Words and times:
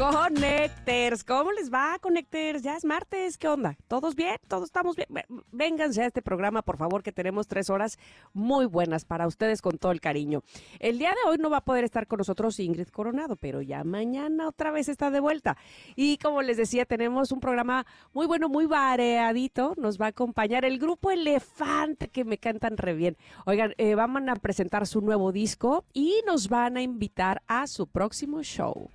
Connecters, 0.00 1.24
¿cómo 1.24 1.52
les 1.52 1.70
va, 1.70 1.98
Connecters? 2.00 2.62
Ya 2.62 2.74
es 2.74 2.86
martes, 2.86 3.36
¿qué 3.36 3.48
onda? 3.48 3.76
¿Todos 3.86 4.14
bien? 4.14 4.38
¿Todos 4.48 4.64
estamos 4.64 4.96
bien? 4.96 5.08
Vénganse 5.52 6.00
a 6.02 6.06
este 6.06 6.22
programa, 6.22 6.62
por 6.62 6.78
favor, 6.78 7.02
que 7.02 7.12
tenemos 7.12 7.48
tres 7.48 7.68
horas 7.68 7.98
muy 8.32 8.64
buenas 8.64 9.04
para 9.04 9.26
ustedes 9.26 9.60
con 9.60 9.76
todo 9.76 9.92
el 9.92 10.00
cariño. 10.00 10.42
El 10.78 10.98
día 10.98 11.10
de 11.10 11.28
hoy 11.28 11.36
no 11.36 11.50
va 11.50 11.58
a 11.58 11.64
poder 11.66 11.84
estar 11.84 12.06
con 12.06 12.16
nosotros 12.16 12.58
Ingrid 12.60 12.88
Coronado, 12.88 13.36
pero 13.36 13.60
ya 13.60 13.84
mañana 13.84 14.48
otra 14.48 14.70
vez 14.70 14.88
está 14.88 15.10
de 15.10 15.20
vuelta. 15.20 15.58
Y 15.96 16.16
como 16.16 16.40
les 16.40 16.56
decía, 16.56 16.86
tenemos 16.86 17.30
un 17.30 17.40
programa 17.40 17.84
muy 18.14 18.26
bueno, 18.26 18.48
muy 18.48 18.64
variadito. 18.64 19.74
Nos 19.76 20.00
va 20.00 20.06
a 20.06 20.10
acompañar 20.10 20.64
el 20.64 20.78
grupo 20.78 21.10
Elefante, 21.10 22.08
que 22.08 22.24
me 22.24 22.38
cantan 22.38 22.78
re 22.78 22.94
bien. 22.94 23.18
Oigan, 23.44 23.74
eh, 23.76 23.94
van 23.96 24.30
a 24.30 24.36
presentar 24.36 24.86
su 24.86 25.02
nuevo 25.02 25.30
disco 25.30 25.84
y 25.92 26.22
nos 26.26 26.48
van 26.48 26.78
a 26.78 26.82
invitar 26.82 27.42
a 27.46 27.66
su 27.66 27.86
próximo 27.86 28.42
show. 28.42 28.88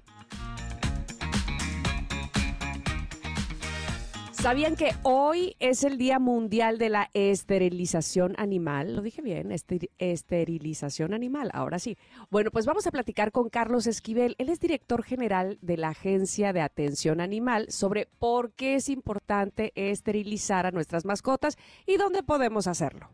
¿Sabían 4.46 4.76
que 4.76 4.92
hoy 5.02 5.56
es 5.58 5.84
el 5.84 5.98
Día 5.98 6.20
Mundial 6.20 6.78
de 6.78 6.90
la 6.90 7.10
Esterilización 7.16 8.36
Animal? 8.38 8.96
Lo 8.96 9.02
dije 9.02 9.24
bien, 9.24 9.52
esterilización 9.98 11.16
animal, 11.16 11.50
ahora 11.52 11.80
sí. 11.80 11.98
Bueno, 12.30 12.52
pues 12.52 12.68
vamos 12.68 12.86
a 12.86 12.92
platicar 12.92 13.32
con 13.32 13.50
Carlos 13.50 13.88
Esquivel. 13.88 14.36
Él 14.38 14.50
es 14.50 14.60
director 14.60 15.02
general 15.02 15.58
de 15.64 15.78
la 15.78 15.90
Agencia 15.90 16.54
de 16.54 16.62
Atención 16.62 17.22
Animal 17.22 17.72
sobre 17.72 18.06
por 18.20 18.52
qué 18.52 18.76
es 18.76 18.88
importante 18.88 19.72
esterilizar 19.74 20.68
a 20.68 20.72
nuestras 20.72 21.06
mascotas 21.06 21.58
y 21.88 21.98
dónde 21.98 22.22
podemos 22.22 22.68
hacerlo. 22.68 23.10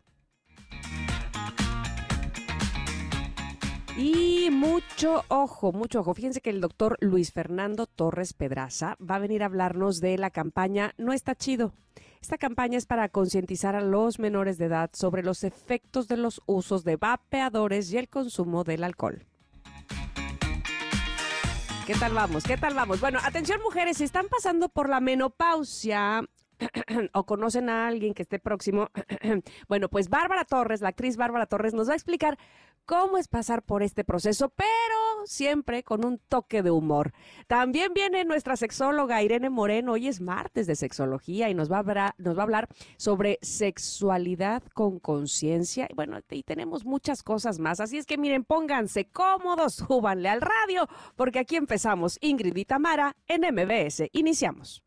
Y 3.98 4.50
mucho 4.52 5.24
ojo, 5.28 5.74
mucho 5.74 6.00
ojo. 6.00 6.14
Fíjense 6.14 6.42
que 6.42 6.50
el 6.50 6.62
doctor 6.62 6.98
Luis 7.02 7.34
Fernando 7.34 7.88
Torres 7.88 8.34
Pedraza 8.34 8.96
va 9.00 9.16
a 9.16 9.20
venir 9.20 9.44
a 9.44 9.48
hablarnos 9.48 10.00
de 10.00 10.18
la 10.18 10.30
campaña 10.30 10.94
No 10.98 11.12
está 11.12 11.36
chido. 11.36 11.74
Esta 12.22 12.38
campaña 12.38 12.78
es 12.78 12.86
para 12.86 13.10
concientizar 13.10 13.76
a 13.76 13.82
los 13.82 14.20
menores 14.20 14.58
de 14.58 14.66
edad 14.66 14.92
sobre 14.94 15.24
los 15.24 15.44
efectos 15.44 16.08
de 16.08 16.18
los 16.18 16.42
usos 16.46 16.84
de 16.84 16.96
vapeadores 16.96 17.92
y 17.92 17.98
el 17.98 18.10
consumo 18.10 18.64
del 18.64 18.84
alcohol. 18.84 19.26
¿Qué 21.86 21.96
tal 21.96 22.14
vamos? 22.14 22.44
¿Qué 22.44 22.58
tal 22.58 22.76
vamos? 22.76 23.02
Bueno, 23.02 23.20
atención 23.24 23.60
mujeres, 23.62 23.98
si 23.98 24.04
están 24.04 24.28
pasando 24.30 24.70
por 24.70 24.88
la 24.88 25.02
menopausia 25.02 26.24
o 27.14 27.26
conocen 27.26 27.70
a 27.70 27.88
alguien 27.88 28.14
que 28.14 28.22
esté 28.22 28.40
próximo, 28.40 28.90
bueno, 29.68 29.90
pues 29.90 30.08
Bárbara 30.08 30.46
Torres, 30.46 30.82
la 30.82 30.90
actriz 30.90 31.18
Bárbara 31.18 31.48
Torres, 31.48 31.74
nos 31.74 31.90
va 31.90 31.94
a 31.94 31.96
explicar 31.96 32.38
cómo 32.86 33.18
es 33.18 33.28
pasar 33.28 33.64
por 33.64 33.84
este 33.84 34.04
proceso, 34.04 34.50
pero 34.50 34.68
siempre 35.26 35.84
con 35.84 36.06
un 36.06 36.18
toque 36.18 36.64
de 36.64 36.72
humor. 36.72 37.14
También 37.48 37.94
viene 37.94 38.26
nuestra 38.26 38.56
sexóloga 38.56 39.22
Irene 39.22 39.50
Moreno, 39.50 39.94
hoy 39.94 40.08
es 40.08 40.22
martes 40.22 40.68
de 40.68 40.76
sexología 40.76 41.50
y 41.50 41.54
nos 41.54 41.72
va 41.72 41.78
a, 41.78 42.42
hablar, 42.42 42.68
sobre 42.98 43.40
sexualidad 43.42 44.64
con 44.74 45.00
conciencia. 45.00 45.88
Bueno, 45.96 46.20
y 46.30 46.44
tenemos 46.44 46.86
muchas 46.86 47.24
cosas 47.24 47.60
más, 47.60 47.80
así 47.80 47.98
es 47.98 48.06
que 48.06 48.18
miren, 48.18 48.44
pónganse 48.44 49.06
cómodos, 49.06 49.76
súbanle 49.76 50.30
al 50.30 50.42
radio, 50.42 50.88
porque 51.16 51.40
aquí 51.40 51.56
empezamos 51.56 52.18
Ingrid 52.22 52.56
y 52.56 52.66
Tamara 52.66 53.16
en 53.28 53.42
MBS. 53.42 54.10
Iniciamos. 54.12 54.84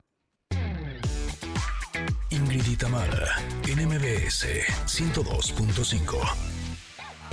Ingrid 2.30 2.66
y 2.66 2.76
Tamara 2.76 3.36
en 3.68 3.86
MBS 3.86 4.46
102.5. 4.86 6.63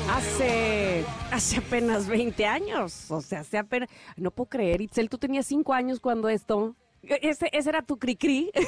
Hace, 0.10 1.06
hace 1.32 1.58
apenas 1.58 2.08
20 2.08 2.46
años, 2.46 3.10
o 3.10 3.22
sea, 3.22 3.40
hace 3.40 3.58
apenas, 3.58 3.90
no 4.18 4.32
puedo 4.32 4.50
creer, 4.50 4.82
Itzel, 4.82 5.10
tú 5.10 5.18
tenías 5.18 5.46
5 5.46 5.74
años 5.74 6.00
cuando 6.00 6.30
esto, 6.30 6.76
ese, 7.02 7.50
ese 7.52 7.70
era 7.70 7.82
tu 7.82 7.98
cri-cri. 7.98 8.52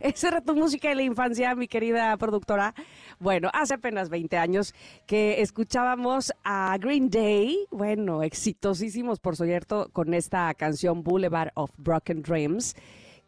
Esa 0.00 0.28
era 0.28 0.40
tu 0.40 0.54
música 0.54 0.88
de 0.88 0.96
la 0.96 1.02
infancia, 1.02 1.54
mi 1.54 1.68
querida 1.68 2.16
productora. 2.16 2.74
Bueno, 3.18 3.50
hace 3.52 3.74
apenas 3.74 4.08
20 4.08 4.36
años 4.36 4.74
que 5.06 5.40
escuchábamos 5.40 6.32
a 6.44 6.76
Green 6.78 7.08
Day, 7.08 7.66
bueno, 7.70 8.22
exitosísimos 8.22 9.20
por 9.20 9.36
cierto, 9.36 9.88
con 9.92 10.14
esta 10.14 10.52
canción 10.54 11.02
Boulevard 11.02 11.50
of 11.54 11.70
Broken 11.76 12.22
Dreams, 12.22 12.74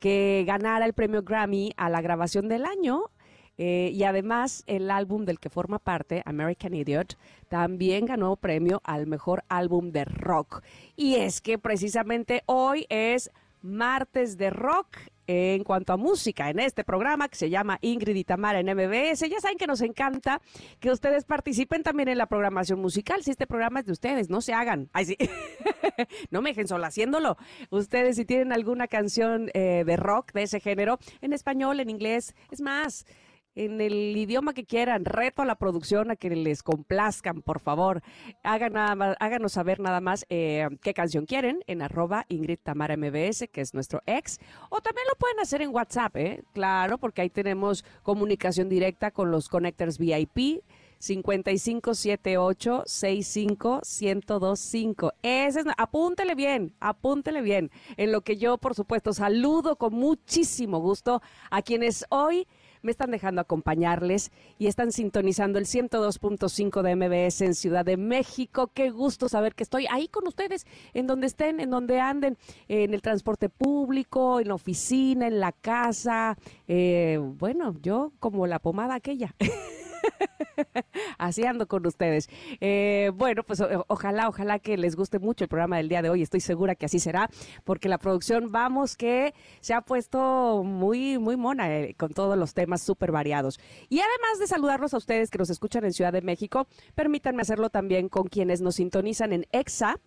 que 0.00 0.44
ganara 0.46 0.84
el 0.84 0.92
premio 0.92 1.22
Grammy 1.22 1.72
a 1.76 1.88
la 1.88 2.00
grabación 2.00 2.48
del 2.48 2.64
año 2.66 3.10
eh, 3.58 3.90
y 3.92 4.04
además, 4.04 4.64
el 4.66 4.90
álbum 4.90 5.24
del 5.24 5.38
que 5.38 5.50
forma 5.50 5.78
parte, 5.78 6.22
American 6.24 6.74
Idiot, 6.74 7.16
también 7.48 8.06
ganó 8.06 8.36
premio 8.36 8.80
al 8.84 9.06
mejor 9.06 9.44
álbum 9.48 9.92
de 9.92 10.04
rock. 10.04 10.62
Y 10.96 11.16
es 11.16 11.40
que 11.40 11.58
precisamente 11.58 12.42
hoy 12.46 12.86
es 12.88 13.30
martes 13.62 14.36
de 14.36 14.50
rock 14.50 14.98
en 15.26 15.64
cuanto 15.64 15.92
a 15.92 15.96
música 15.96 16.50
en 16.50 16.60
este 16.60 16.84
programa 16.84 17.28
que 17.28 17.36
se 17.36 17.48
llama 17.48 17.78
Ingrid 17.80 18.16
y 18.16 18.24
Tamara 18.24 18.60
en 18.60 18.66
MBS. 18.66 19.20
Ya 19.28 19.40
saben 19.40 19.56
que 19.56 19.66
nos 19.66 19.80
encanta 19.80 20.40
que 20.80 20.90
ustedes 20.90 21.24
participen 21.24 21.82
también 21.82 22.08
en 22.08 22.18
la 22.18 22.26
programación 22.26 22.80
musical. 22.80 23.22
Si 23.22 23.30
este 23.30 23.46
programa 23.46 23.80
es 23.80 23.86
de 23.86 23.92
ustedes, 23.92 24.28
no 24.28 24.40
se 24.40 24.52
hagan. 24.52 24.90
Ay, 24.92 25.06
sí. 25.06 25.16
no 26.30 26.42
me 26.42 26.50
dejen 26.50 26.68
sola 26.68 26.88
haciéndolo. 26.88 27.36
Ustedes 27.70 28.16
si 28.16 28.24
tienen 28.24 28.52
alguna 28.52 28.86
canción 28.86 29.50
eh, 29.54 29.84
de 29.86 29.96
rock 29.96 30.32
de 30.32 30.42
ese 30.42 30.60
género, 30.60 30.98
en 31.22 31.32
español, 31.32 31.80
en 31.80 31.88
inglés, 31.88 32.34
es 32.50 32.60
más 32.60 33.06
en 33.54 33.80
el 33.80 34.16
idioma 34.16 34.54
que 34.54 34.64
quieran. 34.64 35.04
Reto 35.04 35.42
a 35.42 35.44
la 35.44 35.56
producción 35.56 36.10
a 36.10 36.16
que 36.16 36.30
les 36.30 36.62
complazcan, 36.62 37.42
por 37.42 37.60
favor. 37.60 38.02
Hagan 38.42 38.74
nada 38.74 39.16
háganos 39.20 39.52
saber 39.52 39.80
nada 39.80 40.00
más 40.00 40.26
eh, 40.28 40.68
qué 40.82 40.94
canción 40.94 41.26
quieren 41.26 41.62
en 41.66 41.82
arroba 41.82 42.26
Ingrid 42.28 42.58
Tamara 42.62 42.96
MBS, 42.96 43.48
que 43.50 43.60
es 43.60 43.74
nuestro 43.74 44.02
ex. 44.06 44.38
O 44.70 44.80
también 44.80 45.06
lo 45.08 45.16
pueden 45.18 45.40
hacer 45.40 45.62
en 45.62 45.74
WhatsApp, 45.74 46.16
¿eh? 46.16 46.42
Claro, 46.52 46.98
porque 46.98 47.22
ahí 47.22 47.30
tenemos 47.30 47.84
comunicación 48.02 48.68
directa 48.68 49.10
con 49.10 49.30
los 49.30 49.48
connectors 49.48 49.98
VIP. 49.98 50.62
5578 51.04 52.84
65 52.86 53.80
1025. 54.00 55.12
Ese 55.22 55.60
es, 55.60 55.66
apúntele 55.76 56.34
bien, 56.34 56.74
apúntele 56.80 57.42
bien. 57.42 57.70
En 57.96 58.10
lo 58.10 58.22
que 58.22 58.36
yo, 58.36 58.56
por 58.56 58.74
supuesto, 58.74 59.12
saludo 59.12 59.76
con 59.76 59.92
muchísimo 59.92 60.78
gusto 60.78 61.20
a 61.50 61.60
quienes 61.60 62.06
hoy 62.08 62.46
me 62.84 62.92
están 62.92 63.10
dejando 63.10 63.40
acompañarles 63.40 64.30
y 64.58 64.68
están 64.68 64.92
sintonizando 64.92 65.58
el 65.58 65.64
102.5 65.64 66.82
de 66.82 66.94
MBS 66.94 67.40
en 67.40 67.54
Ciudad 67.54 67.84
de 67.84 67.96
México. 67.96 68.70
Qué 68.72 68.90
gusto 68.90 69.28
saber 69.28 69.54
que 69.54 69.64
estoy 69.64 69.86
ahí 69.90 70.06
con 70.06 70.28
ustedes, 70.28 70.66
en 70.92 71.06
donde 71.06 71.26
estén, 71.26 71.60
en 71.60 71.70
donde 71.70 71.98
anden, 71.98 72.36
en 72.68 72.94
el 72.94 73.02
transporte 73.02 73.48
público, 73.48 74.38
en 74.38 74.48
la 74.48 74.54
oficina, 74.54 75.26
en 75.26 75.40
la 75.40 75.52
casa. 75.52 76.36
Eh, 76.68 77.18
bueno, 77.20 77.74
yo 77.80 78.12
como 78.20 78.46
la 78.46 78.58
pomada 78.58 78.94
aquella. 78.94 79.34
Así 81.18 81.44
ando 81.44 81.66
con 81.66 81.86
ustedes. 81.86 82.28
Eh, 82.60 83.10
bueno, 83.14 83.42
pues 83.42 83.62
ojalá, 83.88 84.28
ojalá 84.28 84.58
que 84.58 84.76
les 84.76 84.96
guste 84.96 85.18
mucho 85.18 85.44
el 85.44 85.48
programa 85.48 85.76
del 85.76 85.88
día 85.88 86.02
de 86.02 86.10
hoy. 86.10 86.22
Estoy 86.22 86.40
segura 86.40 86.74
que 86.74 86.86
así 86.86 86.98
será, 86.98 87.28
porque 87.64 87.88
la 87.88 87.98
producción, 87.98 88.50
vamos, 88.50 88.96
que 88.96 89.34
se 89.60 89.74
ha 89.74 89.80
puesto 89.80 90.62
muy, 90.64 91.18
muy 91.18 91.36
mona 91.36 91.74
eh, 91.74 91.94
con 91.94 92.12
todos 92.12 92.36
los 92.36 92.54
temas 92.54 92.82
súper 92.82 93.12
variados. 93.12 93.58
Y 93.88 94.00
además 94.00 94.38
de 94.38 94.46
saludarlos 94.46 94.94
a 94.94 94.98
ustedes 94.98 95.30
que 95.30 95.38
nos 95.38 95.50
escuchan 95.50 95.84
en 95.84 95.92
Ciudad 95.92 96.12
de 96.12 96.22
México, 96.22 96.66
permítanme 96.94 97.42
hacerlo 97.42 97.70
también 97.70 98.08
con 98.08 98.28
quienes 98.28 98.60
nos 98.60 98.76
sintonizan 98.76 99.32
en 99.32 99.46
EXA 99.52 100.00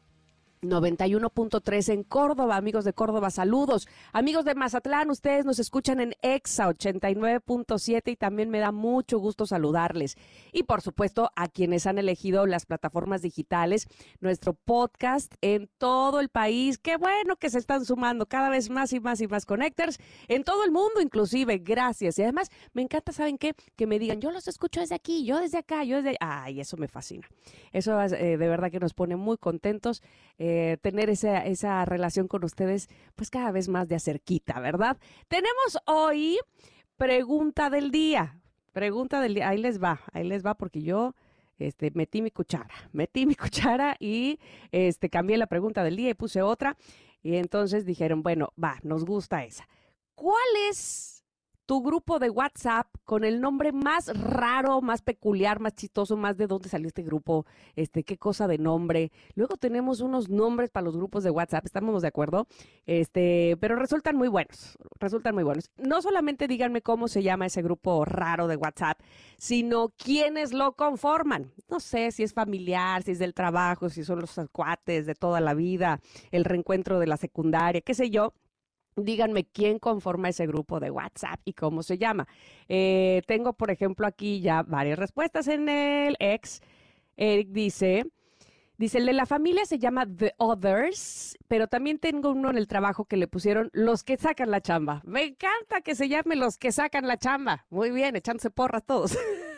91.3 0.62 1.94
en 1.94 2.04
Córdoba, 2.04 2.56
amigos 2.56 2.84
de 2.84 2.94
Córdoba, 2.94 3.30
saludos. 3.30 3.88
Amigos 4.12 4.44
de 4.44 4.56
Mazatlán, 4.56 5.12
ustedes 5.12 5.46
nos 5.46 5.60
escuchan 5.60 6.00
en 6.00 6.16
EXA 6.22 6.70
89.7 6.70 8.12
y 8.12 8.16
también 8.16 8.50
me 8.50 8.60
da 8.60 8.72
mucho 8.72 9.20
gusto 9.20 9.46
saludarles. 9.46 10.18
Y 10.52 10.64
por 10.64 10.82
supuesto, 10.82 11.32
a 11.36 11.48
quienes 11.48 11.86
han 11.86 12.00
elegido 12.00 12.48
las 12.48 12.66
plataformas 12.66 13.22
digitales, 13.22 13.88
nuestro 14.20 14.54
podcast 14.54 15.34
en 15.42 15.70
todo 15.78 16.20
el 16.20 16.30
país. 16.30 16.80
Qué 16.80 16.98
bueno 16.98 17.36
que 17.36 17.50
se 17.50 17.60
están 17.60 17.86
sumando 17.86 18.26
cada 18.26 18.50
vez 18.50 18.70
más 18.70 18.94
y 18.94 19.00
más 19.00 19.22
y 19.22 19.28
más 19.28 19.46
connectors 19.46 20.00
en 20.28 20.44
todo 20.44 20.64
el 20.64 20.72
mundo, 20.72 21.02
inclusive. 21.02 21.60
Gracias. 21.60 22.18
Y 22.18 22.24
además, 22.24 22.50
me 22.74 22.82
encanta, 22.82 23.12
¿saben 23.12 23.38
qué? 23.38 23.54
Que 23.76 23.86
me 23.86 24.00
digan, 24.00 24.22
yo 24.22 24.32
los 24.32 24.48
escucho 24.48 24.80
desde 24.80 24.96
aquí, 24.96 25.24
yo 25.24 25.40
desde 25.40 25.60
acá, 25.60 25.84
yo 25.84 26.02
desde... 26.02 26.18
Ay, 26.20 26.60
eso 26.60 26.78
me 26.78 26.88
fascina. 26.88 27.28
Eso 27.72 28.02
eh, 28.02 28.38
de 28.38 28.48
verdad 28.48 28.72
que 28.72 28.80
nos 28.80 28.94
pone 28.94 29.16
muy 29.16 29.38
contentos 29.38 30.02
eh, 30.40 30.47
tener 30.82 31.10
esa, 31.10 31.46
esa 31.46 31.86
relación 31.86 32.28
con 32.28 32.44
ustedes, 32.44 32.90
pues 33.16 33.30
cada 33.30 33.52
vez 33.52 33.70
más 33.70 33.88
de 33.88 33.96
acerquita, 33.96 34.60
¿verdad? 34.60 34.98
Tenemos 35.28 35.78
hoy 35.86 36.40
pregunta 36.98 37.70
del 37.70 37.92
día. 37.92 38.40
Pregunta 38.74 39.22
del 39.22 39.36
día. 39.36 39.50
Ahí 39.50 39.58
les 39.58 39.82
va, 39.82 40.02
ahí 40.14 40.24
les 40.24 40.46
va 40.46 40.56
porque 40.56 40.82
yo 40.82 41.16
este, 41.60 41.92
metí 41.92 42.22
mi 42.22 42.32
cuchara, 42.32 42.74
metí 42.92 43.26
mi 43.26 43.36
cuchara 43.36 43.96
y 44.00 44.40
este, 44.72 45.10
cambié 45.10 45.38
la 45.38 45.48
pregunta 45.48 45.84
del 45.84 45.96
día 45.96 46.10
y 46.10 46.14
puse 46.14 46.42
otra. 46.42 46.78
Y 47.24 47.36
entonces 47.36 47.86
dijeron, 47.86 48.22
bueno, 48.24 48.54
va, 48.62 48.80
nos 48.84 49.06
gusta 49.06 49.44
esa. 49.44 49.68
¿Cuál 50.16 50.48
es 50.70 51.17
tu 51.68 51.82
grupo 51.82 52.18
de 52.18 52.30
WhatsApp 52.30 52.88
con 53.04 53.26
el 53.26 53.42
nombre 53.42 53.74
más 53.74 54.08
raro, 54.18 54.82
más 54.82 55.02
peculiar, 55.02 55.60
más 55.60 55.76
chistoso, 55.76 56.16
más 56.16 56.38
de 56.38 56.48
dónde 56.48 56.70
salió 56.70 56.88
este 56.88 57.04
grupo, 57.04 57.46
este, 57.76 58.04
qué 58.04 58.18
cosa 58.18 58.48
de 58.48 58.58
nombre. 58.58 59.12
Luego 59.36 59.58
tenemos 59.58 60.00
unos 60.00 60.30
nombres 60.30 60.72
para 60.72 60.86
los 60.86 60.96
grupos 60.96 61.26
de 61.26 61.30
WhatsApp, 61.30 61.66
estamos 61.66 62.02
de 62.02 62.08
acuerdo, 62.08 62.48
este, 62.86 63.58
pero 63.60 63.76
resultan 63.76 64.16
muy 64.16 64.30
buenos, 64.30 64.78
resultan 64.98 65.36
muy 65.36 65.44
buenos. 65.44 65.70
No 65.78 66.02
solamente 66.02 66.48
díganme 66.48 66.82
cómo 66.82 67.10
se 67.10 67.22
llama 67.22 67.48
ese 67.48 67.62
grupo 67.62 68.06
raro 68.06 68.48
de 68.48 68.56
WhatsApp, 68.56 69.02
sino 69.38 69.90
quiénes 69.90 70.54
lo 70.54 70.72
conforman. 70.72 71.52
No 71.70 71.82
sé 71.82 72.12
si 72.12 72.24
es 72.24 72.34
familiar, 72.34 73.04
si 73.04 73.12
es 73.12 73.20
del 73.20 73.34
trabajo, 73.34 73.90
si 73.90 74.06
son 74.06 74.22
los 74.22 74.40
cuates 74.54 75.06
de 75.06 75.16
toda 75.16 75.42
la 75.42 75.54
vida, 75.54 76.00
el 76.32 76.46
reencuentro 76.46 76.98
de 76.98 77.08
la 77.08 77.18
secundaria, 77.18 77.82
qué 77.82 77.94
sé 77.94 78.10
yo 78.10 78.34
díganme 78.98 79.46
quién 79.46 79.80
conforma 79.80 80.30
ese 80.30 80.48
grupo 80.48 80.80
de 80.80 80.92
WhatsApp 80.92 81.40
y 81.46 81.54
cómo 81.54 81.84
se 81.84 81.98
llama. 81.98 82.28
Eh, 82.68 83.22
tengo, 83.28 83.54
por 83.54 83.72
ejemplo, 83.72 84.08
aquí 84.08 84.42
ya 84.42 84.64
varias 84.64 85.00
respuestas 85.00 85.48
en 85.48 85.70
el 85.70 86.16
ex. 86.20 86.62
Eric 87.16 87.50
dice, 87.50 88.06
dice, 88.78 88.98
el 88.98 89.06
de 89.06 89.14
la 89.14 89.26
familia 89.26 89.66
se 89.66 89.80
llama 89.80 90.06
The 90.06 90.34
Others, 90.38 91.38
pero 91.48 91.68
también 91.68 92.00
tengo 92.00 92.32
uno 92.32 92.50
en 92.50 92.58
el 92.58 92.68
trabajo 92.68 93.06
que 93.06 93.18
le 93.18 93.28
pusieron 93.28 93.70
los 93.74 94.04
que 94.04 94.18
sacan 94.18 94.52
la 94.52 94.62
chamba. 94.62 95.02
Me 95.06 95.24
encanta 95.24 95.82
que 95.82 95.96
se 95.96 96.10
llame 96.10 96.36
los 96.36 96.58
que 96.58 96.72
sacan 96.72 97.08
la 97.08 97.18
chamba. 97.18 97.66
Muy 97.70 97.92
bien, 97.92 98.16
echándose 98.16 98.50
porras 98.50 98.84
todos. 98.86 99.18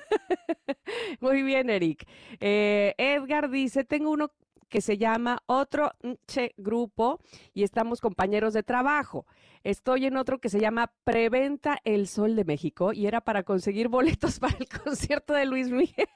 Muy 1.20 1.44
bien, 1.44 1.70
Eric. 1.70 2.08
Eh, 2.40 2.94
Edgar 2.98 3.50
dice, 3.50 3.84
tengo 3.84 4.12
uno 4.12 4.32
que 4.70 4.82
se 4.82 4.98
llama 4.98 5.40
Otro 5.48 5.92
Che 6.28 6.54
Grupo 6.58 7.20
y 7.54 7.64
estamos 7.64 8.00
compañeros 8.00 8.54
de 8.54 8.64
trabajo. 8.64 9.26
Estoy 9.64 10.06
en 10.06 10.16
otro 10.16 10.40
que 10.40 10.50
se 10.50 10.60
llama 10.60 10.94
Preventa 11.04 11.80
El 11.84 12.08
Sol 12.08 12.36
de 12.36 12.46
México 12.46 12.94
y 12.94 13.08
era 13.08 13.22
para 13.22 13.44
conseguir 13.44 13.88
boletos 13.90 14.40
para 14.40 14.58
el 14.58 14.70
concierto 14.70 15.34
de 15.34 15.46
Luis 15.46 15.70
Miguel. 15.70 16.08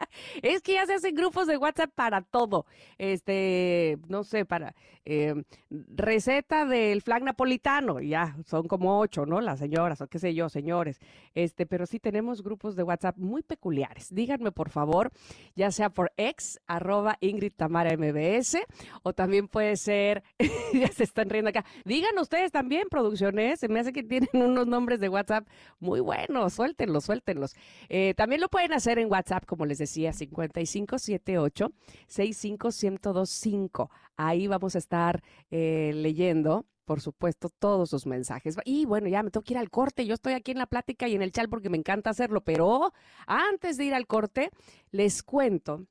es 0.42 0.62
que 0.62 0.74
ya 0.74 0.86
se 0.86 0.94
hacen 0.94 1.14
grupos 1.14 1.46
de 1.46 1.56
WhatsApp 1.56 1.90
para 1.94 2.22
todo. 2.22 2.66
Este, 2.98 3.98
no 4.08 4.24
sé, 4.24 4.44
para 4.44 4.74
em, 5.04 5.44
receta 5.70 6.64
del 6.64 7.02
flag 7.02 7.22
napolitano, 7.22 8.00
ya 8.00 8.36
son 8.46 8.68
como 8.68 8.98
ocho, 8.98 9.26
¿no? 9.26 9.40
Las 9.40 9.58
señoras 9.58 10.00
o 10.00 10.08
qué 10.08 10.18
sé 10.18 10.34
yo, 10.34 10.48
señores. 10.48 11.00
Este, 11.34 11.66
pero 11.66 11.86
sí 11.86 11.98
tenemos 12.00 12.42
grupos 12.42 12.76
de 12.76 12.82
WhatsApp 12.82 13.16
muy 13.18 13.42
peculiares. 13.42 14.14
Díganme, 14.14 14.52
por 14.52 14.70
favor, 14.70 15.10
ya 15.54 15.70
sea 15.70 15.90
por 15.90 16.12
ex, 16.16 16.60
arroba 16.66 17.16
Ingrid 17.20 17.52
Tamara 17.54 17.96
MBS, 17.96 18.58
o 19.02 19.12
también 19.12 19.48
puede 19.48 19.76
ser, 19.76 20.22
ya 20.72 20.88
se 20.88 21.04
están 21.04 21.30
riendo 21.30 21.50
acá. 21.50 21.64
Digan 21.84 22.18
ustedes 22.18 22.52
también, 22.52 22.88
producciones, 22.90 23.60
se 23.60 23.68
me 23.68 23.80
hace 23.80 23.92
que 23.92 24.02
tienen 24.02 24.28
unos 24.32 24.66
nombres 24.66 25.00
de 25.00 25.08
WhatsApp 25.08 25.46
muy 25.78 26.00
buenos, 26.00 26.54
suéltenlos, 26.54 27.04
suéltenlos. 27.04 27.54
Eh, 27.88 28.14
también 28.16 28.40
lo 28.40 28.48
pueden 28.48 28.72
hacer 28.72 28.98
en 28.98 29.10
WhatsApp, 29.10 29.44
como 29.46 29.66
les 29.66 29.78
decía 29.78 29.89
5578 29.94 31.72
65125. 32.06 33.90
Ahí 34.16 34.46
vamos 34.46 34.74
a 34.74 34.78
estar 34.78 35.22
eh, 35.50 35.92
leyendo 35.94 36.66
por 36.90 37.00
supuesto, 37.00 37.50
todos 37.50 37.88
sus 37.90 38.04
mensajes. 38.04 38.56
Y 38.64 38.84
bueno, 38.84 39.06
ya 39.06 39.22
me 39.22 39.30
tengo 39.30 39.44
que 39.44 39.52
ir 39.52 39.58
al 39.58 39.70
corte. 39.70 40.06
Yo 40.06 40.14
estoy 40.14 40.32
aquí 40.32 40.50
en 40.50 40.58
la 40.58 40.66
plática 40.66 41.06
y 41.06 41.14
en 41.14 41.22
el 41.22 41.30
chat 41.30 41.48
porque 41.48 41.70
me 41.70 41.76
encanta 41.76 42.10
hacerlo, 42.10 42.40
pero 42.40 42.92
antes 43.28 43.76
de 43.76 43.84
ir 43.84 43.94
al 43.94 44.08
corte, 44.08 44.50
les 44.90 45.22
cuento. 45.22 45.86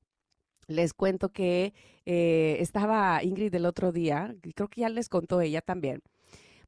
Les 0.67 0.93
cuento 0.93 1.29
que 1.29 1.73
eh, 2.05 2.57
estaba 2.59 3.23
Ingrid 3.23 3.55
el 3.55 3.65
otro 3.65 3.93
día, 3.93 4.35
creo 4.55 4.67
que 4.67 4.81
ya 4.81 4.89
les 4.89 5.07
contó 5.07 5.39
ella 5.39 5.61
también, 5.61 6.01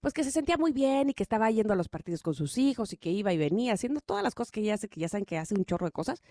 pues 0.02 0.14
que 0.14 0.24
se 0.24 0.32
sentía 0.32 0.58
muy 0.58 0.72
bien 0.72 1.10
y 1.10 1.14
que 1.14 1.24
estaba 1.24 1.50
yendo 1.52 1.74
a 1.74 1.76
los 1.76 1.88
partidos 1.88 2.24
con 2.24 2.34
sus 2.34 2.58
hijos 2.58 2.92
y 2.92 2.98
que 2.98 3.12
iba 3.12 3.32
y 3.32 3.38
venía 3.38 3.74
haciendo 3.74 4.02
todas 4.02 4.24
las 4.24 4.36
cosas 4.36 4.52
que 4.52 4.62
ella 4.62 4.74
hace, 4.74 4.90
que 4.90 5.00
ya 5.00 5.08
saben 5.08 5.26
que 5.26 5.38
hace 5.38 5.54
un 5.56 5.64
chorro 5.64 5.86
de 5.86 5.92
cosas. 5.92 6.22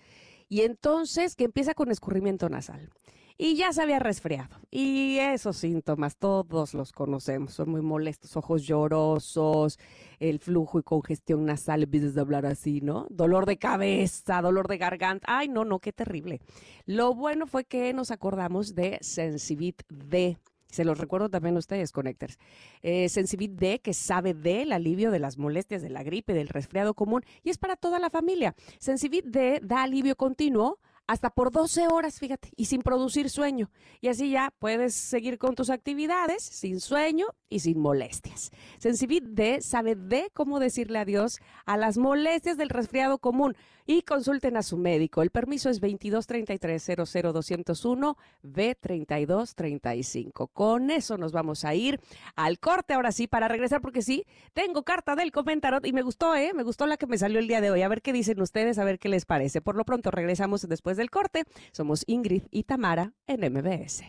Y 0.49 0.61
entonces 0.61 1.35
que 1.35 1.45
empieza 1.45 1.73
con 1.73 1.89
escurrimiento 1.89 2.49
nasal. 2.49 2.89
Y 3.37 3.55
ya 3.55 3.73
se 3.73 3.81
había 3.81 3.97
resfriado. 3.97 4.57
Y 4.69 5.17
esos 5.17 5.57
síntomas 5.57 6.17
todos 6.17 6.75
los 6.75 6.91
conocemos. 6.91 7.53
Son 7.53 7.69
muy 7.69 7.81
molestos, 7.81 8.37
ojos 8.37 8.63
llorosos, 8.63 9.79
el 10.19 10.37
flujo 10.39 10.77
y 10.77 10.83
congestión 10.83 11.45
nasal, 11.45 11.81
empiezas 11.83 12.17
a 12.17 12.21
hablar 12.21 12.45
así, 12.45 12.81
¿no? 12.81 13.07
Dolor 13.09 13.47
de 13.47 13.57
cabeza, 13.57 14.41
dolor 14.41 14.67
de 14.67 14.77
garganta. 14.77 15.25
Ay, 15.27 15.47
no, 15.47 15.65
no, 15.65 15.79
qué 15.79 15.91
terrible. 15.91 16.41
Lo 16.85 17.15
bueno 17.15 17.47
fue 17.47 17.63
que 17.63 17.93
nos 17.93 18.11
acordamos 18.11 18.75
de 18.75 18.99
Sensibit 19.01 19.81
D. 19.89 20.37
Se 20.71 20.83
los 20.83 20.97
recuerdo 20.97 21.29
también 21.29 21.55
a 21.55 21.59
ustedes, 21.59 21.91
Connectors. 21.91 22.39
Eh, 22.81 23.07
Sensibit 23.09 23.51
D, 23.51 23.79
que 23.79 23.93
sabe 23.93 24.33
del 24.33 24.71
alivio 24.71 25.11
de 25.11 25.19
las 25.19 25.37
molestias 25.37 25.81
de 25.81 25.89
la 25.89 26.01
gripe, 26.01 26.33
del 26.33 26.47
resfriado 26.47 26.93
común, 26.93 27.23
y 27.43 27.51
es 27.51 27.57
para 27.57 27.75
toda 27.75 27.99
la 27.99 28.09
familia. 28.09 28.55
Sensibit 28.79 29.25
D 29.25 29.59
da 29.61 29.83
alivio 29.83 30.15
continuo 30.15 30.79
hasta 31.07 31.29
por 31.29 31.51
12 31.51 31.87
horas, 31.87 32.19
fíjate, 32.19 32.51
y 32.55 32.65
sin 32.65 32.81
producir 32.81 33.29
sueño. 33.29 33.69
Y 33.99 34.07
así 34.07 34.31
ya 34.31 34.53
puedes 34.59 34.95
seguir 34.95 35.37
con 35.37 35.55
tus 35.55 35.69
actividades 35.69 36.43
sin 36.43 36.79
sueño 36.79 37.27
y 37.49 37.59
sin 37.59 37.79
molestias. 37.79 38.51
Sensibit 38.79 39.25
D 39.25 39.61
sabe 39.61 39.95
de 39.95 40.31
cómo 40.33 40.59
decirle 40.59 40.99
adiós 40.99 41.39
a 41.65 41.77
las 41.77 41.97
molestias 41.97 42.57
del 42.57 42.69
resfriado 42.69 43.17
común 43.17 43.55
y 43.85 44.01
consulten 44.03 44.55
a 44.57 44.63
su 44.63 44.77
médico. 44.77 45.21
El 45.21 45.31
permiso 45.31 45.69
es 45.69 45.81
2233-00201 45.81 48.17
B3235. 48.43 50.49
Con 50.53 50.91
eso 50.91 51.17
nos 51.17 51.31
vamos 51.31 51.63
a 51.65 51.73
ir 51.75 51.99
al 52.35 52.59
corte 52.59 52.93
ahora 52.93 53.11
sí 53.11 53.27
para 53.27 53.47
regresar 53.47 53.81
porque 53.81 54.01
sí, 54.01 54.25
tengo 54.53 54.83
carta 54.83 55.15
del 55.15 55.31
comentarot 55.31 55.85
y 55.85 55.93
me 55.93 56.03
gustó, 56.03 56.35
¿eh? 56.35 56.51
Me 56.53 56.63
gustó 56.63 56.85
la 56.85 56.97
que 56.97 57.07
me 57.07 57.17
salió 57.17 57.39
el 57.39 57.47
día 57.47 57.61
de 57.61 57.71
hoy. 57.71 57.81
A 57.81 57.87
ver 57.87 58.01
qué 58.01 58.11
dicen 58.13 58.41
ustedes, 58.41 58.77
a 58.79 58.83
ver 58.83 58.99
qué 58.99 59.09
les 59.09 59.25
parece. 59.25 59.61
Por 59.61 59.75
lo 59.75 59.83
pronto 59.83 60.11
regresamos 60.11 60.67
después 60.67 60.90
del 60.97 61.09
corte. 61.09 61.43
Somos 61.71 62.03
Ingrid 62.07 62.43
y 62.51 62.63
Tamara 62.63 63.13
en 63.27 63.41
MBS. 63.53 64.03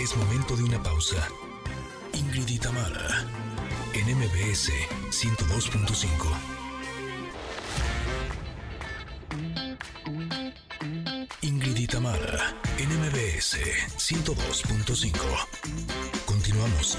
Es 0.00 0.16
momento 0.16 0.56
de 0.56 0.64
una 0.64 0.82
pausa. 0.82 1.28
Ingrid 2.12 2.48
y 2.48 2.58
Tamara 2.58 3.24
en 3.94 4.16
MBS 4.18 4.70
102.5. 5.10 6.62
Ingrid 11.42 11.76
y 11.76 11.86
Tamara 11.86 12.54
en 12.78 12.88
MBS 12.88 13.58
102.5. 13.96 15.12
Continuamos. 16.26 16.98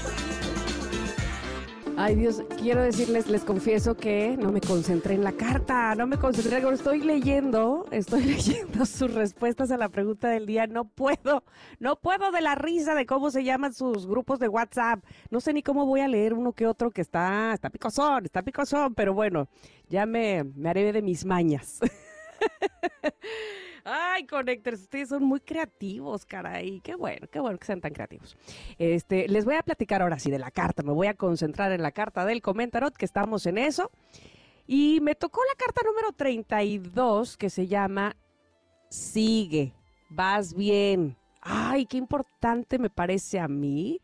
Ay 1.96 2.16
Dios, 2.16 2.42
quiero 2.60 2.82
decirles, 2.82 3.28
les 3.28 3.44
confieso 3.44 3.96
que 3.96 4.36
no 4.36 4.50
me 4.50 4.60
concentré 4.60 5.14
en 5.14 5.22
la 5.22 5.32
carta, 5.32 5.94
no 5.94 6.08
me 6.08 6.18
concentré, 6.18 6.58
estoy 6.72 7.00
leyendo, 7.00 7.86
estoy 7.92 8.22
leyendo 8.24 8.84
sus 8.84 9.14
respuestas 9.14 9.70
a 9.70 9.76
la 9.76 9.88
pregunta 9.88 10.28
del 10.28 10.44
día, 10.44 10.66
no 10.66 10.86
puedo, 10.86 11.44
no 11.78 11.96
puedo 11.96 12.32
de 12.32 12.40
la 12.40 12.56
risa 12.56 12.94
de 12.96 13.06
cómo 13.06 13.30
se 13.30 13.44
llaman 13.44 13.72
sus 13.72 14.08
grupos 14.08 14.40
de 14.40 14.48
WhatsApp, 14.48 15.04
no 15.30 15.40
sé 15.40 15.52
ni 15.52 15.62
cómo 15.62 15.86
voy 15.86 16.00
a 16.00 16.08
leer 16.08 16.34
uno 16.34 16.52
que 16.52 16.66
otro 16.66 16.90
que 16.90 17.00
está, 17.00 17.54
está 17.54 17.70
picosón, 17.70 18.24
está 18.24 18.42
picosón, 18.42 18.94
pero 18.94 19.14
bueno, 19.14 19.48
ya 19.88 20.04
me, 20.04 20.42
me 20.42 20.70
haré 20.70 20.92
de 20.92 21.00
mis 21.00 21.24
mañas. 21.24 21.78
Ay, 23.84 24.26
Connectors, 24.26 24.80
ustedes 24.80 25.10
son 25.10 25.24
muy 25.24 25.40
creativos, 25.40 26.24
caray. 26.24 26.80
Qué 26.80 26.94
bueno, 26.94 27.26
qué 27.30 27.38
bueno 27.38 27.58
que 27.58 27.66
sean 27.66 27.82
tan 27.82 27.92
creativos. 27.92 28.34
Este, 28.78 29.28
les 29.28 29.44
voy 29.44 29.56
a 29.56 29.62
platicar 29.62 30.00
ahora 30.00 30.18
sí 30.18 30.30
de 30.30 30.38
la 30.38 30.50
carta. 30.50 30.82
Me 30.82 30.92
voy 30.92 31.06
a 31.06 31.14
concentrar 31.14 31.70
en 31.70 31.82
la 31.82 31.92
carta 31.92 32.24
del 32.24 32.40
comentarot, 32.40 32.96
que 32.96 33.04
estamos 33.04 33.44
en 33.44 33.58
eso. 33.58 33.90
Y 34.66 35.00
me 35.02 35.14
tocó 35.14 35.42
la 35.46 35.54
carta 35.62 35.82
número 35.84 36.12
32, 36.12 37.36
que 37.36 37.50
se 37.50 37.66
llama 37.66 38.16
Sigue, 38.88 39.74
vas 40.08 40.54
bien. 40.54 41.18
Ay, 41.42 41.84
qué 41.84 41.98
importante 41.98 42.78
me 42.78 42.88
parece 42.88 43.38
a 43.38 43.48
mí 43.48 44.00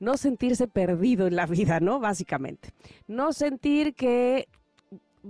no 0.00 0.16
sentirse 0.16 0.68
perdido 0.68 1.26
en 1.26 1.36
la 1.36 1.46
vida, 1.46 1.80
¿no? 1.80 1.98
Básicamente. 1.98 2.70
No 3.06 3.32
sentir 3.32 3.94
que 3.94 4.48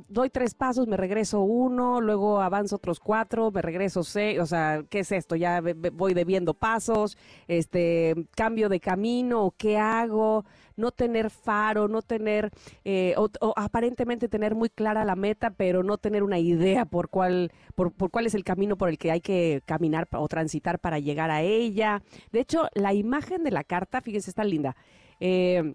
doy 0.08 0.30
tres 0.30 0.54
pasos, 0.54 0.86
me 0.86 0.96
regreso 0.96 1.40
uno, 1.40 2.00
luego 2.00 2.40
avanzo 2.40 2.76
otros 2.76 3.00
cuatro, 3.00 3.50
me 3.50 3.62
regreso 3.62 4.04
seis, 4.04 4.38
o 4.38 4.46
sea, 4.46 4.84
¿qué 4.88 5.00
es 5.00 5.12
esto? 5.12 5.36
Ya 5.36 5.62
voy 5.92 6.14
debiendo 6.14 6.54
pasos, 6.54 7.16
este, 7.46 8.14
cambio 8.36 8.68
de 8.68 8.80
camino, 8.80 9.54
¿qué 9.56 9.78
hago? 9.78 10.44
No 10.76 10.92
tener 10.92 11.30
faro, 11.30 11.88
no 11.88 12.02
tener, 12.02 12.50
eh, 12.84 13.14
o, 13.16 13.28
aparentemente 13.56 14.28
tener 14.28 14.54
muy 14.54 14.70
clara 14.70 15.04
la 15.04 15.16
meta, 15.16 15.50
pero 15.50 15.82
no 15.82 15.98
tener 15.98 16.22
una 16.22 16.38
idea 16.38 16.84
por 16.84 17.08
cuál, 17.08 17.50
por, 17.74 17.92
cuál 17.94 18.26
es 18.26 18.34
el 18.34 18.44
camino 18.44 18.76
por 18.76 18.88
el 18.88 18.98
que 18.98 19.10
hay 19.10 19.20
que 19.20 19.62
caminar 19.66 20.08
o 20.12 20.28
transitar 20.28 20.78
para 20.78 20.98
llegar 20.98 21.30
a 21.30 21.42
ella. 21.42 22.02
De 22.32 22.40
hecho, 22.40 22.68
la 22.74 22.94
imagen 22.94 23.42
de 23.42 23.50
la 23.50 23.64
carta, 23.64 24.00
fíjense, 24.00 24.30
está 24.30 24.44
linda. 24.44 24.76
Eh, 25.20 25.74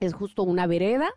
es 0.00 0.14
justo 0.14 0.42
una 0.42 0.66
vereda 0.66 1.12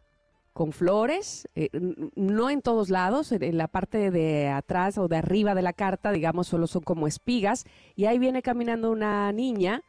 con 0.54 0.72
flores, 0.72 1.50
eh, 1.56 1.70
no 2.16 2.50
en 2.52 2.62
todos 2.62 2.90
lados, 2.90 3.32
en, 3.32 3.58
la 3.58 3.68
parte 3.68 4.12
de 4.12 4.50
atrás 4.50 5.00
o 5.00 5.08
de 5.08 5.18
arriba 5.18 5.56
de 5.56 5.64
la 5.64 5.74
carta, 5.74 6.12
digamos, 6.12 6.48
solo 6.48 6.68
son 6.68 6.84
como 6.84 7.08
espigas, 7.08 7.66
y 7.96 8.06
ahí 8.06 8.20
viene 8.20 8.44
caminando 8.44 8.92
una 8.92 9.32
niña 9.32 9.82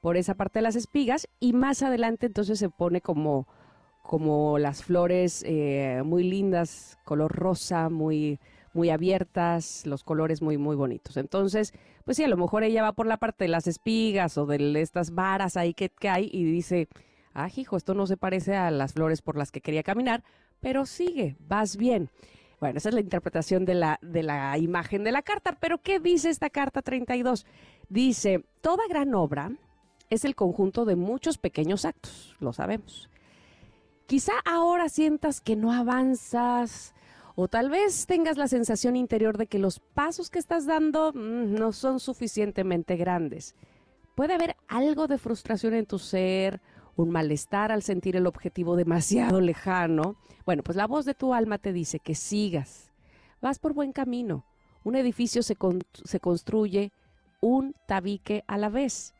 por 0.00 0.16
esa 0.16 0.34
parte 0.34 0.58
de 0.58 0.64
las 0.64 0.76
espigas, 0.76 1.28
y 1.38 1.52
más 1.52 1.82
adelante 1.82 2.26
entonces 2.26 2.58
se 2.58 2.68
pone 2.68 3.00
como, 3.00 3.46
como 4.02 4.58
las 4.58 4.82
flores 4.82 5.44
eh, 5.46 6.02
muy 6.04 6.24
lindas, 6.24 6.98
color 7.04 7.32
rosa, 7.32 7.88
muy, 7.88 8.40
muy 8.74 8.90
abiertas, 8.90 9.86
los 9.86 10.02
colores 10.02 10.42
muy, 10.42 10.58
muy 10.58 10.74
bonitos. 10.74 11.16
Entonces, 11.16 11.72
pues 12.04 12.16
sí, 12.16 12.24
a 12.24 12.28
lo 12.28 12.36
mejor 12.36 12.64
ella 12.64 12.82
va 12.82 12.92
por 12.92 13.06
la 13.06 13.18
parte 13.18 13.44
de 13.44 13.48
las 13.48 13.68
espigas 13.68 14.36
o 14.36 14.46
de 14.46 14.80
estas 14.80 15.14
varas 15.14 15.56
ahí 15.56 15.74
que, 15.74 15.90
que 15.90 16.08
hay 16.08 16.28
y 16.32 16.42
dice, 16.42 16.88
hijo, 17.56 17.76
esto 17.76 17.94
no 17.94 18.06
se 18.06 18.16
parece 18.16 18.56
a 18.56 18.70
las 18.70 18.94
flores 18.94 19.22
por 19.22 19.36
las 19.36 19.52
que 19.52 19.60
quería 19.60 19.82
caminar, 19.82 20.24
pero 20.60 20.86
sigue, 20.86 21.36
vas 21.40 21.76
bien. 21.76 22.10
Bueno, 22.60 22.78
esa 22.78 22.88
es 22.88 22.94
la 22.94 23.00
interpretación 23.00 23.64
de 23.64 23.74
la, 23.74 23.98
de 24.02 24.22
la 24.24 24.58
imagen 24.58 25.04
de 25.04 25.12
la 25.12 25.22
carta, 25.22 25.56
pero 25.60 25.78
¿qué 25.78 26.00
dice 26.00 26.28
esta 26.28 26.50
carta 26.50 26.82
32? 26.82 27.46
Dice, 27.88 28.44
toda 28.60 28.82
gran 28.88 29.14
obra 29.14 29.52
es 30.10 30.24
el 30.24 30.34
conjunto 30.34 30.84
de 30.84 30.96
muchos 30.96 31.38
pequeños 31.38 31.84
actos, 31.84 32.34
lo 32.40 32.52
sabemos. 32.52 33.08
Quizá 34.06 34.32
ahora 34.44 34.88
sientas 34.88 35.40
que 35.40 35.54
no 35.54 35.72
avanzas 35.72 36.94
o 37.36 37.46
tal 37.46 37.70
vez 37.70 38.06
tengas 38.06 38.36
la 38.36 38.48
sensación 38.48 38.96
interior 38.96 39.38
de 39.38 39.46
que 39.46 39.60
los 39.60 39.78
pasos 39.78 40.28
que 40.28 40.40
estás 40.40 40.66
dando 40.66 41.12
mm, 41.12 41.54
no 41.54 41.72
son 41.72 42.00
suficientemente 42.00 42.96
grandes. 42.96 43.54
Puede 44.16 44.34
haber 44.34 44.56
algo 44.66 45.06
de 45.06 45.18
frustración 45.18 45.74
en 45.74 45.86
tu 45.86 46.00
ser 46.00 46.60
un 46.98 47.10
malestar 47.10 47.70
al 47.70 47.82
sentir 47.82 48.16
el 48.16 48.26
objetivo 48.26 48.76
demasiado 48.76 49.40
lejano, 49.40 50.16
bueno, 50.44 50.62
pues 50.62 50.76
la 50.76 50.86
voz 50.86 51.04
de 51.04 51.14
tu 51.14 51.32
alma 51.32 51.58
te 51.58 51.72
dice 51.72 52.00
que 52.00 52.14
sigas. 52.14 52.90
Vas 53.40 53.58
por 53.58 53.72
buen 53.72 53.92
camino. 53.92 54.44
Un 54.82 54.96
edificio 54.96 55.42
se, 55.42 55.56
se 56.04 56.20
construye 56.20 56.92
un 57.40 57.74
tabique 57.86 58.42
a 58.48 58.58
la 58.58 58.68
vez. 58.68 59.14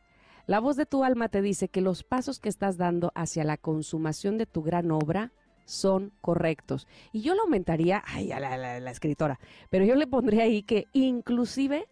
La 0.45 0.59
voz 0.59 0.75
de 0.75 0.85
tu 0.85 1.03
alma 1.03 1.29
te 1.29 1.41
dice 1.41 1.69
que 1.69 1.79
los 1.79 2.03
pasos 2.03 2.39
que 2.39 2.49
estás 2.49 2.77
dando 2.77 3.11
hacia 3.15 3.43
la 3.43 3.55
consumación 3.55 4.37
de 4.37 4.45
tu 4.45 4.61
gran 4.61 4.91
obra 4.91 5.31
son 5.65 6.11
correctos. 6.21 6.87
Y 7.13 7.21
yo 7.21 7.35
lo 7.35 7.43
aumentaría, 7.43 8.03
ay, 8.07 8.31
a 8.31 8.39
la, 8.39 8.57
la, 8.57 8.91
escritora, 8.91 9.39
pero 9.69 9.85
yo 9.85 9.95
le 9.95 10.07
pondría 10.07 10.43
ahí 10.43 10.63
que 10.63 10.87
inclusive, 10.91 11.87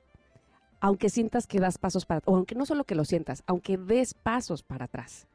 aunque 0.81 1.09
sientas 1.09 1.45
que 1.45 1.59
das 1.59 1.77
pasos 1.77 2.05
para, 2.05 2.21
o 2.25 2.35
aunque 2.35 2.55
no 2.55 2.65
solo 2.65 2.83
que 2.83 2.95
lo 2.95 3.05
sientas, 3.05 3.43
aunque 3.45 3.77
des 3.77 4.15
pasos 4.15 4.63
para 4.63 4.85
atrás 4.85 5.27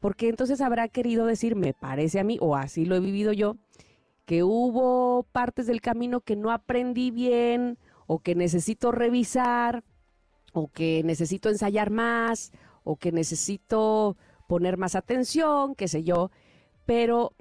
porque 0.00 0.28
entonces 0.28 0.60
habrá 0.60 0.88
querido 0.88 1.26
decir, 1.26 1.54
me 1.54 1.74
parece 1.74 2.18
a 2.18 2.24
mí, 2.24 2.38
o 2.40 2.56
así 2.56 2.86
lo 2.86 2.96
he 2.96 3.00
vivido 3.00 3.32
yo, 3.32 3.56
que 4.24 4.42
hubo 4.42 5.24
partes 5.24 5.66
del 5.66 5.80
camino 5.80 6.22
que 6.22 6.36
no 6.36 6.50
aprendí 6.50 7.10
bien, 7.10 7.78
o 8.06 8.18
que 8.20 8.34
necesito 8.34 8.92
revisar, 8.92 9.84
o 10.52 10.68
que 10.68 11.02
necesito 11.04 11.48
ensayar 11.50 11.90
más, 11.90 12.50
o 12.82 12.96
que 12.96 13.12
necesito 13.12 14.16
poner 14.48 14.78
más 14.78 14.94
atención, 14.94 15.74
qué 15.74 15.86
sé 15.86 16.02
yo, 16.02 16.30
pero 16.86 17.32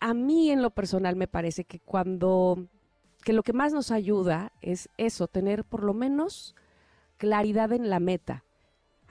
a 0.00 0.12
mí 0.12 0.50
en 0.50 0.60
lo 0.60 0.70
personal 0.70 1.14
me 1.16 1.28
parece 1.28 1.64
que 1.64 1.78
cuando, 1.78 2.66
que 3.24 3.32
lo 3.32 3.44
que 3.44 3.52
más 3.52 3.72
nos 3.72 3.92
ayuda 3.92 4.52
es 4.60 4.88
eso, 4.98 5.28
tener 5.28 5.64
por 5.64 5.84
lo 5.84 5.94
menos 5.94 6.56
claridad 7.16 7.72
en 7.72 7.88
la 7.88 8.00
meta 8.00 8.44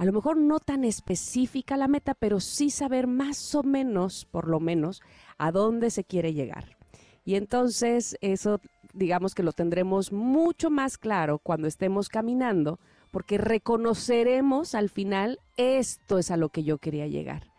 a 0.01 0.05
lo 0.05 0.13
mejor 0.13 0.35
no 0.35 0.59
tan 0.59 0.83
específica 0.83 1.77
la 1.77 1.87
meta, 1.87 2.15
pero 2.15 2.39
sí 2.39 2.71
saber 2.71 3.05
más 3.05 3.53
o 3.53 3.61
menos, 3.61 4.25
por 4.25 4.47
lo 4.47 4.59
menos, 4.59 4.99
a 5.37 5.51
dónde 5.51 5.91
se 5.91 6.03
quiere 6.03 6.33
llegar. 6.33 6.75
Y 7.23 7.35
entonces 7.35 8.17
eso, 8.19 8.61
digamos 8.95 9.35
que 9.35 9.43
lo 9.43 9.51
tendremos 9.51 10.11
mucho 10.11 10.71
más 10.71 10.97
claro 10.97 11.37
cuando 11.37 11.67
estemos 11.67 12.09
caminando, 12.09 12.79
porque 13.11 13.37
reconoceremos 13.37 14.73
al 14.73 14.89
final, 14.89 15.39
esto 15.55 16.17
es 16.17 16.31
a 16.31 16.37
lo 16.37 16.49
que 16.49 16.63
yo 16.63 16.79
quería 16.79 17.05
llegar. 17.05 17.50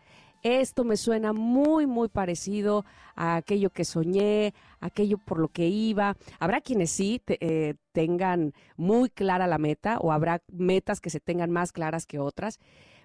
Esto 0.42 0.84
me 0.84 0.96
suena 0.96 1.32
muy, 1.32 1.86
muy 1.86 2.08
parecido 2.08 2.84
a 3.14 3.36
aquello 3.36 3.70
que 3.70 3.84
soñé, 3.84 4.54
aquello 4.80 5.18
por 5.18 5.38
lo 5.38 5.48
que 5.48 5.68
iba. 5.68 6.16
Habrá 6.40 6.60
quienes 6.60 6.90
sí 6.90 7.22
eh, 7.28 7.74
tengan 7.92 8.52
muy 8.76 9.08
clara 9.10 9.46
la 9.46 9.58
meta 9.58 9.98
o 9.98 10.10
habrá 10.10 10.42
metas 10.52 11.00
que 11.00 11.10
se 11.10 11.20
tengan 11.20 11.50
más 11.50 11.72
claras 11.72 12.06
que 12.06 12.18
otras, 12.18 12.58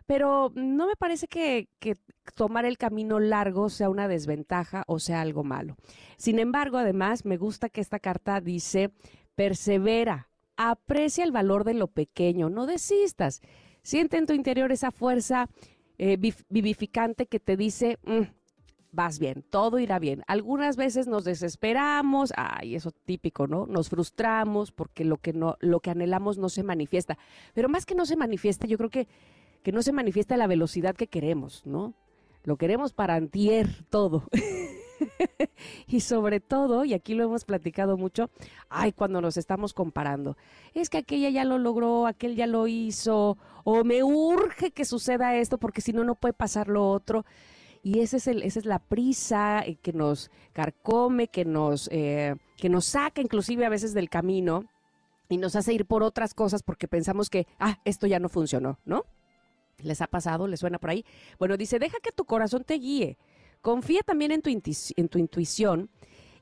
pero 0.07 0.51
no 0.55 0.87
me 0.87 0.95
parece 0.95 1.27
que, 1.27 1.67
que 1.79 1.95
tomar 2.33 2.65
el 2.65 2.77
camino 2.77 3.19
largo 3.19 3.69
sea 3.69 3.89
una 3.89 4.07
desventaja 4.07 4.83
o 4.87 4.99
sea 4.99 5.21
algo 5.21 5.43
malo. 5.43 5.75
Sin 6.17 6.39
embargo, 6.39 6.77
además, 6.77 7.25
me 7.25 7.37
gusta 7.37 7.69
que 7.69 7.81
esta 7.81 7.99
carta 7.99 8.41
dice, 8.41 8.91
persevera, 9.35 10.29
aprecia 10.55 11.23
el 11.23 11.31
valor 11.31 11.63
de 11.65 11.75
lo 11.75 11.87
pequeño, 11.87 12.49
no 12.49 12.65
desistas. 12.65 13.41
Siente 13.83 14.17
en 14.17 14.25
tu 14.25 14.33
interior 14.33 14.71
esa 14.71 14.91
fuerza 14.91 15.49
eh, 15.97 16.17
vivificante 16.49 17.25
que 17.25 17.39
te 17.39 17.57
dice, 17.57 17.97
mm, 18.03 18.23
vas 18.91 19.19
bien, 19.19 19.43
todo 19.49 19.79
irá 19.79 19.99
bien. 19.99 20.23
Algunas 20.27 20.75
veces 20.75 21.07
nos 21.07 21.23
desesperamos, 21.23 22.33
ay, 22.35 22.75
eso 22.75 22.91
típico, 22.91 23.47
¿no? 23.47 23.65
Nos 23.65 23.89
frustramos 23.89 24.71
porque 24.71 25.05
lo 25.05 25.17
que 25.17 25.33
no, 25.33 25.55
lo 25.59 25.79
que 25.79 25.91
anhelamos 25.91 26.37
no 26.37 26.49
se 26.49 26.63
manifiesta. 26.63 27.17
Pero 27.53 27.69
más 27.69 27.85
que 27.85 27.95
no 27.95 28.05
se 28.05 28.15
manifiesta, 28.15 28.67
yo 28.67 28.77
creo 28.77 28.89
que, 28.89 29.07
que 29.63 29.71
no 29.71 29.81
se 29.81 29.91
manifiesta 29.91 30.35
a 30.35 30.37
la 30.37 30.47
velocidad 30.47 30.95
que 30.95 31.07
queremos, 31.07 31.65
¿no? 31.65 31.93
Lo 32.43 32.57
queremos 32.57 32.93
para 32.93 33.15
antier 33.15 33.83
todo. 33.89 34.23
y 35.87 36.01
sobre 36.01 36.39
todo, 36.39 36.85
y 36.85 36.93
aquí 36.93 37.13
lo 37.13 37.23
hemos 37.23 37.45
platicado 37.45 37.97
mucho, 37.97 38.29
ay, 38.69 38.91
cuando 38.91 39.21
nos 39.21 39.37
estamos 39.37 39.73
comparando, 39.73 40.37
es 40.73 40.89
que 40.89 40.97
aquella 40.97 41.29
ya 41.29 41.45
lo 41.45 41.57
logró, 41.57 42.07
aquel 42.07 42.35
ya 42.35 42.47
lo 42.47 42.67
hizo, 42.67 43.37
o 43.63 43.83
me 43.83 44.03
urge 44.03 44.71
que 44.71 44.85
suceda 44.85 45.35
esto 45.35 45.57
porque 45.57 45.81
si 45.81 45.93
no, 45.93 46.03
no 46.03 46.15
puede 46.15 46.33
pasar 46.33 46.67
lo 46.67 46.89
otro. 46.89 47.25
Y 47.83 47.99
ese 47.99 48.17
es 48.17 48.27
el, 48.27 48.43
esa 48.43 48.59
es 48.59 48.65
la 48.65 48.79
prisa 48.79 49.61
eh, 49.65 49.75
que 49.81 49.93
nos 49.93 50.31
carcome, 50.51 51.27
que 51.27 51.45
nos, 51.45 51.87
eh, 51.91 52.35
que 52.57 52.69
nos 52.69 52.85
saca 52.85 53.21
inclusive 53.21 53.65
a 53.65 53.69
veces 53.69 53.93
del 53.93 54.09
camino 54.09 54.65
y 55.29 55.37
nos 55.37 55.55
hace 55.55 55.73
ir 55.73 55.85
por 55.85 56.03
otras 56.03 56.33
cosas 56.33 56.63
porque 56.63 56.87
pensamos 56.87 57.29
que, 57.29 57.47
ah, 57.59 57.79
esto 57.85 58.07
ya 58.07 58.19
no 58.19 58.29
funcionó, 58.29 58.79
¿no? 58.85 59.05
¿Les 59.79 60.01
ha 60.01 60.07
pasado? 60.07 60.47
¿Les 60.47 60.59
suena 60.59 60.79
por 60.79 60.89
ahí? 60.89 61.05
Bueno, 61.37 61.55
dice, 61.55 61.79
deja 61.79 61.97
que 62.01 62.11
tu 62.11 62.25
corazón 62.25 62.63
te 62.63 62.75
guíe. 62.75 63.17
Confía 63.61 64.01
también 64.05 64.31
en 64.31 64.41
tu, 64.41 64.49
en 64.49 65.09
tu 65.09 65.19
intuición 65.19 65.89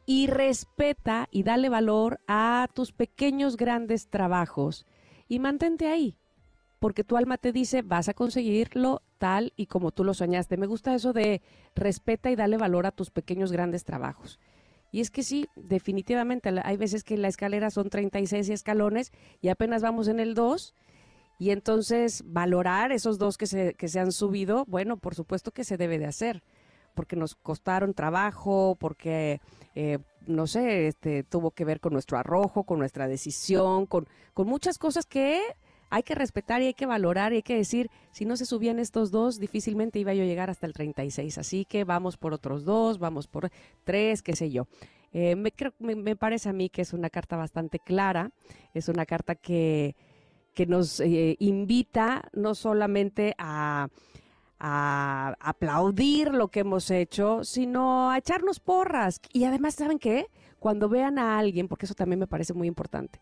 y 0.06 0.28
respeta 0.28 1.28
y 1.32 1.44
dale 1.44 1.70
valor 1.70 2.20
a 2.28 2.68
tus 2.74 2.92
pequeños 2.92 3.58
grandes 3.58 4.08
trabajos 4.08 4.86
y 5.28 5.40
mantente 5.40 5.88
ahí, 5.88 6.18
porque 6.80 7.04
tu 7.04 7.18
alma 7.18 7.38
te 7.38 7.52
dice 7.52 7.82
vas 7.82 8.10
a 8.10 8.14
conseguirlo 8.14 9.02
tal 9.18 9.54
y 9.56 9.66
como 9.66 9.92
tú 9.92 10.04
lo 10.04 10.14
soñaste. 10.14 10.58
Me 10.58 10.68
gusta 10.68 10.94
eso 10.94 11.14
de 11.14 11.42
respeta 11.74 12.30
y 12.30 12.36
dale 12.36 12.58
valor 12.58 12.86
a 12.86 12.92
tus 12.92 13.10
pequeños 13.10 13.52
grandes 13.52 13.84
trabajos. 13.84 14.40
Y 14.92 15.02
es 15.02 15.12
que 15.12 15.24
sí, 15.24 15.48
definitivamente, 15.56 16.54
hay 16.64 16.78
veces 16.78 17.04
que 17.04 17.18
la 17.18 17.28
escalera 17.28 17.70
son 17.70 17.90
36 17.90 18.48
escalones 18.50 19.12
y 19.42 19.50
apenas 19.50 19.82
vamos 19.82 20.08
en 20.08 20.20
el 20.20 20.36
2 20.36 20.74
y 21.38 21.50
entonces 21.50 22.24
valorar 22.26 22.92
esos 22.94 23.18
dos 23.18 23.38
que 23.38 23.46
se, 23.46 23.74
que 23.74 23.90
se 23.90 24.00
han 24.00 24.14
subido, 24.14 24.64
bueno, 24.68 24.96
por 24.96 25.16
supuesto 25.16 25.52
que 25.52 25.66
se 25.66 25.76
debe 25.76 26.00
de 26.00 26.06
hacer 26.06 26.44
porque 26.96 27.16
nos 27.16 27.36
costaron 27.36 27.94
trabajo, 27.94 28.75
porque, 28.80 29.40
eh, 29.75 30.00
no 30.25 30.48
sé, 30.48 30.88
este, 30.88 31.24
tuvo 31.24 31.52
que 31.52 31.66
ver 31.66 31.80
con 31.80 31.94
nuestro 31.94 32.18
arrojo, 32.18 32.64
con 32.64 32.80
nuestra 32.80 33.08
decisión, 33.08 33.86
con, 33.86 34.08
muchas 34.38 34.80
cosas 34.80 35.06
que 35.06 35.42
hay 35.92 36.02
que 36.02 36.16
respetar 36.16 36.62
y 36.62 36.68
hay 36.68 36.74
que 36.74 36.88
valorar 36.88 37.34
y 37.34 37.38
hay 37.38 37.44
que 37.44 37.56
decir, 37.56 37.92
si 38.12 38.25
no 38.25 38.38
se 38.38 38.46
subían 38.46 38.80
estos 38.80 39.12
dos, 39.12 39.40
difícilmente 39.40 40.00
iba 40.00 40.14
yo 40.14 40.24
a 40.24 40.25
llegar 40.25 40.50
hasta 40.50 40.66
el 40.66 40.74
36. 40.74 41.38
Así 41.38 41.66
que 41.66 41.84
vamos 41.84 42.18
por 42.18 42.34
otros 42.34 42.66
dos, 42.66 42.98
vamos 42.98 43.28
por 43.28 43.52
tres, 43.84 44.24
qué 44.24 44.36
sé 44.36 44.50
yo. 44.50 44.68
Eh, 45.14 45.36
me, 45.36 46.16
parece 46.16 46.50
a 46.50 46.54
mí 46.54 46.70
que 46.70 46.82
es 46.82 46.92
una 46.92 47.10
carta 47.10 47.38
bastante 47.38 47.80
clara, 47.80 48.32
es 48.74 48.90
una 48.90 49.06
carta 49.06 49.36
que, 49.36 49.96
que 50.54 50.66
nos 50.66 51.00
eh, 51.00 51.38
invita 51.40 52.30
no 52.34 52.56
solamente 52.56 53.36
a 53.38 53.88
a 54.60 55.36
aplaudir 55.40 56.34
lo 56.34 56.50
que 56.50 56.62
hemos 56.62 56.90
hecho, 56.92 57.44
sino 57.44 58.10
a 58.10 58.18
echarnos 58.18 58.60
porras. 58.60 59.20
Y 59.34 59.44
además, 59.44 59.76
¿saben 59.76 60.00
qué? 60.00 60.28
cuando 60.66 60.90
vean 60.90 61.20
a 61.20 61.38
alguien, 61.38 61.68
porque 61.68 61.86
eso 61.86 61.94
también 61.94 62.20
me 62.20 62.26
parece 62.26 62.56
muy 62.56 62.68
importante, 62.68 63.22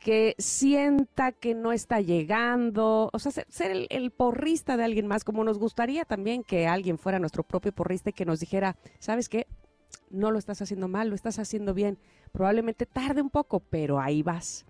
que 0.00 0.34
sienta 0.38 1.30
que 1.30 1.54
no 1.54 1.72
está 1.72 2.00
llegando, 2.00 3.10
o 3.12 3.18
sea, 3.20 3.30
ser, 3.30 3.70
el, 3.70 3.86
el, 3.90 4.10
porrista 4.10 4.76
de 4.76 4.82
alguien 4.82 5.06
más, 5.06 5.22
como 5.22 5.44
nos 5.44 5.56
gustaría 5.56 6.04
también 6.04 6.42
que 6.42 6.66
alguien 6.66 6.98
fuera 6.98 7.20
nuestro 7.20 7.44
propio 7.44 7.70
porrista 7.70 8.10
y 8.10 8.12
que 8.12 8.24
nos 8.24 8.40
dijera, 8.40 8.76
¿sabes 8.98 9.28
qué? 9.28 9.46
No 10.10 10.32
lo 10.32 10.38
estás 10.40 10.62
haciendo 10.62 10.88
mal, 10.88 11.10
lo 11.10 11.14
estás 11.14 11.38
haciendo 11.38 11.74
bien. 11.74 11.96
Probablemente 12.32 12.86
tarde 12.86 13.22
un 13.22 13.30
poco, 13.30 13.60
pero 13.60 14.00
ahí 14.00 14.24
vas, 14.24 14.66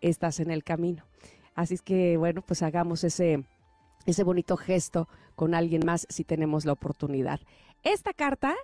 estás 0.00 0.38
en 0.38 0.52
el 0.52 0.62
camino. 0.62 1.06
Así 1.56 1.74
es 1.74 1.82
que, 1.82 2.16
bueno, 2.18 2.40
pues 2.40 2.62
hagamos 2.62 3.02
ese, 3.02 3.42
ese 4.10 4.24
bonito 4.24 4.56
gesto 4.56 5.08
con 5.34 5.54
alguien 5.54 5.82
más 5.84 6.06
si 6.08 6.24
tenemos 6.24 6.64
la 6.64 6.72
oportunidad. 6.72 7.40
Esta 7.82 8.12
carta 8.12 8.54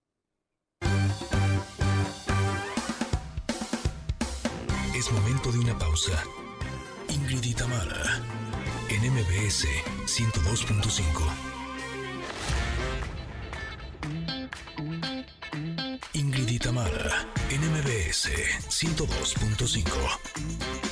De 5.53 5.59
una 5.59 5.79
pausa. 5.79 6.25
Ingrid 7.09 7.45
y 7.45 7.55
en 8.89 9.13
MBS 9.13 9.67
102.5. 10.07 11.03
Ingrid 16.15 16.49
y 16.49 16.59
en 17.51 17.61
MBS 17.71 18.31
102.5. 18.69 19.85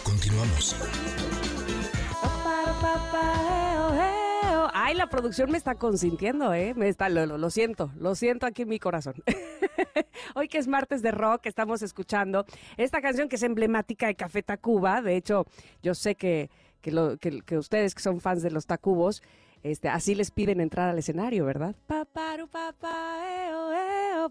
Continuamos. 0.02 0.76
Ay, 4.72 4.94
la 4.94 5.08
producción 5.08 5.50
me 5.50 5.58
está 5.58 5.74
consintiendo, 5.74 6.52
¿eh? 6.54 6.74
Me 6.74 6.88
está, 6.88 7.08
lo, 7.08 7.26
lo, 7.26 7.50
siento, 7.50 7.90
lo 7.98 8.14
siento 8.14 8.46
aquí 8.46 8.62
en 8.62 8.68
mi 8.68 8.78
corazón. 8.78 9.14
Hoy 10.34 10.48
que 10.48 10.58
es 10.58 10.68
martes 10.68 11.02
de 11.02 11.10
rock, 11.10 11.46
estamos 11.46 11.82
escuchando 11.82 12.44
esta 12.76 13.00
canción 13.00 13.28
que 13.28 13.36
es 13.36 13.42
emblemática 13.42 14.06
de 14.06 14.14
Café 14.14 14.42
Tacuba. 14.42 15.02
De 15.02 15.16
hecho, 15.16 15.46
yo 15.82 15.94
sé 15.94 16.14
que, 16.14 16.50
que, 16.80 16.92
lo, 16.92 17.16
que, 17.16 17.40
que 17.42 17.58
ustedes 17.58 17.94
que 17.94 18.02
son 18.02 18.20
fans 18.20 18.42
de 18.42 18.50
los 18.50 18.66
Tacubos, 18.66 19.22
este, 19.62 19.88
así 19.88 20.14
les 20.14 20.30
piden 20.30 20.60
entrar 20.60 20.88
al 20.88 20.98
escenario, 20.98 21.44
¿verdad? 21.44 21.74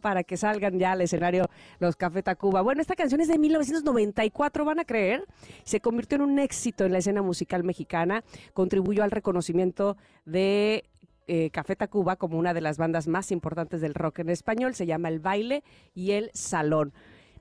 para 0.01 0.24
que 0.24 0.38
salgan 0.38 0.77
ya 0.79 0.93
al 0.93 1.01
escenario 1.01 1.50
los 1.79 1.95
Café 1.95 2.24
Tacuba. 2.24 2.62
Bueno, 2.62 2.81
esta 2.81 2.95
canción 2.95 3.21
es 3.21 3.27
de 3.27 3.38
1994, 3.38 4.65
van 4.65 4.79
a 4.79 4.86
creer. 4.86 5.25
Se 5.63 5.79
convirtió 5.79 6.17
en 6.17 6.21
un 6.24 6.39
éxito 6.39 6.86
en 6.86 6.91
la 6.91 7.00
escena 7.00 7.21
musical 7.21 7.63
mexicana, 7.63 8.24
contribuyó 8.53 9.03
al 9.03 9.12
reconocimiento 9.12 9.98
de 10.25 10.86
eh, 11.27 11.50
Café 11.51 11.75
Tacuba 11.75 12.15
como 12.15 12.38
una 12.38 12.53
de 12.53 12.62
las 12.62 12.77
bandas 12.77 13.08
más 13.08 13.32
importantes 13.32 13.82
del 13.82 13.93
rock 13.93 14.19
en 14.19 14.30
español. 14.30 14.73
Se 14.75 14.86
llama 14.86 15.10
El 15.10 15.19
Baile 15.19 15.63
y 15.93 16.12
El 16.12 16.32
Salón. 16.34 16.93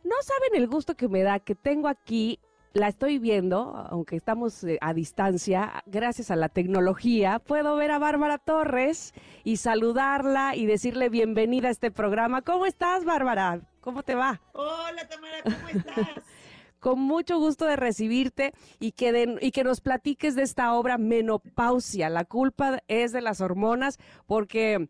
No 0.05 0.15
saben 0.23 0.61
el 0.61 0.69
gusto 0.69 0.95
que 0.95 1.09
me 1.09 1.23
da 1.23 1.39
que 1.41 1.55
tengo 1.55 1.89
aquí 1.89 2.39
la 2.79 2.89
estoy 2.89 3.19
viendo, 3.19 3.75
aunque 3.91 4.17
estamos 4.17 4.63
eh, 4.65 4.79
a 4.81 4.95
distancia, 4.95 5.83
gracias 5.87 6.31
a 6.31 6.37
la 6.37 6.49
tecnología, 6.49 7.41
puedo 7.41 7.77
ver 7.77 7.91
a 7.91 7.99
Bárbara 7.99 8.39
Torres 8.39 9.15
y 9.45 9.57
saludarla 9.57 10.55
y 10.55 10.67
decirle 10.67 11.09
bienvenida 11.09 11.69
a 11.69 11.71
este 11.73 11.91
programa. 11.91 12.43
¿Cómo 12.43 12.67
estás, 12.67 13.05
Bárbara? 13.05 13.61
¿Cómo 13.81 14.03
te 14.03 14.15
va? 14.15 14.41
Hola, 14.53 15.09
Tamara, 15.09 15.43
¿cómo 15.43 15.69
estás? 15.69 16.25
Con 16.79 17.01
mucho 17.01 17.39
gusto 17.39 17.65
de 17.67 17.75
recibirte 17.75 18.53
y 18.79 18.93
que, 18.93 19.37
y 19.41 19.51
que 19.51 19.65
nos 19.65 19.81
platiques 19.81 20.37
de 20.37 20.43
esta 20.43 20.73
obra 20.75 20.97
Menopausia. 20.97 22.09
La 22.09 22.25
culpa 22.25 22.79
es 22.87 23.11
de 23.11 23.21
las 23.21 23.41
hormonas 23.41 23.99
porque 24.27 24.89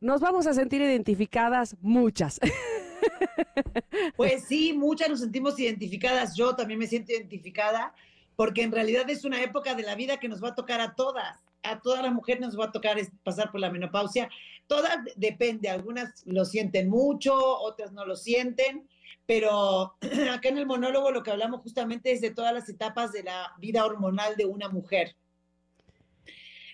nos 0.00 0.20
vamos 0.20 0.46
a 0.46 0.54
sentir 0.54 0.80
identificadas 0.82 1.76
muchas. 1.80 2.38
Pues 4.16 4.44
sí, 4.46 4.72
muchas 4.72 5.08
nos 5.08 5.20
sentimos 5.20 5.58
identificadas. 5.58 6.36
Yo 6.36 6.54
también 6.54 6.78
me 6.78 6.86
siento 6.86 7.12
identificada 7.12 7.94
porque 8.36 8.62
en 8.62 8.72
realidad 8.72 9.08
es 9.08 9.24
una 9.24 9.42
época 9.42 9.74
de 9.74 9.82
la 9.82 9.94
vida 9.94 10.18
que 10.18 10.28
nos 10.28 10.42
va 10.42 10.48
a 10.48 10.54
tocar 10.54 10.80
a 10.80 10.94
todas. 10.94 11.38
A 11.62 11.80
todas 11.80 12.02
las 12.02 12.12
mujeres 12.12 12.40
nos 12.40 12.58
va 12.58 12.66
a 12.66 12.72
tocar 12.72 12.96
pasar 13.24 13.50
por 13.50 13.60
la 13.60 13.70
menopausia. 13.70 14.28
Todas 14.66 14.98
depende, 15.16 15.68
algunas 15.68 16.24
lo 16.26 16.44
sienten 16.44 16.88
mucho, 16.88 17.34
otras 17.34 17.92
no 17.92 18.04
lo 18.04 18.14
sienten, 18.14 18.88
pero 19.26 19.96
acá 20.32 20.48
en 20.48 20.58
el 20.58 20.66
monólogo 20.66 21.10
lo 21.10 21.22
que 21.22 21.30
hablamos 21.30 21.62
justamente 21.62 22.12
es 22.12 22.20
de 22.20 22.30
todas 22.30 22.52
las 22.52 22.68
etapas 22.68 23.12
de 23.12 23.24
la 23.24 23.52
vida 23.58 23.84
hormonal 23.84 24.36
de 24.36 24.44
una 24.44 24.68
mujer. 24.68 25.16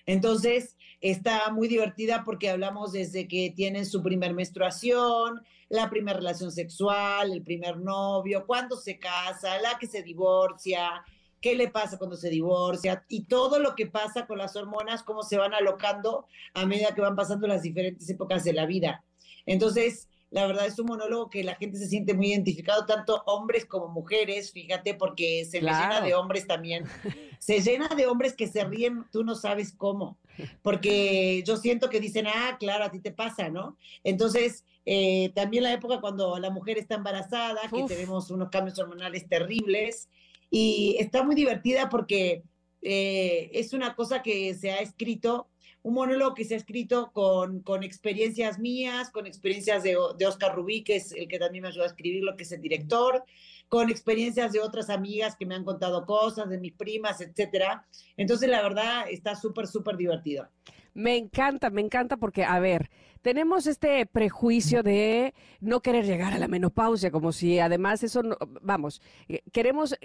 Entonces, 0.05 0.77
está 0.99 1.49
muy 1.51 1.67
divertida 1.67 2.23
porque 2.23 2.49
hablamos 2.49 2.91
desde 2.91 3.27
que 3.27 3.53
tienen 3.55 3.85
su 3.85 4.01
primer 4.01 4.33
menstruación, 4.33 5.41
la 5.73 5.89
primera 5.89 6.19
relación 6.19 6.51
sexual, 6.51 7.33
el 7.33 7.41
primer 7.41 7.77
novio, 7.77 8.45
cuándo 8.45 8.77
se 8.77 8.99
casa, 8.99 9.59
la 9.59 9.79
que 9.79 9.87
se 9.87 10.03
divorcia, 10.03 11.03
qué 11.41 11.55
le 11.55 11.67
pasa 11.67 11.97
cuando 11.97 12.15
se 12.15 12.29
divorcia 12.29 13.03
y 13.09 13.23
todo 13.23 13.57
lo 13.57 13.73
que 13.73 13.87
pasa 13.87 14.27
con 14.27 14.37
las 14.37 14.55
hormonas, 14.55 15.01
cómo 15.01 15.23
se 15.23 15.35
van 15.35 15.55
alocando 15.55 16.27
a 16.53 16.67
medida 16.67 16.93
que 16.93 17.01
van 17.01 17.15
pasando 17.15 17.47
las 17.47 17.63
diferentes 17.63 18.07
épocas 18.07 18.43
de 18.43 18.53
la 18.53 18.67
vida. 18.67 19.03
Entonces, 19.47 20.07
la 20.29 20.45
verdad 20.45 20.67
es 20.67 20.77
un 20.77 20.85
monólogo 20.85 21.31
que 21.31 21.43
la 21.43 21.55
gente 21.55 21.79
se 21.79 21.87
siente 21.87 22.13
muy 22.13 22.27
identificado, 22.27 22.85
tanto 22.85 23.23
hombres 23.25 23.65
como 23.65 23.87
mujeres, 23.87 24.51
fíjate, 24.51 24.93
porque 24.93 25.43
se 25.45 25.59
llena 25.59 26.01
de 26.01 26.13
hombres 26.13 26.45
también. 26.45 26.85
Se 27.39 27.59
llena 27.59 27.89
de 27.89 28.07
hombres 28.07 28.37
que 28.37 28.47
se 28.47 28.63
ríen, 28.63 29.03
tú 29.11 29.25
no 29.25 29.35
sabes 29.35 29.73
cómo, 29.73 30.17
porque 30.61 31.43
yo 31.45 31.57
siento 31.57 31.89
que 31.89 31.99
dicen, 31.99 32.25
ah, 32.25 32.55
claro, 32.57 32.85
a 32.85 32.89
ti 32.89 33.01
te 33.01 33.11
pasa, 33.11 33.49
¿no? 33.49 33.75
Entonces, 34.05 34.63
eh, 34.85 35.31
también 35.33 35.63
la 35.63 35.73
época 35.73 36.01
cuando 36.01 36.37
la 36.39 36.49
mujer 36.49 36.77
está 36.77 36.95
embarazada, 36.95 37.61
que 37.71 37.83
tenemos 37.83 38.29
unos 38.31 38.49
cambios 38.49 38.77
hormonales 38.79 39.27
terribles, 39.27 40.09
y 40.49 40.97
está 40.99 41.23
muy 41.23 41.35
divertida 41.35 41.89
porque 41.89 42.43
eh, 42.81 43.49
es 43.53 43.73
una 43.73 43.95
cosa 43.95 44.21
que 44.21 44.53
se 44.53 44.71
ha 44.71 44.79
escrito, 44.79 45.47
un 45.81 45.95
monólogo 45.95 46.33
que 46.33 46.45
se 46.45 46.53
ha 46.53 46.57
escrito 46.57 47.11
con, 47.11 47.61
con 47.61 47.83
experiencias 47.83 48.59
mías, 48.59 49.09
con 49.09 49.25
experiencias 49.25 49.83
de, 49.83 49.97
de, 50.17 50.27
Oscar 50.27 50.55
Rubí, 50.55 50.83
que 50.83 50.97
es 50.97 51.11
el 51.13 51.27
que 51.27 51.39
también 51.39 51.63
me 51.63 51.69
ayuda 51.69 51.85
a 51.85 51.87
escribirlo, 51.87 52.35
que 52.35 52.43
es 52.43 52.51
el 52.51 52.61
director, 52.61 53.23
con 53.67 53.89
experiencias 53.89 54.51
de 54.51 54.59
otras 54.59 54.89
amigas 54.89 55.35
que 55.35 55.45
me 55.45 55.55
han 55.55 55.63
contado 55.63 56.05
cosas, 56.05 56.49
de 56.49 56.59
mis 56.59 56.73
primas, 56.73 57.21
etcétera. 57.21 57.87
Entonces, 58.17 58.49
la 58.49 58.61
verdad, 58.61 59.05
está 59.09 59.35
súper, 59.35 59.67
súper 59.67 59.97
divertido. 59.97 60.47
Me 60.93 61.17
encanta, 61.17 61.69
me 61.69 61.81
encanta 61.81 62.17
porque, 62.17 62.43
a 62.43 62.59
ver, 62.59 62.89
tenemos 63.21 63.67
este 63.67 64.05
prejuicio 64.05 64.83
de 64.83 65.33
no 65.59 65.81
querer 65.81 66.05
llegar 66.05 66.33
a 66.33 66.39
la 66.39 66.47
menopausia, 66.47 67.09
como 67.09 67.31
si 67.31 67.57
además 67.59 68.03
eso, 68.03 68.21
vamos, 68.61 69.01
eh, 69.27 69.41
queremos 69.51 69.95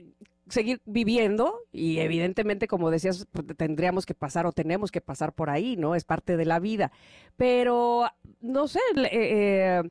seguir 0.48 0.81
viviendo 0.87 1.55
y 1.72 1.98
evidentemente, 1.98 2.68
como 2.68 2.90
decías, 2.90 3.27
pues, 3.31 3.46
tendríamos 3.57 4.07
que 4.07 4.14
pasar 4.14 4.46
o 4.46 4.53
tenemos 4.53 4.90
que 4.90 5.01
pasar 5.01 5.33
por 5.35 5.51
ahí, 5.51 5.77
¿no? 5.77 5.94
Es 5.94 6.05
parte 6.05 6.37
de 6.37 6.46
la 6.46 6.59
vida. 6.59 6.90
Pero, 7.37 8.09
no 8.40 8.68
sé, 8.68 8.81
eh, 9.11 9.83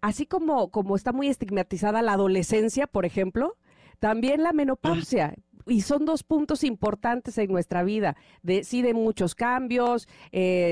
así 0.00 0.26
como, 0.26 0.70
como 0.70 0.96
está 0.96 1.12
muy 1.12 1.28
estigmatizada 1.28 2.02
la 2.02 2.12
adolescencia, 2.12 2.86
por 2.86 3.06
ejemplo, 3.06 3.56
también 4.00 4.42
la 4.42 4.52
menopausia 4.52 5.34
y 5.66 5.82
son 5.82 6.04
dos 6.04 6.22
puntos 6.22 6.64
importantes 6.64 7.38
en 7.38 7.50
nuestra 7.50 7.82
vida, 7.82 8.16
de 8.42 8.64
sí 8.64 8.82
de 8.82 8.94
muchos 8.94 9.34
cambios, 9.34 10.08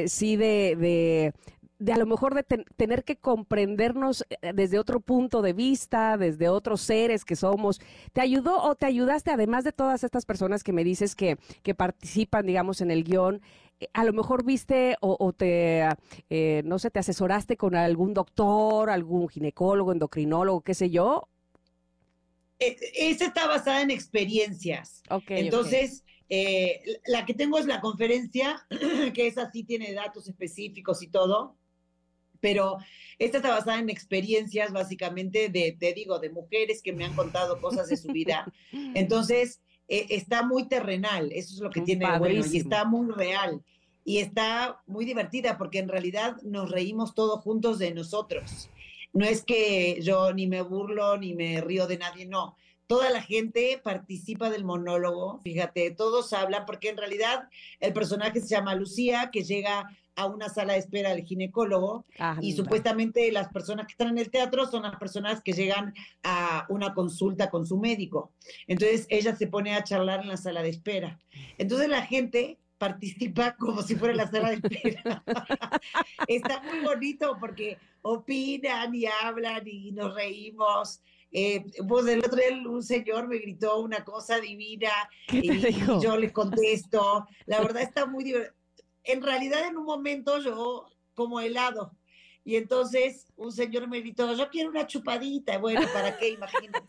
sí 0.07 0.37
de, 0.37 0.77
de 0.77 1.93
a 1.93 1.97
lo 1.97 2.07
mejor 2.07 2.35
de 2.35 2.43
tener 2.43 3.05
que 3.05 3.17
comprendernos 3.17 4.27
eh, 4.29 4.53
desde 4.55 4.79
otro 4.79 5.01
punto 5.01 5.41
de 5.41 5.55
vista, 5.55 6.19
desde 6.19 6.49
otros 6.49 6.83
seres 6.83 7.25
que 7.25 7.37
somos. 7.37 7.81
¿Te 8.13 8.21
ayudó 8.21 8.63
o 8.63 8.75
te 8.75 8.87
ayudaste, 8.87 9.31
además 9.31 9.65
de 9.65 9.73
todas 9.73 10.05
estas 10.05 10.27
personas 10.27 10.63
que 10.63 10.75
me 10.75 10.85
dices 10.85 11.17
que, 11.17 11.39
que 11.63 11.75
participan, 11.75 12.47
digamos, 12.47 12.83
en 12.83 12.91
el 12.91 13.03
guion? 13.03 13.41
Eh, 13.81 13.89
a 13.95 14.05
lo 14.05 14.13
mejor 14.13 14.45
viste 14.45 14.97
o, 15.01 15.33
te, 15.33 15.89
eh, 16.29 16.63
no 16.67 16.79
sé, 16.79 16.91
te 16.91 16.99
asesoraste 16.99 17.57
con 17.57 17.75
algún 17.75 18.13
doctor, 18.13 18.91
algún 18.91 19.29
ginecólogo, 19.29 19.93
endocrinólogo, 19.93 20.61
qué 20.61 20.75
sé 20.75 20.91
yo. 20.91 21.29
Esa 22.61 23.27
está 23.27 23.47
basada 23.47 23.83
en 23.83 23.91
experiencias. 23.91 25.03
Entonces, 25.29 26.05
la 27.07 27.25
que 27.27 27.35
tengo 27.35 27.59
es 27.59 27.67
la 27.67 27.81
conferencia, 27.81 28.65
que 29.15 29.27
esa 29.27 29.51
sí 29.51 29.65
tiene 29.65 29.93
datos 29.93 30.29
específicos 30.29 31.03
y 31.03 31.09
todo 31.09 31.57
pero 32.41 32.79
esta 33.19 33.39
está 33.39 33.51
basada 33.51 33.79
en 33.79 33.91
experiencias 33.91 34.73
básicamente 34.73 35.49
de, 35.49 35.77
te 35.79 35.93
digo, 35.93 36.19
de 36.19 36.31
mujeres 36.31 36.83
que 36.83 36.93
me 36.93 37.05
han 37.05 37.15
contado 37.15 37.61
cosas 37.61 37.89
de 37.89 37.97
su 37.97 38.09
vida. 38.09 38.51
Entonces, 38.95 39.61
eh, 39.89 40.07
está 40.11 40.43
muy 40.43 40.69
terrenal, 40.69 41.31
eso 41.33 41.55
es 41.55 41.61
lo 41.61 41.71
que 41.71 41.83
tiene 41.83 42.07
bueno, 42.19 42.45
y 42.47 42.57
está 42.57 42.85
muy 42.85 43.13
real. 43.13 43.63
Y 44.03 44.19
está 44.19 44.81
muy 44.87 45.05
divertida 45.05 45.59
porque 45.59 45.79
en 45.79 45.89
realidad 45.89 46.37
nos 46.43 46.71
reímos 46.71 47.15
todos 47.15 47.41
juntos 47.43 47.79
de 47.79 47.93
nosotros. 47.93 48.71
No 49.13 49.25
es 49.25 49.45
que 49.45 50.01
yo 50.03 50.33
ni 50.33 50.47
me 50.47 50.63
burlo 50.63 51.17
ni 51.19 51.35
me 51.35 51.61
río 51.61 51.87
de 51.87 51.99
nadie, 51.99 52.27
no. 52.27 52.57
Toda 52.87 53.11
la 53.11 53.23
gente 53.23 53.81
participa 53.83 54.51
del 54.51 54.65
monólogo, 54.65 55.41
fíjate, 55.45 55.93
todos 55.93 56.33
hablan, 56.33 56.67
porque 56.67 56.89
en 56.89 56.97
realidad 56.97 57.49
el 57.79 57.93
personaje 57.93 58.41
se 58.41 58.49
llama 58.49 58.75
Lucía, 58.75 59.31
que 59.33 59.45
llega 59.45 59.89
a 60.17 60.27
una 60.27 60.49
sala 60.49 60.75
de 60.75 60.81
espera 60.81 61.11
del 61.11 61.25
ginecólogo 61.25 62.05
ah, 62.19 62.37
y 62.41 62.53
supuestamente 62.53 63.31
las 63.33 63.49
personas 63.49 63.87
que 63.87 63.93
están 63.93 64.09
en 64.09 64.19
el 64.19 64.31
teatro 64.31 64.67
son 64.67 64.83
las 64.83 64.97
personas 64.97 65.41
que 65.43 65.53
llegan 65.53 65.95
a 66.23 66.67
una 66.69 66.95
consulta 66.95 67.49
con 67.49 67.67
su 67.67 67.79
médico. 67.79 68.33
Entonces 68.67 69.07
ella 69.09 69.35
se 69.35 69.47
pone 69.47 69.75
a 69.75 69.85
charlar 69.85 70.21
en 70.21 70.29
la 70.29 70.37
sala 70.37 70.63
de 70.63 70.71
espera. 70.71 71.21
Entonces 71.59 71.89
la 71.89 72.03
gente 72.03 72.59
participa 72.81 73.55
como 73.57 73.83
si 73.83 73.95
fuera 73.95 74.15
la 74.15 74.31
sala 74.31 74.51
de 74.51 74.55
espera. 74.57 75.23
Está 76.27 76.63
muy 76.63 76.81
bonito 76.81 77.37
porque 77.39 77.77
opinan 78.01 78.95
y 78.95 79.05
hablan 79.07 79.63
y 79.67 79.93
nos 79.93 80.15
reímos. 80.15 81.03
Eh, 81.31 81.65
pues 81.87 82.07
el 82.07 82.21
otro 82.21 82.39
día 82.39 82.69
un 82.69 82.83
señor 82.83 83.29
me 83.29 83.39
gritó 83.39 83.81
una 83.81 84.03
cosa 84.03 84.41
divina 84.41 84.91
y, 85.31 85.53
y, 85.53 85.85
yo 86.01 86.17
le 86.17 86.33
contesto. 86.33 87.27
La 87.45 87.61
verdad 87.61 87.83
está 87.83 88.07
muy 88.07 88.25
divertido 88.25 88.61
en 89.05 89.23
realidad 89.23 89.67
en 89.67 89.77
un 89.77 89.85
momento 89.85 90.39
yo 90.41 90.87
como 91.15 91.41
helado. 91.41 91.93
Y 92.45 92.57
entonces 92.57 93.27
un 93.37 93.53
señor 93.53 93.89
me 93.89 94.01
gritó, 94.01 94.33
yo 94.35 94.49
quiero 94.49 94.71
una 94.71 94.87
chupadita. 94.87 95.59
Bueno, 95.59 95.83
¿para 95.93 96.17
qué? 96.19 96.31
Imagínate. 96.31 96.87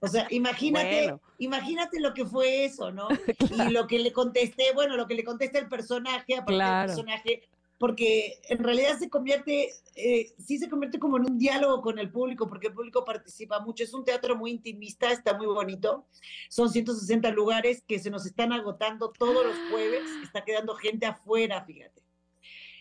O 0.00 0.08
sea, 0.08 0.26
imagínate, 0.30 1.14
imagínate 1.38 2.00
lo 2.00 2.12
que 2.12 2.24
fue 2.24 2.64
eso, 2.64 2.90
¿no? 2.90 3.08
Y 3.68 3.70
lo 3.70 3.86
que 3.86 3.98
le 3.98 4.12
contesté, 4.12 4.72
bueno, 4.74 4.96
lo 4.96 5.06
que 5.06 5.14
le 5.14 5.24
contesta 5.24 5.58
el 5.58 5.68
personaje, 5.68 6.36
aparte 6.36 6.64
del 6.64 6.86
personaje, 6.86 7.42
porque 7.78 8.40
en 8.48 8.58
realidad 8.58 8.98
se 8.98 9.10
convierte, 9.10 9.70
eh, 9.96 10.32
sí 10.38 10.58
se 10.58 10.68
convierte 10.68 10.98
como 10.98 11.16
en 11.16 11.30
un 11.30 11.38
diálogo 11.38 11.82
con 11.82 11.98
el 11.98 12.10
público, 12.10 12.48
porque 12.48 12.68
el 12.68 12.74
público 12.74 13.04
participa 13.04 13.58
mucho. 13.60 13.82
Es 13.84 13.92
un 13.92 14.04
teatro 14.04 14.36
muy 14.36 14.52
intimista, 14.52 15.10
está 15.10 15.34
muy 15.36 15.46
bonito. 15.46 16.06
Son 16.48 16.70
160 16.70 17.30
lugares 17.30 17.82
que 17.86 17.98
se 17.98 18.08
nos 18.10 18.24
están 18.24 18.52
agotando 18.52 19.10
todos 19.10 19.46
los 19.46 19.56
jueves. 19.70 20.02
Está 20.22 20.44
quedando 20.44 20.74
gente 20.74 21.06
afuera, 21.06 21.64
fíjate. 21.64 22.02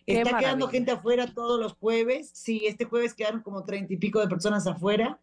Está 0.05 0.37
quedando 0.37 0.67
gente 0.67 0.91
afuera 0.91 1.27
todos 1.33 1.59
los 1.59 1.73
jueves. 1.73 2.31
Sí, 2.33 2.63
este 2.65 2.85
jueves 2.85 3.13
quedaron 3.13 3.41
como 3.41 3.63
treinta 3.63 3.93
y 3.93 3.97
pico 3.97 4.19
de 4.19 4.27
personas 4.27 4.67
afuera. 4.67 5.19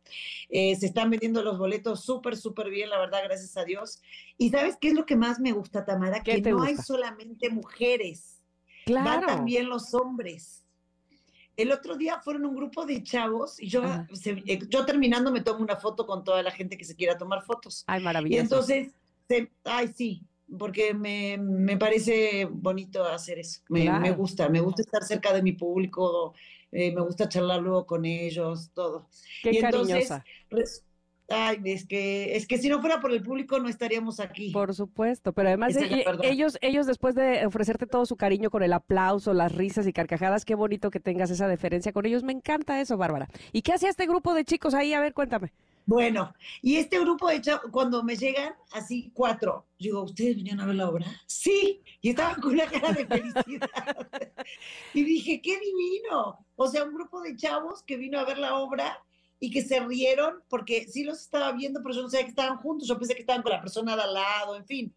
Eh, 0.49 0.77
se 0.77 0.87
están 0.87 1.11
vendiendo 1.11 1.43
los 1.43 1.59
boletos 1.59 2.05
súper, 2.05 2.37
súper 2.37 2.71
bien, 2.71 2.91
la 2.91 2.99
verdad, 2.99 3.21
gracias 3.25 3.57
a 3.57 3.65
Dios. 3.65 4.01
Y 4.37 4.51
¿sabes 4.51 4.77
qué 4.81 4.89
es 4.89 4.95
lo 4.95 5.07
que 5.07 5.17
más 5.17 5.41
me 5.41 5.53
gusta, 5.53 5.85
Tamara? 5.85 6.23
Que 6.23 6.41
no 6.41 6.63
hay 6.63 6.77
solamente 6.77 7.51
mujeres 7.51 8.39
Van 8.95 9.27
también 9.27 9.69
los 9.69 9.95
hombres. 9.95 10.65
El 11.57 11.73
otro 11.73 11.97
día 11.97 12.21
fueron 12.21 12.47
un 12.47 12.55
grupo 12.55 12.87
de 12.87 13.03
chavos 13.03 13.61
y 13.61 13.69
yo, 13.69 13.83
eh, 13.85 14.61
yo 14.69 14.85
terminando 14.85 15.33
me 15.33 15.41
tomo 15.41 15.61
una 15.63 15.77
foto 15.77 16.07
con 16.07 16.23
toda 16.23 16.43
la 16.43 16.53
gente 16.53 16.79
que 16.79 16.85
se 16.85 16.95
quiera 16.95 17.19
tomar 17.19 17.43
fotos. 17.43 17.83
Ay, 17.89 18.01
maravilloso. 18.01 18.37
Y 18.37 18.41
entonces, 18.41 18.95
ay, 19.65 19.89
sí, 19.89 20.23
porque 20.57 20.95
me, 20.95 21.37
me, 21.39 21.77
parece 21.77 22.47
bonito 22.51 23.05
hacer 23.05 23.39
eso. 23.39 23.61
Me, 23.69 23.91
me, 23.99 24.11
gusta, 24.13 24.49
me 24.49 24.61
gusta 24.61 24.83
estar 24.83 25.03
cerca 25.05 25.33
de 25.33 25.43
mi 25.43 25.53
público, 25.53 26.35
eh, 26.73 26.93
me 26.93 27.03
gusta 27.03 27.29
charlar 27.29 27.61
luego 27.61 27.87
con 27.87 28.05
ellos, 28.05 28.71
todo. 28.73 29.09
Qué 29.43 29.51
y 29.53 29.61
cariñosa. 29.61 30.25
Ay, 31.31 31.61
es 31.67 31.87
que, 31.87 32.37
es 32.37 32.47
que 32.47 32.57
si 32.57 32.71
no 32.71 32.81
fuera 32.81 33.01
por 33.01 33.13
el 33.13 33.23
público 33.23 33.59
no 33.59 33.69
estaríamos 33.69 34.19
aquí. 34.19 34.51
Por 34.51 34.75
supuesto, 34.75 35.35
pero 35.35 35.49
además 35.49 35.77
ellos, 36.23 36.57
ellos 36.63 36.87
después 36.87 37.15
de 37.15 37.45
ofrecerte 37.45 37.87
todo 37.87 38.07
su 38.07 38.17
cariño 38.17 38.49
con 38.49 38.63
el 38.63 38.73
aplauso, 38.73 39.35
las 39.35 39.53
risas 39.53 39.87
y 39.87 39.93
carcajadas, 39.93 40.47
qué 40.47 40.55
bonito 40.55 40.91
que 40.91 41.01
tengas 41.01 41.31
esa 41.31 41.47
deferencia 41.47 41.93
con 41.93 42.07
ellos. 42.07 42.23
Me 42.23 42.33
encanta 42.33 42.81
eso, 42.81 42.97
Bárbara. 42.97 43.29
¿Y 43.53 43.61
qué 43.61 43.75
hacía 43.75 43.91
este 43.91 44.07
grupo 44.07 44.33
de 44.33 44.47
chicos 44.47 44.73
ahí? 44.73 44.95
A 44.95 45.01
ver, 45.01 45.13
cuéntame. 45.13 45.53
Bueno, 45.89 46.35
y 46.61 46.77
este 46.77 47.01
grupo 47.01 47.31
de 47.31 47.41
chavos, 47.41 47.71
cuando 47.71 48.03
me 48.03 48.15
llegan 48.15 48.55
así 48.73 49.11
cuatro, 49.15 49.69
digo, 49.79 50.03
¿ustedes 50.03 50.37
vinieron 50.37 50.61
a 50.61 50.67
ver 50.67 50.75
la 50.75 50.91
obra? 50.91 51.07
Sí, 51.27 51.83
y 52.03 52.11
estaban 52.11 52.43
con 52.43 52.53
una 52.53 52.67
cara 52.67 52.93
de 52.93 53.07
felicidad. 53.07 54.11
y 54.93 55.03
dije, 55.03 55.41
qué 55.41 55.59
divino. 55.59 56.45
O 56.57 56.69
sea, 56.69 56.85
un 56.85 56.93
grupo 56.93 57.23
de 57.23 57.35
chavos 57.37 57.83
que 57.85 57.97
vino 57.97 58.19
a 58.19 58.27
ver 58.27 58.37
la 58.37 58.59
obra 58.59 59.03
y 59.41 59.51
que 59.51 59.63
se 59.63 59.81
rieron 59.81 60.43
porque 60.51 60.87
sí 60.89 61.05
los 61.05 61.23
estaba 61.23 61.53
viendo, 61.53 61.81
pero 61.83 61.95
yo 61.95 62.03
no 62.03 62.11
sabía 62.11 62.27
que 62.27 62.33
estaban 62.33 62.59
juntos, 62.59 62.87
yo 62.87 62.99
pensé 62.99 63.15
que 63.15 63.23
estaban 63.23 63.43
con 63.43 63.53
la 63.53 63.63
persona 63.63 63.97
de 63.97 64.03
al 64.03 64.13
lado, 64.13 64.57
en 64.57 64.67
fin, 64.67 64.95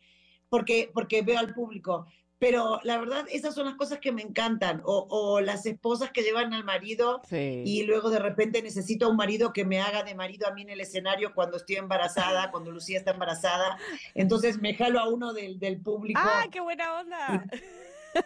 porque, 0.49 0.91
porque 0.93 1.21
veo 1.21 1.39
al 1.39 1.53
público. 1.53 2.05
Pero 2.41 2.79
la 2.83 2.97
verdad, 2.97 3.27
esas 3.29 3.53
son 3.53 3.67
las 3.67 3.75
cosas 3.75 3.99
que 3.99 4.11
me 4.11 4.23
encantan. 4.23 4.81
O, 4.83 5.05
o 5.11 5.41
las 5.41 5.63
esposas 5.67 6.09
que 6.09 6.23
llevan 6.23 6.55
al 6.55 6.63
marido 6.63 7.21
y 7.29 7.83
luego 7.83 8.09
de 8.09 8.17
repente 8.17 8.63
necesito 8.63 9.05
a 9.05 9.09
un 9.09 9.15
marido 9.15 9.53
que 9.53 9.63
me 9.63 9.79
haga 9.79 10.01
de 10.01 10.15
marido 10.15 10.47
a 10.47 10.51
mí 10.51 10.63
en 10.63 10.71
el 10.71 10.81
escenario 10.81 11.35
cuando 11.35 11.57
estoy 11.57 11.75
embarazada, 11.75 12.49
cuando 12.49 12.71
Lucía 12.71 12.97
está 12.97 13.11
embarazada. 13.11 13.77
Entonces 14.15 14.59
me 14.59 14.73
jalo 14.73 14.99
a 14.99 15.07
uno 15.07 15.33
del, 15.33 15.59
del 15.59 15.79
público. 15.79 16.19
¡Ah, 16.23 16.47
qué 16.51 16.61
buena 16.61 16.99
onda! 16.99 17.45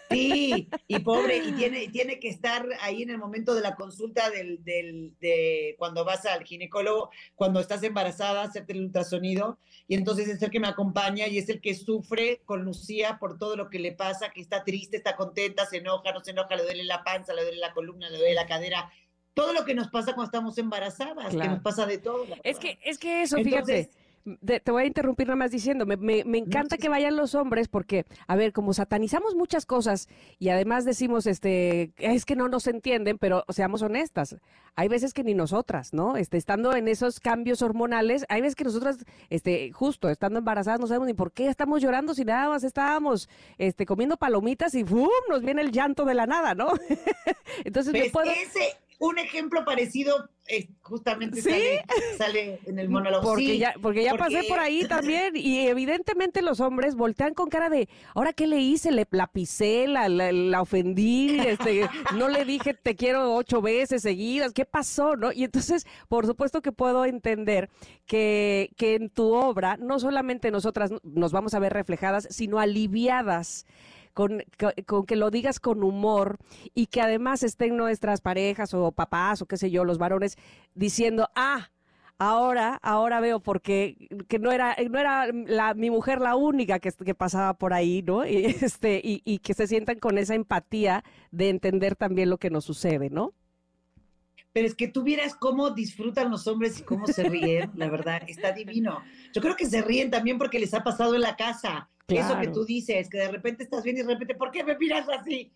Sí, 0.09 0.69
y 0.87 0.99
pobre, 0.99 1.37
y 1.37 1.51
tiene, 1.53 1.87
tiene 1.89 2.19
que 2.19 2.29
estar 2.29 2.67
ahí 2.81 3.03
en 3.03 3.09
el 3.09 3.17
momento 3.17 3.53
de 3.53 3.61
la 3.61 3.75
consulta 3.75 4.29
del, 4.29 4.63
del, 4.63 5.15
de 5.19 5.75
cuando 5.77 6.05
vas 6.05 6.25
al 6.25 6.43
ginecólogo, 6.43 7.09
cuando 7.35 7.59
estás 7.59 7.83
embarazada, 7.83 8.43
hacerte 8.43 8.73
el 8.73 8.81
ultrasonido, 8.81 9.57
y 9.87 9.95
entonces 9.95 10.27
es 10.27 10.41
el 10.41 10.49
que 10.49 10.59
me 10.59 10.67
acompaña 10.67 11.27
y 11.27 11.37
es 11.37 11.49
el 11.49 11.61
que 11.61 11.75
sufre 11.75 12.41
con 12.45 12.63
Lucía 12.63 13.17
por 13.19 13.37
todo 13.37 13.55
lo 13.55 13.69
que 13.69 13.79
le 13.79 13.91
pasa, 13.91 14.31
que 14.31 14.41
está 14.41 14.63
triste, 14.63 14.97
está 14.97 15.15
contenta, 15.15 15.65
se 15.65 15.77
enoja, 15.77 16.11
no 16.11 16.23
se 16.23 16.31
enoja, 16.31 16.55
le 16.55 16.63
duele 16.63 16.83
la 16.83 17.03
panza, 17.03 17.33
le 17.33 17.43
duele 17.43 17.57
la 17.57 17.73
columna, 17.73 18.09
le 18.09 18.17
duele 18.17 18.33
la 18.33 18.47
cadera, 18.47 18.91
todo 19.33 19.53
lo 19.53 19.65
que 19.65 19.75
nos 19.75 19.89
pasa 19.89 20.13
cuando 20.13 20.25
estamos 20.25 20.57
embarazadas, 20.57 21.35
que 21.35 21.47
nos 21.47 21.61
pasa 21.61 21.85
de 21.85 21.97
todo. 21.97 22.25
Es 22.43 22.57
que, 22.57 22.79
es 22.83 22.97
que 22.97 23.21
eso, 23.21 23.37
fíjate 23.37 23.89
te 24.43 24.71
voy 24.71 24.83
a 24.83 24.85
interrumpir 24.87 25.27
nada 25.27 25.35
más 25.35 25.51
diciendo, 25.51 25.85
me, 25.85 25.97
me, 25.97 26.37
encanta 26.37 26.77
que 26.77 26.89
vayan 26.89 27.15
los 27.15 27.35
hombres 27.35 27.67
porque, 27.67 28.05
a 28.27 28.35
ver, 28.35 28.53
como 28.53 28.73
satanizamos 28.73 29.35
muchas 29.35 29.67
cosas 29.67 30.09
y 30.39 30.49
además 30.49 30.83
decimos, 30.83 31.27
este, 31.27 31.91
es 31.97 32.25
que 32.25 32.35
no 32.35 32.47
nos 32.47 32.65
entienden, 32.65 33.19
pero 33.19 33.45
seamos 33.49 33.83
honestas, 33.83 34.37
hay 34.75 34.87
veces 34.87 35.13
que 35.13 35.23
ni 35.23 35.35
nosotras, 35.35 35.93
¿no? 35.93 36.17
Este, 36.17 36.37
estando 36.37 36.75
en 36.75 36.87
esos 36.87 37.19
cambios 37.19 37.61
hormonales, 37.61 38.25
hay 38.27 38.41
veces 38.41 38.55
que 38.55 38.63
nosotras, 38.63 39.05
este, 39.29 39.71
justo, 39.71 40.09
estando 40.09 40.39
embarazadas, 40.39 40.79
no 40.79 40.87
sabemos 40.87 41.07
ni 41.07 41.13
por 41.13 41.31
qué 41.31 41.47
estamos 41.47 41.81
llorando 41.81 42.15
si 42.15 42.25
nada 42.25 42.49
más 42.49 42.63
estábamos, 42.63 43.29
este, 43.59 43.85
comiendo 43.85 44.17
palomitas 44.17 44.73
y 44.73 44.83
¡fum! 44.83 45.09
nos 45.29 45.41
viene 45.41 45.61
el 45.61 45.71
llanto 45.71 46.03
de 46.03 46.15
la 46.15 46.25
nada, 46.25 46.55
¿no? 46.55 46.69
Entonces, 47.63 47.93
pues 47.93 48.11
puedo... 48.11 48.31
ese, 48.31 48.75
un 48.99 49.19
ejemplo 49.19 49.65
parecido 49.65 50.29
eh, 50.47 50.69
justamente 50.81 51.41
sale, 52.17 52.59
en 52.65 52.77
el 52.77 52.87
monólogo. 52.87 53.23
Porque 53.23 53.57
ya, 53.57 53.73
porque 53.81 54.03
ya 54.03 54.15
pasé 54.15 54.43
por 54.47 54.59
ahí 54.59 54.85
también 54.87 55.35
y 55.35 55.67
evidentemente 55.67 56.43
los 56.43 56.59
hombres 56.59 56.95
voltean 56.95 57.33
con 57.33 57.49
cara 57.49 57.69
de, 57.69 57.89
¿ahora 58.13 58.31
qué 58.31 58.45
le 58.45 58.59
hice? 58.59 58.91
Le, 58.91 59.07
la 59.09 59.25
pisé, 59.25 59.87
la, 59.87 60.07
la, 60.07 60.61
ofendí, 60.61 61.39
este, 61.39 61.89
no 62.15 62.29
le 62.29 62.45
dije 62.45 62.75
te 62.75 62.95
quiero 62.95 63.33
ocho 63.33 63.61
veces 63.61 64.03
seguidas, 64.03 64.53
¿qué 64.53 64.65
pasó? 64.65 65.15
¿no? 65.15 65.31
Y 65.31 65.45
entonces, 65.45 65.87
por 66.07 66.27
supuesto 66.27 66.61
que 66.61 66.71
puedo 66.71 67.05
entender 67.05 67.69
que, 68.05 68.69
que 68.77 68.95
en 68.95 69.09
tu 69.09 69.33
obra 69.33 69.77
no 69.77 69.99
solamente 69.99 70.51
nosotras 70.51 70.91
nos 71.03 71.31
vamos 71.31 71.55
a 71.55 71.59
ver 71.59 71.73
reflejadas, 71.73 72.27
sino 72.29 72.59
aliviadas 72.59 73.65
con, 74.15 74.43
que 75.05 75.15
lo 75.15 75.29
digas 75.29 75.59
con 75.59 75.83
humor 75.83 76.39
y 76.73 76.87
que 76.87 77.01
además 77.01 77.43
estén 77.43 77.77
nuestras 77.77 78.21
parejas 78.21 78.73
o 78.73 78.91
papás 78.91 79.43
o 79.43 79.45
qué 79.45 79.57
sé 79.57 79.69
yo, 79.69 79.85
los 79.85 79.99
varones, 79.99 80.37
diciendo, 80.73 81.29
ah, 81.35 81.69
Ahora, 82.17 82.79
ahora 82.81 83.19
veo 83.19 83.41
porque 83.41 84.07
que 84.29 84.39
no 84.39 84.53
era, 84.53 84.73
no 84.89 84.97
era 84.97 85.27
la, 85.33 85.73
mi 85.73 85.89
mujer 85.89 86.21
la 86.21 86.37
única 86.37 86.79
que, 86.79 86.89
que 86.93 87.13
pasaba 87.13 87.55
por 87.55 87.73
ahí, 87.73 88.03
¿no? 88.03 88.25
Y, 88.25 88.45
este, 88.45 89.01
y, 89.03 89.21
y 89.25 89.39
que 89.39 89.53
se 89.53 89.67
sientan 89.67 89.99
con 89.99 90.17
esa 90.17 90.33
empatía 90.33 91.03
de 91.31 91.49
entender 91.49 91.97
también 91.97 92.29
lo 92.29 92.37
que 92.37 92.49
nos 92.49 92.63
sucede, 92.63 93.09
¿no? 93.09 93.33
pero 94.55 94.67
es 94.67 94.75
que 94.75 94.87
tú 94.87 95.03
vieras 95.03 95.35
cómo 95.35 95.71
disfrutan 95.71 96.31
los 96.31 96.47
hombres 96.47 96.79
y 96.79 96.83
cómo 96.83 97.07
se 97.07 97.23
ríen, 97.27 97.71
la 97.75 97.89
verdad, 97.89 98.21
está 98.25 98.53
divino. 98.53 99.03
Yo 99.33 99.41
creo 99.41 99.57
que 99.57 99.65
se 99.65 99.81
ríen 99.81 100.09
también 100.09 100.37
porque 100.37 100.59
les 100.59 100.73
ha 100.73 100.81
pasado 100.81 101.13
en 101.13 101.19
la 101.19 101.35
casa. 101.35 101.89
Eso 102.07 102.39
que 102.39 102.47
tú 102.49 102.65
dices, 102.65 103.09
que 103.09 103.17
de 103.17 103.29
repente 103.29 103.63
estás 103.63 103.83
bien 103.83 103.97
y 103.97 104.03
de 104.03 104.13
repente, 104.13 104.35
¿por 104.35 104.51
qué 104.51 104.63
me 104.63 104.77
miras 104.77 105.07
así? 105.09 105.51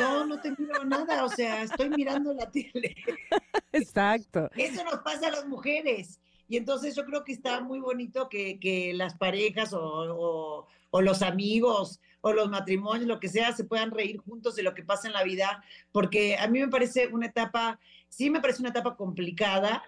No, 0.00 0.24
no 0.24 0.40
te 0.40 0.50
miro 0.56 0.82
nada, 0.84 1.24
o 1.24 1.28
sea, 1.28 1.62
estoy 1.62 1.90
mirando 1.90 2.32
la 2.32 2.50
tele. 2.50 2.96
Exacto. 3.72 4.48
Eso 4.56 4.82
nos 4.84 5.00
pasa 5.00 5.28
a 5.28 5.30
las 5.30 5.46
mujeres. 5.46 6.18
Y 6.48 6.56
entonces 6.56 6.96
yo 6.96 7.04
creo 7.04 7.22
que 7.22 7.32
está 7.32 7.60
muy 7.60 7.80
bonito 7.80 8.28
que, 8.30 8.58
que 8.58 8.94
las 8.94 9.14
parejas 9.14 9.74
o, 9.74 9.82
o, 9.82 10.66
o, 10.90 11.00
los 11.02 11.20
amigos 11.20 12.00
o 12.22 12.32
los 12.32 12.50
matrimonios, 12.50 13.06
lo 13.06 13.20
que 13.20 13.28
sea, 13.28 13.52
se 13.52 13.64
puedan 13.64 13.90
reír 13.90 14.18
juntos 14.18 14.56
de 14.56 14.62
lo 14.62 14.74
que 14.74 14.82
pasa 14.82 15.06
en 15.06 15.14
la 15.14 15.22
vida, 15.22 15.62
porque 15.92 16.36
a 16.38 16.48
mí 16.48 16.60
me 16.60 16.68
parece 16.68 17.08
una 17.08 17.26
etapa 17.26 17.78
sí 18.10 18.28
me 18.28 18.40
parece 18.40 18.60
una 18.60 18.68
etapa 18.68 18.96
complicada, 18.96 19.82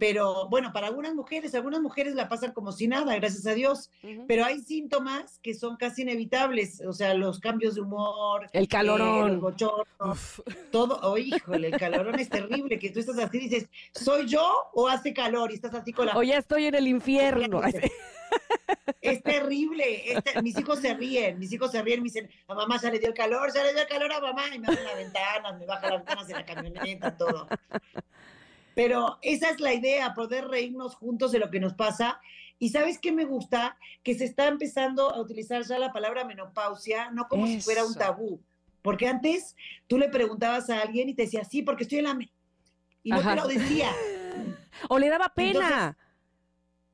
pero 0.00 0.48
bueno, 0.48 0.72
para 0.72 0.88
algunas 0.88 1.14
mujeres, 1.14 1.54
algunas 1.54 1.80
mujeres 1.80 2.14
la 2.14 2.28
pasan 2.28 2.52
como 2.52 2.72
si 2.72 2.88
nada, 2.88 3.14
gracias 3.14 3.46
a 3.46 3.54
Dios, 3.54 3.90
pero 4.26 4.44
hay 4.44 4.60
síntomas 4.60 5.38
que 5.42 5.54
son 5.54 5.76
casi 5.76 6.02
inevitables, 6.02 6.80
o 6.80 6.92
sea, 6.92 7.14
los 7.14 7.38
cambios 7.38 7.76
de 7.76 7.82
humor, 7.82 8.48
el 8.52 8.66
calorón, 8.66 9.40
el 9.44 10.60
todo, 10.72 10.98
oh, 11.02 11.16
híjole, 11.16 11.68
el 11.68 11.78
calorón 11.78 12.18
es 12.18 12.28
terrible, 12.28 12.78
que 12.78 12.90
tú 12.90 13.00
estás 13.00 13.18
así 13.18 13.36
y 13.36 13.48
dices, 13.48 13.68
¿soy 13.92 14.26
yo 14.26 14.44
o 14.72 14.88
hace 14.88 15.12
calor? 15.12 15.52
Y 15.52 15.54
estás 15.54 15.74
así 15.74 15.92
con 15.92 16.06
la... 16.06 16.16
O 16.16 16.22
ya 16.22 16.38
estoy 16.38 16.66
en 16.66 16.74
el 16.74 16.88
infierno. 16.88 17.60
Es 19.00 19.22
terrible. 19.22 20.12
Este, 20.12 20.42
mis 20.42 20.58
hijos 20.58 20.80
se 20.80 20.94
ríen, 20.94 21.38
mis 21.38 21.52
hijos 21.52 21.70
se 21.70 21.82
ríen, 21.82 22.00
me 22.00 22.04
dicen, 22.04 22.28
a 22.46 22.54
mamá 22.54 22.80
ya 22.80 22.90
le 22.90 22.98
dio 22.98 23.08
el 23.08 23.14
calor, 23.14 23.52
ya 23.54 23.62
le 23.62 23.72
dio 23.72 23.82
el 23.82 23.88
calor 23.88 24.12
a 24.12 24.20
mamá, 24.20 24.42
y 24.54 24.58
me 24.58 24.66
abren 24.66 24.84
las 24.84 24.96
ventanas, 24.96 25.58
me 25.58 25.66
bajan 25.66 25.90
las 25.90 25.98
ventanas 26.00 26.28
de 26.28 26.34
la 26.34 26.44
camioneta, 26.44 27.16
todo. 27.16 27.48
Pero 28.74 29.18
esa 29.22 29.50
es 29.50 29.60
la 29.60 29.74
idea, 29.74 30.14
poder 30.14 30.46
reírnos 30.46 30.94
juntos 30.94 31.32
de 31.32 31.38
lo 31.38 31.50
que 31.50 31.60
nos 31.60 31.74
pasa. 31.74 32.20
Y 32.58 32.70
sabes 32.70 32.98
qué 32.98 33.12
me 33.12 33.24
gusta? 33.24 33.76
Que 34.02 34.14
se 34.14 34.24
está 34.24 34.46
empezando 34.46 35.14
a 35.14 35.20
utilizar 35.20 35.62
ya 35.64 35.78
la 35.78 35.92
palabra 35.92 36.24
menopausia, 36.24 37.10
no 37.10 37.28
como 37.28 37.46
si 37.46 37.60
fuera 37.60 37.84
un 37.84 37.94
tabú. 37.94 38.40
Porque 38.82 39.08
antes 39.08 39.56
tú 39.86 39.98
le 39.98 40.08
preguntabas 40.08 40.70
a 40.70 40.80
alguien 40.80 41.08
y 41.08 41.14
te 41.14 41.22
decía, 41.22 41.44
sí, 41.44 41.62
porque 41.62 41.84
estoy 41.84 41.98
en 41.98 42.04
la... 42.04 42.18
Y 43.02 43.10
no 43.10 43.20
te 43.20 43.34
lo 43.34 43.46
decía. 43.46 43.90
o 44.88 44.98
le 44.98 45.08
daba 45.08 45.28
pena. 45.34 45.96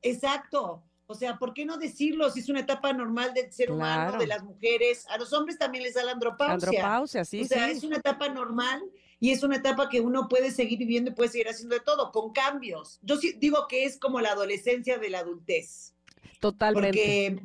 exacto. 0.01 0.83
O 1.07 1.13
sea, 1.13 1.37
¿por 1.37 1.53
qué 1.53 1.65
no 1.65 1.77
decirlo 1.77 2.29
si 2.31 2.39
es 2.39 2.49
una 2.49 2.61
etapa 2.61 2.91
normal 2.91 3.33
del 3.33 3.51
ser 3.51 3.71
humano, 3.71 4.17
de 4.17 4.25
las 4.25 4.43
mujeres? 4.43 5.05
A 5.09 5.17
los 5.17 5.33
hombres 5.33 5.59
también 5.59 5.83
les 5.83 5.93
da 5.93 6.03
la 6.03 6.13
andropausia. 6.13 6.69
Andropausia, 6.69 7.25
sí. 7.25 7.41
O 7.41 7.45
sea, 7.45 7.69
es 7.69 7.83
una 7.83 7.97
etapa 7.97 8.27
normal 8.29 8.81
y 9.19 9.31
es 9.31 9.43
una 9.43 9.57
etapa 9.57 9.87
que 9.87 10.01
uno 10.01 10.27
puede 10.27 10.49
seguir 10.49 10.79
viviendo 10.79 11.11
y 11.11 11.13
puede 11.13 11.29
seguir 11.29 11.47
haciendo 11.47 11.75
de 11.75 11.81
todo, 11.81 12.11
con 12.11 12.31
cambios. 12.31 12.99
Yo 13.03 13.17
sí 13.17 13.35
digo 13.37 13.67
que 13.67 13.85
es 13.85 13.99
como 13.99 14.19
la 14.19 14.31
adolescencia 14.31 14.97
de 14.97 15.09
la 15.09 15.19
adultez. 15.19 15.93
Totalmente. 16.39 16.87
Porque, 16.87 17.43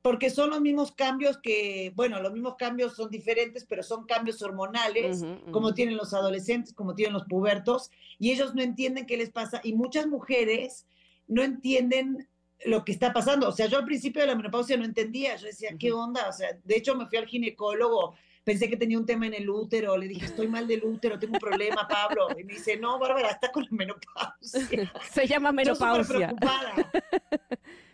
porque 0.00 0.30
son 0.30 0.50
los 0.50 0.60
mismos 0.60 0.92
cambios 0.92 1.38
que, 1.38 1.92
bueno, 1.96 2.22
los 2.22 2.32
mismos 2.32 2.54
cambios 2.56 2.94
son 2.94 3.10
diferentes, 3.10 3.64
pero 3.68 3.82
son 3.82 4.06
cambios 4.06 4.40
hormonales, 4.40 5.24
como 5.50 5.74
tienen 5.74 5.96
los 5.96 6.14
adolescentes, 6.14 6.72
como 6.72 6.94
tienen 6.94 7.14
los 7.14 7.24
pubertos, 7.24 7.90
y 8.20 8.30
ellos 8.30 8.54
no 8.54 8.62
entienden 8.62 9.06
qué 9.06 9.16
les 9.16 9.30
pasa. 9.30 9.60
Y 9.64 9.72
muchas 9.72 10.06
mujeres 10.06 10.86
no 11.26 11.42
entienden 11.42 12.28
lo 12.64 12.84
que 12.84 12.92
está 12.92 13.12
pasando. 13.12 13.48
O 13.48 13.52
sea, 13.52 13.66
yo 13.66 13.78
al 13.78 13.84
principio 13.84 14.22
de 14.22 14.28
la 14.28 14.34
menopausia 14.34 14.76
no 14.76 14.84
entendía, 14.84 15.36
yo 15.36 15.46
decía, 15.46 15.70
¿qué 15.78 15.92
onda? 15.92 16.28
O 16.28 16.32
sea, 16.32 16.48
de 16.62 16.76
hecho 16.76 16.94
me 16.94 17.06
fui 17.06 17.18
al 17.18 17.26
ginecólogo, 17.26 18.14
pensé 18.42 18.68
que 18.68 18.76
tenía 18.76 18.98
un 18.98 19.06
tema 19.06 19.26
en 19.26 19.34
el 19.34 19.48
útero, 19.48 19.96
le 19.96 20.08
dije, 20.08 20.26
estoy 20.26 20.48
mal 20.48 20.66
del 20.66 20.84
útero, 20.84 21.18
tengo 21.18 21.34
un 21.34 21.40
problema, 21.40 21.86
Pablo. 21.88 22.28
Y 22.38 22.44
me 22.44 22.54
dice, 22.54 22.76
no, 22.76 22.98
Bárbara, 22.98 23.30
está 23.30 23.50
con 23.50 23.64
la 23.64 23.70
menopausia. 23.70 24.92
Se 25.10 25.26
llama 25.26 25.52
menopausia. 25.52 26.02
Yo 26.02 26.36
preocupada. 26.36 26.74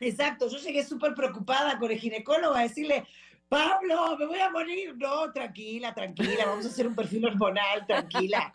Exacto, 0.00 0.48
yo 0.48 0.58
llegué 0.58 0.84
súper 0.84 1.14
preocupada 1.14 1.78
con 1.78 1.90
el 1.90 1.98
ginecólogo 1.98 2.54
a 2.54 2.62
decirle, 2.62 3.04
Pablo, 3.48 4.16
me 4.16 4.26
voy 4.26 4.38
a 4.38 4.50
morir. 4.50 4.94
No, 4.96 5.32
tranquila, 5.32 5.92
tranquila, 5.92 6.46
vamos 6.46 6.64
a 6.66 6.68
hacer 6.68 6.86
un 6.86 6.94
perfil 6.94 7.26
hormonal, 7.26 7.84
tranquila. 7.86 8.52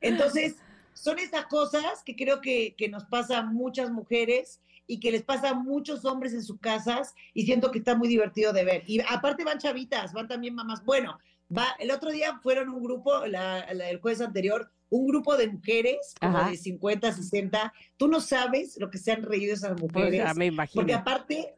Entonces, 0.00 0.56
son 0.94 1.18
estas 1.18 1.46
cosas 1.46 2.02
que 2.04 2.16
creo 2.16 2.40
que, 2.40 2.74
que 2.76 2.88
nos 2.88 3.04
pasa 3.04 3.38
a 3.38 3.42
muchas 3.42 3.90
mujeres 3.90 4.60
y 4.88 4.98
que 4.98 5.12
les 5.12 5.22
pasa 5.22 5.50
a 5.50 5.54
muchos 5.54 6.04
hombres 6.04 6.32
en 6.32 6.42
sus 6.42 6.58
casas 6.58 7.14
y 7.34 7.44
siento 7.44 7.70
que 7.70 7.78
está 7.78 7.94
muy 7.94 8.08
divertido 8.08 8.52
de 8.52 8.64
ver. 8.64 8.82
Y 8.86 9.00
aparte 9.00 9.44
van 9.44 9.58
chavitas, 9.58 10.12
van 10.12 10.26
también 10.26 10.54
mamás. 10.54 10.84
Bueno, 10.84 11.18
va, 11.56 11.76
el 11.78 11.92
otro 11.92 12.10
día 12.10 12.40
fueron 12.42 12.70
un 12.70 12.82
grupo, 12.82 13.26
la, 13.26 13.60
el 13.60 14.00
jueves 14.00 14.22
anterior, 14.22 14.72
un 14.90 15.06
grupo 15.06 15.36
de 15.36 15.48
mujeres, 15.48 16.14
como 16.18 16.42
de 16.42 16.56
50, 16.56 17.12
60. 17.12 17.72
Tú 17.98 18.08
no 18.08 18.20
sabes 18.20 18.78
lo 18.78 18.90
que 18.90 18.96
se 18.96 19.12
han 19.12 19.22
reído 19.22 19.52
esas 19.52 19.72
pues 19.78 19.82
mujeres. 19.82 20.22
Pues 20.24 20.36
me 20.36 20.46
imagino. 20.46 20.80
Porque 20.80 20.94
aparte, 20.94 21.54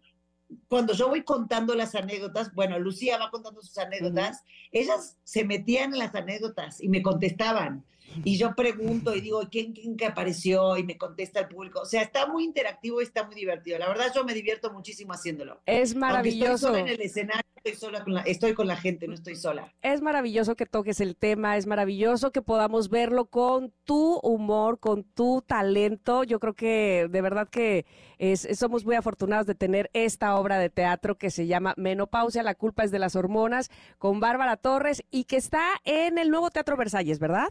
cuando 0.69 0.93
yo 0.93 1.09
voy 1.09 1.23
contando 1.23 1.77
las 1.77 1.95
anécdotas, 1.95 2.53
bueno, 2.53 2.81
Lucía 2.81 3.17
va 3.17 3.31
contando 3.31 3.63
sus 3.63 3.79
anécdotas, 3.79 4.43
ellas 4.73 5.17
se 5.23 5.45
metían 5.45 5.93
en 5.93 6.01
las 6.01 6.15
anécdotas 6.17 6.81
y 6.81 6.89
me 6.89 7.03
contestaban. 7.03 7.85
Y 8.25 8.39
yo 8.39 8.55
pregunto 8.55 9.15
y 9.15 9.21
digo, 9.21 9.41
¿quién, 9.51 9.73
¿quién 9.73 9.97
que 9.97 10.07
apareció? 10.07 10.77
Y 10.77 10.85
me 10.85 10.99
contesta 10.99 11.41
el 11.41 11.49
público. 11.49 11.81
O 11.81 11.85
sea, 11.85 12.03
está 12.03 12.27
muy 12.27 12.45
interactivo 12.45 13.01
y 13.01 13.05
está 13.05 13.25
muy 13.25 13.35
divertido. 13.35 13.79
La 13.79 13.89
verdad, 13.89 14.13
yo 14.15 14.25
me 14.25 14.35
divierto 14.35 14.73
muchísimo 14.73 15.13
haciéndolo. 15.13 15.61
Es 15.67 15.95
maravilloso. 15.95 16.55
estoy 16.55 16.69
sola 16.69 16.81
en 16.81 16.89
el 16.89 17.01
escenario, 17.01 17.43
estoy, 17.57 17.75
sola 17.75 18.05
con 18.05 18.15
la, 18.15 18.21
estoy 18.23 18.55
con 18.55 18.67
la 18.67 18.77
gente, 18.77 19.07
no 19.07 19.15
estoy 19.15 19.37
sola. 19.37 19.73
Es 19.83 20.01
maravilloso 20.01 20.57
que 20.57 20.67
toques 20.67 21.01
el 21.01 21.17
tema, 21.17 21.57
es 21.57 21.67
maravilloso 21.67 22.33
que 22.33 22.43
podamos 22.43 22.89
verlo 22.89 23.27
con 23.27 23.73
tu 23.85 24.19
humor, 24.23 24.79
con 24.79 25.05
tu 25.05 25.43
talento. 25.47 26.25
Yo 26.25 26.41
creo 26.41 26.55
que 26.55 27.09
de 27.11 27.23
verdad 27.23 27.49
que 27.49 27.87
es, 28.19 28.49
somos 28.59 28.85
muy 28.85 28.97
afortunados 28.97 29.47
de 29.47 29.55
tener 29.55 29.91
esta 29.93 30.37
obra 30.37 30.59
de 30.59 30.71
teatro 30.71 31.17
que 31.17 31.31
se 31.31 31.47
llama 31.47 31.75
Menopausia, 31.77 32.43
la 32.43 32.55
culpa 32.55 32.85
es 32.85 32.91
de 32.91 32.99
las 32.99 33.17
hormonas, 33.17 33.71
con 33.99 34.21
Bárbara 34.21 34.57
Torres 34.57 35.05
y 35.11 35.25
que 35.25 35.37
está 35.37 35.65
en 35.85 36.19
el 36.19 36.31
nuevo 36.31 36.51
Teatro 36.51 36.77
Versalles, 36.77 37.19
¿verdad? 37.19 37.49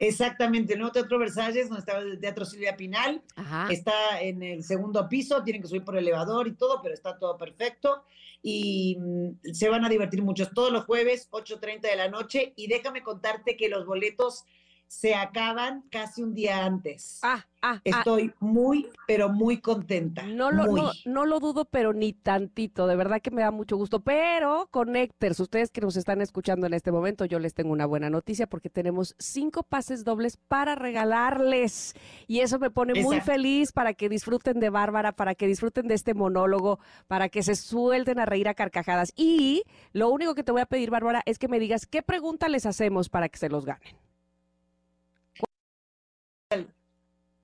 Exactamente, 0.00 0.74
el 0.74 0.78
nuevo 0.78 0.92
Teatro 0.92 1.18
Versalles, 1.18 1.68
donde 1.68 1.80
estaba 1.80 1.98
el 1.98 2.20
Teatro 2.20 2.44
Silvia 2.44 2.76
Pinal, 2.76 3.20
está 3.68 4.20
en 4.20 4.42
el 4.44 4.62
segundo 4.62 5.08
piso, 5.08 5.42
tienen 5.42 5.60
que 5.60 5.68
subir 5.68 5.84
por 5.84 5.96
elevador 5.96 6.46
y 6.46 6.54
todo, 6.54 6.80
pero 6.80 6.94
está 6.94 7.18
todo 7.18 7.36
perfecto. 7.36 8.04
Y 8.40 8.96
mm, 9.00 9.52
se 9.52 9.68
van 9.68 9.84
a 9.84 9.88
divertir 9.88 10.22
mucho. 10.22 10.48
Todos 10.50 10.70
los 10.70 10.84
jueves, 10.84 11.28
8.30 11.32 11.80
de 11.80 11.96
la 11.96 12.08
noche 12.08 12.52
y 12.54 12.68
déjame 12.68 13.02
contarte 13.02 13.56
que 13.56 13.68
los 13.68 13.84
boletos 13.86 14.44
se 14.88 15.14
acaban 15.14 15.84
casi 15.90 16.22
un 16.22 16.34
día 16.34 16.64
antes. 16.64 17.20
Ah, 17.22 17.44
ah, 17.60 17.74
ah. 17.74 17.80
Estoy 17.84 18.32
muy, 18.40 18.88
pero 19.06 19.28
muy 19.28 19.60
contenta. 19.60 20.22
No 20.22 20.50
lo, 20.50 20.64
No, 21.04 21.26
lo 21.26 21.40
dudo, 21.40 21.66
pero 21.66 21.92
ni 21.92 22.14
tantito. 22.14 22.86
De 22.86 22.96
verdad 22.96 23.20
que 23.20 23.30
me 23.30 23.42
da 23.42 23.50
mucho 23.50 23.76
gusto. 23.76 24.00
Pero, 24.00 24.66
Connectors, 24.70 25.38
ustedes 25.40 25.70
que 25.70 25.82
nos 25.82 25.96
están 25.96 26.22
escuchando 26.22 26.66
en 26.66 26.72
este 26.72 26.90
momento, 26.90 27.26
yo 27.26 27.38
les 27.38 27.52
tengo 27.52 27.70
una 27.70 27.84
buena 27.84 28.08
noticia 28.08 28.46
porque 28.46 28.70
tenemos 28.70 29.14
cinco 29.18 29.62
pases 29.62 30.04
dobles 30.04 30.38
para 30.38 30.74
regalarles. 30.74 31.94
Y 32.26 32.40
eso 32.40 32.58
me 32.58 32.70
pone 32.70 33.00
muy 33.02 33.20
feliz 33.20 33.72
para 33.72 33.92
que 33.92 34.08
disfruten 34.08 34.58
de 34.58 34.70
Bárbara, 34.70 35.12
para 35.12 35.34
que 35.34 35.46
disfruten 35.46 35.86
de 35.86 35.94
este 35.94 36.14
monólogo, 36.14 36.80
para 37.06 37.28
que 37.28 37.42
se 37.42 37.56
suelten 37.56 38.18
a 38.18 38.24
reír 38.24 38.48
a 38.48 38.54
carcajadas. 38.54 39.12
Y 39.16 39.64
lo 39.92 40.08
único 40.08 40.34
que 40.34 40.42
te 40.42 40.52
voy 40.52 40.62
a 40.62 40.66
pedir, 40.66 40.90
Bárbara, 40.90 41.22
es 41.26 41.38
que 41.38 41.48
me 41.48 41.58
digas 41.58 41.84
qué 41.84 42.02
pregunta 42.02 42.48
les 42.48 42.64
hacemos 42.64 43.10
para 43.10 43.28
que 43.28 43.36
se 43.36 43.50
los 43.50 43.66
ganen. 43.66 44.07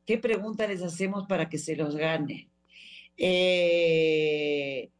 ¿Qué 0.07 0.19
pregunta 0.19 0.67
les 0.67 0.83
hacemos 0.83 1.27
para 1.27 1.49
que 1.49 1.59
se 1.59 1.77
los 1.77 1.97
gane? 1.97 2.49
Eh, 3.17 4.91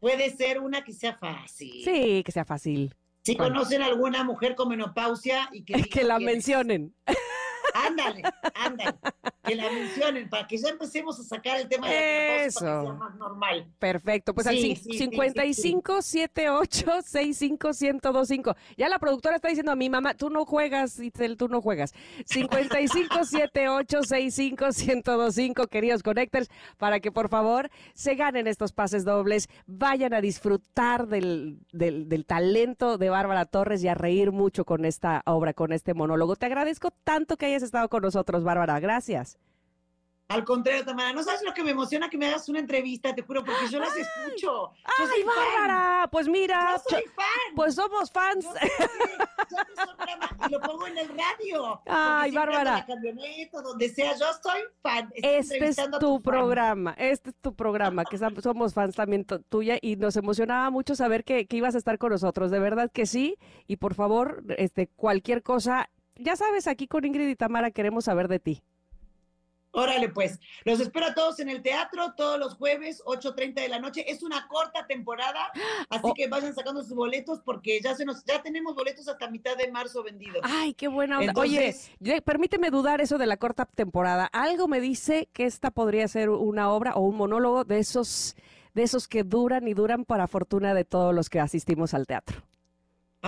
puede 0.00 0.30
ser 0.30 0.60
una 0.60 0.84
que 0.84 0.92
sea 0.92 1.14
fácil. 1.14 1.84
Sí, 1.84 2.22
que 2.24 2.32
sea 2.32 2.44
fácil. 2.44 2.94
Si 3.22 3.36
conocen 3.36 3.82
alguna 3.82 4.22
mujer 4.22 4.54
con 4.54 4.68
menopausia 4.68 5.48
y 5.52 5.64
que, 5.64 5.74
que 5.90 6.04
la 6.04 6.18
mencionen. 6.18 6.94
Ándale, 7.74 8.22
ándale. 8.54 8.96
Que 9.44 9.54
la 9.54 9.70
mencionen 9.70 10.28
para 10.28 10.46
que 10.46 10.56
ya 10.56 10.70
empecemos 10.70 11.18
a 11.20 11.22
sacar 11.22 11.60
el 11.60 11.68
tema 11.68 11.88
de 11.88 11.94
la 11.94 12.44
Eso. 12.44 12.60
para 12.60 12.80
que 12.80 12.86
sea 12.86 12.92
más 12.94 13.14
normal. 13.16 13.66
Perfecto, 13.78 14.34
pues 14.34 14.46
al 14.46 14.56
55 14.56 16.02
78 16.02 17.02
65 17.02 17.68
1025. 17.80 18.56
Ya 18.76 18.88
la 18.88 18.98
productora 18.98 19.36
está 19.36 19.48
diciendo 19.48 19.72
a 19.72 19.76
mi 19.76 19.88
mamá, 19.88 20.14
tú 20.14 20.30
no 20.30 20.44
juegas, 20.44 20.98
Itzel, 20.98 21.36
tú 21.36 21.48
no 21.48 21.60
juegas. 21.60 21.94
55 22.24 23.24
78 23.24 24.02
65 24.02 24.66
1025, 24.66 25.66
queridos 25.68 26.02
connectors, 26.02 26.48
para 26.76 27.00
que 27.00 27.12
por 27.12 27.28
favor 27.28 27.70
se 27.94 28.14
ganen 28.14 28.46
estos 28.46 28.72
pases 28.72 29.04
dobles, 29.04 29.48
vayan 29.66 30.14
a 30.14 30.20
disfrutar 30.20 31.06
del, 31.06 31.58
del, 31.72 32.08
del 32.08 32.26
talento 32.26 32.98
de 32.98 33.10
Bárbara 33.10 33.44
Torres 33.44 33.82
y 33.84 33.88
a 33.88 33.94
reír 33.94 34.32
mucho 34.32 34.64
con 34.64 34.84
esta 34.84 35.22
obra, 35.26 35.52
con 35.54 35.72
este 35.72 35.94
monólogo. 35.94 36.36
Te 36.36 36.46
agradezco 36.46 36.90
tanto 37.04 37.36
que 37.36 37.46
hayas 37.46 37.55
estado 37.62 37.88
con 37.88 38.02
nosotros, 38.02 38.44
Bárbara. 38.44 38.78
Gracias. 38.80 39.38
Al 40.28 40.44
contrario, 40.44 40.84
Tamara, 40.84 41.12
no 41.12 41.22
sabes 41.22 41.40
lo 41.44 41.54
que 41.54 41.62
me 41.62 41.70
emociona 41.70 42.10
que 42.10 42.18
me 42.18 42.26
hagas 42.26 42.48
una 42.48 42.58
entrevista, 42.58 43.14
te 43.14 43.22
juro, 43.22 43.44
porque 43.44 43.68
yo 43.70 43.78
las 43.78 43.96
escucho. 43.96 44.72
Yo 44.72 44.72
¡Ay, 45.14 45.22
Bárbara! 45.22 46.08
Pues 46.10 46.26
mira, 46.28 46.72
Yo 46.84 46.96
soy 46.96 47.04
fan. 47.14 47.54
pues 47.54 47.76
somos 47.76 48.10
fans. 48.10 48.44
Yo 48.44 48.52
que- 48.54 48.68
yo 49.48 49.84
sorprendo 49.84 50.26
y 50.48 50.50
lo 50.50 50.60
pongo 50.62 50.88
en 50.88 50.98
el 50.98 51.08
radio. 51.10 51.80
Ay, 51.86 52.32
Bárbara. 52.32 52.64
la 52.78 52.86
camioneta, 52.86 53.62
donde 53.62 53.88
sea, 53.88 54.16
yo 54.16 54.26
soy 54.42 54.62
fan. 54.82 55.12
Estoy 55.14 55.30
Este 55.58 55.64
es 55.68 55.76
tu 56.00 56.14
fan. 56.14 56.22
programa, 56.22 56.94
este 56.98 57.30
es 57.30 57.36
tu 57.40 57.54
programa, 57.54 58.04
que 58.04 58.18
somos 58.18 58.74
fans 58.74 58.96
también 58.96 59.24
tu- 59.24 59.38
tuya 59.44 59.78
y 59.80 59.94
nos 59.94 60.16
emocionaba 60.16 60.70
mucho 60.70 60.96
saber 60.96 61.22
que, 61.22 61.46
que 61.46 61.56
ibas 61.58 61.76
a 61.76 61.78
estar 61.78 61.98
con 61.98 62.10
nosotros, 62.10 62.50
de 62.50 62.58
verdad 62.58 62.90
que 62.92 63.06
sí, 63.06 63.36
y 63.68 63.76
por 63.76 63.94
favor, 63.94 64.42
este, 64.58 64.88
cualquier 64.88 65.44
cosa, 65.44 65.88
ya 66.18 66.36
sabes, 66.36 66.66
aquí 66.66 66.86
con 66.86 67.04
Ingrid 67.04 67.28
y 67.28 67.36
Tamara 67.36 67.70
queremos 67.70 68.04
saber 68.04 68.28
de 68.28 68.38
ti. 68.40 68.62
Órale, 69.72 70.08
pues. 70.08 70.40
Los 70.64 70.80
espero 70.80 71.04
a 71.04 71.12
todos 71.14 71.38
en 71.38 71.50
el 71.50 71.60
teatro 71.60 72.14
todos 72.16 72.38
los 72.38 72.54
jueves, 72.54 73.02
8.30 73.04 73.60
de 73.60 73.68
la 73.68 73.78
noche. 73.78 74.10
Es 74.10 74.22
una 74.22 74.48
corta 74.48 74.86
temporada, 74.86 75.50
así 75.90 76.00
Oh. 76.02 76.14
que 76.14 76.28
vayan 76.28 76.54
sacando 76.54 76.82
sus 76.82 76.94
boletos 76.94 77.40
porque 77.44 77.78
ya 77.82 77.94
se 77.94 78.06
nos, 78.06 78.24
ya 78.24 78.42
tenemos 78.42 78.74
boletos 78.74 79.06
hasta 79.06 79.28
mitad 79.28 79.54
de 79.54 79.70
marzo 79.70 80.02
vendidos. 80.02 80.40
Ay, 80.44 80.72
qué 80.72 80.88
buena 80.88 81.18
onda. 81.18 81.34
Oye, 81.36 81.66
Entonces- 82.00 82.22
permíteme 82.24 82.70
dudar 82.70 83.02
eso 83.02 83.18
de 83.18 83.26
la 83.26 83.36
corta 83.36 83.66
temporada. 83.66 84.30
Algo 84.32 84.66
me 84.66 84.80
dice 84.80 85.28
que 85.34 85.44
esta 85.44 85.70
podría 85.70 86.08
ser 86.08 86.30
una 86.30 86.70
obra 86.70 86.94
o 86.94 87.00
un 87.02 87.16
monólogo 87.16 87.64
de 87.64 87.78
esos, 87.78 88.34
de 88.72 88.82
esos 88.82 89.06
que 89.08 89.24
duran 89.24 89.68
y 89.68 89.74
duran 89.74 90.06
para 90.06 90.26
fortuna 90.26 90.72
de 90.72 90.86
todos 90.86 91.14
los 91.14 91.28
que 91.28 91.38
asistimos 91.38 91.92
al 91.92 92.06
teatro. 92.06 92.40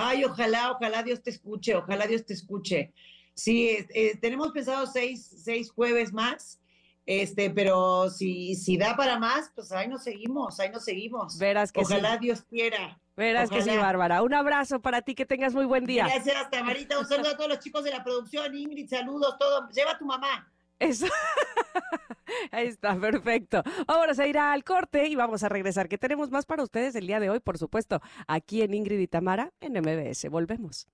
Ay, 0.00 0.24
ojalá, 0.24 0.72
ojalá 0.72 1.02
Dios 1.02 1.22
te 1.22 1.30
escuche, 1.30 1.74
ojalá 1.74 2.06
Dios 2.06 2.24
te 2.24 2.34
escuche. 2.34 2.92
Sí, 3.34 3.84
eh, 3.94 4.16
tenemos 4.20 4.52
pensado 4.52 4.86
seis, 4.86 5.28
seis 5.44 5.70
jueves 5.70 6.12
más, 6.12 6.60
este, 7.06 7.50
pero 7.50 8.10
si, 8.10 8.54
si 8.54 8.76
da 8.76 8.94
para 8.96 9.18
más, 9.18 9.50
pues 9.54 9.72
ahí 9.72 9.88
nos 9.88 10.04
seguimos, 10.04 10.60
ahí 10.60 10.70
nos 10.70 10.84
seguimos. 10.84 11.38
Verás 11.38 11.72
que 11.72 11.80
ojalá 11.80 12.14
sí. 12.14 12.18
Dios 12.20 12.42
quiera. 12.42 13.00
Verás 13.16 13.50
que 13.50 13.62
sí. 13.62 13.76
Bárbara. 13.76 14.22
Un 14.22 14.34
abrazo 14.34 14.80
para 14.80 15.02
ti, 15.02 15.14
que 15.14 15.26
tengas 15.26 15.54
muy 15.54 15.64
buen 15.64 15.84
día. 15.84 16.06
Gracias, 16.06 16.50
Tamarita. 16.50 16.98
Un 16.98 17.06
saludo 17.06 17.30
a 17.30 17.36
todos 17.36 17.48
los 17.48 17.58
chicos 17.58 17.82
de 17.82 17.90
la 17.90 18.04
producción. 18.04 18.54
Ingrid, 18.54 18.88
saludos, 18.88 19.36
todo. 19.38 19.68
Lleva 19.70 19.92
a 19.92 19.98
tu 19.98 20.04
mamá. 20.04 20.52
Eso. 20.78 21.06
Ahí 22.52 22.66
está, 22.68 22.98
perfecto. 22.98 23.62
Vamos 23.86 24.18
a 24.18 24.26
ir 24.26 24.38
al 24.38 24.64
corte 24.64 25.06
y 25.08 25.14
vamos 25.14 25.42
a 25.42 25.48
regresar, 25.48 25.88
que 25.88 25.98
tenemos 25.98 26.30
más 26.30 26.46
para 26.46 26.62
ustedes 26.62 26.94
el 26.94 27.06
día 27.06 27.20
de 27.20 27.30
hoy, 27.30 27.40
por 27.40 27.58
supuesto, 27.58 28.00
aquí 28.26 28.62
en 28.62 28.74
Ingrid 28.74 28.98
y 29.00 29.06
Tamara 29.06 29.52
en 29.60 29.74
MBS. 29.74 30.28
Volvemos. 30.30 30.88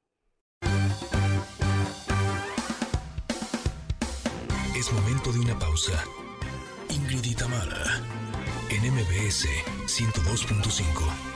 Es 4.76 4.92
momento 4.92 5.32
de 5.32 5.40
una 5.40 5.58
pausa. 5.58 5.92
Ingrid 6.90 7.24
y 7.24 7.34
Tamara, 7.34 8.02
en 8.70 8.92
MBS 8.92 9.48
102.5. 9.86 11.34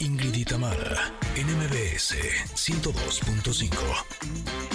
Ingrid 0.00 0.34
y 0.34 0.44
Tamara, 0.44 1.12
en 1.38 1.46
MBS 1.46 2.16
102.5. 2.56 3.70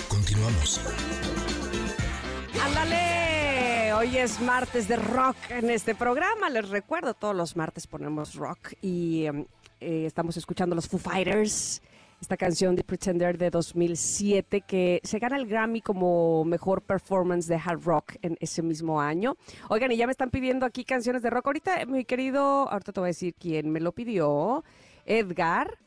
Continuamos. 0.07 0.79
¡Ándale! 2.63 3.91
Hoy 3.91 4.17
es 4.17 4.39
martes 4.39 4.87
de 4.87 4.95
rock 4.95 5.35
en 5.49 5.69
este 5.69 5.93
programa. 5.93 6.49
Les 6.49 6.69
recuerdo, 6.69 7.15
todos 7.15 7.35
los 7.35 7.57
martes 7.57 7.85
ponemos 7.85 8.35
rock 8.35 8.75
y 8.81 9.25
em, 9.25 9.45
eh, 9.81 10.05
estamos 10.05 10.37
escuchando 10.37 10.73
los 10.73 10.87
Foo 10.87 10.99
Fighters. 10.99 11.81
Esta 12.21 12.37
canción 12.37 12.77
de 12.77 12.85
Pretender 12.85 13.37
de 13.37 13.49
2007 13.49 14.61
que 14.61 15.01
se 15.03 15.19
gana 15.19 15.35
el 15.35 15.47
Grammy 15.47 15.81
como 15.81 16.45
mejor 16.45 16.81
performance 16.81 17.47
de 17.47 17.55
hard 17.55 17.83
rock 17.83 18.13
en 18.21 18.37
ese 18.39 18.61
mismo 18.61 19.01
año. 19.01 19.35
Oigan, 19.67 19.91
y 19.91 19.97
ya 19.97 20.05
me 20.05 20.11
están 20.11 20.29
pidiendo 20.29 20.65
aquí 20.65 20.85
canciones 20.85 21.21
de 21.23 21.29
rock. 21.29 21.47
Ahorita, 21.47 21.85
mi 21.87 22.05
querido, 22.05 22.69
ahorita 22.69 22.93
te 22.93 23.01
voy 23.01 23.07
a 23.07 23.11
decir 23.11 23.35
quién 23.37 23.69
me 23.69 23.81
lo 23.81 23.91
pidió. 23.91 24.63
Edgar. 25.05 25.77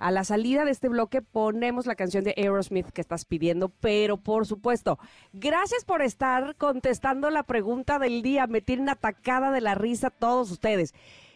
A 0.00 0.10
la 0.10 0.24
salida 0.24 0.64
de 0.64 0.70
este 0.70 0.88
bloque 0.88 1.20
ponemos 1.20 1.84
la 1.84 1.94
canción 1.94 2.24
de 2.24 2.34
Aerosmith 2.38 2.86
que 2.86 3.02
estás 3.02 3.26
pidiendo, 3.26 3.68
pero 3.68 4.16
por 4.16 4.46
supuesto, 4.46 4.98
gracias 5.34 5.84
por 5.84 6.00
estar 6.00 6.56
contestando 6.56 7.28
la 7.28 7.42
pregunta 7.42 7.98
del 7.98 8.22
día. 8.22 8.46
Me 8.46 8.62
tienen 8.62 8.88
atacada 8.88 9.52
de 9.52 9.60
la 9.60 9.74
risa 9.74 10.08
todos 10.08 10.50
ustedes. 10.50 10.94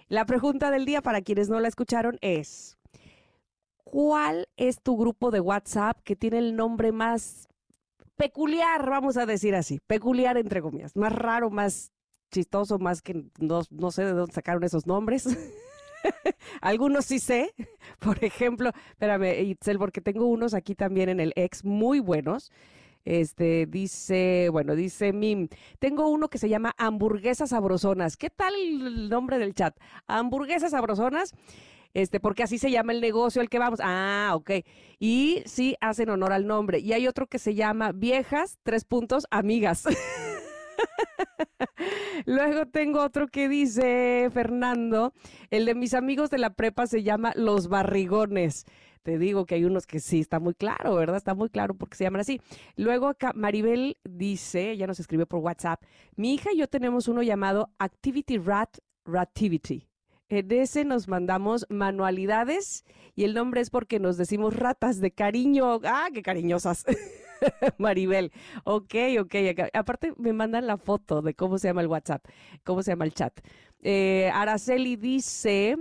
La 0.09 0.25
pregunta 0.25 0.71
del 0.71 0.87
día 0.87 1.03
para 1.03 1.21
quienes 1.21 1.51
no 1.51 1.61
la 1.61 1.69
escucharon 1.69 2.17
es, 2.23 2.79
¿cuál 3.85 4.49
es 4.57 4.81
tu 4.81 4.97
grupo 4.97 5.31
de 5.31 5.41
WhatsApp 5.41 6.01
que 6.03 6.17
tiene 6.17 6.39
el 6.39 6.57
nombre 6.57 6.91
más 6.91 7.49
peculiar, 8.17 8.89
vamos 8.89 9.19
a 9.19 9.27
decir 9.27 9.55
así, 9.55 9.79
peculiar 9.87 10.39
entre 10.39 10.63
comillas, 10.63 10.97
más 10.97 11.13
raro, 11.13 11.51
más 11.51 11.93
chistoso, 12.33 12.79
más 12.79 13.03
que 13.03 13.27
no, 13.39 13.61
no 13.69 13.91
sé 13.91 14.07
de 14.07 14.13
dónde 14.13 14.33
sacaron 14.33 14.65
esos 14.65 14.87
nombres? 14.87 15.27
Algunos 16.61 17.05
sí 17.07 17.19
sé, 17.19 17.55
por 17.99 18.23
ejemplo, 18.25 18.71
espérame, 18.91 19.41
Itzel, 19.43 19.79
porque 19.79 20.01
tengo 20.01 20.27
unos 20.27 20.55
aquí 20.55 20.75
también 20.75 21.09
en 21.09 21.21
el 21.21 21.33
ex 21.37 21.65
muy 21.65 22.01
buenos. 22.01 22.51
Este 23.05 23.67
dice, 23.67 24.49
bueno, 24.51 24.75
dice 24.75 25.13
Mim, 25.13 25.49
tengo 25.79 26.09
uno 26.09 26.29
que 26.29 26.39
se 26.39 26.49
llama 26.49 26.75
hamburguesas 26.79 27.51
sabrosonas. 27.51 28.17
¿Qué 28.17 28.31
tal 28.31 28.55
el 28.55 29.11
nombre 29.11 29.39
del 29.39 29.55
chat? 29.55 29.77
Hamburguesas 30.07 30.71
sabrosonas. 30.71 31.35
Este, 31.93 32.19
porque 32.19 32.43
así 32.43 32.59
se 32.59 32.71
llama 32.71 32.93
el 32.93 33.01
negocio 33.01 33.41
al 33.41 33.49
que 33.49 33.59
vamos. 33.59 33.79
Ah, 33.83 34.33
ok. 34.35 34.51
Y 34.99 35.43
sí 35.47 35.77
hacen 35.81 36.09
honor 36.11 36.33
al 36.33 36.47
nombre. 36.47 36.79
Y 36.81 36.93
hay 36.93 37.07
otro 37.07 37.27
que 37.27 37.39
se 37.39 37.55
llama 37.55 37.93
Viejas, 37.93 38.59
tres 38.63 38.85
puntos, 38.85 39.27
amigas. 39.31 39.85
Luego 42.27 42.67
tengo 42.67 43.03
otro 43.03 43.29
que 43.29 43.49
dice 43.49 44.29
Fernando, 44.33 45.13
el 45.51 45.67
de 45.67 45.75
mis 45.75 45.95
amigos 45.95 46.31
de 46.31 46.39
la 46.39 46.51
prepa 46.51 46.87
se 46.87 47.03
llama 47.03 47.33
Los 47.37 47.69
Barrigones. 47.69 48.67
Te 49.03 49.19
digo 49.19 49.45
que 49.45 49.57
hay 49.57 49.65
unos 49.65 49.87
que 49.87 50.01
sí, 50.01 50.21
está 50.21 50.41
muy 50.41 50.55
claro, 50.55 50.95
¿verdad? 50.95 51.19
Está 51.19 51.35
muy 51.35 51.51
claro 51.51 51.75
porque 51.75 51.97
se 51.97 52.05
llaman 52.05 52.23
así. 52.23 52.41
Luego 52.77 53.09
acá 53.09 53.33
Maribel 53.35 53.99
dice, 54.03 54.71
ella 54.71 54.87
nos 54.87 54.99
escribe 54.99 55.27
por 55.27 55.41
WhatsApp, 55.41 55.83
mi 56.17 56.35
hija 56.35 56.51
y 56.53 56.59
yo 56.59 56.69
tenemos 56.69 57.07
uno 57.07 57.23
llamado 57.23 57.71
Activity 57.79 58.39
Rat 58.39 58.79
Rativity. 59.05 59.89
En 60.31 60.51
ese 60.53 60.87
nos 60.87 61.07
mandamos 61.07 61.67
manualidades 61.69 62.85
y 63.15 63.25
el 63.25 63.35
nombre 63.35 63.61
es 63.61 63.69
porque 63.69 64.01
nos 64.01 64.17
decimos 64.17 64.57
ratas 64.57 65.01
de 65.01 65.11
cariño. 65.11 65.81
¡Ah, 65.85 66.09
qué 66.13 66.23
cariñosas! 66.23 66.87
Maribel. 67.79 68.33
Ok, 68.65 68.95
ok. 69.21 69.35
Aparte 69.73 70.15
me 70.19 70.33
mandan 70.33 70.67
la 70.67 70.77
foto 70.77 71.23
de 71.23 71.35
cómo 71.35 71.59
se 71.59 71.69
llama 71.69 71.81
el 71.81 71.89
WhatsApp, 71.89 72.25
cómo 72.65 72.83
se 72.83 72.93
llama 72.93 73.05
el 73.05 73.15
chat. 73.15 73.41
Eh, 73.83 74.31
Araceli 74.33 74.97
dice... 74.97 75.77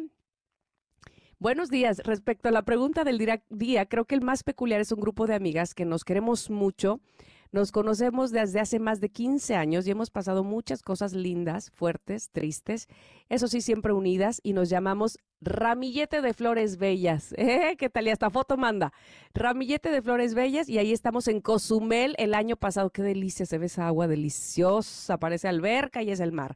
Buenos 1.39 1.69
días. 1.69 1.97
Respecto 2.06 2.47
a 2.47 2.54
la 2.54 2.62
pregunta 2.62 3.04
del 3.04 3.17
día, 3.49 3.86
creo 3.88 4.06
que 4.06 4.15
el 4.15 4.21
más 4.21 4.43
peculiar 4.43 4.80
es 4.80 4.93
un 4.93 5.02
grupo 5.02 5.28
de 5.28 5.36
amigas 5.36 5.73
que 5.73 5.84
nos 5.84 6.06
queremos 6.06 6.49
mucho. 6.49 7.02
Nos 7.53 7.71
conocemos 7.71 8.31
desde 8.31 8.59
hace 8.59 8.79
más 8.79 8.99
de 8.99 9.09
15 9.09 9.55
años 9.55 9.85
y 9.85 9.91
hemos 9.91 10.09
pasado 10.09 10.43
muchas 10.43 10.81
cosas 10.81 11.13
lindas, 11.13 11.69
fuertes, 11.69 12.31
tristes, 12.31 12.87
eso 13.29 13.47
sí, 13.47 13.61
siempre 13.61 13.93
unidas 13.93 14.41
y 14.41 14.53
nos 14.53 14.69
llamamos 14.69 15.19
Ramillete 15.39 16.23
de 16.23 16.33
Flores 16.33 16.77
Bellas. 16.77 17.31
¿Eh? 17.37 17.75
¿Qué 17.77 17.91
tal? 17.91 18.07
Y 18.07 18.09
hasta 18.09 18.31
foto 18.31 18.57
manda. 18.57 18.91
Ramillete 19.35 19.91
de 19.91 20.01
Flores 20.01 20.33
Bellas 20.33 20.67
y 20.67 20.79
ahí 20.79 20.91
estamos 20.91 21.27
en 21.27 21.41
Cozumel 21.41 22.15
el 22.17 22.33
año 22.33 22.55
pasado. 22.55 22.89
Qué 22.89 23.03
delicia, 23.03 23.45
se 23.45 23.59
ve 23.59 23.67
esa 23.67 23.85
agua 23.85 24.07
deliciosa, 24.07 25.19
parece 25.19 25.47
alberca 25.47 26.01
y 26.01 26.09
es 26.09 26.21
el 26.21 26.31
mar. 26.31 26.55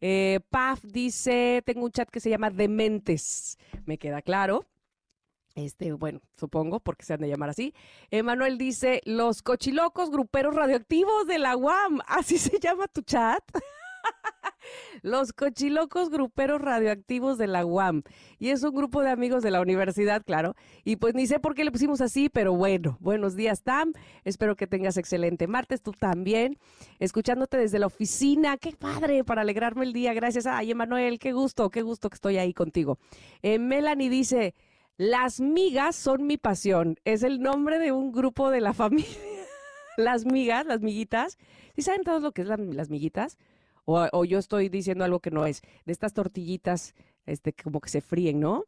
Eh, 0.00 0.38
Paf 0.50 0.84
dice, 0.84 1.60
tengo 1.66 1.84
un 1.84 1.90
chat 1.90 2.08
que 2.08 2.20
se 2.20 2.30
llama 2.30 2.50
Dementes, 2.50 3.58
me 3.84 3.98
queda 3.98 4.22
claro. 4.22 4.64
Este, 5.56 5.92
bueno, 5.92 6.20
supongo, 6.36 6.80
porque 6.80 7.06
se 7.06 7.14
han 7.14 7.20
de 7.20 7.28
llamar 7.28 7.48
así. 7.48 7.72
Emanuel 8.10 8.58
dice, 8.58 9.00
los 9.06 9.40
cochilocos 9.40 10.10
gruperos 10.10 10.54
radioactivos 10.54 11.26
de 11.26 11.38
la 11.38 11.56
UAM. 11.56 12.00
Así 12.06 12.36
se 12.36 12.60
llama 12.60 12.86
tu 12.88 13.00
chat. 13.00 13.42
Los 15.02 15.32
cochilocos 15.32 16.10
gruperos 16.10 16.60
radioactivos 16.60 17.38
de 17.38 17.46
la 17.46 17.64
UAM. 17.64 18.02
Y 18.38 18.50
es 18.50 18.62
un 18.64 18.74
grupo 18.74 19.00
de 19.02 19.10
amigos 19.10 19.42
de 19.42 19.50
la 19.50 19.60
universidad, 19.60 20.22
claro. 20.24 20.54
Y 20.84 20.96
pues 20.96 21.14
ni 21.14 21.26
sé 21.26 21.38
por 21.38 21.54
qué 21.54 21.64
le 21.64 21.70
pusimos 21.70 22.00
así, 22.00 22.28
pero 22.28 22.54
bueno, 22.54 22.98
buenos 23.00 23.36
días, 23.36 23.62
Tam. 23.62 23.92
Espero 24.24 24.56
que 24.56 24.66
tengas 24.66 24.96
excelente 24.96 25.46
martes, 25.46 25.82
tú 25.82 25.92
también. 25.92 26.58
Escuchándote 26.98 27.56
desde 27.56 27.78
la 27.78 27.86
oficina. 27.86 28.56
Qué 28.58 28.72
padre 28.72 29.24
para 29.24 29.42
alegrarme 29.42 29.84
el 29.84 29.92
día. 29.92 30.12
Gracias. 30.12 30.46
Ay, 30.46 30.72
Emanuel, 30.72 31.18
qué 31.18 31.32
gusto, 31.32 31.70
qué 31.70 31.82
gusto 31.82 32.10
que 32.10 32.14
estoy 32.16 32.36
ahí 32.38 32.52
contigo. 32.52 32.98
Eh, 33.42 33.58
Melanie 33.58 34.10
dice, 34.10 34.54
las 34.96 35.40
migas 35.40 35.96
son 35.96 36.26
mi 36.26 36.36
pasión. 36.38 36.96
Es 37.04 37.22
el 37.22 37.40
nombre 37.40 37.78
de 37.78 37.92
un 37.92 38.12
grupo 38.12 38.50
de 38.50 38.60
la 38.60 38.72
familia. 38.74 39.06
las 39.96 40.24
migas, 40.26 40.66
las 40.66 40.80
miguitas. 40.80 41.38
¿Sí 41.74 41.82
saben 41.82 42.02
todos 42.02 42.22
lo 42.22 42.32
que 42.32 42.42
es 42.42 42.48
la- 42.48 42.56
las 42.56 42.90
miguitas? 42.90 43.38
O, 43.84 44.04
o 44.12 44.24
yo 44.24 44.38
estoy 44.38 44.68
diciendo 44.68 45.04
algo 45.04 45.20
que 45.20 45.30
no 45.30 45.46
es. 45.46 45.62
De 45.84 45.92
estas 45.92 46.12
tortillitas, 46.12 46.94
este, 47.24 47.52
como 47.52 47.80
que 47.80 47.88
se 47.88 48.00
fríen, 48.00 48.40
¿no? 48.40 48.64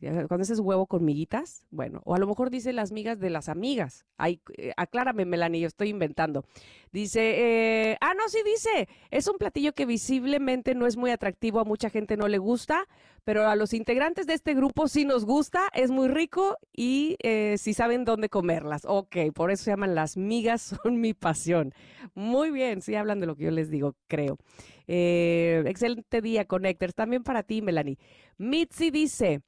Cuando 0.00 0.42
es 0.42 0.58
huevo 0.58 0.86
con 0.86 1.04
miguitas, 1.04 1.66
bueno, 1.70 2.00
o 2.04 2.14
a 2.14 2.18
lo 2.18 2.26
mejor 2.26 2.48
dice 2.48 2.72
las 2.72 2.90
migas 2.90 3.20
de 3.20 3.28
las 3.28 3.48
amigas. 3.50 4.06
Ay, 4.16 4.40
eh, 4.56 4.72
aclárame, 4.76 5.26
Melanie, 5.26 5.60
yo 5.60 5.66
estoy 5.66 5.90
inventando. 5.90 6.44
Dice, 6.90 7.90
eh, 7.90 7.98
ah, 8.00 8.14
no, 8.14 8.28
sí 8.28 8.38
dice, 8.44 8.88
es 9.10 9.28
un 9.28 9.36
platillo 9.36 9.74
que 9.74 9.84
visiblemente 9.84 10.74
no 10.74 10.86
es 10.86 10.96
muy 10.96 11.10
atractivo, 11.10 11.60
a 11.60 11.64
mucha 11.64 11.90
gente 11.90 12.16
no 12.16 12.28
le 12.28 12.38
gusta, 12.38 12.88
pero 13.24 13.46
a 13.46 13.56
los 13.56 13.74
integrantes 13.74 14.26
de 14.26 14.34
este 14.34 14.54
grupo 14.54 14.88
sí 14.88 15.04
nos 15.04 15.26
gusta, 15.26 15.68
es 15.74 15.90
muy 15.90 16.08
rico 16.08 16.56
y 16.72 17.16
eh, 17.22 17.56
sí 17.58 17.74
saben 17.74 18.04
dónde 18.04 18.30
comerlas. 18.30 18.82
Ok, 18.86 19.16
por 19.34 19.50
eso 19.50 19.64
se 19.64 19.70
llaman 19.70 19.94
las 19.94 20.16
migas, 20.16 20.62
son 20.82 21.00
mi 21.00 21.12
pasión. 21.12 21.74
Muy 22.14 22.50
bien, 22.50 22.80
sí 22.80 22.94
hablan 22.94 23.20
de 23.20 23.26
lo 23.26 23.36
que 23.36 23.44
yo 23.44 23.50
les 23.50 23.70
digo, 23.70 23.96
creo. 24.08 24.38
excelente 24.86 26.22
día, 26.22 26.46
Connectors. 26.46 26.94
También 26.94 27.22
para 27.22 27.42
ti, 27.42 27.60
Melanie. 27.60 27.98
Mitzi 28.38 28.90
dice, 28.90 29.42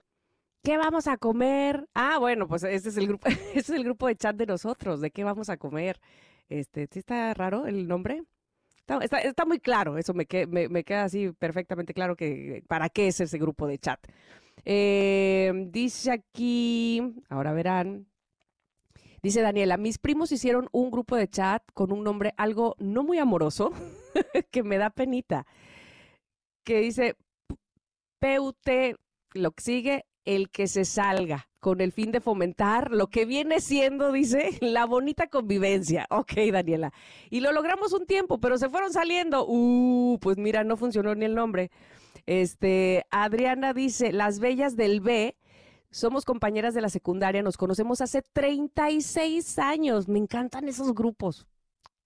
¿Qué 0.62 0.76
vamos 0.76 1.08
a 1.08 1.16
comer? 1.16 1.88
Ah, 1.92 2.18
bueno, 2.18 2.46
pues 2.46 2.62
ese 2.62 2.90
es 2.90 2.96
el 2.96 3.08
grupo, 3.08 3.26
es 3.54 3.68
el 3.70 3.82
grupo 3.82 4.06
de 4.06 4.16
chat 4.16 4.36
de 4.36 4.46
nosotros, 4.46 5.00
de 5.00 5.10
qué 5.10 5.24
vamos 5.24 5.48
a 5.48 5.56
comer. 5.56 6.00
Este, 6.48 6.86
¿sí 6.86 7.00
está 7.00 7.34
raro 7.34 7.66
el 7.66 7.88
nombre? 7.88 8.22
Está, 9.00 9.44
muy 9.44 9.58
claro, 9.58 9.96
eso 9.96 10.12
me, 10.12 10.26
queda 10.26 11.04
así 11.04 11.32
perfectamente 11.32 11.94
claro 11.94 12.14
que 12.16 12.62
para 12.68 12.88
qué 12.90 13.08
es 13.08 13.20
ese 13.20 13.38
grupo 13.38 13.66
de 13.66 13.78
chat. 13.78 14.00
Em, 14.64 15.70
dice 15.72 16.12
aquí, 16.12 17.00
ahora 17.28 17.52
verán, 17.52 18.06
dice 19.22 19.40
Daniela, 19.40 19.76
mis 19.78 19.98
primos 19.98 20.30
hicieron 20.30 20.68
un 20.72 20.90
grupo 20.90 21.16
de 21.16 21.28
chat 21.28 21.62
con 21.74 21.90
un 21.92 22.04
nombre 22.04 22.34
algo 22.36 22.76
no 22.78 23.02
muy 23.02 23.18
amoroso, 23.18 23.72
que 24.50 24.62
me 24.62 24.78
da 24.78 24.90
penita, 24.90 25.46
que 26.64 26.80
dice 26.80 27.16
PUT, 28.18 28.68
lo 29.34 29.52
que 29.52 29.62
sigue, 29.62 30.06
el 30.24 30.50
que 30.50 30.66
se 30.66 30.84
salga 30.84 31.48
con 31.60 31.80
el 31.80 31.92
fin 31.92 32.10
de 32.10 32.20
fomentar 32.20 32.90
lo 32.90 33.06
que 33.06 33.24
viene 33.24 33.60
siendo, 33.60 34.10
dice, 34.10 34.58
la 34.60 34.84
bonita 34.84 35.28
convivencia. 35.28 36.06
Ok, 36.10 36.32
Daniela. 36.52 36.92
Y 37.30 37.40
lo 37.40 37.52
logramos 37.52 37.92
un 37.92 38.06
tiempo, 38.06 38.38
pero 38.38 38.58
se 38.58 38.68
fueron 38.68 38.92
saliendo. 38.92 39.46
Uh, 39.46 40.18
pues 40.20 40.38
mira, 40.38 40.64
no 40.64 40.76
funcionó 40.76 41.14
ni 41.14 41.24
el 41.24 41.34
nombre. 41.34 41.70
Este, 42.26 43.04
Adriana 43.10 43.74
dice, 43.74 44.12
las 44.12 44.40
bellas 44.40 44.76
del 44.76 45.00
B. 45.00 45.36
Somos 45.90 46.24
compañeras 46.24 46.72
de 46.72 46.80
la 46.80 46.88
secundaria, 46.88 47.42
nos 47.42 47.58
conocemos 47.58 48.00
hace 48.00 48.22
36 48.22 49.58
años. 49.58 50.08
Me 50.08 50.18
encantan 50.18 50.66
esos 50.66 50.94
grupos 50.94 51.46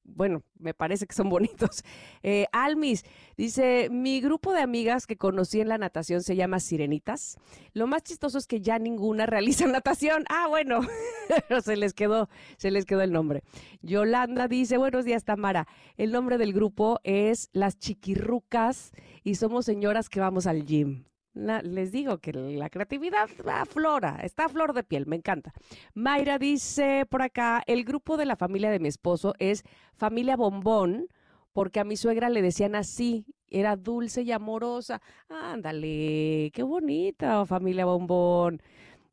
bueno, 0.07 0.43
me 0.59 0.75
parece 0.75 1.07
que 1.07 1.15
son 1.15 1.29
bonitos. 1.31 1.83
Eh, 2.23 2.47
Almis 2.53 3.05
dice, 3.37 3.89
mi 3.91 4.21
grupo 4.21 4.53
de 4.53 4.61
amigas 4.61 5.07
que 5.07 5.17
conocí 5.17 5.61
en 5.61 5.69
la 5.69 5.79
natación 5.79 6.23
se 6.23 6.37
llama 6.37 6.61
Sirenitas. 6.61 7.37
Lo 7.73 7.87
más 7.87 8.03
chistoso 8.03 8.39
es 8.39 8.47
que 8.47 8.61
ya 8.61 8.79
ninguna 8.79 9.27
realiza 9.27 9.67
natación. 9.67 10.25
Ah, 10.29 10.47
bueno, 10.49 10.81
se 11.63 11.77
les 11.77 11.93
quedó, 11.93 12.29
se 12.57 12.71
les 12.71 12.85
quedó 12.87 13.03
el 13.03 13.13
nombre. 13.13 13.43
Yolanda 13.83 14.49
dice, 14.49 14.79
buenos 14.79 15.05
días, 15.05 15.25
Tamara. 15.25 15.67
El 15.97 16.13
nombre 16.13 16.39
del 16.39 16.53
grupo 16.53 17.01
es 17.05 17.51
Las 17.53 17.79
Chiquirrucas 17.79 18.93
y 19.23 19.35
somos 19.35 19.67
señoras 19.67 20.09
que 20.09 20.21
vamos 20.21 20.47
al 20.47 20.65
gym 20.65 21.05
les 21.37 21.93
digo 21.93 22.19
que 22.19 22.33
la 22.33 22.71
creatividad 22.71 23.29
aflora, 23.47 24.21
está 24.23 24.47
a 24.47 24.49
flor 24.49 24.73
de 24.73 24.83
piel, 24.83 25.07
me 25.07 25.17
encanta. 25.17 25.53
Mayra 25.95 26.39
dice 26.39 27.07
por 27.09 27.23
acá, 27.23 27.63
el 27.67 27.85
grupo 27.85 28.17
de 28.17 28.25
la 28.25 28.37
familia 28.37 28.71
de 28.71 28.81
mi 28.81 28.89
esposo 28.89 29.35
es 29.39 29.63
familia 29.95 30.37
bombón, 30.37 31.09
porque 31.53 31.81
a 31.81 31.85
mi 31.85 31.97
suegra 31.97 32.31
le 32.31 32.43
decían 32.43 32.75
así, 32.75 33.27
era 33.49 33.77
dulce 33.77 34.23
y 34.23 34.33
amorosa. 34.33 35.01
Ándale, 35.29 36.51
qué 36.53 36.63
bonita 36.63 37.45
familia 37.47 37.85
bombón. 37.85 38.63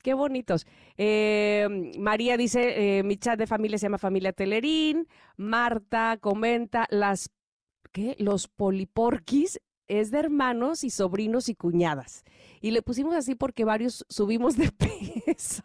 Qué 0.02 0.14
bonitos. 0.14 0.68
Eh, 0.98 1.94
María 1.98 2.36
dice, 2.36 3.00
eh, 3.00 3.04
mi 3.04 3.16
chat 3.16 3.40
de 3.40 3.48
familia 3.48 3.78
se 3.78 3.86
llama 3.86 3.98
Familia 3.98 4.34
Telerín. 4.34 5.08
Marta 5.38 6.18
comenta, 6.20 6.88
las, 6.90 7.30
¿qué? 7.94 8.18
Los 8.20 8.50
poliporquis 8.50 9.62
es 9.88 10.12
de 10.12 10.20
hermanos 10.20 10.84
y 10.84 10.90
sobrinos 10.90 11.50
y 11.50 11.56
cuñadas. 11.56 12.24
Y 12.62 12.72
le 12.72 12.82
pusimos 12.82 13.16
así 13.16 13.36
porque 13.36 13.66
varios 13.66 14.06
subimos 14.10 14.56
de 14.56 14.72
peso. 15.26 15.64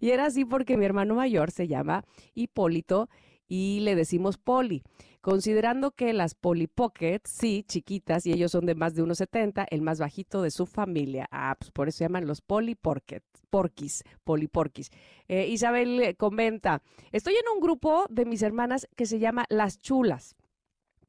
y 0.00 0.10
era 0.10 0.26
así 0.26 0.44
porque 0.44 0.76
mi 0.76 0.84
hermano 0.84 1.14
mayor 1.14 1.50
se 1.50 1.68
llama 1.68 2.04
Hipólito 2.34 3.08
y 3.48 3.80
le 3.80 3.94
decimos 3.94 4.38
Poli. 4.38 4.82
Considerando 5.20 5.92
que 5.92 6.12
las 6.12 6.34
Poli 6.34 6.66
Pocket, 6.66 7.22
sí, 7.24 7.64
chiquitas, 7.66 8.26
y 8.26 8.32
ellos 8.32 8.52
son 8.52 8.66
de 8.66 8.74
más 8.74 8.94
de 8.94 9.02
1,70, 9.02 9.66
el 9.70 9.80
más 9.80 9.98
bajito 9.98 10.42
de 10.42 10.50
su 10.50 10.66
familia. 10.66 11.28
Ah, 11.30 11.56
pues 11.58 11.70
por 11.70 11.88
eso 11.88 11.98
se 11.98 12.04
llaman 12.04 12.26
los 12.26 12.42
Pocket, 12.42 13.22
Porquis, 13.48 14.04
Poli 14.22 14.48
Porquis. 14.48 14.90
Eh, 15.28 15.48
Isabel 15.48 16.14
comenta, 16.18 16.82
estoy 17.10 17.36
en 17.36 17.48
un 17.54 17.60
grupo 17.60 18.04
de 18.10 18.26
mis 18.26 18.42
hermanas 18.42 18.86
que 18.96 19.06
se 19.06 19.18
llama 19.18 19.46
Las 19.48 19.80
Chulas 19.80 20.36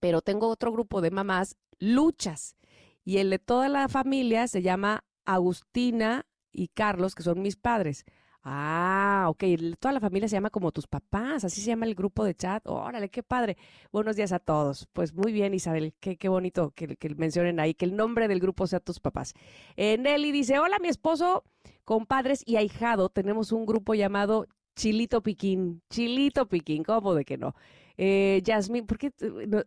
pero 0.06 0.22
tengo 0.22 0.50
otro 0.50 0.72
grupo 0.72 1.02
de 1.02 1.10
mamás 1.10 1.58
luchas. 1.80 2.56
Y 3.04 3.18
el 3.18 3.30
de 3.30 3.40
toda 3.40 3.70
la 3.70 3.88
familia 3.88 4.48
se 4.48 4.62
llama 4.62 5.04
Agustina 5.26 6.26
y 6.52 6.70
Carlos, 6.70 7.16
que 7.16 7.24
son 7.24 7.42
mis 7.42 7.56
padres. 7.56 8.06
Ah, 8.48 9.26
ok. 9.28 9.44
Toda 9.80 9.92
la 9.92 10.00
familia 10.00 10.30
se 10.30 10.36
llama 10.36 10.52
como 10.52 10.72
tus 10.72 10.86
papás, 10.86 11.44
así 11.44 11.62
se 11.62 11.68
llama 11.68 11.88
el 11.88 11.96
grupo 11.96 12.24
de 12.24 12.36
chat. 12.36 12.62
Órale, 12.68 13.10
qué 13.10 13.24
padre. 13.24 13.58
Buenos 13.92 14.16
días 14.16 14.32
a 14.32 14.40
todos. 14.40 14.88
Pues 14.94 15.16
muy 15.16 15.34
bien, 15.34 15.56
Isabel, 15.56 15.96
qué, 16.00 16.16
qué 16.18 16.30
bonito 16.30 16.72
que, 16.76 16.96
que, 16.96 17.10
mencionen 17.16 17.60
ahí, 17.60 17.74
que 17.74 17.86
el 17.86 17.96
nombre 17.96 18.28
del 18.28 18.40
grupo 18.40 18.68
sea 18.68 18.80
tus 18.80 19.00
papás. 19.00 19.34
Eh, 19.76 19.98
Nelly 19.98 20.32
dice, 20.32 20.60
hola, 20.60 20.78
mi 20.80 20.90
esposo, 20.90 21.44
compadres 21.86 22.44
y 22.46 22.58
ahijado, 22.58 23.10
tenemos 23.10 23.52
un 23.52 23.66
grupo 23.66 23.96
llamado 23.96 24.48
Chilito 24.76 25.24
Piquín. 25.24 25.82
Chilito 25.90 26.48
Piquín, 26.48 26.84
¿cómo 26.84 27.16
de 27.16 27.26
que 27.26 27.38
no? 27.38 27.56
Eh, 27.98 28.42
Yasmín, 28.44 28.86
porque 28.86 29.12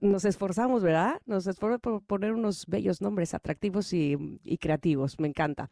nos 0.01 0.25
esforzamos, 0.25 0.83
¿verdad? 0.83 1.21
Nos 1.27 1.47
esforzamos 1.47 1.81
por 1.81 2.03
poner 2.03 2.33
unos 2.33 2.67
bellos 2.67 3.01
nombres 3.01 3.35
atractivos 3.35 3.93
y, 3.93 4.39
creativos, 4.61 5.19
me 5.19 5.29
encanta. 5.29 5.71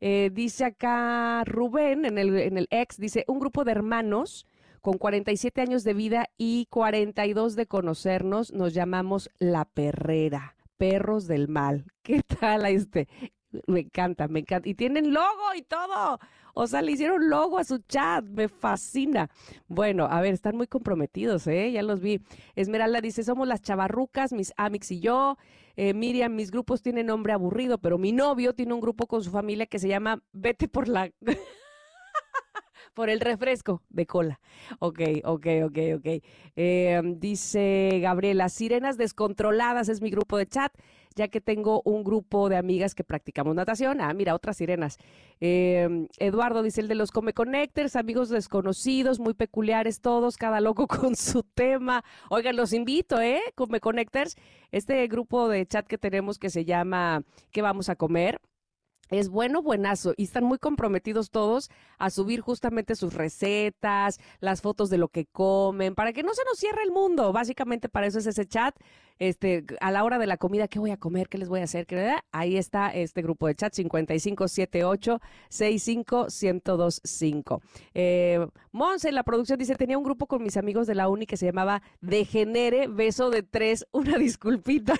Eh, 0.00 0.30
dice 0.32 0.64
acá 0.64 1.44
Rubén, 1.44 2.04
en 2.04 2.18
el, 2.18 2.36
en 2.38 2.56
el 2.56 2.68
ex, 2.70 2.96
dice, 2.98 3.24
un 3.26 3.40
grupo 3.40 3.64
de 3.64 3.72
hermanos 3.72 4.46
con 4.80 4.96
47 4.96 5.60
años 5.60 5.84
de 5.84 5.94
vida 5.94 6.30
y 6.36 6.66
42 6.70 7.56
de 7.56 7.66
conocernos, 7.66 8.52
nos 8.52 8.74
llamamos 8.74 9.30
La 9.38 9.64
Perrera, 9.64 10.56
perros 10.76 11.26
del 11.26 11.48
mal. 11.48 11.84
¿Qué 12.02 12.22
tal 12.22 12.66
este? 12.66 13.08
Me 13.66 13.80
encanta, 13.80 14.28
me 14.28 14.40
encanta. 14.40 14.68
Y 14.68 14.74
tienen 14.74 15.12
logo 15.12 15.54
y 15.56 15.62
todo. 15.62 16.18
O 16.60 16.66
sea, 16.66 16.82
le 16.82 16.90
hicieron 16.90 17.30
logo 17.30 17.56
a 17.56 17.62
su 17.62 17.78
chat. 17.78 18.24
Me 18.24 18.48
fascina. 18.48 19.30
Bueno, 19.68 20.08
a 20.10 20.20
ver, 20.20 20.34
están 20.34 20.56
muy 20.56 20.66
comprometidos, 20.66 21.46
¿eh? 21.46 21.70
Ya 21.70 21.82
los 21.82 22.00
vi. 22.00 22.20
Esmeralda 22.56 23.00
dice, 23.00 23.22
somos 23.22 23.46
las 23.46 23.62
chavarrucas, 23.62 24.32
mis 24.32 24.52
amix 24.56 24.90
y 24.90 24.98
yo. 24.98 25.38
Eh, 25.76 25.94
Miriam, 25.94 26.34
mis 26.34 26.50
grupos 26.50 26.82
tienen 26.82 27.06
nombre 27.06 27.32
aburrido, 27.32 27.78
pero 27.78 27.96
mi 27.96 28.10
novio 28.10 28.56
tiene 28.56 28.74
un 28.74 28.80
grupo 28.80 29.06
con 29.06 29.22
su 29.22 29.30
familia 29.30 29.66
que 29.66 29.78
se 29.78 29.86
llama 29.86 30.20
Vete 30.32 30.66
por 30.66 30.88
la... 30.88 31.12
por 32.94 33.08
el 33.08 33.20
refresco 33.20 33.84
de 33.88 34.06
cola. 34.06 34.40
Ok, 34.80 35.00
ok, 35.22 35.46
ok, 35.66 35.78
ok. 35.98 36.06
Eh, 36.56 37.00
dice 37.18 38.00
Gabriela, 38.02 38.48
Sirenas 38.48 38.96
Descontroladas 38.96 39.88
es 39.88 40.02
mi 40.02 40.10
grupo 40.10 40.36
de 40.36 40.48
chat 40.48 40.72
ya 41.18 41.28
que 41.28 41.40
tengo 41.40 41.82
un 41.84 42.04
grupo 42.04 42.48
de 42.48 42.56
amigas 42.56 42.94
que 42.94 43.04
practicamos 43.04 43.54
natación. 43.54 44.00
Ah, 44.00 44.14
mira, 44.14 44.34
otras 44.34 44.56
sirenas. 44.56 44.98
Em, 45.40 46.08
Eduardo 46.18 46.62
dice 46.62 46.80
el 46.80 46.88
de 46.88 46.94
los 46.94 47.10
Come 47.10 47.34
Connectors, 47.34 47.96
amigos 47.96 48.28
desconocidos, 48.30 49.18
muy 49.18 49.34
peculiares 49.34 50.00
todos, 50.00 50.36
cada 50.36 50.60
loco 50.60 50.86
con 50.88 51.16
su 51.16 51.42
tema. 51.42 52.04
Oigan, 52.30 52.56
los 52.56 52.72
invito, 52.72 53.20
¿eh? 53.20 53.42
Come 53.56 53.80
Connectors, 53.80 54.36
este 54.72 55.06
grupo 55.08 55.48
de 55.48 55.66
chat 55.66 55.86
que 55.86 55.98
tenemos 55.98 56.38
que 56.38 56.50
se 56.50 56.64
llama 56.64 57.22
¿Qué 57.50 57.62
vamos 57.62 57.88
a 57.88 57.96
comer? 57.96 58.40
Es 59.10 59.28
bueno, 59.28 59.62
buenazo. 59.62 60.14
Y 60.16 60.24
están 60.24 60.44
muy 60.44 60.58
comprometidos 60.58 61.30
todos 61.30 61.70
a 61.98 62.10
subir 62.10 62.40
justamente 62.40 62.94
sus 62.94 63.14
recetas, 63.14 64.18
las 64.40 64.62
fotos 64.62 64.90
de 64.90 64.98
lo 64.98 65.08
que 65.08 65.26
comen, 65.26 65.94
para 65.94 66.12
que 66.12 66.22
no 66.22 66.34
se 66.34 66.44
nos 66.44 66.58
cierre 66.58 66.82
el 66.84 66.92
mundo. 66.92 67.32
Básicamente 67.32 67.88
para 67.88 68.06
eso 68.06 68.18
es 68.18 68.26
ese 68.26 68.46
chat. 68.46 68.76
Este, 69.18 69.64
a 69.80 69.90
la 69.90 70.04
hora 70.04 70.18
de 70.18 70.28
la 70.28 70.36
comida, 70.36 70.68
¿qué 70.68 70.78
voy 70.78 70.92
a 70.92 70.96
comer? 70.96 71.28
¿Qué 71.28 71.38
les 71.38 71.48
voy 71.48 71.60
a 71.60 71.64
hacer? 71.64 71.86
Ahí 72.32 72.56
está 72.56 72.90
este 72.90 73.22
grupo 73.22 73.46
de 73.46 73.54
chat 73.54 73.72
5578 73.72 75.20
65125. 75.48 77.62
Eh, 77.94 78.46
Monse, 78.72 79.12
la 79.12 79.22
producción 79.22 79.58
dice, 79.58 79.74
tenía 79.74 79.98
un 79.98 80.04
grupo 80.04 80.26
con 80.26 80.42
mis 80.42 80.56
amigos 80.56 80.86
de 80.86 80.94
la 80.94 81.08
uni 81.08 81.26
que 81.26 81.36
se 81.36 81.46
llamaba 81.46 81.82
Degenere, 82.00 82.88
beso 82.88 83.30
de 83.30 83.42
tres, 83.42 83.86
una 83.92 84.18
disculpita. 84.18 84.94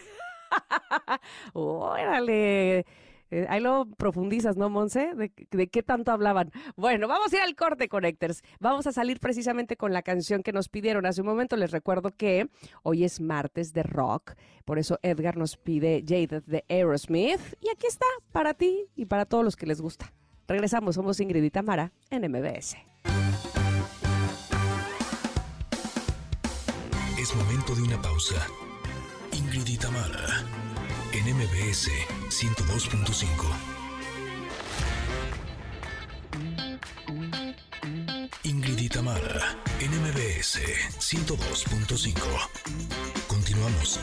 Órale. 1.53 2.87
Eh, 3.31 3.47
ahí 3.49 3.61
lo 3.61 3.87
profundizas, 3.97 4.57
¿no, 4.57 4.71
Monse? 4.71 5.15
De, 5.15 5.69
qué 5.69 5.83
tanto 5.83 6.13
hablaban. 6.13 6.51
Bueno, 6.77 7.09
vamos 7.09 7.33
a 7.33 7.37
ir 7.37 7.43
al 7.43 7.55
corte, 7.55 7.89
Connectors. 7.89 8.43
Vamos 8.61 8.87
a 8.87 8.93
salir 8.93 9.21
precisamente 9.21 9.77
con 9.77 9.93
la 9.93 10.03
canción 10.03 10.43
que 10.43 10.53
nos 10.53 10.69
pidieron 10.69 11.07
hace 11.07 11.21
un 11.21 11.27
momento. 11.27 11.57
Les 11.57 11.71
recuerdo 11.71 12.11
que 12.11 12.49
hoy 12.83 13.05
es 13.05 13.21
martes 13.21 13.73
de 13.73 13.83
rock, 13.83 14.35
por 14.65 14.79
eso 14.79 14.99
Edgar 15.03 15.37
nos 15.37 15.57
pide 15.57 16.03
Jaded 16.07 16.43
de 16.45 16.65
Aerosmith. 16.69 17.41
Y 17.61 17.69
aquí 17.71 17.87
está, 17.87 18.07
para 18.33 18.55
ti 18.55 18.87
y 18.97 19.07
para 19.07 19.27
todos 19.27 19.45
los 19.45 19.57
que 19.57 19.67
les 19.67 19.81
gusta. 19.81 20.13
Regresamos, 20.47 20.95
somos 20.95 21.21
Ingrid 21.21 21.43
y 21.43 21.51
Tamara 21.51 21.93
en 22.11 22.31
MBS. 22.31 22.77
Es 27.19 27.35
momento 27.35 27.75
de 27.75 27.83
una 27.83 28.01
pausa. 28.01 28.47
Ingrid 29.33 29.67
y 29.67 29.77
Tamara 29.77 30.58
en 31.29 31.37
MBS 31.37 31.91
102.5. 32.31 33.25
Ingrid 38.45 38.79
y 38.79 38.89
Tamara, 38.89 39.57
NMBS 39.79 40.61
102.5. 40.99 42.15
Continuamos. 43.27 44.01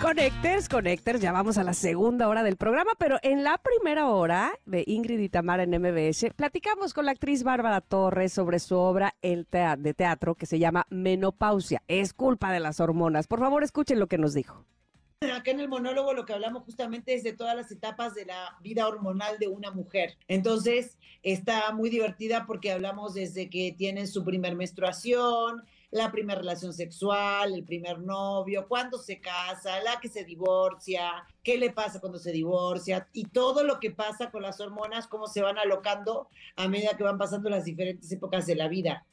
Connectors, 0.00 0.68
Connectors, 0.68 1.20
ya 1.20 1.32
vamos 1.32 1.58
a 1.58 1.64
la 1.64 1.74
segunda 1.74 2.28
hora 2.28 2.44
del 2.44 2.56
programa, 2.56 2.92
pero 2.98 3.18
en 3.22 3.42
la 3.42 3.58
primera 3.58 4.08
hora 4.08 4.52
de 4.64 4.84
Ingrid 4.86 5.18
y 5.18 5.28
Tamara 5.28 5.64
en 5.64 5.70
MBS, 5.70 6.26
platicamos 6.36 6.94
con 6.94 7.04
la 7.04 7.10
actriz 7.10 7.42
Bárbara 7.42 7.80
Torres 7.80 8.32
sobre 8.32 8.60
su 8.60 8.76
obra 8.76 9.16
de 9.20 9.94
teatro 9.94 10.36
que 10.36 10.46
se 10.46 10.60
llama 10.60 10.86
Menopausia. 10.88 11.82
Es 11.88 12.14
culpa 12.14 12.52
de 12.52 12.60
las 12.60 12.78
hormonas. 12.78 13.26
Por 13.26 13.40
favor, 13.40 13.64
escuchen 13.64 13.98
lo 13.98 14.06
que 14.06 14.18
nos 14.18 14.34
dijo. 14.34 14.64
Acá 15.20 15.50
en 15.50 15.58
el 15.58 15.68
monólogo 15.68 16.14
lo 16.14 16.24
que 16.24 16.32
hablamos 16.32 16.62
justamente 16.62 17.12
es 17.12 17.24
de 17.24 17.32
todas 17.32 17.56
las 17.56 17.72
etapas 17.72 18.14
de 18.14 18.24
la 18.24 18.56
vida 18.62 18.86
hormonal 18.86 19.40
de 19.40 19.48
una 19.48 19.72
mujer. 19.72 20.16
Entonces, 20.28 20.96
está 21.24 21.72
muy 21.72 21.90
divertida 21.90 22.46
porque 22.46 22.70
hablamos 22.70 23.14
desde 23.14 23.50
que 23.50 23.74
tienen 23.76 24.06
su 24.06 24.22
primer 24.22 24.54
menstruación, 24.54 25.64
la 25.90 26.12
primera 26.12 26.40
relación 26.40 26.72
sexual, 26.72 27.54
el 27.54 27.64
primer 27.64 27.98
novio, 27.98 28.66
cuándo 28.68 28.98
se 28.98 29.20
casa, 29.20 29.82
la 29.82 29.98
que 30.00 30.08
se 30.08 30.24
divorcia, 30.24 31.24
qué 31.42 31.56
le 31.56 31.70
pasa 31.70 32.00
cuando 32.00 32.18
se 32.18 32.32
divorcia 32.32 33.08
y 33.12 33.24
todo 33.24 33.64
lo 33.64 33.80
que 33.80 33.90
pasa 33.90 34.30
con 34.30 34.42
las 34.42 34.60
hormonas, 34.60 35.06
cómo 35.06 35.26
se 35.26 35.40
van 35.40 35.58
alocando 35.58 36.28
a 36.56 36.68
medida 36.68 36.96
que 36.96 37.04
van 37.04 37.18
pasando 37.18 37.48
las 37.48 37.64
diferentes 37.64 38.10
épocas 38.12 38.46
de 38.46 38.56
la 38.56 38.68
vida. 38.68 39.06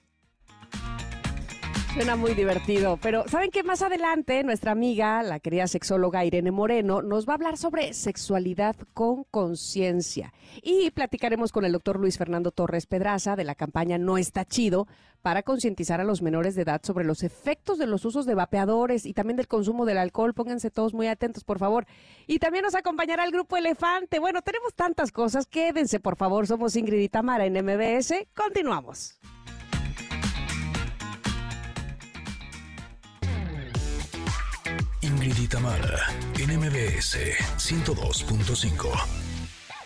Suena 1.95 2.17
muy 2.17 2.33
divertido, 2.33 2.99
pero 3.01 3.25
¿saben 3.29 3.51
qué? 3.51 3.63
Más 3.63 3.81
adelante 3.81 4.43
nuestra 4.43 4.73
amiga, 4.73 5.23
la 5.23 5.39
querida 5.39 5.65
sexóloga 5.65 6.25
Irene 6.25 6.51
Moreno, 6.51 7.01
nos 7.01 7.25
va 7.25 7.31
a 7.31 7.35
hablar 7.35 7.55
sobre 7.55 7.93
sexualidad 7.93 8.75
con 8.93 9.23
conciencia. 9.23 10.33
Y 10.61 10.91
platicaremos 10.91 11.53
con 11.53 11.63
el 11.63 11.71
doctor 11.71 11.97
Luis 11.97 12.17
Fernando 12.17 12.51
Torres 12.51 12.85
Pedraza 12.85 13.37
de 13.37 13.45
la 13.45 13.55
campaña 13.55 13.97
No 13.97 14.17
está 14.17 14.43
chido 14.43 14.89
para 15.21 15.43
concientizar 15.43 16.01
a 16.01 16.03
los 16.03 16.21
menores 16.21 16.55
de 16.55 16.63
edad 16.63 16.81
sobre 16.83 17.05
los 17.05 17.23
efectos 17.23 17.77
de 17.77 17.87
los 17.87 18.03
usos 18.03 18.25
de 18.25 18.35
vapeadores 18.35 19.05
y 19.05 19.13
también 19.13 19.37
del 19.37 19.47
consumo 19.47 19.85
del 19.85 19.97
alcohol. 19.97 20.33
Pónganse 20.33 20.71
todos 20.71 20.93
muy 20.93 21.07
atentos, 21.07 21.45
por 21.45 21.59
favor. 21.59 21.87
Y 22.27 22.39
también 22.39 22.65
nos 22.65 22.75
acompañará 22.75 23.23
el 23.23 23.31
grupo 23.31 23.55
Elefante. 23.55 24.19
Bueno, 24.19 24.41
tenemos 24.41 24.73
tantas 24.73 25.13
cosas. 25.13 25.47
Quédense, 25.47 26.01
por 26.01 26.17
favor. 26.17 26.45
Somos 26.45 26.75
Ingrid 26.75 26.99
y 26.99 27.07
Tamara 27.07 27.45
en 27.45 27.53
MBS. 27.53 28.27
Continuamos. 28.35 29.17
Ingrid 35.25 35.43
y 35.43 35.47
Tamara, 35.47 36.07
en 36.37 36.59
MBS 36.59 37.17
102.5. 37.57 38.91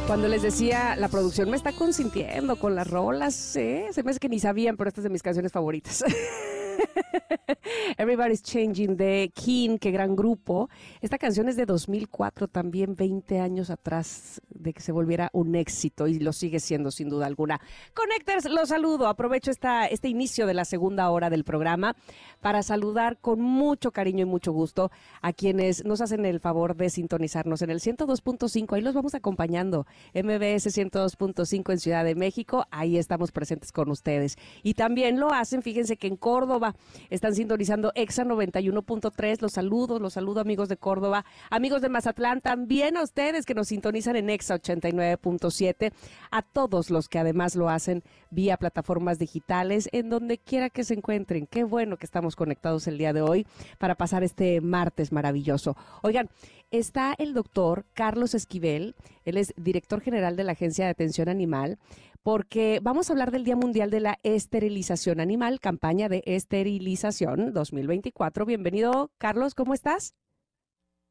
Cuando 0.05 0.27
les 0.27 0.41
decía, 0.41 0.97
la 0.97 1.07
producción 1.07 1.49
me 1.49 1.55
está 1.55 1.71
consintiendo 1.71 2.57
con 2.57 2.75
las 2.75 2.89
rolas, 2.89 3.55
¿eh? 3.55 3.87
se 3.93 4.03
me 4.03 4.11
hace 4.11 4.19
que 4.19 4.27
ni 4.27 4.39
sabían, 4.39 4.75
pero 4.75 4.89
esta 4.89 4.99
es 4.99 5.03
de 5.03 5.09
mis 5.09 5.23
canciones 5.23 5.53
favoritas. 5.53 6.03
Everybody's 7.97 8.41
Changing 8.41 8.95
de 8.97 9.31
King, 9.33 9.77
qué 9.77 9.91
gran 9.91 10.15
grupo. 10.15 10.69
Esta 11.01 11.17
canción 11.17 11.49
es 11.49 11.55
de 11.55 11.65
2004, 11.65 12.47
también 12.47 12.95
20 12.95 13.39
años 13.39 13.69
atrás 13.69 14.41
de 14.49 14.73
que 14.73 14.81
se 14.81 14.91
volviera 14.91 15.29
un 15.33 15.55
éxito 15.55 16.07
y 16.07 16.19
lo 16.19 16.33
sigue 16.33 16.59
siendo 16.59 16.91
sin 16.91 17.09
duda 17.09 17.25
alguna. 17.25 17.59
Connectors, 17.93 18.45
los 18.45 18.69
saludo. 18.69 19.07
Aprovecho 19.07 19.51
esta, 19.51 19.85
este 19.87 20.07
inicio 20.07 20.45
de 20.45 20.53
la 20.53 20.65
segunda 20.65 21.09
hora 21.09 21.29
del 21.29 21.43
programa 21.43 21.95
para 22.41 22.63
saludar 22.63 23.17
con 23.19 23.41
mucho 23.41 23.91
cariño 23.91 24.23
y 24.23 24.25
mucho 24.25 24.51
gusto 24.51 24.91
a 25.21 25.33
quienes 25.33 25.85
nos 25.85 26.01
hacen 26.01 26.25
el 26.25 26.39
favor 26.39 26.75
de 26.75 26.89
sintonizarnos 26.89 27.61
en 27.61 27.69
el 27.69 27.79
102.5. 27.79 28.75
Ahí 28.75 28.81
los 28.81 28.93
vamos 28.93 29.15
acompañando. 29.15 29.85
MBS 30.13 30.67
102.5 30.77 31.71
en 31.71 31.79
Ciudad 31.79 32.03
de 32.03 32.15
México. 32.15 32.65
Ahí 32.71 32.97
estamos 32.97 33.31
presentes 33.31 33.71
con 33.71 33.89
ustedes. 33.89 34.37
Y 34.63 34.73
también 34.73 35.19
lo 35.19 35.31
hacen, 35.33 35.61
fíjense 35.61 35.97
que 35.97 36.07
en 36.07 36.15
Córdoba 36.15 36.68
están 37.09 37.35
sintonizando 37.35 37.91
EXA 37.95 38.23
91.3. 38.25 39.41
Los 39.41 39.53
saludos, 39.53 40.01
los 40.01 40.13
saludo 40.13 40.41
amigos 40.41 40.69
de 40.69 40.77
Córdoba, 40.77 41.25
amigos 41.49 41.81
de 41.81 41.89
Mazatlán, 41.89 42.41
también 42.41 42.97
a 42.97 43.03
ustedes 43.03 43.45
que 43.45 43.53
nos 43.53 43.67
sintonizan 43.67 44.15
en 44.15 44.29
EXA 44.29 44.55
89.7, 44.55 45.91
a 46.31 46.41
todos 46.41 46.89
los 46.89 47.07
que 47.07 47.19
además 47.19 47.55
lo 47.55 47.69
hacen 47.69 48.03
vía 48.31 48.57
plataformas 48.57 49.19
digitales, 49.19 49.89
en 49.91 50.09
donde 50.09 50.37
quiera 50.37 50.69
que 50.69 50.83
se 50.83 50.93
encuentren. 50.93 51.47
Qué 51.47 51.63
bueno 51.63 51.97
que 51.97 52.05
estamos 52.05 52.35
conectados 52.35 52.87
el 52.87 52.97
día 52.97 53.13
de 53.13 53.21
hoy 53.21 53.45
para 53.77 53.95
pasar 53.95 54.23
este 54.23 54.61
martes 54.61 55.11
maravilloso. 55.11 55.75
Oigan, 56.01 56.29
está 56.71 57.15
el 57.17 57.33
doctor 57.33 57.85
Carlos 57.93 58.35
Esquivel, 58.35 58.95
él 59.25 59.37
es 59.37 59.53
director 59.57 60.01
general 60.01 60.35
de 60.35 60.43
la 60.43 60.53
Agencia 60.53 60.85
de 60.85 60.91
Atención 60.91 61.29
Animal 61.29 61.77
porque 62.23 62.79
vamos 62.81 63.09
a 63.09 63.13
hablar 63.13 63.31
del 63.31 63.43
Día 63.43 63.55
Mundial 63.55 63.89
de 63.89 63.99
la 63.99 64.19
Esterilización 64.23 65.19
Animal, 65.19 65.59
campaña 65.59 66.09
de 66.09 66.21
esterilización 66.25 67.53
2024. 67.53 68.45
Bienvenido, 68.45 69.11
Carlos, 69.17 69.55
¿cómo 69.55 69.73
estás? 69.73 70.15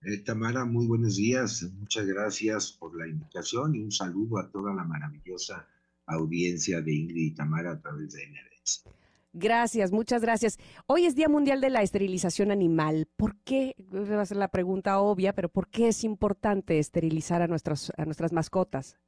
Eh, 0.03 0.19
Tamara, 0.19 0.65
muy 0.65 0.87
buenos 0.87 1.17
días. 1.17 1.63
Muchas 1.79 2.07
gracias 2.07 2.73
por 2.73 2.97
la 2.97 3.09
invitación 3.09 3.75
y 3.75 3.81
un 3.81 3.91
saludo 3.91 4.39
a 4.39 4.51
toda 4.51 4.73
la 4.73 4.85
maravillosa 4.85 5.67
audiencia 6.07 6.81
de 6.81 6.95
Ingrid 6.95 7.33
y 7.33 7.35
Tamara 7.35 7.73
a 7.73 7.81
través 7.81 8.13
de 8.13 8.27
NBS. 8.27 8.85
Gracias, 9.33 9.93
muchas 9.93 10.23
gracias. 10.23 10.59
Hoy 10.87 11.05
es 11.05 11.15
Día 11.15 11.29
Mundial 11.29 11.61
de 11.61 11.71
la 11.71 11.83
Esterilización 11.83 12.51
Animal. 12.51 13.09
¿Por 13.17 13.37
qué? 13.43 13.75
Va 13.93 14.23
a 14.23 14.27
ser 14.27 14.37
la 14.37 14.49
pregunta 14.49 15.01
obvia, 15.01 15.35
pero 15.35 15.49
¿por 15.49 15.69
qué 15.69 15.89
es 15.89 16.05
importante 16.05 16.79
esterilizar 16.79 17.43
a, 17.43 17.47
nuestros, 17.47 17.93
a 17.97 18.05
nuestras 18.05 18.33
mascotas? 18.33 18.99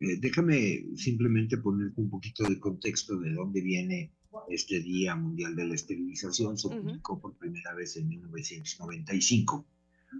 Eh, 0.00 0.16
déjame 0.18 0.86
simplemente 0.96 1.58
ponerte 1.58 2.00
un 2.00 2.08
poquito 2.08 2.44
de 2.44 2.58
contexto 2.58 3.18
de 3.18 3.34
dónde 3.34 3.60
viene 3.60 4.10
este 4.48 4.80
Día 4.80 5.14
Mundial 5.14 5.54
de 5.54 5.66
la 5.66 5.74
Esterilización. 5.74 6.56
Se 6.56 6.68
publicó 6.68 7.20
por 7.20 7.36
primera 7.36 7.74
vez 7.74 7.98
en 7.98 8.08
1995 8.08 9.66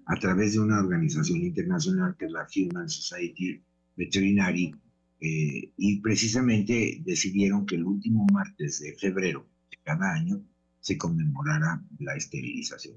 a 0.05 0.17
través 0.17 0.53
de 0.53 0.61
una 0.61 0.81
organización 0.81 1.41
internacional 1.41 2.15
que 2.19 2.27
es 2.27 2.31
la 2.31 2.47
Human 2.55 2.91
Society 2.91 3.63
Veterinary 3.97 4.75
eh, 5.19 5.73
y 5.79 6.01
precisamente 6.01 7.01
decidieron 7.03 7.65
que 7.65 7.77
el 7.77 7.85
último 7.85 8.27
martes 8.33 8.81
de 8.81 8.95
febrero 8.99 9.49
de 9.71 9.79
cada 9.83 10.13
año 10.13 10.45
se 10.81 10.99
conmemorara 10.99 11.83
la 11.99 12.17
esterilización. 12.17 12.97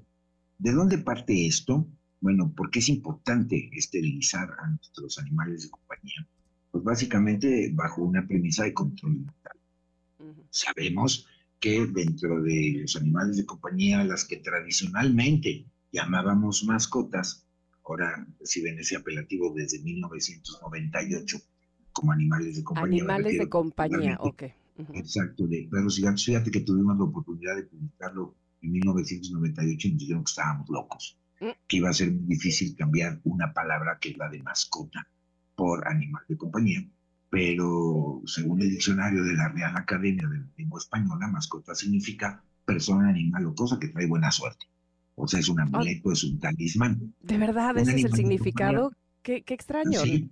¿De 0.58 0.72
dónde 0.72 0.98
parte 0.98 1.46
esto? 1.46 1.88
Bueno, 2.20 2.52
porque 2.54 2.80
es 2.80 2.90
importante 2.90 3.70
esterilizar 3.72 4.50
a 4.62 4.68
nuestros 4.68 5.18
animales 5.18 5.62
de 5.62 5.70
compañía 5.70 6.28
pues 6.74 6.82
básicamente 6.82 7.70
bajo 7.72 8.02
una 8.02 8.26
premisa 8.26 8.64
de 8.64 8.74
control 8.74 9.18
mental. 9.18 9.56
Sabemos 10.50 11.24
que 11.60 11.86
dentro 11.86 12.42
de 12.42 12.78
los 12.80 12.96
animales 12.96 13.36
de 13.36 13.46
compañía, 13.46 14.02
las 14.02 14.24
que 14.24 14.38
tradicionalmente 14.38 15.66
llamábamos 15.92 16.64
mascotas, 16.64 17.46
ahora 17.84 18.26
reciben 18.40 18.76
ese 18.80 18.96
apelativo 18.96 19.54
desde 19.54 19.82
1998 19.82 21.38
como 21.92 22.10
animales 22.10 22.56
de 22.56 22.64
compañía. 22.64 23.04
Animales 23.04 23.38
de 23.38 23.48
compañía, 23.48 24.16
ok. 24.18 24.42
Exacto, 24.94 25.46
de 25.46 25.68
perros. 25.70 26.00
Fíjate 26.24 26.50
que 26.50 26.62
tuvimos 26.62 26.98
la 26.98 27.04
oportunidad 27.04 27.54
de 27.54 27.62
publicarlo 27.62 28.34
en 28.62 28.72
1998 28.72 29.86
y 29.86 29.90
nos 29.92 30.00
dijeron 30.00 30.24
que 30.24 30.30
estábamos 30.30 30.68
locos, 30.68 31.20
mm. 31.40 31.50
que 31.68 31.76
iba 31.76 31.90
a 31.90 31.92
ser 31.92 32.10
muy 32.10 32.34
difícil 32.34 32.74
cambiar 32.74 33.20
una 33.22 33.52
palabra 33.52 33.96
que 34.00 34.08
es 34.08 34.18
la 34.18 34.28
de 34.28 34.42
mascota 34.42 35.06
por 35.54 35.86
animal 35.88 36.22
de 36.28 36.36
compañía, 36.36 36.86
pero 37.30 38.22
según 38.26 38.62
el 38.62 38.70
diccionario 38.70 39.24
de 39.24 39.34
la 39.34 39.48
Real 39.48 39.76
Academia 39.76 40.28
de 40.28 40.38
la 40.38 40.46
Lengua 40.56 40.78
Española, 40.78 41.28
mascota 41.28 41.74
significa 41.74 42.42
persona, 42.64 43.08
animal 43.08 43.46
o 43.46 43.54
cosa 43.54 43.78
que 43.78 43.88
trae 43.88 44.06
buena 44.06 44.30
suerte. 44.30 44.66
O 45.16 45.28
sea, 45.28 45.40
es 45.40 45.48
un 45.48 45.60
amuleto, 45.60 46.12
es 46.12 46.24
un 46.24 46.38
talismán. 46.40 47.14
¿De 47.20 47.38
verdad 47.38 47.76
ese 47.78 47.96
es 47.96 48.04
el 48.04 48.12
significado? 48.14 48.92
Qué, 49.22 49.42
qué, 49.42 49.54
extraño. 49.54 50.00
Sí, 50.00 50.28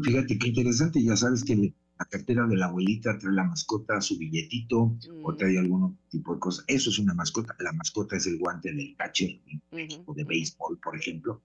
fíjate 0.00 0.38
qué 0.38 0.48
interesante. 0.48 1.02
Ya 1.02 1.16
sabes 1.16 1.42
que 1.44 1.74
la 1.98 2.04
cartera 2.04 2.46
de 2.46 2.56
la 2.56 2.66
abuelita 2.66 3.18
trae 3.18 3.34
la 3.34 3.44
mascota, 3.44 4.00
su 4.00 4.16
billetito 4.18 4.96
o 5.24 5.34
trae 5.34 5.58
algún 5.58 5.98
tipo 6.08 6.32
de 6.34 6.40
cosa. 6.40 6.62
Eso 6.68 6.90
es 6.90 6.98
una 7.00 7.12
mascota. 7.12 7.56
La 7.58 7.72
mascota 7.72 8.16
es 8.16 8.26
el 8.26 8.38
guante 8.38 8.72
del 8.72 8.94
catcher 8.96 9.40
o 10.06 10.14
de 10.14 10.24
béisbol, 10.24 10.78
por 10.78 10.96
ejemplo. 10.96 11.42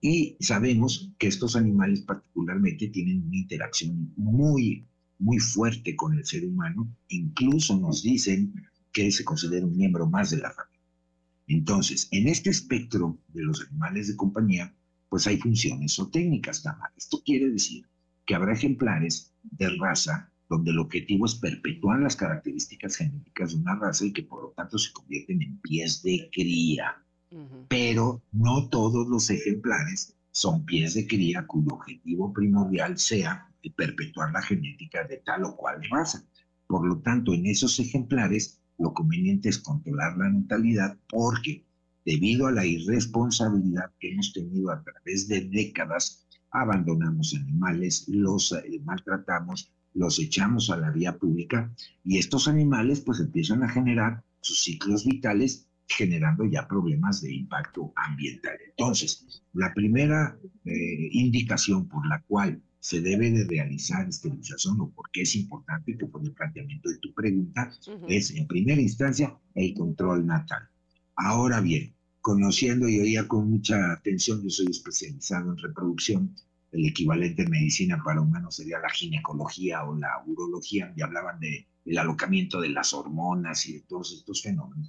Y 0.00 0.36
sabemos 0.38 1.10
que 1.18 1.26
estos 1.26 1.56
animales 1.56 2.02
particularmente 2.02 2.88
tienen 2.88 3.24
una 3.26 3.38
interacción 3.38 4.12
muy, 4.16 4.86
muy 5.18 5.40
fuerte 5.40 5.96
con 5.96 6.16
el 6.16 6.24
ser 6.24 6.44
humano. 6.44 6.88
Incluso 7.08 7.76
nos 7.76 8.02
dicen 8.02 8.54
que 8.92 9.10
se 9.10 9.24
considera 9.24 9.66
un 9.66 9.76
miembro 9.76 10.06
más 10.06 10.30
de 10.30 10.38
la 10.38 10.52
familia. 10.52 10.78
Entonces, 11.48 12.06
en 12.12 12.28
este 12.28 12.50
espectro 12.50 13.18
de 13.28 13.42
los 13.42 13.66
animales 13.68 14.06
de 14.06 14.16
compañía, 14.16 14.72
pues 15.08 15.26
hay 15.26 15.38
funciones 15.38 15.98
o 15.98 16.08
técnicas, 16.08 16.62
Tamara. 16.62 16.92
Esto 16.96 17.20
quiere 17.24 17.48
decir 17.50 17.84
que 18.28 18.34
habrá 18.34 18.52
ejemplares 18.52 19.32
de 19.42 19.70
raza 19.78 20.30
donde 20.50 20.70
el 20.70 20.78
objetivo 20.78 21.24
es 21.24 21.34
perpetuar 21.34 22.00
las 22.00 22.14
características 22.14 22.96
genéticas 22.96 23.52
de 23.52 23.56
una 23.56 23.74
raza 23.74 24.04
y 24.04 24.12
que 24.12 24.22
por 24.22 24.42
lo 24.42 24.50
tanto 24.50 24.78
se 24.78 24.92
convierten 24.92 25.40
en 25.42 25.58
pies 25.60 26.02
de 26.02 26.28
cría. 26.30 27.02
Pero 27.68 28.22
no 28.32 28.68
todos 28.68 29.08
los 29.08 29.30
ejemplares 29.30 30.14
son 30.30 30.66
pies 30.66 30.92
de 30.92 31.06
cría 31.06 31.46
cuyo 31.46 31.74
objetivo 31.74 32.32
primordial 32.32 32.98
sea 32.98 33.48
perpetuar 33.76 34.32
la 34.32 34.42
genética 34.42 35.04
de 35.04 35.18
tal 35.18 35.44
o 35.44 35.56
cual 35.56 35.80
raza. 35.90 36.24
Por 36.66 36.86
lo 36.86 36.98
tanto, 36.98 37.34
en 37.34 37.46
esos 37.46 37.78
ejemplares 37.78 38.60
lo 38.78 38.92
conveniente 38.92 39.48
es 39.48 39.58
controlar 39.58 40.16
la 40.16 40.30
natalidad 40.30 40.96
porque 41.08 41.64
debido 42.04 42.46
a 42.46 42.52
la 42.52 42.64
irresponsabilidad 42.64 43.90
que 43.98 44.12
hemos 44.12 44.32
tenido 44.32 44.70
a 44.70 44.82
través 44.82 45.28
de 45.28 45.42
décadas, 45.42 46.26
abandonamos 46.50 47.34
animales, 47.34 48.06
los 48.08 48.52
eh, 48.52 48.80
maltratamos, 48.84 49.72
los 49.94 50.18
echamos 50.18 50.70
a 50.70 50.76
la 50.76 50.90
vía 50.90 51.16
pública 51.16 51.72
y 52.04 52.18
estos 52.18 52.48
animales 52.48 53.00
pues 53.00 53.20
empiezan 53.20 53.62
a 53.62 53.68
generar 53.68 54.22
sus 54.40 54.62
ciclos 54.62 55.04
vitales 55.04 55.68
generando 55.88 56.44
ya 56.44 56.68
problemas 56.68 57.22
de 57.22 57.34
impacto 57.34 57.92
ambiental. 57.96 58.56
Entonces, 58.68 59.42
la 59.54 59.72
primera 59.72 60.38
eh, 60.64 61.08
indicación 61.12 61.88
por 61.88 62.06
la 62.06 62.22
cual 62.22 62.62
se 62.80 63.00
debe 63.00 63.30
de 63.30 63.44
realizar 63.44 64.08
esterilización 64.08 64.80
o 64.80 64.90
por 64.90 65.10
qué 65.10 65.22
es 65.22 65.34
importante, 65.34 65.96
que 65.96 66.06
fue 66.06 66.22
el 66.22 66.32
planteamiento 66.32 66.90
de 66.90 66.98
tu 66.98 67.12
pregunta, 67.12 67.70
es 68.08 68.30
en 68.30 68.46
primera 68.46 68.80
instancia 68.80 69.36
el 69.54 69.74
control 69.74 70.26
natal. 70.26 70.68
Ahora 71.16 71.60
bien, 71.60 71.94
conociendo 72.20 72.88
y 72.88 73.00
oía 73.00 73.26
con 73.26 73.50
mucha 73.50 73.92
atención, 73.92 74.42
yo 74.42 74.50
soy 74.50 74.66
especializado 74.70 75.52
en 75.52 75.58
reproducción, 75.58 76.34
el 76.72 76.86
equivalente 76.86 77.42
en 77.42 77.50
medicina 77.50 78.02
para 78.04 78.20
humanos 78.20 78.56
sería 78.56 78.78
la 78.78 78.90
ginecología 78.90 79.84
o 79.84 79.96
la 79.96 80.22
urología, 80.26 80.92
y 80.96 81.02
hablaban 81.02 81.40
de 81.40 81.66
el 81.86 81.96
alocamiento 81.96 82.60
de 82.60 82.68
las 82.68 82.92
hormonas 82.92 83.66
y 83.66 83.74
de 83.74 83.80
todos 83.80 84.12
estos 84.12 84.42
fenómenos. 84.42 84.88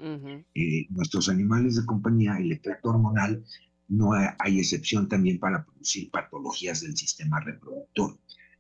Eh, 0.54 0.88
nuestros 0.90 1.30
animales 1.30 1.76
de 1.78 1.86
compañía, 1.86 2.38
el 2.38 2.52
efecto 2.52 2.90
hormonal, 2.90 3.46
no 3.88 4.12
hay 4.14 4.60
excepción 4.60 5.08
también 5.08 5.40
para 5.40 5.66
producir 5.66 6.12
patologías 6.12 6.82
del 6.82 6.98
sistema 6.98 7.40
reproductor. 7.40 8.20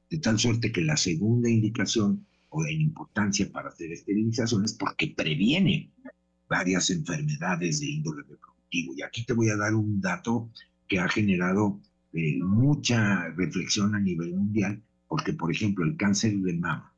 De 0.09 0.17
tal 0.19 0.39
suerte 0.39 0.71
que 0.71 0.81
la 0.81 0.95
segunda 0.95 1.49
indicación 1.49 2.25
o 2.47 2.63
de 2.63 2.73
importancia 2.73 3.51
para 3.51 3.69
hacer 3.69 3.91
esterilización 3.91 4.65
es 4.65 4.73
porque 4.73 5.13
previene 5.15 5.91
varias 6.47 6.89
enfermedades 6.89 7.79
de 7.79 7.87
índole 7.87 8.23
Y 8.71 9.01
aquí 9.01 9.25
te 9.25 9.33
voy 9.33 9.49
a 9.49 9.57
dar 9.57 9.73
un 9.73 9.99
dato 9.99 10.49
que 10.87 10.99
ha 10.99 11.07
generado 11.07 11.79
eh, 12.13 12.39
mucha 12.41 13.29
reflexión 13.29 13.95
a 13.95 13.99
nivel 13.99 14.33
mundial, 14.33 14.81
porque 15.07 15.33
por 15.33 15.51
ejemplo 15.51 15.85
el 15.85 15.95
cáncer 15.97 16.37
de 16.37 16.53
mama, 16.53 16.93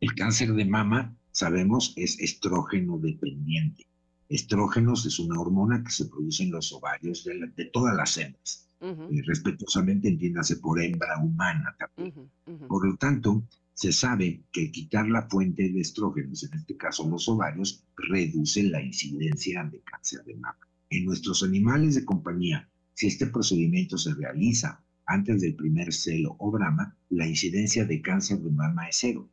el 0.00 0.14
cáncer 0.14 0.52
de 0.52 0.64
mama, 0.64 1.16
sabemos, 1.32 1.94
es 1.96 2.18
estrógeno 2.20 2.98
dependiente. 2.98 3.86
Estrógenos 4.28 5.06
es 5.06 5.18
una 5.18 5.40
hormona 5.40 5.82
que 5.82 5.90
se 5.90 6.06
produce 6.06 6.42
en 6.42 6.50
los 6.50 6.72
ovarios 6.72 7.24
de, 7.24 7.64
todas 7.72 7.96
las 7.96 8.16
hembras. 8.18 8.68
y 9.10 9.22
respetuosamente 9.22 10.08
entiéndase 10.08 10.56
por 10.56 10.82
hembra 10.82 11.18
humana 11.18 11.74
también. 11.78 12.30
Por 12.68 12.86
lo 12.86 12.96
tanto, 12.96 13.42
se 13.72 13.92
sabe 13.92 14.42
que 14.52 14.70
quitar 14.70 15.08
la 15.08 15.28
fuente 15.28 15.70
de 15.70 15.80
estrógenos, 15.80 16.42
en 16.44 16.54
este 16.54 16.76
caso 16.76 17.08
los 17.08 17.28
ovarios, 17.28 17.84
reduce 17.96 18.62
la 18.64 18.82
incidencia 18.82 19.64
de 19.64 19.80
cáncer 19.80 20.24
de 20.24 20.34
mama. 20.34 20.66
En 20.90 21.04
nuestros 21.04 21.42
animales 21.42 21.94
de 21.94 22.04
compañía, 22.04 22.70
si 22.94 23.08
este 23.08 23.26
procedimiento 23.26 23.98
se 23.98 24.14
realiza 24.14 24.82
antes 25.06 25.40
del 25.40 25.54
primer 25.54 25.92
celo 25.92 26.36
o 26.38 26.50
brama, 26.50 26.96
la 27.10 27.26
incidencia 27.26 27.84
de 27.84 28.00
cáncer 28.00 28.38
de 28.38 28.50
mama 28.50 28.88
es 28.88 28.96
cero. 29.00 29.28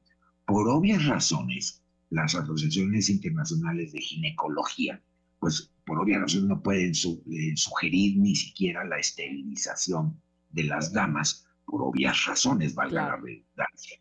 Por 0.45 0.68
obvias 0.70 1.06
razones, 1.06 1.82
las 2.10 2.36
asociaciones 2.36 3.10
internacionales 3.10 3.91
de 3.91 4.01
ginecología, 4.01 5.01
pues 5.39 5.72
por 5.86 5.99
obvias 5.99 6.22
razones 6.22 6.47
no 6.47 6.62
pueden 6.62 6.91
eh, 6.91 7.54
sugerir 7.56 8.18
ni 8.18 8.36
siquiera 8.36 8.86
la 8.86 8.99
esterilización 8.99 10.22
de 10.51 10.64
las 10.64 10.93
damas, 10.93 11.47
por 11.66 11.82
obvias 11.82 12.26
razones, 12.26 12.76
valga 12.76 13.08
la 13.08 13.16
redundancia. 13.16 13.99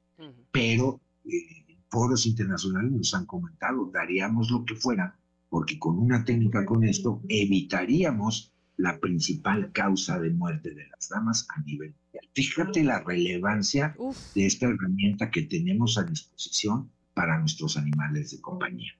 Pero 0.50 1.00
eh, 1.24 1.78
foros 1.88 2.26
internacionales 2.26 2.92
nos 2.92 3.14
han 3.14 3.26
comentado, 3.26 3.90
daríamos 3.92 4.50
lo 4.50 4.64
que 4.64 4.74
fuera, 4.74 5.18
porque 5.52 5.78
con 5.78 5.98
una 5.98 6.24
técnica 6.24 6.64
con 6.64 6.82
esto 6.82 7.20
evitaríamos 7.28 8.54
la 8.78 8.98
principal 8.98 9.70
causa 9.70 10.18
de 10.18 10.30
muerte 10.30 10.70
de 10.70 10.88
las 10.88 11.10
damas 11.10 11.46
a 11.54 11.60
nivel 11.60 11.90
mundial. 11.90 12.26
Fíjate 12.32 12.82
la 12.82 13.00
relevancia 13.00 13.94
de 14.34 14.46
esta 14.46 14.64
herramienta 14.64 15.30
que 15.30 15.42
tenemos 15.42 15.98
a 15.98 16.04
disposición 16.04 16.90
para 17.12 17.38
nuestros 17.38 17.76
animales 17.76 18.30
de 18.30 18.40
compañía. 18.40 18.92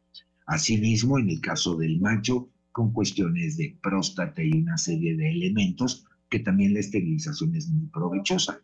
Asimismo, 0.45 1.19
en 1.19 1.31
el 1.31 1.41
caso 1.41 1.75
del 1.75 1.99
macho, 2.03 2.51
con 2.71 2.93
cuestiones 2.93 3.57
de 3.57 3.79
próstata 3.83 4.45
y 4.45 4.53
una 4.53 4.77
serie 4.77 5.17
de 5.17 5.31
elementos, 5.31 6.05
que 6.29 6.41
también 6.41 6.75
la 6.75 6.81
esterilización 6.81 7.57
es 7.57 7.67
muy 7.69 7.87
provechosa. 7.87 8.61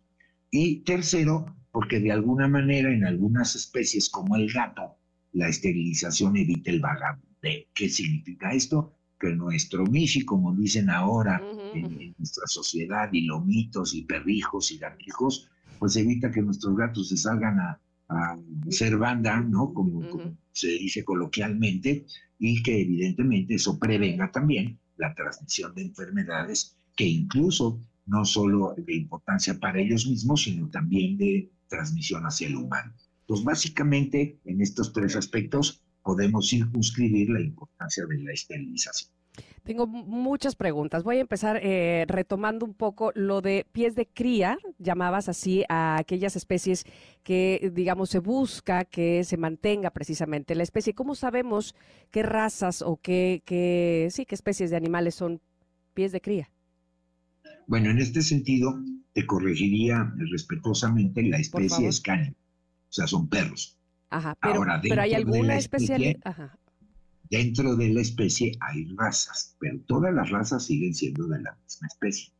Y 0.51 0.80
tercero, 0.80 1.57
porque 1.72 2.01
de 2.01 2.12
alguna 2.12 2.49
manera 2.49 2.93
en 2.93 3.07
algunas 3.07 3.57
especies 3.57 4.11
como 4.11 4.36
el 4.36 4.53
gato, 4.53 4.99
la 5.32 5.49
esterilización 5.49 6.36
evita 6.36 6.70
el 6.70 6.80
vagabundo. 6.80 7.28
¿Qué 7.41 7.89
significa 7.89 8.53
esto? 8.53 8.99
que 9.18 9.34
nuestro 9.34 9.84
Michi, 9.84 10.24
como 10.24 10.55
dicen 10.55 10.91
ahora 10.91 11.43
en, 11.74 12.14
nuestra 12.18 12.47
sociedad, 12.47 13.09
y 13.12 13.22
lomitos 13.22 13.95
y 13.95 14.03
perrijos 14.03 14.70
y 14.70 14.78
gatijos, 14.78 15.49
pues 15.78 15.97
evita 15.97 16.30
que 16.30 16.43
nuestros 16.43 16.76
gatos 16.76 17.09
se 17.09 17.16
salgan 17.16 17.59
a, 17.59 17.80
ser 18.70 18.97
banda, 18.97 19.41
¿no? 19.41 19.74
Como, 19.74 20.03
se 20.53 20.68
dice 20.68 21.05
coloquialmente, 21.05 22.07
y 22.39 22.62
que 22.62 22.80
evidentemente 22.80 23.57
eso 23.57 23.78
prevenga 23.78 24.30
también 24.30 24.78
la 24.97 25.14
transmisión 25.14 25.74
de 25.74 25.82
enfermedades 25.82 26.78
que 26.97 27.05
incluso 27.05 27.80
no 28.07 28.24
solo 28.24 28.74
de 28.78 28.97
importancia 28.97 29.61
para 29.61 29.80
ellos 29.80 30.07
mismos, 30.07 30.43
sino 30.45 30.70
también 30.70 31.18
de 31.18 31.53
transmisión 31.68 32.24
hacia 32.24 32.49
el 32.49 32.57
humano. 32.57 32.95
Entonces, 33.20 33.45
básicamente, 33.45 34.41
en 34.47 34.62
estos 34.62 34.95
tres 34.95 35.14
aspectos, 35.14 35.82
podemos 36.09 36.48
circunscribir 36.48 37.28
la 37.28 37.42
importancia 37.42 38.06
de 38.06 38.16
la 38.22 38.32
esterilización. 38.32 39.11
Tengo 39.62 39.86
muchas 39.86 40.56
preguntas. 40.56 41.04
Voy 41.04 41.18
a 41.18 41.20
empezar 41.20 41.61
eh, 41.62 42.06
retomando 42.09 42.64
un 42.64 42.72
poco 42.72 43.12
lo 43.14 43.42
de 43.42 43.66
pies 43.72 43.94
de 43.94 44.06
cría, 44.06 44.56
llamabas 44.78 45.28
así 45.28 45.64
a 45.68 45.98
aquellas 45.98 46.34
especies 46.34 46.86
que, 47.22 47.70
digamos, 47.74 48.09
se 48.09 48.20
busca 48.20 48.86
que 48.86 49.22
se 49.22 49.36
mantenga 49.36 49.90
precisamente 49.90 50.54
la 50.54 50.62
especie. 50.62 50.94
¿Cómo 50.94 51.14
sabemos 51.14 51.74
qué 52.11 52.22
razas 52.22 52.80
o 52.80 52.96
qué, 52.96 53.42
qué, 53.44 54.09
sí, 54.11 54.24
qué 54.24 54.34
especies 54.34 54.70
de 54.70 54.78
animales 54.78 55.14
son 55.14 55.42
pies 55.92 56.11
de 56.11 56.22
cría? 56.22 56.50
Bueno, 57.66 57.90
en 57.90 57.98
este 57.98 58.22
sentido, 58.22 58.82
te 59.12 59.26
corregiría 59.26 60.11
respetuosamente, 60.16 61.22
la 61.22 61.36
especie 61.36 61.86
es 61.86 62.00
canin, 62.00 62.32
o 62.32 62.92
sea, 62.92 63.06
son 63.06 63.28
perros. 63.28 63.78
Ajá, 64.11 64.36
pero, 64.40 64.64
pero 64.82 65.02
hay 65.02 65.14
alguna 65.14 65.56
especie, 65.56 66.18
dentro 67.30 67.76
de 67.76 67.90
la 67.90 68.00
especie 68.00 68.52
hay 68.61 68.86
razas, 68.96 69.56
pero 69.61 69.78
todas 69.86 70.14
las 70.14 70.30
razas 70.30 70.64
siguen 70.64 70.94
siendo 70.94 71.26
de 71.28 71.42
la 71.42 71.56
misma 71.62 71.88
especie. 71.88 72.32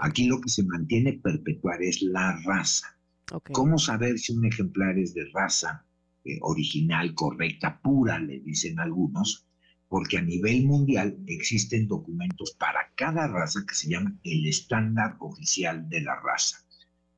Aquí 0.00 0.26
lo 0.26 0.40
que 0.40 0.50
se 0.50 0.64
mantiene 0.64 1.14
perpetuar 1.14 1.82
es 1.82 2.02
la 2.02 2.38
raza. 2.44 2.96
¿Cómo 3.52 3.78
saber 3.78 4.18
si 4.18 4.32
un 4.34 4.44
ejemplar 4.44 4.98
es 4.98 5.14
de 5.14 5.24
raza 5.32 5.86
eh, 6.24 6.38
original, 6.42 7.14
correcta, 7.14 7.80
pura, 7.80 8.18
le 8.18 8.40
dicen 8.40 8.78
algunos? 8.78 9.46
Porque 9.88 10.18
a 10.18 10.22
nivel 10.22 10.66
mundial 10.66 11.18
existen 11.26 11.88
documentos 11.88 12.52
para 12.52 12.92
cada 12.94 13.26
raza 13.28 13.64
que 13.66 13.74
se 13.74 13.88
llama 13.88 14.14
el 14.22 14.46
estándar 14.46 15.16
oficial 15.20 15.88
de 15.88 16.02
la 16.02 16.20
raza. 16.20 16.58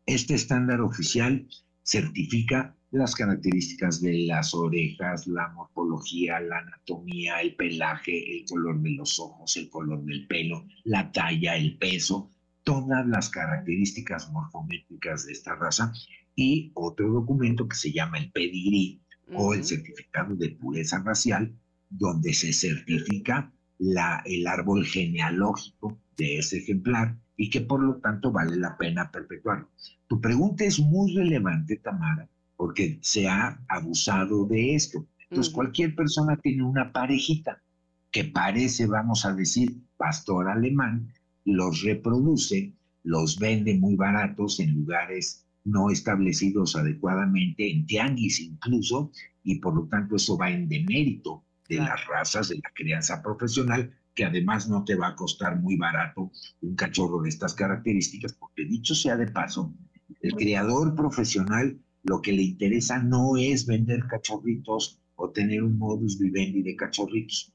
Este 0.04 0.34
estándar 0.34 0.80
oficial 0.80 1.48
certifica 1.82 2.76
las 2.96 3.14
características 3.14 4.00
de 4.00 4.26
las 4.26 4.54
orejas, 4.54 5.26
la 5.26 5.48
morfología, 5.48 6.40
la 6.40 6.58
anatomía, 6.58 7.40
el 7.40 7.54
pelaje, 7.54 8.38
el 8.38 8.44
color 8.46 8.80
de 8.80 8.90
los 8.90 9.18
ojos, 9.20 9.56
el 9.56 9.68
color 9.68 10.04
del 10.04 10.26
pelo, 10.26 10.66
la 10.84 11.12
talla, 11.12 11.56
el 11.56 11.76
peso, 11.78 12.32
todas 12.64 13.06
las 13.06 13.28
características 13.28 14.30
morfométricas 14.32 15.26
de 15.26 15.32
esta 15.32 15.54
raza 15.54 15.92
y 16.34 16.72
otro 16.74 17.12
documento 17.12 17.68
que 17.68 17.76
se 17.76 17.92
llama 17.92 18.18
el 18.18 18.32
pedigrí 18.32 19.00
o 19.34 19.54
el 19.54 19.64
certificado 19.64 20.34
de 20.34 20.50
pureza 20.50 21.02
racial, 21.04 21.54
donde 21.90 22.32
se 22.32 22.52
certifica 22.52 23.52
la, 23.78 24.22
el 24.24 24.46
árbol 24.46 24.84
genealógico 24.84 25.98
de 26.16 26.38
ese 26.38 26.58
ejemplar 26.58 27.16
y 27.36 27.50
que 27.50 27.60
por 27.60 27.82
lo 27.82 27.96
tanto 27.96 28.32
vale 28.32 28.56
la 28.56 28.76
pena 28.76 29.10
perpetuarlo. 29.10 29.68
Tu 30.06 30.20
pregunta 30.20 30.64
es 30.64 30.78
muy 30.78 31.14
relevante, 31.14 31.76
Tamara, 31.76 32.28
porque 32.56 32.98
se 33.02 33.28
ha 33.28 33.60
abusado 33.68 34.46
de 34.46 34.74
esto. 34.74 35.06
Entonces, 35.30 35.52
cualquier 35.52 35.94
persona 35.94 36.36
tiene 36.36 36.62
una 36.62 36.92
parejita 36.92 37.62
que 38.10 38.24
parece, 38.24 38.86
vamos 38.86 39.24
a 39.26 39.34
decir, 39.34 39.76
pastor 39.96 40.48
alemán, 40.48 41.12
los 41.44 41.82
reproduce, 41.82 42.72
los 43.02 43.38
vende 43.38 43.74
muy 43.74 43.94
baratos 43.96 44.60
en 44.60 44.74
lugares 44.74 45.46
no 45.64 45.90
establecidos 45.90 46.76
adecuadamente, 46.76 47.70
en 47.70 47.86
tianguis 47.86 48.40
incluso, 48.40 49.10
y 49.42 49.56
por 49.56 49.74
lo 49.74 49.86
tanto 49.88 50.16
eso 50.16 50.38
va 50.38 50.50
en 50.50 50.68
demérito 50.68 51.44
de 51.68 51.78
las 51.78 52.06
razas 52.06 52.48
de 52.48 52.56
la 52.56 52.70
crianza 52.72 53.20
profesional, 53.20 53.92
que 54.14 54.24
además 54.24 54.68
no 54.68 54.84
te 54.84 54.94
va 54.94 55.08
a 55.08 55.16
costar 55.16 55.60
muy 55.60 55.76
barato 55.76 56.30
un 56.62 56.76
cachorro 56.76 57.20
de 57.20 57.28
estas 57.28 57.54
características, 57.54 58.32
porque 58.32 58.64
dicho 58.64 58.94
sea 58.94 59.16
de 59.16 59.26
paso, 59.26 59.74
el 60.20 60.32
criador 60.34 60.94
profesional 60.94 61.78
lo 62.06 62.22
que 62.22 62.32
le 62.32 62.42
interesa 62.42 63.02
no 63.02 63.36
es 63.36 63.66
vender 63.66 64.06
cachorritos 64.06 65.00
o 65.16 65.30
tener 65.30 65.62
un 65.62 65.76
modus 65.76 66.18
vivendi 66.18 66.62
de 66.62 66.76
cachorritos. 66.76 67.52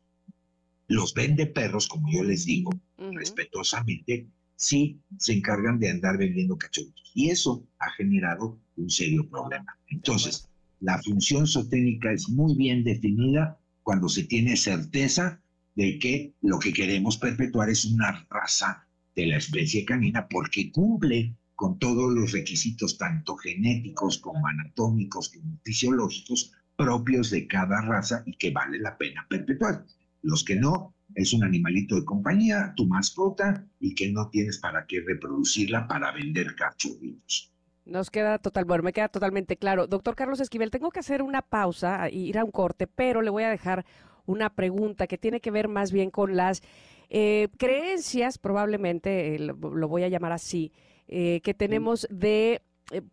Los 0.87 1.13
vende 1.13 1.45
perros, 1.45 1.87
como 1.87 2.11
yo 2.11 2.23
les 2.23 2.45
digo, 2.45 2.71
respetuosamente, 2.97 4.27
sí 4.55 4.99
se 5.17 5.33
encargan 5.33 5.79
de 5.79 5.89
andar 5.89 6.17
vendiendo 6.17 6.57
cachorritos. 6.57 7.11
Y 7.15 7.29
eso 7.29 7.65
ha 7.79 7.91
generado 7.91 8.59
un 8.75 8.89
serio 8.89 9.27
problema. 9.29 9.77
Entonces, 9.87 10.49
la 10.81 11.01
función 11.01 11.47
zoténica 11.47 12.11
es 12.11 12.27
muy 12.27 12.55
bien 12.55 12.83
definida 12.83 13.57
cuando 13.83 14.09
se 14.09 14.23
tiene 14.23 14.57
certeza 14.57 15.41
de 15.75 15.97
que 15.97 16.33
lo 16.41 16.59
que 16.59 16.73
queremos 16.73 17.17
perpetuar 17.17 17.69
es 17.69 17.85
una 17.85 18.25
raza 18.29 18.85
de 19.15 19.27
la 19.27 19.37
especie 19.37 19.85
canina 19.85 20.27
porque 20.27 20.71
cumple 20.71 21.35
con 21.61 21.77
todos 21.77 22.11
los 22.11 22.31
requisitos 22.31 22.97
tanto 22.97 23.35
genéticos 23.35 24.17
como 24.17 24.47
anatómicos 24.47 25.29
como 25.29 25.59
fisiológicos 25.63 26.53
propios 26.75 27.29
de 27.29 27.45
cada 27.45 27.81
raza 27.81 28.23
y 28.25 28.35
que 28.35 28.49
vale 28.49 28.79
la 28.79 28.97
pena 28.97 29.27
perpetuar. 29.29 29.85
Los 30.23 30.43
que 30.43 30.55
no, 30.55 30.95
es 31.13 31.33
un 31.33 31.43
animalito 31.43 31.93
de 31.93 32.03
compañía, 32.03 32.73
tu 32.75 32.87
mascota, 32.87 33.63
y 33.79 33.93
que 33.93 34.11
no 34.11 34.27
tienes 34.31 34.57
para 34.57 34.87
qué 34.87 35.01
reproducirla 35.05 35.87
para 35.87 36.11
vender 36.11 36.55
cachorritos. 36.55 37.53
Nos 37.85 38.09
queda 38.09 38.39
total, 38.39 38.65
bueno, 38.65 38.81
me 38.81 38.91
queda 38.91 39.09
totalmente 39.09 39.55
claro. 39.55 39.85
Doctor 39.85 40.15
Carlos 40.15 40.39
Esquivel, 40.39 40.71
tengo 40.71 40.89
que 40.89 41.01
hacer 41.01 41.21
una 41.21 41.43
pausa, 41.43 42.09
ir 42.09 42.39
a 42.39 42.43
un 42.43 42.49
corte, 42.49 42.87
pero 42.87 43.21
le 43.21 43.29
voy 43.29 43.43
a 43.43 43.51
dejar 43.51 43.85
una 44.25 44.49
pregunta 44.55 45.05
que 45.05 45.19
tiene 45.19 45.39
que 45.39 45.51
ver 45.51 45.67
más 45.67 45.91
bien 45.91 46.09
con 46.09 46.35
las 46.35 46.63
eh, 47.11 47.49
creencias, 47.59 48.39
probablemente 48.39 49.35
eh, 49.35 49.39
lo, 49.39 49.55
voy 49.87 50.03
a 50.03 50.07
llamar 50.07 50.31
así, 50.31 50.71
eh, 51.11 51.41
que 51.43 51.53
tenemos 51.53 52.07
de, 52.09 52.63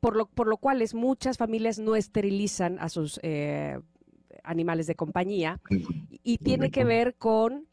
por, 0.00 0.16
lo, 0.16 0.26
por 0.26 0.46
lo 0.46 0.56
cual 0.56 0.82
muchas 0.94 1.36
familias 1.36 1.78
no 1.78 1.94
esterilizan 1.96 2.78
a 2.78 2.88
sus 2.88 3.20
animales 4.42 4.86
de 4.86 4.94
compañía 4.94 5.60
y 6.22 6.38
tiene 6.38 6.70
que 6.70 6.84
ver 6.84 7.16
con 7.16 7.68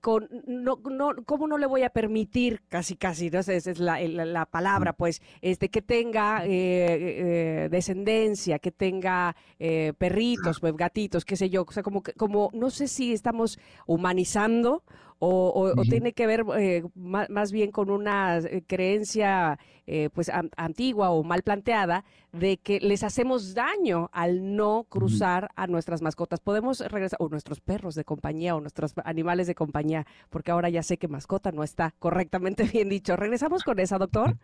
con 0.00 0.28
no, 0.46 0.78
no, 0.90 1.14
¿cómo 1.24 1.46
no 1.46 1.58
le 1.58 1.66
voy 1.66 1.82
a 1.82 1.90
permitir 1.90 2.62
casi 2.68 2.96
casi, 2.96 3.30
¿no? 3.30 3.40
esa 3.40 3.52
es 3.52 3.78
la, 3.78 4.00
la, 4.00 4.46
palabra, 4.46 4.92
pues, 4.92 5.22
este, 5.40 5.68
que 5.68 5.82
tenga 5.82 6.44
eh, 6.44 6.46
eh, 6.50 7.68
descendencia, 7.70 8.58
que 8.58 8.70
tenga 8.70 9.36
eh, 9.58 9.92
perritos, 9.98 10.60
pues, 10.60 10.74
gatitos, 10.76 11.24
qué 11.24 11.36
sé 11.36 11.50
yo, 11.50 11.64
o 11.68 11.72
sea, 11.72 11.82
como, 11.82 12.02
como, 12.16 12.50
no 12.52 12.70
sé 12.70 12.88
si 12.88 13.12
estamos 13.12 13.58
humanizando 13.86 14.82
o, 15.26 15.82
tiene 15.82 16.12
que 16.12 16.26
ver 16.26 16.44
eh, 16.58 16.82
más, 16.94 17.52
bien 17.52 17.70
con 17.70 17.90
una 17.90 18.38
eh, 18.38 18.62
creencia 18.66 19.58
eh, 19.86 20.10
pues 20.12 20.30
antigua 20.56 21.10
o 21.10 21.22
mal 21.22 21.42
planteada 21.42 22.04
de 22.32 22.56
que 22.56 22.80
les 22.80 23.02
hacemos 23.02 23.54
daño 23.54 24.10
al 24.12 24.56
no 24.56 24.86
cruzar 24.88 25.50
a 25.56 25.66
nuestras 25.66 26.02
mascotas. 26.02 26.40
Podemos 26.40 26.80
regresar, 26.80 27.18
o 27.20 27.28
nuestros 27.28 27.60
perros 27.60 27.94
de 27.94 28.04
compañía 28.04 28.56
o 28.56 28.60
nuestros 28.60 28.94
animales 29.04 29.46
de 29.46 29.54
compañía, 29.54 30.06
porque 30.30 30.50
ahora 30.50 30.68
ya 30.68 30.82
sé 30.82 30.96
que 30.96 31.08
mascota 31.08 31.52
no 31.52 31.62
está 31.62 31.94
correctamente 31.98 32.64
bien 32.72 32.88
dicho. 32.88 33.16
¿Regresamos 33.16 33.62
con 33.62 33.78
esa, 33.78 33.98
doctor? 33.98 34.36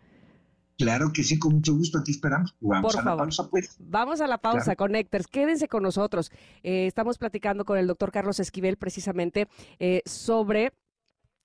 Claro 0.81 1.13
que 1.13 1.23
sí, 1.23 1.37
con 1.37 1.53
mucho 1.53 1.75
gusto, 1.75 1.99
aquí 1.99 2.09
esperamos. 2.09 2.55
Vamos 2.59 2.95
a 2.95 3.03
la 3.03 3.15
pausa, 3.15 3.47
pues. 3.51 3.75
Vamos 3.77 4.19
a 4.19 4.25
la 4.25 4.39
pausa, 4.39 4.75
Connectors. 4.75 5.27
Quédense 5.27 5.67
con 5.67 5.83
nosotros. 5.83 6.31
Eh, 6.63 6.87
estamos 6.87 7.19
platicando 7.19 7.65
con 7.65 7.77
el 7.77 7.85
doctor 7.85 8.11
Carlos 8.11 8.39
Esquivel 8.39 8.77
precisamente 8.77 9.47
eh, 9.79 10.01
sobre 10.07 10.73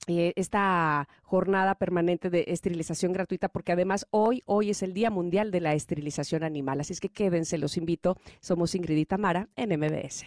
eh, 0.06 0.32
esta 0.36 1.06
jornada 1.22 1.74
permanente 1.74 2.30
de 2.30 2.46
esterilización 2.48 3.12
gratuita, 3.12 3.50
porque 3.50 3.72
además 3.72 4.06
hoy, 4.10 4.42
hoy 4.46 4.70
es 4.70 4.82
el 4.82 4.94
Día 4.94 5.10
Mundial 5.10 5.50
de 5.50 5.60
la 5.60 5.74
Esterilización 5.74 6.42
Animal. 6.42 6.80
Así 6.80 6.94
es 6.94 7.00
que 7.00 7.10
quédense, 7.10 7.58
los 7.58 7.76
invito. 7.76 8.16
Somos 8.40 8.74
Ingrid 8.74 8.96
y 8.96 9.04
Tamara 9.04 9.50
en 9.54 9.78
MBS. 9.78 10.24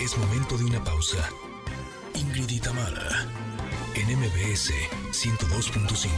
Es 0.00 0.16
momento 0.16 0.56
de 0.58 0.64
una 0.64 0.84
pausa. 0.84 1.28
Ingrid 2.14 2.50
y 2.50 2.60
Tamara 2.60 3.26
MBS 4.10 4.72
102.5. 5.12 6.10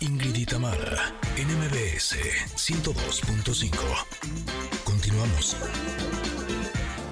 Ingrid 0.00 0.34
y 0.34 0.46
Tamara, 0.46 1.12
en 1.36 1.46
MBS 1.48 2.16
102.5. 2.56 3.70
Continuamos. 4.82 5.58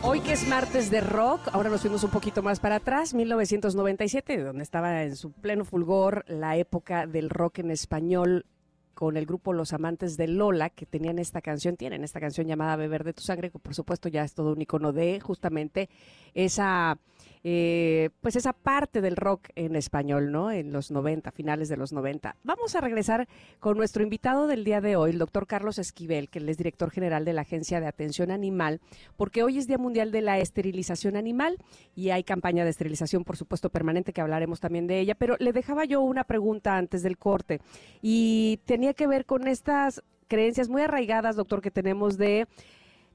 Hoy 0.00 0.20
que 0.20 0.32
es 0.32 0.48
martes 0.48 0.90
de 0.90 1.02
rock, 1.02 1.48
ahora 1.52 1.68
nos 1.68 1.82
fuimos 1.82 2.02
un 2.02 2.10
poquito 2.10 2.42
más 2.42 2.58
para 2.58 2.76
atrás, 2.76 3.12
1997, 3.12 4.42
donde 4.42 4.62
estaba 4.62 5.02
en 5.02 5.16
su 5.16 5.32
pleno 5.32 5.66
fulgor 5.66 6.24
la 6.28 6.56
época 6.56 7.06
del 7.06 7.28
rock 7.28 7.58
en 7.58 7.70
español 7.70 8.46
con 8.94 9.16
el 9.16 9.26
grupo 9.26 9.52
Los 9.52 9.72
Amantes 9.72 10.16
de 10.16 10.28
Lola, 10.28 10.70
que 10.70 10.86
tenían 10.86 11.18
esta 11.18 11.42
canción, 11.42 11.76
tienen 11.76 12.04
esta 12.04 12.20
canción 12.20 12.46
llamada 12.46 12.76
Beber 12.76 13.04
de 13.04 13.12
tu 13.12 13.22
sangre, 13.22 13.50
que 13.50 13.58
por 13.58 13.74
supuesto 13.74 14.08
ya 14.08 14.24
es 14.24 14.34
todo 14.34 14.52
un 14.52 14.62
icono 14.62 14.92
de 14.92 15.20
justamente 15.20 15.88
esa 16.34 16.98
eh, 17.46 18.08
pues 18.22 18.36
esa 18.36 18.54
parte 18.54 19.02
del 19.02 19.16
rock 19.16 19.48
en 19.54 19.76
español, 19.76 20.32
¿no? 20.32 20.50
En 20.50 20.72
los 20.72 20.90
90, 20.90 21.30
finales 21.30 21.68
de 21.68 21.76
los 21.76 21.92
90. 21.92 22.36
Vamos 22.42 22.74
a 22.74 22.80
regresar 22.80 23.28
con 23.60 23.76
nuestro 23.76 24.02
invitado 24.02 24.46
del 24.46 24.64
día 24.64 24.80
de 24.80 24.96
hoy, 24.96 25.10
el 25.10 25.18
doctor 25.18 25.46
Carlos 25.46 25.78
Esquivel, 25.78 26.30
que 26.30 26.38
él 26.38 26.48
es 26.48 26.56
director 26.56 26.90
general 26.90 27.26
de 27.26 27.34
la 27.34 27.42
Agencia 27.42 27.80
de 27.80 27.86
Atención 27.86 28.30
Animal, 28.30 28.80
porque 29.16 29.42
hoy 29.42 29.58
es 29.58 29.66
Día 29.66 29.76
Mundial 29.76 30.10
de 30.10 30.22
la 30.22 30.38
Esterilización 30.38 31.16
Animal 31.16 31.58
y 31.94 32.08
hay 32.08 32.24
campaña 32.24 32.64
de 32.64 32.70
esterilización, 32.70 33.24
por 33.24 33.36
supuesto, 33.36 33.68
permanente, 33.68 34.14
que 34.14 34.22
hablaremos 34.22 34.60
también 34.60 34.86
de 34.86 35.00
ella, 35.00 35.14
pero 35.14 35.36
le 35.38 35.52
dejaba 35.52 35.84
yo 35.84 36.00
una 36.00 36.24
pregunta 36.24 36.78
antes 36.78 37.02
del 37.02 37.18
corte 37.18 37.60
y 38.00 38.60
tenía 38.64 38.94
que 38.94 39.06
ver 39.06 39.26
con 39.26 39.48
estas 39.48 40.02
creencias 40.28 40.70
muy 40.70 40.80
arraigadas, 40.80 41.36
doctor, 41.36 41.60
que 41.60 41.70
tenemos 41.70 42.16
de 42.16 42.46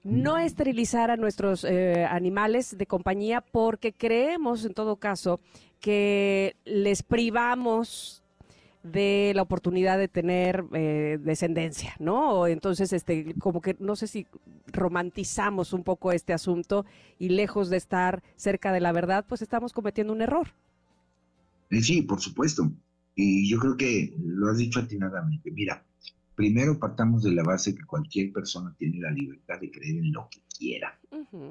no 0.03 0.37
esterilizar 0.37 1.11
a 1.11 1.17
nuestros 1.17 1.63
eh, 1.63 2.05
animales 2.05 2.77
de 2.77 2.85
compañía 2.85 3.41
porque 3.41 3.93
creemos, 3.93 4.65
en 4.65 4.73
todo 4.73 4.95
caso, 4.95 5.39
que 5.79 6.55
les 6.65 7.03
privamos 7.03 8.23
de 8.83 9.33
la 9.35 9.41
oportunidad 9.41 9.97
de 9.97 10.07
tener 10.07 10.63
eh, 10.73 11.19
descendencia, 11.21 11.95
¿no? 11.99 12.47
Entonces, 12.47 12.93
este, 12.93 13.35
como 13.39 13.61
que 13.61 13.75
no 13.79 13.95
sé 13.95 14.07
si 14.07 14.25
romantizamos 14.67 15.73
un 15.73 15.83
poco 15.83 16.11
este 16.11 16.33
asunto 16.33 16.85
y 17.17 17.29
lejos 17.29 17.69
de 17.69 17.77
estar 17.77 18.23
cerca 18.35 18.71
de 18.71 18.79
la 18.79 18.91
verdad, 18.91 19.25
pues 19.27 19.41
estamos 19.41 19.73
cometiendo 19.73 20.13
un 20.13 20.21
error. 20.21 20.53
Eh, 21.69 21.81
sí, 21.81 22.01
por 22.03 22.21
supuesto. 22.21 22.71
Y 23.15 23.49
yo 23.49 23.59
creo 23.59 23.75
que 23.75 24.13
lo 24.17 24.49
has 24.49 24.57
dicho 24.57 24.79
atinadamente. 24.79 25.51
Mira, 25.51 25.85
primero 26.39 26.79
partamos 26.79 27.23
de 27.23 27.33
la 27.33 27.43
base 27.43 27.75
que 27.75 27.83
cualquier 27.83 28.31
persona 28.31 28.73
tiene 28.79 29.01
la 29.01 29.11
libertad 29.11 29.59
de 29.59 29.69
creer 29.69 29.97
en 29.97 30.13
lo 30.13 30.29
que 30.31 30.39
quiera, 30.57 30.97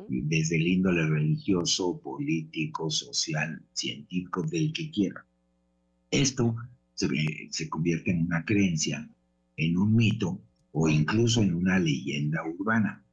desde 0.09 0.57
el 0.57 0.66
índole 0.66 1.07
religioso, 1.07 2.01
político, 2.01 2.91
social, 2.91 3.62
científico, 3.74 4.43
del 4.45 4.72
que 4.72 4.91
quiera. 4.91 5.26
Esto 6.11 6.57
se, 6.95 7.07
se 7.51 7.68
convierte 7.68 8.12
en 8.12 8.22
una 8.22 8.47
creencia, 8.47 9.07
en 9.59 9.76
un 9.76 9.95
mito 9.95 10.41
o 10.72 10.89
incluso 10.89 11.43
en 11.43 11.53
una 11.53 11.78
leyenda 11.78 12.43
urbana. 12.49 13.05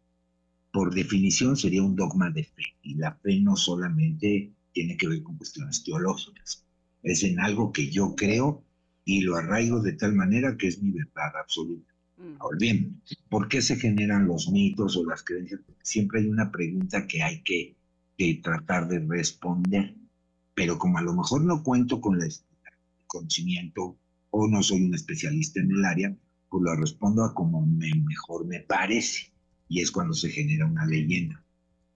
Por 0.71 0.95
definición 0.95 1.57
sería 1.57 1.83
un 1.83 1.97
dogma 1.97 2.29
de 2.29 2.45
fe 2.45 2.63
y 2.83 2.95
la 2.95 3.15
fe 3.15 3.41
no 3.41 3.57
solamente 3.57 4.49
tiene 4.71 4.95
que 4.95 5.09
ver 5.09 5.23
con 5.23 5.35
cuestiones 5.35 5.83
teológicas, 5.83 6.63
es 7.03 7.21
en 7.23 7.37
algo 7.41 7.73
que 7.73 7.91
yo 7.91 8.15
creo 8.15 8.63
y 9.05 9.21
lo 9.21 9.35
arraigo 9.35 9.79
de 9.79 9.93
tal 9.93 10.13
manera 10.13 10.57
que 10.57 10.67
es 10.67 10.81
mi 10.81 10.91
verdad 10.91 11.31
absoluta. 11.39 11.93
Mm. 12.17 12.35
Ahora 12.39 12.57
bien, 12.59 13.01
¿por 13.29 13.47
qué 13.47 13.61
se 13.61 13.75
generan 13.75 14.27
los 14.27 14.49
mitos 14.49 14.97
o 14.97 15.05
las 15.05 15.23
creencias? 15.23 15.61
siempre 15.83 16.21
hay 16.21 16.27
una 16.27 16.51
pregunta 16.51 17.07
que 17.07 17.21
hay 17.21 17.41
que, 17.43 17.75
tratar 18.41 18.87
de 18.87 18.99
responder, 18.99 19.93
pero 20.53 20.77
como 20.79 20.97
a 20.97 21.01
lo 21.01 21.13
mejor 21.13 21.43
no 21.43 21.61
cuento 21.61 21.99
con 21.99 22.21
el 22.21 22.33
conocimiento 23.07 23.97
o 24.29 24.47
no 24.47 24.63
soy 24.63 24.83
un 24.83 24.95
especialista 24.95 25.59
en 25.59 25.71
el 25.71 25.83
área, 25.83 26.15
pues 26.49 26.63
lo 26.63 26.75
respondo 26.75 27.25
a 27.25 27.33
como 27.33 27.65
mejor 27.65 28.45
me 28.45 28.61
parece, 28.61 29.33
y 29.67 29.81
es 29.81 29.91
cuando 29.91 30.13
se 30.13 30.29
genera 30.29 30.65
una 30.65 30.85
leyenda. 30.85 31.43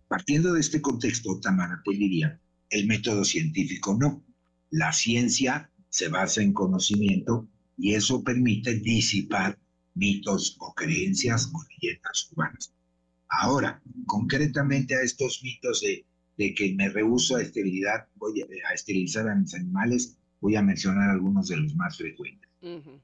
Partiendo 0.09 0.53
de 0.53 0.59
este 0.59 0.81
contexto, 0.81 1.39
Tamara 1.39 1.81
te 1.85 1.91
diría, 1.91 2.39
el 2.69 2.85
método 2.85 3.23
científico 3.23 3.97
no. 3.97 4.23
La 4.71 4.91
ciencia 4.91 5.68
se 5.89 6.09
basa 6.09 6.41
en 6.41 6.53
conocimiento 6.53 7.47
y 7.77 7.93
eso 7.93 8.23
permite 8.23 8.75
disipar 8.75 9.57
mitos 9.95 10.55
o 10.59 10.73
creencias 10.73 11.51
o 11.53 11.63
leyendas 11.69 12.29
urbanas. 12.31 12.73
Ahora, 13.29 13.81
concretamente 14.05 14.95
a 14.95 15.01
estos 15.01 15.41
mitos 15.43 15.81
de, 15.81 16.05
de 16.37 16.53
que 16.53 16.73
me 16.73 16.89
rehuso 16.89 17.35
a 17.35 17.41
esterilidad, 17.41 18.07
voy 18.15 18.41
a, 18.41 18.73
esterilizar 18.73 19.27
a 19.27 19.35
mis 19.35 19.53
animales, 19.53 20.17
voy 20.41 20.55
a 20.55 20.61
mencionar 20.61 21.09
algunos 21.09 21.49
de 21.49 21.57
los 21.57 21.75
más 21.75 21.97
frecuentes. 21.97 22.49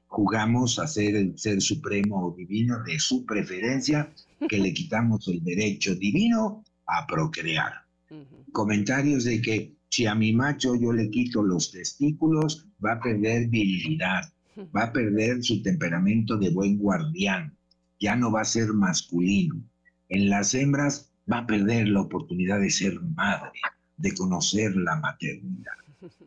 Jugamos 0.08 0.78
a 0.78 0.86
ser 0.86 1.16
el 1.16 1.38
ser 1.38 1.62
supremo 1.62 2.26
o 2.26 2.34
divino 2.34 2.82
de 2.82 2.98
su 2.98 3.24
preferencia, 3.24 4.12
que 4.48 4.58
le 4.58 4.74
quitamos 4.74 5.28
el 5.28 5.42
derecho 5.42 5.94
divino 5.94 6.64
a 6.86 7.06
procrear. 7.06 7.72
Comentarios 8.52 9.24
de 9.24 9.40
que 9.40 9.75
si 9.90 10.06
a 10.06 10.14
mi 10.14 10.32
macho 10.32 10.74
yo 10.74 10.92
le 10.92 11.10
quito 11.10 11.42
los 11.42 11.70
testículos, 11.70 12.66
va 12.84 12.92
a 12.92 13.00
perder 13.00 13.48
virilidad, 13.48 14.32
va 14.74 14.84
a 14.84 14.92
perder 14.92 15.42
su 15.42 15.62
temperamento 15.62 16.36
de 16.36 16.50
buen 16.50 16.78
guardián, 16.78 17.56
ya 18.00 18.16
no 18.16 18.30
va 18.30 18.42
a 18.42 18.44
ser 18.44 18.72
masculino. 18.72 19.62
En 20.08 20.28
las 20.28 20.54
hembras 20.54 21.12
va 21.30 21.38
a 21.38 21.46
perder 21.46 21.88
la 21.88 22.02
oportunidad 22.02 22.60
de 22.60 22.70
ser 22.70 23.00
madre, 23.00 23.58
de 23.96 24.14
conocer 24.14 24.76
la 24.76 24.96
maternidad. 24.96 25.72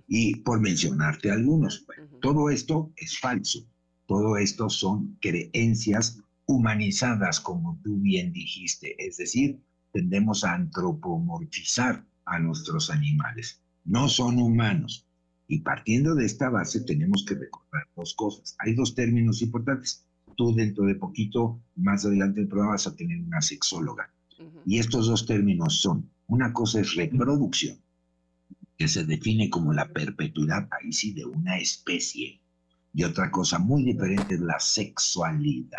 Y 0.08 0.36
por 0.38 0.60
mencionarte 0.60 1.32
algunos, 1.32 1.86
todo 2.22 2.50
esto 2.50 2.92
es 2.98 3.20
falso. 3.20 3.66
Todo 4.08 4.38
esto 4.38 4.70
son 4.70 5.18
creencias 5.22 6.20
humanizadas, 6.48 7.40
como 7.40 7.80
tú 7.84 7.98
bien 7.98 8.34
dijiste. 8.34 8.96
Es 8.98 9.18
decir, 9.18 9.60
tendemos 9.94 10.44
a 10.44 10.54
antropomorfizar 10.54 12.04
a 12.30 12.40
nuestros 12.40 12.90
animales. 12.90 13.62
No 13.86 14.08
son 14.08 14.40
humanos. 14.40 15.06
Y 15.48 15.62
partiendo 15.62 16.14
de 16.16 16.26
esta 16.26 16.50
base 16.50 16.82
tenemos 16.82 17.26
que 17.26 17.36
recordar 17.36 17.88
dos 17.96 18.14
cosas. 18.14 18.56
Hay 18.60 18.76
dos 18.76 18.94
términos 18.94 19.42
importantes. 19.42 20.06
Tú 20.38 20.54
dentro 20.54 20.86
de 20.86 20.96
poquito, 20.96 21.60
más 21.76 22.06
adelante 22.06 22.42
del 22.42 22.50
programa, 22.50 22.74
vas 22.74 22.88
a 22.88 22.96
tener 22.96 23.20
una 23.22 23.42
sexóloga. 23.42 24.14
Y 24.66 24.78
estos 24.78 25.08
dos 25.08 25.26
términos 25.26 25.82
son, 25.82 26.10
una 26.28 26.54
cosa 26.54 26.80
es 26.80 26.96
reproducción, 26.96 27.78
que 28.78 28.88
se 28.88 29.04
define 29.04 29.50
como 29.50 29.74
la 29.74 29.92
perpetuidad, 29.92 30.70
ahí 30.72 30.94
sí, 30.94 31.14
de 31.14 31.26
una 31.26 31.58
especie. 31.58 32.40
Y 32.94 33.04
otra 33.04 33.30
cosa 33.32 33.60
muy 33.60 33.84
diferente 33.84 34.36
es 34.36 34.42
la 34.42 34.60
sexualidad. 34.60 35.78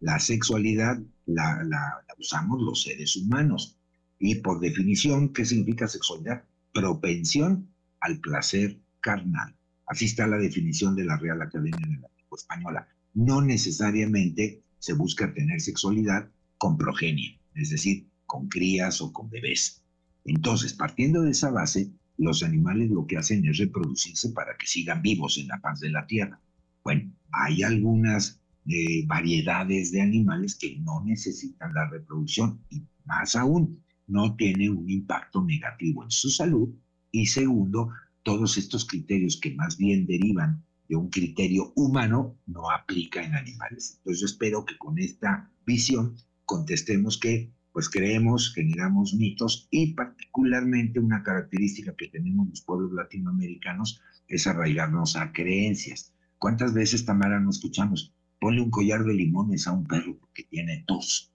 La 0.00 0.18
sexualidad 0.18 0.98
la, 1.26 1.62
la, 1.64 2.04
usamos 2.18 2.60
los 2.60 2.82
seres 2.82 3.16
humanos. 3.16 3.76
Y 4.18 4.36
por 4.36 4.60
definición, 4.60 5.32
¿qué 5.32 5.44
significa 5.44 5.88
sexualidad? 5.88 6.44
Propensión 6.72 7.68
al 8.00 8.18
placer 8.20 8.78
carnal. 9.00 9.54
Así 9.86 10.06
está 10.06 10.26
la 10.26 10.38
definición 10.38 10.96
de 10.96 11.04
la 11.04 11.16
Real 11.16 11.40
Academia 11.42 11.86
de 11.86 12.00
la 12.00 12.08
Lengua 12.16 12.36
Española. 12.36 12.88
No 13.14 13.40
necesariamente 13.40 14.62
se 14.78 14.94
busca 14.94 15.32
tener 15.32 15.60
sexualidad 15.60 16.28
con 16.58 16.76
progenie, 16.76 17.38
es 17.54 17.70
decir, 17.70 18.06
con 18.26 18.48
crías 18.48 19.00
o 19.00 19.12
con 19.12 19.30
bebés. 19.30 19.82
Entonces, 20.24 20.72
partiendo 20.74 21.22
de 21.22 21.30
esa 21.30 21.50
base, 21.50 21.90
los 22.18 22.42
animales 22.42 22.90
lo 22.90 23.06
que 23.06 23.16
hacen 23.16 23.46
es 23.46 23.58
reproducirse 23.58 24.30
para 24.30 24.56
que 24.56 24.66
sigan 24.66 25.02
vivos 25.02 25.38
en 25.38 25.48
la 25.48 25.60
paz 25.60 25.80
de 25.80 25.90
la 25.90 26.06
tierra. 26.06 26.40
Bueno, 26.82 27.12
hay 27.30 27.62
algunas 27.62 28.40
eh, 28.66 29.06
variedades 29.06 29.92
de 29.92 30.00
animales 30.00 30.56
que 30.56 30.76
no 30.78 31.04
necesitan 31.04 31.72
la 31.74 31.88
reproducción 31.88 32.60
y 32.70 32.82
más 33.04 33.36
aún, 33.36 33.82
no 34.06 34.36
tienen 34.36 34.76
un 34.76 34.88
impacto 34.90 35.42
negativo 35.42 36.04
en 36.04 36.10
su 36.10 36.30
salud. 36.30 36.74
Y 37.10 37.26
segundo, 37.26 37.90
todos 38.22 38.58
estos 38.58 38.84
criterios 38.84 39.38
que 39.40 39.54
más 39.54 39.76
bien 39.76 40.06
derivan 40.06 40.64
de 40.88 40.96
un 40.96 41.10
criterio 41.10 41.72
humano 41.74 42.38
no 42.46 42.70
aplica 42.70 43.22
en 43.22 43.34
animales. 43.34 43.96
Entonces 43.98 44.20
yo 44.20 44.26
espero 44.26 44.64
que 44.64 44.76
con 44.78 44.98
esta 44.98 45.50
visión 45.64 46.16
contestemos 46.44 47.18
que 47.18 47.52
pues 47.72 47.90
creemos, 47.90 48.54
generamos 48.54 49.12
mitos 49.12 49.68
y 49.70 49.92
particularmente 49.92 50.98
una 50.98 51.22
característica 51.22 51.94
que 51.94 52.08
tenemos 52.08 52.48
los 52.48 52.62
pueblos 52.62 52.92
latinoamericanos 52.92 54.00
es 54.28 54.46
arraigarnos 54.46 55.14
a 55.16 55.30
creencias. 55.32 56.14
¿Cuántas 56.38 56.72
veces, 56.72 57.04
Tamara, 57.04 57.38
no 57.38 57.50
escuchamos? 57.50 58.14
Ponle 58.40 58.62
un 58.62 58.70
collar 58.70 59.04
de 59.04 59.14
limones 59.14 59.66
a 59.66 59.72
un 59.72 59.84
perro 59.84 60.16
porque 60.18 60.44
tiene 60.44 60.84
tos. 60.86 61.32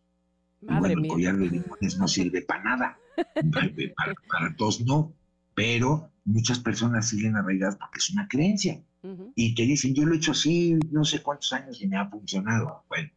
Bueno, 0.61 1.01
el 1.01 1.07
collar 1.07 1.37
de 1.37 1.49
limones 1.49 1.97
no 1.97 2.07
sirve 2.07 2.41
para 2.43 2.63
nada. 2.63 2.97
Para, 3.51 4.15
para 4.29 4.55
tos 4.55 4.81
no, 4.81 5.13
pero 5.53 6.11
muchas 6.25 6.59
personas 6.59 7.09
siguen 7.09 7.35
arraigadas 7.35 7.75
porque 7.77 7.99
es 7.99 8.09
una 8.11 8.27
creencia. 8.27 8.81
Y 9.35 9.55
te 9.55 9.63
dicen, 9.63 9.95
yo 9.95 10.05
lo 10.05 10.13
he 10.13 10.17
hecho 10.17 10.31
así 10.31 10.77
no 10.91 11.03
sé 11.03 11.23
cuántos 11.23 11.51
años 11.53 11.81
y 11.81 11.87
me 11.87 11.97
ha 11.97 12.07
funcionado. 12.07 12.85
Bueno, 12.87 13.09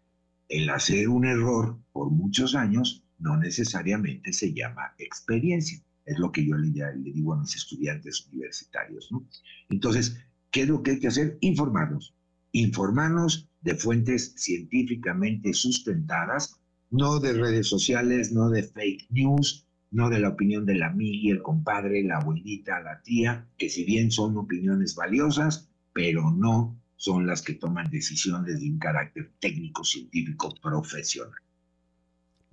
el 0.49 0.71
hacer 0.71 1.09
un 1.09 1.27
error 1.27 1.79
por 1.93 2.11
muchos 2.11 2.55
años 2.55 3.05
no 3.19 3.37
necesariamente 3.37 4.33
se 4.33 4.55
llama 4.55 4.95
experiencia. 4.99 5.79
Es 6.07 6.19
lo 6.19 6.33
que 6.33 6.47
yo 6.47 6.57
le, 6.57 6.71
le 6.71 7.13
digo 7.13 7.35
a 7.35 7.41
mis 7.41 7.55
estudiantes 7.55 8.27
universitarios. 8.27 9.11
¿no? 9.13 9.27
Entonces, 9.69 10.19
¿qué 10.51 10.63
es 10.63 10.69
lo 10.69 10.83
que 10.83 10.93
hay 10.93 11.01
que 11.01 11.09
hacer? 11.09 11.37
Informarnos. 11.41 12.15
Informarnos 12.53 13.49
de 13.61 13.75
fuentes 13.75 14.35
científicamente 14.37 15.53
sustentadas, 15.53 16.61
no 16.95 17.19
de 17.19 17.33
redes 17.33 17.67
sociales, 17.69 18.31
no 18.31 18.51
de 18.51 18.63
fake 18.63 19.09
news, 19.11 19.67
no 19.91 20.11
de 20.11 20.21
la 20.21 20.29
opinión 20.29 20.65
de 20.65 20.77
la 20.77 20.87
amiga, 20.87 21.35
el 21.35 21.43
compadre, 21.43 22.05
la 22.05 22.19
abuelita, 22.19 22.81
la 22.81 23.03
tía, 23.03 23.49
que 23.59 23.69
si 23.69 23.85
bien 23.85 24.13
son 24.13 24.37
opiniones 24.37 24.95
valiosas, 24.95 25.69
pero 25.93 26.31
no 26.31 26.81
son 26.95 27.27
las 27.27 27.43
que 27.43 27.55
toman 27.55 27.91
decisiones 27.91 28.61
de 28.61 28.71
un 28.71 28.79
carácter 28.79 29.33
técnico, 29.41 29.83
científico, 29.83 30.55
profesional. 30.63 31.35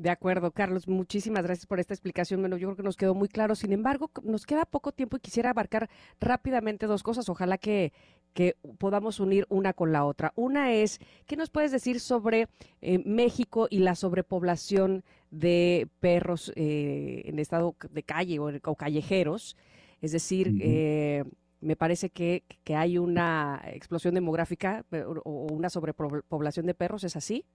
De 0.01 0.09
acuerdo, 0.09 0.49
Carlos, 0.49 0.87
muchísimas 0.87 1.43
gracias 1.43 1.67
por 1.67 1.79
esta 1.79 1.93
explicación. 1.93 2.39
Bueno, 2.39 2.57
yo 2.57 2.69
creo 2.69 2.77
que 2.77 2.81
nos 2.81 2.97
quedó 2.97 3.13
muy 3.13 3.27
claro. 3.27 3.53
Sin 3.53 3.71
embargo, 3.71 4.09
nos 4.23 4.47
queda 4.47 4.65
poco 4.65 4.91
tiempo 4.91 5.17
y 5.17 5.19
quisiera 5.19 5.51
abarcar 5.51 5.91
rápidamente 6.19 6.87
dos 6.87 7.03
cosas. 7.03 7.29
Ojalá 7.29 7.59
que, 7.59 7.93
que 8.33 8.57
podamos 8.79 9.19
unir 9.19 9.45
una 9.49 9.73
con 9.73 9.91
la 9.91 10.03
otra. 10.03 10.33
Una 10.35 10.73
es, 10.73 10.97
¿qué 11.27 11.35
nos 11.35 11.51
puedes 11.51 11.71
decir 11.71 11.99
sobre 11.99 12.47
eh, 12.81 12.97
México 13.05 13.67
y 13.69 13.77
la 13.77 13.93
sobrepoblación 13.93 15.03
de 15.29 15.87
perros 15.99 16.51
eh, 16.55 17.21
en 17.25 17.37
estado 17.37 17.75
de 17.91 18.01
calle 18.01 18.39
o, 18.39 18.75
callejeros? 18.75 19.55
Es 20.01 20.13
decir, 20.13 20.57
eh, 20.61 21.25
me 21.59 21.75
parece 21.75 22.09
que, 22.09 22.43
que, 22.63 22.75
hay 22.75 22.97
una 22.97 23.61
explosión 23.67 24.15
demográfica 24.15 24.83
o 25.23 25.47
una 25.51 25.69
sobrepoblación 25.69 26.65
de 26.65 26.73
perros, 26.73 27.03
¿es 27.03 27.15
así? 27.15 27.45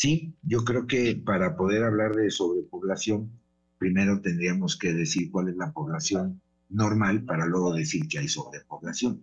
Sí, 0.00 0.34
yo 0.40 0.64
creo 0.64 0.86
que 0.86 1.14
para 1.14 1.58
poder 1.58 1.84
hablar 1.84 2.14
de 2.14 2.30
sobrepoblación, 2.30 3.30
primero 3.76 4.22
tendríamos 4.22 4.78
que 4.78 4.94
decir 4.94 5.30
cuál 5.30 5.50
es 5.50 5.56
la 5.56 5.72
población 5.74 6.40
normal 6.70 7.26
para 7.26 7.44
luego 7.44 7.74
decir 7.74 8.08
que 8.08 8.18
hay 8.18 8.26
sobrepoblación. 8.26 9.22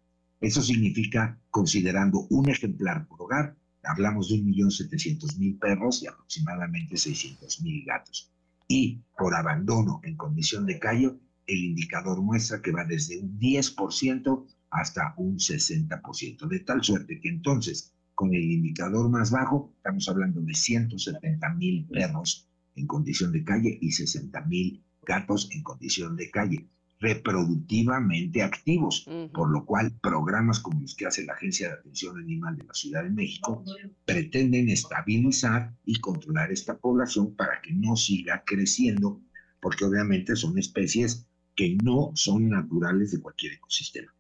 Eso 0.44 0.62
significa, 0.62 1.40
considerando 1.50 2.28
un 2.30 2.50
ejemplar 2.50 3.08
por 3.08 3.22
hogar, 3.22 3.56
hablamos 3.82 4.28
de 4.28 4.36
1.700.000 4.36 5.58
perros 5.58 6.04
y 6.04 6.08
aproximadamente 6.08 6.96
600.000 6.96 7.86
gatos. 7.86 8.30
Y 8.68 9.00
por 9.18 9.36
abandono 9.36 10.02
en 10.04 10.18
condición 10.18 10.66
de 10.66 10.80
calle, 10.80 11.14
el 11.48 11.58
indicador 11.58 12.22
muestra 12.22 12.62
que 12.62 12.74
va 12.74 12.84
desde 12.84 13.20
un 13.20 13.40
10% 13.40 14.46
hasta 14.72 15.14
un 15.16 15.38
60%, 15.38 16.48
de 16.50 16.60
tal 16.60 16.84
suerte 16.84 17.22
que 17.22 17.30
entonces, 17.30 17.94
con 18.14 18.34
el 18.34 18.44
indicador 18.44 19.10
más 19.10 19.32
bajo, 19.32 19.72
estamos 19.78 20.10
hablando 20.10 20.42
de 20.42 20.52
170.000 20.52 21.88
perros 21.88 22.50
en 22.76 22.86
condición 22.86 23.32
de 23.32 23.46
calle 23.46 23.78
y 23.80 23.92
60.000 23.92 24.84
gatos 25.06 25.48
en 25.54 25.64
condición 25.64 26.18
de 26.18 26.30
calle. 26.30 26.68
Reproductivamente 27.00 28.42
activos, 28.42 29.06
por 29.34 29.50
lo 29.50 29.66
cual 29.66 29.92
programas 30.02 30.60
como 30.60 30.82
los 30.82 30.96
que 30.96 31.06
hace 31.06 31.26
la 31.26 31.34
Agencia 31.34 31.68
de 31.68 31.74
Atención 31.76 32.18
Animal 32.18 32.58
de 32.58 32.64
la 32.64 32.74
Ciudad 32.74 33.04
de 33.04 33.10
México 33.10 33.64
pretenden 34.06 34.70
estabilizar 34.70 35.74
y 35.86 36.00
controlar 36.00 36.52
esta 36.52 36.78
población 36.78 37.36
para 37.36 37.62
que 37.62 37.74
no 37.74 37.96
siga 37.98 38.44
creciendo, 38.46 39.22
porque 39.60 39.86
obviamente 39.86 40.36
son 40.36 40.58
especies 40.58 41.28
que 41.56 41.78
no 41.84 42.12
son 42.16 42.50
naturales 42.50 43.12
de 43.12 43.22
cualquier 43.22 43.54
ecosistema. 43.54 44.14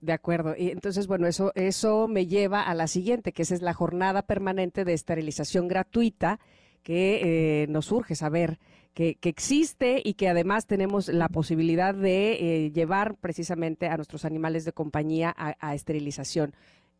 De 0.00 0.12
acuerdo. 0.12 0.54
Y 0.56 0.70
entonces, 0.70 1.08
bueno, 1.08 1.26
eso, 1.26 1.50
eso 1.56 2.06
me 2.06 2.26
lleva 2.26 2.62
a 2.62 2.74
la 2.74 2.86
siguiente, 2.86 3.32
que 3.32 3.42
esa 3.42 3.54
es 3.54 3.62
la 3.62 3.74
jornada 3.74 4.22
permanente 4.22 4.84
de 4.84 4.92
esterilización 4.92 5.66
gratuita 5.66 6.38
que 6.84 7.62
eh, 7.62 7.66
nos 7.68 7.86
surge 7.86 8.14
saber 8.14 8.60
que, 8.98 9.28
existe 9.28 10.02
y 10.04 10.14
que 10.14 10.28
además 10.28 10.66
tenemos 10.66 11.06
la 11.06 11.28
posibilidad 11.28 11.94
de 11.94 12.32
eh, 12.32 12.72
llevar 12.72 13.16
precisamente 13.16 13.86
a 13.86 13.96
nuestros 13.96 14.24
animales 14.24 14.64
de 14.64 14.72
compañía 14.72 15.32
a, 15.36 15.74
esterilización. 15.76 16.52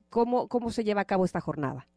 ¿Cómo, 0.09 0.47
¿Cómo 0.47 0.71
se 0.71 0.85
lleva 0.85 1.01
a 1.01 1.07
cabo 1.07 1.25
esta 1.25 1.41
jornada? 1.41 1.89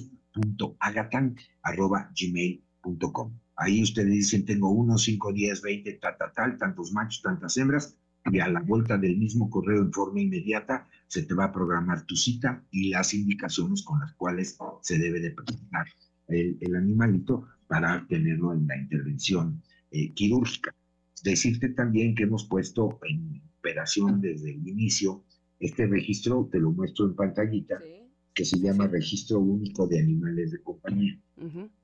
gmail.com 2.16 3.34
Ahí 3.62 3.84
ustedes 3.84 4.10
dicen, 4.10 4.44
tengo 4.44 4.72
uno, 4.72 4.98
cinco, 4.98 5.32
diez, 5.32 5.62
veinte, 5.62 6.00
tal, 6.02 6.18
tal, 6.18 6.34
tal, 6.34 6.58
tantos 6.58 6.92
machos, 6.94 7.22
tantas 7.22 7.56
hembras, 7.58 7.96
y 8.32 8.40
a 8.40 8.48
la 8.48 8.60
vuelta 8.60 8.98
del 8.98 9.18
mismo 9.18 9.52
correo 9.52 9.84
en 9.84 9.94
forma 9.94 10.20
inmediata 10.20 10.88
se 11.08 11.22
te 11.24 11.36
va 11.36 11.46
a 11.46 11.52
programar 11.52 12.04
tu 12.08 12.16
cita 12.16 12.64
y 12.72 12.90
las 12.90 13.14
indicaciones 13.14 13.84
con 13.84 14.00
las 14.00 14.14
cuales 14.14 14.58
se 14.82 14.98
debe 14.98 15.20
de 15.20 15.32
presentar 15.32 15.86
el, 16.28 16.76
animalito 16.76 17.48
para 17.68 18.04
tenerlo 18.08 18.52
en 18.54 18.66
la 18.66 18.78
intervención 18.78 19.62
eh, 19.92 20.12
quirúrgica. 20.14 20.74
Decirte 21.24 21.70
también 21.70 22.16
que 22.16 22.24
hemos 22.24 22.46
puesto 22.46 23.00
en 23.08 23.44
operación 23.60 24.22
desde 24.22 24.56
el 24.56 24.68
inicio 24.68 25.24
este 25.60 25.86
registro, 25.86 26.50
te 26.52 26.60
lo 26.60 26.72
muestro 26.72 27.06
en 27.06 27.16
pantallita, 27.16 27.80
que 28.34 28.46
se 28.46 28.60
llama 28.60 28.88
Registro 28.88 29.40
Único 29.40 29.88
de 29.88 30.00
Animales 30.00 30.52
de 30.52 30.62
Compañía. 30.62 31.20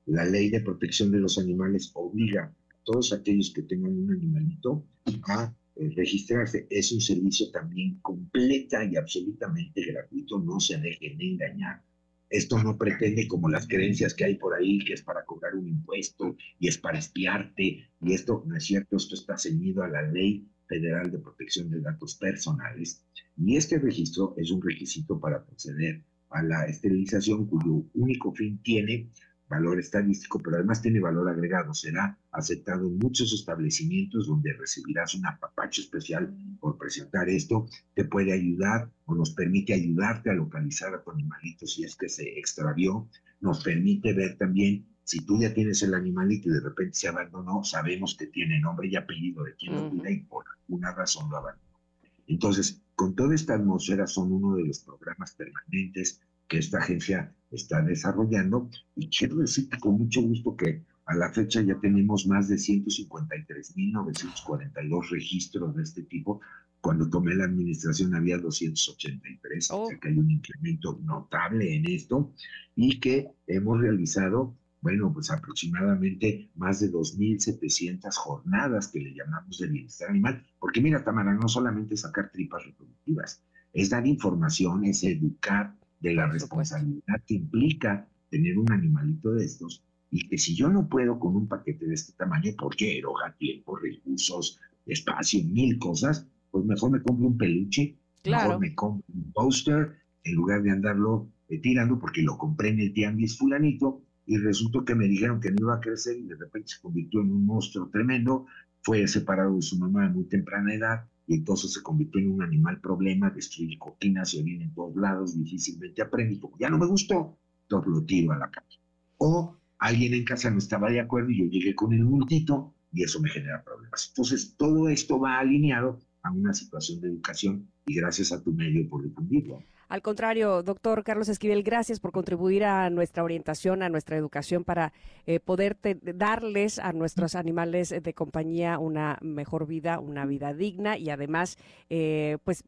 La 0.06 0.24
ley 0.24 0.50
de 0.50 0.60
protección 0.60 1.10
de 1.10 1.18
los 1.18 1.38
animales 1.38 1.90
obliga 1.94 2.44
a 2.44 2.84
todos 2.84 3.12
aquellos 3.12 3.52
que 3.52 3.62
tengan 3.62 3.92
un 3.92 4.10
animalito 4.10 4.86
a 5.24 5.54
eh, 5.76 5.90
registrarse. 5.94 6.66
Es 6.70 6.92
un 6.92 7.00
servicio 7.00 7.50
también 7.50 7.98
completa 8.00 8.84
y 8.84 8.96
absolutamente 8.96 9.84
gratuito, 9.84 10.38
no 10.38 10.58
se 10.60 10.78
dejen 10.78 11.18
de 11.18 11.32
engañar. 11.32 11.82
Esto 12.30 12.62
no 12.62 12.76
pretende 12.76 13.26
como 13.26 13.48
las 13.48 13.66
creencias 13.66 14.14
que 14.14 14.24
hay 14.24 14.34
por 14.36 14.54
ahí, 14.54 14.78
que 14.80 14.92
es 14.92 15.02
para 15.02 15.24
cobrar 15.24 15.54
un 15.54 15.66
impuesto 15.66 16.36
y 16.58 16.68
es 16.68 16.76
para 16.76 16.98
espiarte, 16.98 17.88
y 18.00 18.12
esto 18.12 18.44
no 18.46 18.56
es 18.56 18.64
cierto, 18.64 18.96
esto 18.96 19.14
está 19.14 19.38
ceñido 19.38 19.82
a 19.82 19.88
la 19.88 20.02
ley 20.02 20.46
federal 20.66 21.10
de 21.10 21.18
protección 21.18 21.70
de 21.70 21.80
datos 21.80 22.16
personales, 22.16 23.02
y 23.38 23.56
este 23.56 23.78
registro 23.78 24.34
es 24.36 24.50
un 24.50 24.60
requisito 24.60 25.18
para 25.18 25.42
proceder 25.42 26.02
a 26.30 26.42
la 26.42 26.64
esterilización 26.66 27.46
cuyo 27.46 27.84
único 27.94 28.32
fin 28.32 28.58
tiene 28.62 29.10
valor 29.48 29.78
estadístico, 29.80 30.38
pero 30.38 30.56
además 30.56 30.82
tiene 30.82 31.00
valor 31.00 31.28
agregado. 31.28 31.72
Será 31.74 32.18
aceptado 32.32 32.86
en 32.86 32.98
muchos 32.98 33.32
establecimientos 33.32 34.26
donde 34.26 34.52
recibirás 34.52 35.14
un 35.14 35.26
apapacho 35.26 35.80
especial 35.80 36.34
por 36.60 36.76
presentar 36.76 37.28
esto. 37.28 37.66
Te 37.94 38.04
puede 38.04 38.32
ayudar 38.32 38.90
o 39.06 39.14
nos 39.14 39.30
permite 39.30 39.72
ayudarte 39.72 40.30
a 40.30 40.34
localizar 40.34 40.94
a 40.94 41.02
tu 41.02 41.10
animalito 41.10 41.66
si 41.66 41.84
es 41.84 41.96
que 41.96 42.08
se 42.08 42.38
extravió. 42.38 43.08
Nos 43.40 43.64
permite 43.64 44.12
ver 44.12 44.36
también 44.36 44.86
si 45.04 45.24
tú 45.24 45.40
ya 45.40 45.54
tienes 45.54 45.82
el 45.82 45.94
animalito 45.94 46.50
y 46.50 46.52
de 46.52 46.60
repente 46.60 46.94
se 46.94 47.08
abandonó, 47.08 47.64
sabemos 47.64 48.14
que 48.14 48.26
tiene 48.26 48.60
nombre 48.60 48.88
y 48.88 48.96
apellido 48.96 49.42
de 49.42 49.54
quien 49.54 49.74
lo 49.74 49.88
cuida 49.88 50.10
y 50.10 50.20
por 50.20 50.44
alguna 50.60 50.92
razón 50.92 51.30
lo 51.30 51.38
abandonó. 51.38 51.80
Entonces, 52.26 52.82
con 52.98 53.14
toda 53.14 53.34
esta 53.36 53.54
atmósfera 53.54 54.08
son 54.08 54.32
uno 54.32 54.56
de 54.56 54.64
los 54.64 54.80
programas 54.80 55.32
permanentes 55.36 56.20
que 56.48 56.58
esta 56.58 56.78
agencia 56.78 57.32
está 57.52 57.80
desarrollando 57.80 58.68
y 58.96 59.08
quiero 59.08 59.36
decir 59.36 59.68
con 59.78 59.98
mucho 59.98 60.20
gusto 60.20 60.56
que 60.56 60.82
a 61.04 61.14
la 61.14 61.32
fecha 61.32 61.62
ya 61.62 61.78
tenemos 61.78 62.26
más 62.26 62.48
de 62.48 62.56
153.942 62.56 65.10
registros 65.10 65.76
de 65.76 65.84
este 65.84 66.02
tipo. 66.02 66.40
Cuando 66.80 67.08
tomé 67.08 67.36
la 67.36 67.44
administración 67.44 68.16
había 68.16 68.36
283, 68.38 69.70
o 69.70 69.86
sea 69.86 69.98
que 70.00 70.08
hay 70.08 70.18
un 70.18 70.32
incremento 70.32 70.98
notable 71.04 71.76
en 71.76 71.88
esto 71.88 72.32
y 72.74 72.98
que 72.98 73.28
hemos 73.46 73.80
realizado 73.80 74.56
bueno, 74.80 75.12
pues 75.12 75.30
aproximadamente 75.30 76.50
más 76.54 76.80
de 76.80 76.90
2.700 76.90 78.14
jornadas 78.14 78.88
que 78.88 79.00
le 79.00 79.14
llamamos 79.14 79.58
de 79.58 79.68
bienestar 79.68 80.10
animal. 80.10 80.44
Porque 80.58 80.80
mira, 80.80 81.04
Tamara, 81.04 81.34
no 81.34 81.48
solamente 81.48 81.96
sacar 81.96 82.30
tripas 82.30 82.64
reproductivas, 82.64 83.42
es 83.72 83.90
dar 83.90 84.06
información, 84.06 84.84
es 84.84 85.02
educar 85.04 85.76
de 86.00 86.14
la 86.14 86.26
responsabilidad 86.26 87.22
que 87.26 87.34
implica 87.34 88.08
tener 88.30 88.58
un 88.58 88.70
animalito 88.70 89.32
de 89.32 89.44
estos 89.44 89.84
y 90.10 90.28
que 90.28 90.38
si 90.38 90.54
yo 90.54 90.68
no 90.68 90.88
puedo 90.88 91.18
con 91.18 91.36
un 91.36 91.48
paquete 91.48 91.86
de 91.86 91.94
este 91.94 92.12
tamaño, 92.12 92.52
porque 92.58 92.98
eroga 92.98 93.34
tiempo, 93.36 93.76
recursos, 93.76 94.58
espacio, 94.86 95.44
mil 95.44 95.78
cosas, 95.78 96.26
pues 96.50 96.64
mejor 96.64 96.92
me 96.92 97.02
compro 97.02 97.28
un 97.28 97.36
peluche, 97.36 97.98
mejor 98.24 98.58
me 98.58 98.74
compro 98.74 99.04
un 99.12 99.32
poster 99.32 99.96
en 100.24 100.34
lugar 100.34 100.62
de 100.62 100.70
andarlo 100.70 101.28
eh, 101.48 101.58
tirando 101.58 101.98
porque 101.98 102.22
lo 102.22 102.38
compré 102.38 102.70
en 102.70 102.80
el 102.80 102.92
tianguis 102.92 103.38
fulanito 103.38 104.02
y 104.28 104.36
resultó 104.36 104.84
que 104.84 104.94
me 104.94 105.08
dijeron 105.08 105.40
que 105.40 105.50
no 105.50 105.56
iba 105.58 105.74
a 105.76 105.80
crecer 105.80 106.18
y 106.18 106.24
de 106.24 106.36
repente 106.36 106.68
se 106.68 106.82
convirtió 106.82 107.22
en 107.22 107.32
un 107.32 107.46
monstruo 107.46 107.88
tremendo, 107.88 108.44
fue 108.82 109.08
separado 109.08 109.56
de 109.56 109.62
su 109.62 109.78
mamá 109.78 110.04
a 110.04 110.10
muy 110.10 110.24
temprana 110.24 110.74
edad 110.74 111.08
y 111.26 111.36
entonces 111.36 111.72
se 111.72 111.82
convirtió 111.82 112.20
en 112.20 112.32
un 112.32 112.42
animal 112.42 112.78
problema, 112.78 113.30
destruye 113.30 113.78
coquinas, 113.78 114.30
se 114.30 114.40
orina 114.40 114.64
en 114.64 114.74
todos 114.74 114.94
lados, 114.96 115.34
difícilmente 115.34 116.02
aprende, 116.02 116.38
como 116.38 116.58
ya 116.58 116.68
no 116.68 116.76
me 116.76 116.86
gustó, 116.86 117.38
todo 117.68 117.86
lo 117.86 118.04
tiro 118.04 118.32
a 118.32 118.36
la 118.36 118.50
calle. 118.50 118.78
O 119.16 119.56
alguien 119.78 120.12
en 120.12 120.24
casa 120.24 120.50
no 120.50 120.58
estaba 120.58 120.90
de 120.90 121.00
acuerdo 121.00 121.30
y 121.30 121.38
yo 121.38 121.44
llegué 121.46 121.74
con 121.74 121.94
el 121.94 122.04
multito 122.04 122.74
y 122.92 123.04
eso 123.04 123.20
me 123.20 123.30
genera 123.30 123.64
problemas. 123.64 124.08
Entonces 124.10 124.54
todo 124.58 124.90
esto 124.90 125.18
va 125.18 125.38
alineado 125.38 126.00
a 126.22 126.32
una 126.32 126.52
situación 126.52 127.00
de 127.00 127.08
educación 127.08 127.66
y 127.86 127.94
gracias 127.94 128.30
a 128.32 128.42
tu 128.42 128.52
medio 128.52 128.86
por 128.90 129.02
difundirlo. 129.02 129.62
Al 129.88 130.02
contrario, 130.02 130.62
doctor 130.62 131.02
Carlos 131.02 131.30
Esquivel, 131.30 131.62
gracias 131.62 131.98
por 131.98 132.12
contribuir 132.12 132.64
a 132.64 132.90
nuestra 132.90 133.24
orientación, 133.24 133.82
a 133.82 133.88
nuestra 133.88 134.18
educación 134.18 134.62
para 134.62 134.92
eh, 135.26 135.40
poder 135.40 135.78
darles 136.02 136.78
a 136.78 136.92
nuestros 136.92 137.34
animales 137.34 137.94
de 138.02 138.14
compañía 138.14 138.78
una 138.78 139.18
mejor 139.22 139.66
vida, 139.66 139.98
una 139.98 140.26
vida 140.26 140.52
digna 140.52 140.98
y 140.98 141.08
además, 141.08 141.56
eh, 141.88 142.36
pues 142.44 142.64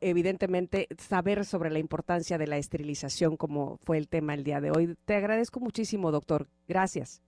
evidentemente 0.00 0.88
saber 0.98 1.44
sobre 1.44 1.70
la 1.70 1.78
importancia 1.78 2.38
de 2.38 2.48
la 2.48 2.58
esterilización 2.58 3.36
como 3.36 3.78
fue 3.84 3.96
el 3.98 4.08
tema 4.08 4.34
el 4.34 4.42
día 4.42 4.60
de 4.60 4.72
hoy. 4.72 4.96
Te 5.04 5.14
agradezco 5.14 5.60
muchísimo, 5.60 6.10
doctor. 6.10 6.48
Gracias. 6.66 7.22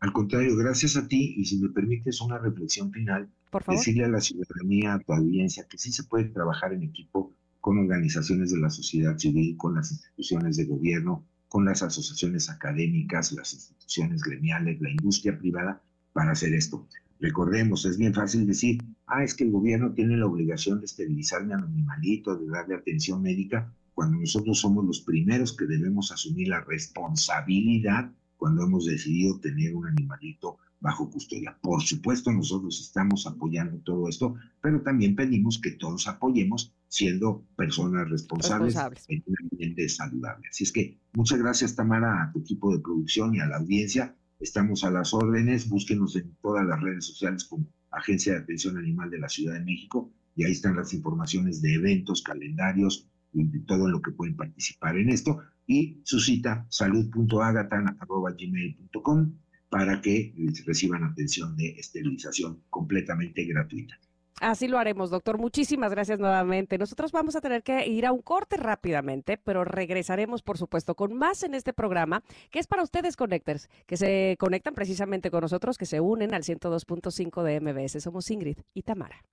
Al, 0.00 0.12
contrario, 0.12 0.54
gracias 0.56 0.96
a 0.98 1.08
ti 1.08 1.34
y 1.38 1.46
si 1.46 1.58
me 1.58 1.70
permites 1.70 2.20
una 2.20 2.36
reflexión 2.36 2.92
final, 2.92 3.30
decirle 3.66 4.04
a 4.04 4.08
la 4.08 4.20
ciudadanía, 4.20 4.94
a 4.94 4.98
tu 4.98 5.14
audiencia, 5.14 5.64
que 5.70 5.78
sí 5.78 5.90
se 5.90 6.04
puede 6.04 6.24
trabajar 6.24 6.74
en 6.74 6.82
equipo 6.82 7.32
con 7.64 7.78
organizaciones 7.78 8.50
de 8.50 8.58
la 8.58 8.68
sociedad 8.68 9.16
civil, 9.16 9.56
con 9.56 9.74
las 9.74 9.90
instituciones 9.90 10.58
de 10.58 10.66
gobierno, 10.66 11.24
con 11.48 11.64
las 11.64 11.82
asociaciones 11.82 12.50
académicas, 12.50 13.32
las 13.32 13.54
instituciones 13.54 14.22
gremiales, 14.22 14.78
la 14.82 14.90
industria 14.90 15.38
privada, 15.38 15.82
para 16.12 16.32
hacer 16.32 16.52
esto. 16.52 16.86
Recordemos, 17.20 17.86
es 17.86 17.96
bien 17.96 18.12
fácil 18.12 18.46
decir, 18.46 18.84
ah, 19.06 19.24
es 19.24 19.32
que 19.32 19.44
el 19.44 19.50
gobierno 19.50 19.94
tiene 19.94 20.18
la 20.18 20.26
obligación 20.26 20.80
de 20.80 20.84
esterilizarme 20.84 21.54
a 21.54 21.56
mi 21.56 21.64
animalito, 21.64 22.36
de 22.36 22.48
darle 22.48 22.74
atención 22.74 23.22
médica, 23.22 23.72
cuando 23.94 24.18
nosotros 24.18 24.60
somos 24.60 24.84
los 24.84 25.00
primeros 25.00 25.56
que 25.56 25.64
debemos 25.64 26.12
asumir 26.12 26.48
la 26.48 26.60
responsabilidad 26.60 28.12
cuando 28.36 28.64
hemos 28.64 28.84
decidido 28.84 29.40
tener 29.40 29.74
un 29.74 29.86
animalito 29.86 30.58
bajo 30.84 31.10
custodia. 31.10 31.58
Por 31.62 31.80
supuesto, 31.80 32.30
nosotros 32.30 32.78
estamos 32.78 33.26
apoyando 33.26 33.78
todo 33.78 34.06
esto, 34.06 34.34
pero 34.60 34.82
también 34.82 35.16
pedimos 35.16 35.58
que 35.58 35.70
todos 35.70 36.06
apoyemos 36.06 36.74
siendo 36.88 37.42
personas 37.56 38.10
responsables, 38.10 38.76
en 39.08 39.24
un 39.26 39.36
ambiente 39.50 39.88
saludable. 39.88 40.46
Así 40.50 40.64
es 40.64 40.72
que 40.72 40.98
muchas 41.14 41.38
gracias, 41.38 41.74
Tamara, 41.74 42.24
a 42.24 42.32
tu 42.32 42.40
equipo 42.40 42.70
de 42.70 42.82
producción 42.82 43.34
y 43.34 43.40
a 43.40 43.46
la 43.46 43.56
audiencia. 43.56 44.14
Estamos 44.38 44.84
a 44.84 44.90
las 44.90 45.14
órdenes, 45.14 45.70
búsquenos 45.70 46.16
en 46.16 46.36
todas 46.42 46.66
las 46.66 46.82
redes 46.82 47.06
sociales 47.06 47.44
como 47.44 47.66
Agencia 47.90 48.34
de 48.34 48.40
Atención 48.40 48.76
Animal 48.76 49.08
de 49.08 49.20
la 49.20 49.30
Ciudad 49.30 49.54
de 49.54 49.64
México 49.64 50.12
y 50.36 50.44
ahí 50.44 50.52
están 50.52 50.76
las 50.76 50.92
informaciones 50.92 51.62
de 51.62 51.72
eventos, 51.72 52.22
calendarios 52.22 53.08
y 53.32 53.44
de 53.44 53.60
todo 53.60 53.88
lo 53.88 54.02
que 54.02 54.10
pueden 54.10 54.36
participar 54.36 54.98
en 54.98 55.08
esto. 55.08 55.38
Y 55.66 56.02
su 56.04 56.20
cita, 56.20 56.66
salud.agatan.gmail.com 56.68 59.43
para 59.74 60.00
que 60.00 60.32
reciban 60.66 61.02
atención 61.02 61.56
de 61.56 61.70
esterilización 61.70 62.62
completamente 62.70 63.44
gratuita. 63.44 63.98
Así 64.40 64.68
lo 64.68 64.78
haremos, 64.78 65.10
doctor. 65.10 65.36
Muchísimas 65.36 65.90
gracias 65.90 66.20
nuevamente. 66.20 66.78
Nosotros 66.78 67.10
vamos 67.10 67.34
a 67.34 67.40
tener 67.40 67.64
que 67.64 67.84
ir 67.88 68.06
a 68.06 68.12
un 68.12 68.22
corte 68.22 68.56
rápidamente, 68.56 69.36
pero 69.36 69.64
regresaremos, 69.64 70.42
por 70.42 70.58
supuesto, 70.58 70.94
con 70.94 71.14
más 71.14 71.42
en 71.42 71.56
este 71.56 71.72
programa, 71.72 72.22
que 72.52 72.60
es 72.60 72.68
para 72.68 72.84
ustedes, 72.84 73.16
Connectors, 73.16 73.68
que 73.86 73.96
se 73.96 74.36
conectan 74.38 74.74
precisamente 74.74 75.32
con 75.32 75.40
nosotros, 75.40 75.76
que 75.76 75.86
se 75.86 75.98
unen 75.98 76.34
al 76.34 76.44
102.5 76.44 77.42
de 77.42 77.60
MBS. 77.60 78.00
Somos 78.00 78.30
Ingrid 78.30 78.58
y 78.74 78.82
Tamara. 78.82 79.24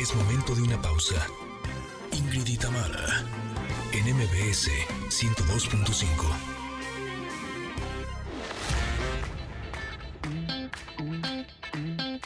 Es 0.00 0.14
momento 0.14 0.54
de 0.54 0.62
una 0.62 0.80
pausa. 0.80 1.26
Ingrid 2.12 2.46
y 2.46 2.56
Tamara 2.56 3.49
en 3.92 4.04
MBS 4.16 4.70
102.5. 5.08 6.06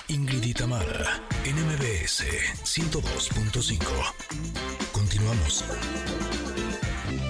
Ingrid 0.09 0.45
y 0.45 0.55
Tamara, 0.55 1.23
en 1.45 1.57
MBS 1.57 2.25
102.5. 2.65 3.79
Continuamos. 4.93 5.65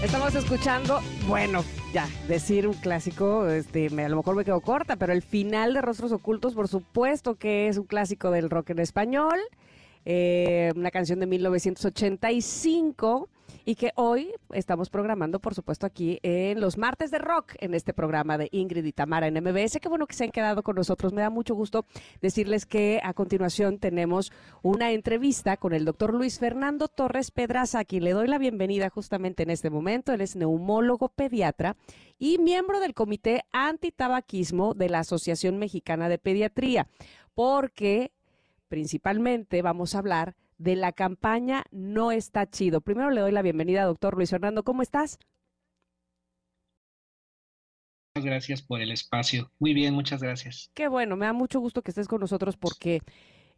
Estamos 0.03 0.35
escuchando, 0.35 1.01
bueno, 1.26 1.64
ya, 1.93 2.09
decir 2.28 2.66
un 2.66 2.74
clásico, 2.74 3.49
este, 3.49 3.87
a 3.87 4.09
lo 4.09 4.16
mejor 4.16 4.37
me 4.37 4.45
quedo 4.45 4.61
corta, 4.61 4.97
pero 4.97 5.12
el 5.12 5.22
final 5.22 5.74
de 5.74 5.80
Rostros 5.80 6.12
Ocultos, 6.12 6.55
por 6.55 6.68
supuesto 6.68 7.37
que 7.37 7.68
es 7.68 7.78
un 7.78 7.85
clásico 7.85 8.30
del 8.30 8.51
rock 8.51 8.70
en 8.70 8.80
español, 8.80 9.39
eh, 10.05 10.72
una 10.76 10.90
canción 10.90 11.20
de 11.20 11.26
1985 11.26 13.30
y 13.64 13.76
que 13.76 13.92
hoy 13.96 14.32
estamos 14.52 14.90
programando, 14.90 15.40
por 15.40 15.55
supuesto, 15.55 15.86
aquí 15.86 16.18
en 16.22 16.61
los 16.61 16.76
martes 16.76 17.11
de 17.11 17.18
rock, 17.18 17.55
en 17.59 17.74
este 17.74 17.94
programa 17.94 18.36
de 18.36 18.48
Ingrid 18.52 18.84
y 18.84 18.92
Tamara 18.92 19.26
en 19.26 19.34
MBS. 19.34 19.78
Qué 19.80 19.88
bueno 19.88 20.07
que 20.07 20.14
se 20.14 20.24
han 20.24 20.30
quedado 20.30 20.62
con 20.62 20.76
nosotros. 20.76 21.12
Me 21.12 21.22
da 21.22 21.30
mucho 21.30 21.55
gusto 21.55 21.86
decirles 22.20 22.66
que 22.66 23.00
a 23.02 23.14
continuación 23.14 23.78
tenemos 23.78 24.32
una 24.62 24.92
entrevista 24.92 25.57
con 25.57 25.72
el 25.72 25.84
doctor 25.84 26.12
Luis 26.12 26.38
Fernando 26.38 26.88
Torres 26.88 27.30
Pedraza, 27.30 27.80
a 27.80 27.84
quien 27.84 28.05
le 28.05 28.12
doy 28.12 28.28
la 28.28 28.38
bienvenida 28.38 28.90
justamente 28.90 29.42
en 29.42 29.50
este 29.50 29.70
momento. 29.70 30.12
Él 30.12 30.20
es 30.20 30.36
neumólogo 30.36 31.09
pediatra 31.09 31.76
y 32.18 32.38
miembro 32.38 32.80
del 32.80 32.94
Comité 32.94 33.44
Antitabaquismo 33.52 34.74
de 34.74 34.90
la 34.90 35.00
Asociación 35.00 35.59
Mexicana 35.59 36.09
de 36.09 36.18
Pediatría, 36.18 36.88
porque 37.34 38.12
principalmente 38.75 39.62
vamos 39.62 39.95
a 39.95 39.99
hablar 39.99 40.35
de 40.59 40.75
la 40.75 40.91
campaña 40.91 41.62
No 41.70 42.11
está 42.11 42.51
chido. 42.51 42.81
Primero 42.81 43.11
le 43.11 43.20
doy 43.20 43.31
la 43.31 43.41
bienvenida, 43.41 43.85
doctor 43.85 44.16
Luis 44.16 44.31
Fernando. 44.31 44.64
¿Cómo 44.64 44.83
estás? 44.83 45.20
Muchas 48.16 48.27
gracias 48.27 48.62
por 48.62 48.81
el 48.81 48.91
espacio. 48.91 49.53
Muy 49.61 49.75
bien, 49.75 49.95
muchas 49.95 50.20
gracias. 50.20 50.72
Qué 50.75 50.89
bueno, 50.89 51.14
me 51.14 51.27
da 51.27 51.33
mucho 51.33 51.61
gusto 51.61 51.83
que 51.83 51.93
estés 51.93 52.09
con 52.09 52.20
nosotros 52.20 52.57
porque 52.57 53.01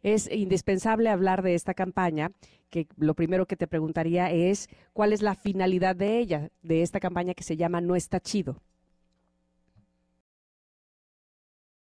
es 0.03 0.31
indispensable 0.31 1.09
hablar 1.09 1.41
de 1.41 1.55
esta 1.55 1.73
campaña, 1.73 2.31
que 2.69 2.85
lo 2.95 3.15
primero 3.15 3.47
que 3.47 3.57
te 3.57 3.65
preguntaría 3.65 4.29
es 4.31 4.69
cuál 4.93 5.13
es 5.13 5.23
la 5.23 5.33
finalidad 5.33 5.95
de 5.95 6.19
ella, 6.19 6.51
de 6.61 6.83
esta 6.83 6.99
campaña 6.99 7.33
que 7.33 7.43
se 7.43 7.57
llama 7.57 7.81
No 7.81 7.95
está 7.95 8.19
chido. 8.19 8.61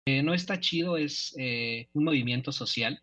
Eh, 0.07 0.22
no 0.22 0.35
está 0.35 0.61
chido 0.61 0.97
es 0.99 1.35
eh, 1.37 1.89
un 1.95 2.05
movimiento 2.05 2.53
social 2.53 3.03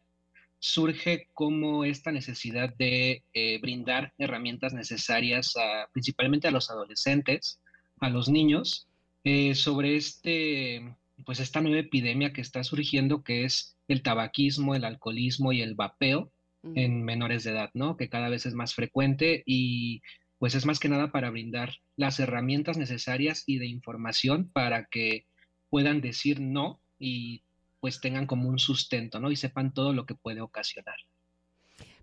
surge 0.61 1.27
como 1.33 1.83
esta 1.83 2.11
necesidad 2.11 2.73
de 2.75 3.23
eh, 3.33 3.59
brindar 3.59 4.13
herramientas 4.17 4.73
necesarias 4.73 5.53
principalmente 5.91 6.47
a 6.47 6.51
los 6.51 6.69
adolescentes, 6.69 7.59
a 7.99 8.09
los 8.09 8.29
niños, 8.29 8.87
eh, 9.23 9.53
sobre 9.53 9.97
este, 9.97 10.95
pues 11.25 11.39
esta 11.39 11.61
nueva 11.61 11.79
epidemia 11.79 12.33
que 12.33 12.41
está 12.41 12.63
surgiendo, 12.63 13.23
que 13.23 13.43
es 13.43 13.75
el 13.87 14.01
tabaquismo, 14.01 14.73
el 14.73 14.85
alcoholismo 14.85 15.51
y 15.51 15.61
el 15.61 15.75
vapeo 15.75 16.31
en 16.75 17.03
menores 17.03 17.43
de 17.43 17.51
edad, 17.51 17.71
¿no? 17.73 17.97
Que 17.97 18.07
cada 18.07 18.29
vez 18.29 18.45
es 18.45 18.53
más 18.53 18.75
frecuente 18.75 19.41
y 19.47 20.01
pues 20.37 20.53
es 20.53 20.65
más 20.65 20.79
que 20.79 20.89
nada 20.89 21.11
para 21.11 21.31
brindar 21.31 21.77
las 21.95 22.19
herramientas 22.19 22.77
necesarias 22.77 23.43
y 23.47 23.57
de 23.57 23.65
información 23.65 24.49
para 24.51 24.85
que 24.85 25.25
puedan 25.69 26.01
decir 26.01 26.39
no 26.39 26.79
y 26.99 27.43
pues 27.81 27.99
tengan 27.99 28.27
como 28.27 28.47
un 28.47 28.59
sustento, 28.59 29.19
¿no? 29.19 29.31
Y 29.31 29.35
sepan 29.35 29.73
todo 29.73 29.91
lo 29.91 30.05
que 30.05 30.15
puede 30.15 30.39
ocasionar. 30.39 30.95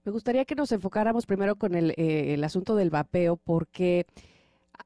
Me 0.05 0.13
gustaría 0.13 0.45
que 0.45 0.55
nos 0.55 0.73
enfocáramos 0.73 1.25
primero 1.25 1.57
con 1.57 1.75
el, 1.75 1.95
eh, 1.97 2.39
asunto 2.45 2.75
del 2.77 2.91
vapeo, 2.91 3.37
porque, 3.37 4.07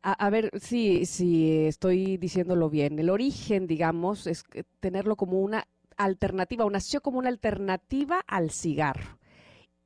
a, 0.03 0.31
ver 0.31 0.51
si, 0.61 1.07
si 1.07 1.67
estoy 1.67 2.19
diciéndolo 2.19 2.69
bien, 2.71 2.99
el 2.99 3.11
origen, 3.11 3.67
digamos, 3.67 4.27
es 4.27 4.45
tenerlo 4.81 5.17
como 5.17 5.41
una 5.41 5.67
alternativa, 5.97 6.65
o 6.65 6.71
nació 6.71 7.01
como 7.01 7.19
una 7.19 7.29
alternativa 7.29 8.23
al 8.27 8.51
cigarro. 8.51 9.19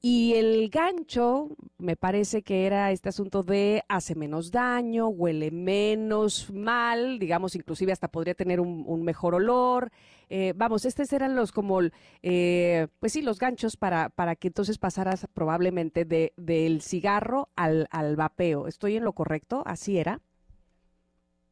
Y 0.03 0.34
el 0.34 0.68
gancho, 0.68 1.57
me 1.78 1.97
parece 1.97 2.42
que 2.42 2.66
era 2.66 2.92
este 2.92 3.09
asunto 3.09 3.42
de 3.42 3.82
hace 3.88 4.14
menos 4.14 4.51
daño, 4.51 5.09
huele 5.09 5.51
menos 5.51 6.51
mal, 6.53 7.18
digamos, 7.18 7.57
inclusive 7.57 7.92
hasta 7.92 8.09
podría 8.09 8.34
tener 8.34 8.61
un, 8.61 9.03
mejor 9.03 9.34
olor. 9.34 9.90
Eh, 10.28 10.53
vamos, 10.55 10.84
estos 10.84 11.12
eran 11.12 11.34
los 11.34 11.51
como, 11.51 11.80
eh, 12.22 12.86
pues 13.01 13.12
sí, 13.12 13.22
los 13.22 13.38
ganchos 13.38 13.76
para, 13.76 14.11
para 14.11 14.36
que 14.36 14.49
entonces 14.49 14.78
pasaras 14.78 15.26
probablemente 15.32 16.05
de, 16.05 16.32
del 16.36 16.82
cigarro 16.82 17.49
al, 17.57 17.88
al 17.90 18.16
vapeo. 18.16 18.68
¿Estoy 18.68 18.97
en 18.97 19.05
lo 19.05 19.12
correcto? 19.12 19.62
¿Así 19.66 19.99
era? 19.99 20.20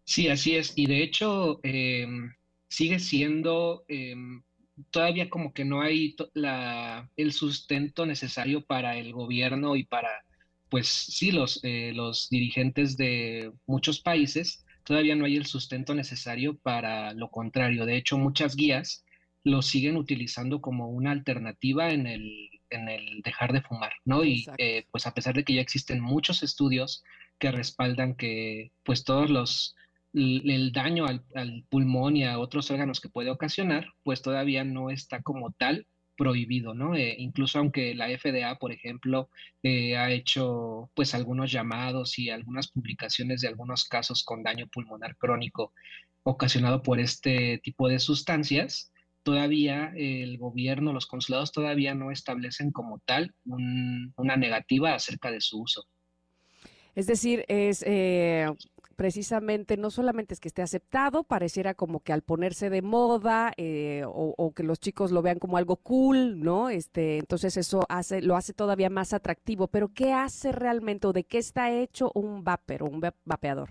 Sí, 0.05 0.29
así 0.29 0.55
es. 0.57 0.73
Y 0.77 0.87
de 0.87 1.03
hecho, 1.03 1.61
em, 1.63 2.35
sigue 2.69 2.99
siendo 2.99 3.85
em, 3.89 4.43
todavía 4.91 5.31
como 5.31 5.53
que 5.53 5.65
no 5.65 5.83
hay 5.83 6.17
la, 6.35 7.09
el 7.17 7.33
sustento 7.33 8.07
necesario 8.07 8.65
para 8.65 8.97
el 8.97 9.13
gobierno 9.13 9.77
y 9.77 9.85
para, 9.85 10.25
pues 10.69 10.89
sí, 10.89 11.33
los, 11.33 11.61
eh, 11.63 11.93
los 11.95 12.29
dirigentes 12.31 12.97
de 12.97 13.53
muchos 13.67 14.01
países, 14.01 14.65
todavía 14.85 15.15
no 15.15 15.25
hay 15.25 15.37
el 15.37 15.47
sustento 15.47 15.95
necesario 15.95 16.59
para 16.59 17.13
lo 17.15 17.31
contrario. 17.31 17.87
De 17.87 17.97
hecho, 17.97 18.19
muchas 18.19 18.57
guías 18.57 19.05
lo 19.45 19.63
siguen 19.63 19.97
utilizando 19.97 20.61
como 20.61 20.89
una 20.89 21.11
alternativa 21.11 21.91
en 21.91 22.07
el, 22.07 22.51
en 22.71 22.89
el 22.89 23.21
dejar 23.23 23.53
de 23.53 23.63
fumar, 23.63 23.93
¿no? 24.05 24.25
Y 24.25 24.47
eh, 24.59 24.87
pues 24.91 25.07
a 25.07 25.15
pesar 25.15 25.35
de 25.35 25.45
que 25.45 25.55
ya 25.55 25.61
existen 25.61 26.01
muchos 26.01 26.43
estudios 26.43 27.05
que 27.39 27.53
respaldan 27.53 28.15
que 28.15 28.73
pues 28.85 29.05
todos 29.05 29.29
los 29.31 29.77
el 30.15 30.73
daño 30.73 31.07
al, 31.07 31.65
pulmón 31.69 32.17
y 32.17 32.25
a 32.25 32.39
otros 32.39 32.71
órganos 32.71 33.01
que 33.01 33.09
puede 33.09 33.31
ocasionar, 33.31 33.87
pues 34.03 34.23
todavía 34.23 34.65
no 34.65 34.91
está 34.91 35.23
como 35.23 35.53
tal 35.53 35.87
prohibido, 36.17 36.75
¿no? 36.75 36.95
Eh, 36.95 37.17
incluso 37.19 37.59
aunque 37.59 37.95
la 37.95 38.07
FDA, 38.07 38.57
por 38.59 38.71
ejemplo, 38.71 39.29
eh, 39.65 39.97
ha 39.97 40.13
hecho 40.13 40.91
pues 40.95 41.15
algunos 41.15 41.51
llamados 41.51 42.19
y 42.19 42.31
algunas 42.31 42.71
publicaciones 42.71 43.41
de 43.41 43.49
algunos 43.49 43.85
casos 43.85 44.23
con 44.23 44.45
daño 44.45 44.69
pulmonar 44.69 45.17
crónico 45.17 45.73
ocasionado 46.23 46.83
por 46.83 47.01
este 47.01 47.59
tipo 47.59 47.89
de 47.89 47.99
sustancias, 47.99 48.93
todavía 49.25 49.93
el 49.97 50.39
gobierno, 50.39 50.93
los 50.93 51.07
consulados 51.07 51.51
todavía 51.51 51.95
no 51.95 52.13
establecen 52.13 52.71
como 52.71 53.01
tal 53.01 53.35
una 53.45 54.37
negativa 54.37 54.95
acerca 54.95 55.31
de 55.33 55.41
su 55.41 55.63
uso. 55.63 55.85
Es 56.95 57.07
decir, 57.09 57.45
es 57.49 57.83
eh, 57.87 58.47
precisamente 58.95 59.77
no 59.77 59.91
solamente 59.91 60.35
es 60.35 60.41
que 60.41 60.49
esté 60.49 60.63
aceptado, 60.63 61.25
pareciera 61.25 61.75
como 61.75 62.01
que 62.01 62.13
al 62.13 62.23
ponerse 62.23 62.71
de 62.71 62.83
moda 62.83 63.53
eh, 63.57 64.03
o, 64.07 64.53
que 64.55 64.63
los 64.63 64.81
chicos 64.81 65.13
lo 65.13 65.23
vean 65.23 65.39
como 65.39 65.57
algo 65.57 65.77
cool, 65.77 66.41
¿no? 66.41 66.71
Este, 66.71 67.19
entonces 67.19 67.57
eso 67.57 67.85
hace, 67.89 68.23
lo 68.23 68.37
hace 68.37 68.53
todavía 68.53 68.91
más 68.91 69.13
atractivo. 69.13 69.69
Pero 69.69 69.93
¿qué 69.93 70.13
hace 70.13 70.53
realmente 70.53 71.07
o 71.07 71.13
de 71.13 71.25
qué 71.25 71.39
está 71.39 71.71
hecho 71.71 72.11
un 72.15 72.45
vapor 72.45 72.85
o 72.85 72.87
un 72.87 73.01
vapeador? 73.25 73.71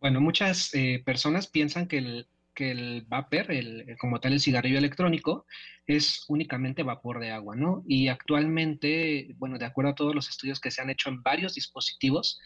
Bueno, 0.00 0.20
muchas 0.20 0.74
eh, 0.74 1.02
personas 1.04 1.46
piensan 1.46 1.86
que 1.86 1.98
el, 1.98 2.28
que 2.54 2.72
el 2.72 3.02
vapor, 3.02 3.50
el, 3.52 3.96
como 3.98 4.20
tal 4.20 4.32
el 4.32 4.40
cigarrillo 4.40 4.78
electrónico, 4.78 5.46
es 5.86 6.24
únicamente 6.28 6.82
vapor 6.82 7.18
de 7.18 7.30
agua, 7.30 7.56
¿no? 7.56 7.82
Y 7.86 8.08
actualmente, 8.08 9.34
bueno, 9.38 9.58
de 9.58 9.64
acuerdo 9.64 9.92
a 9.92 9.94
todos 9.94 10.14
los 10.14 10.28
estudios 10.28 10.60
que 10.60 10.70
se 10.70 10.82
han 10.82 10.90
hecho 10.90 11.08
en 11.08 11.22
varios 11.22 11.54
dispositivos, 11.54 12.40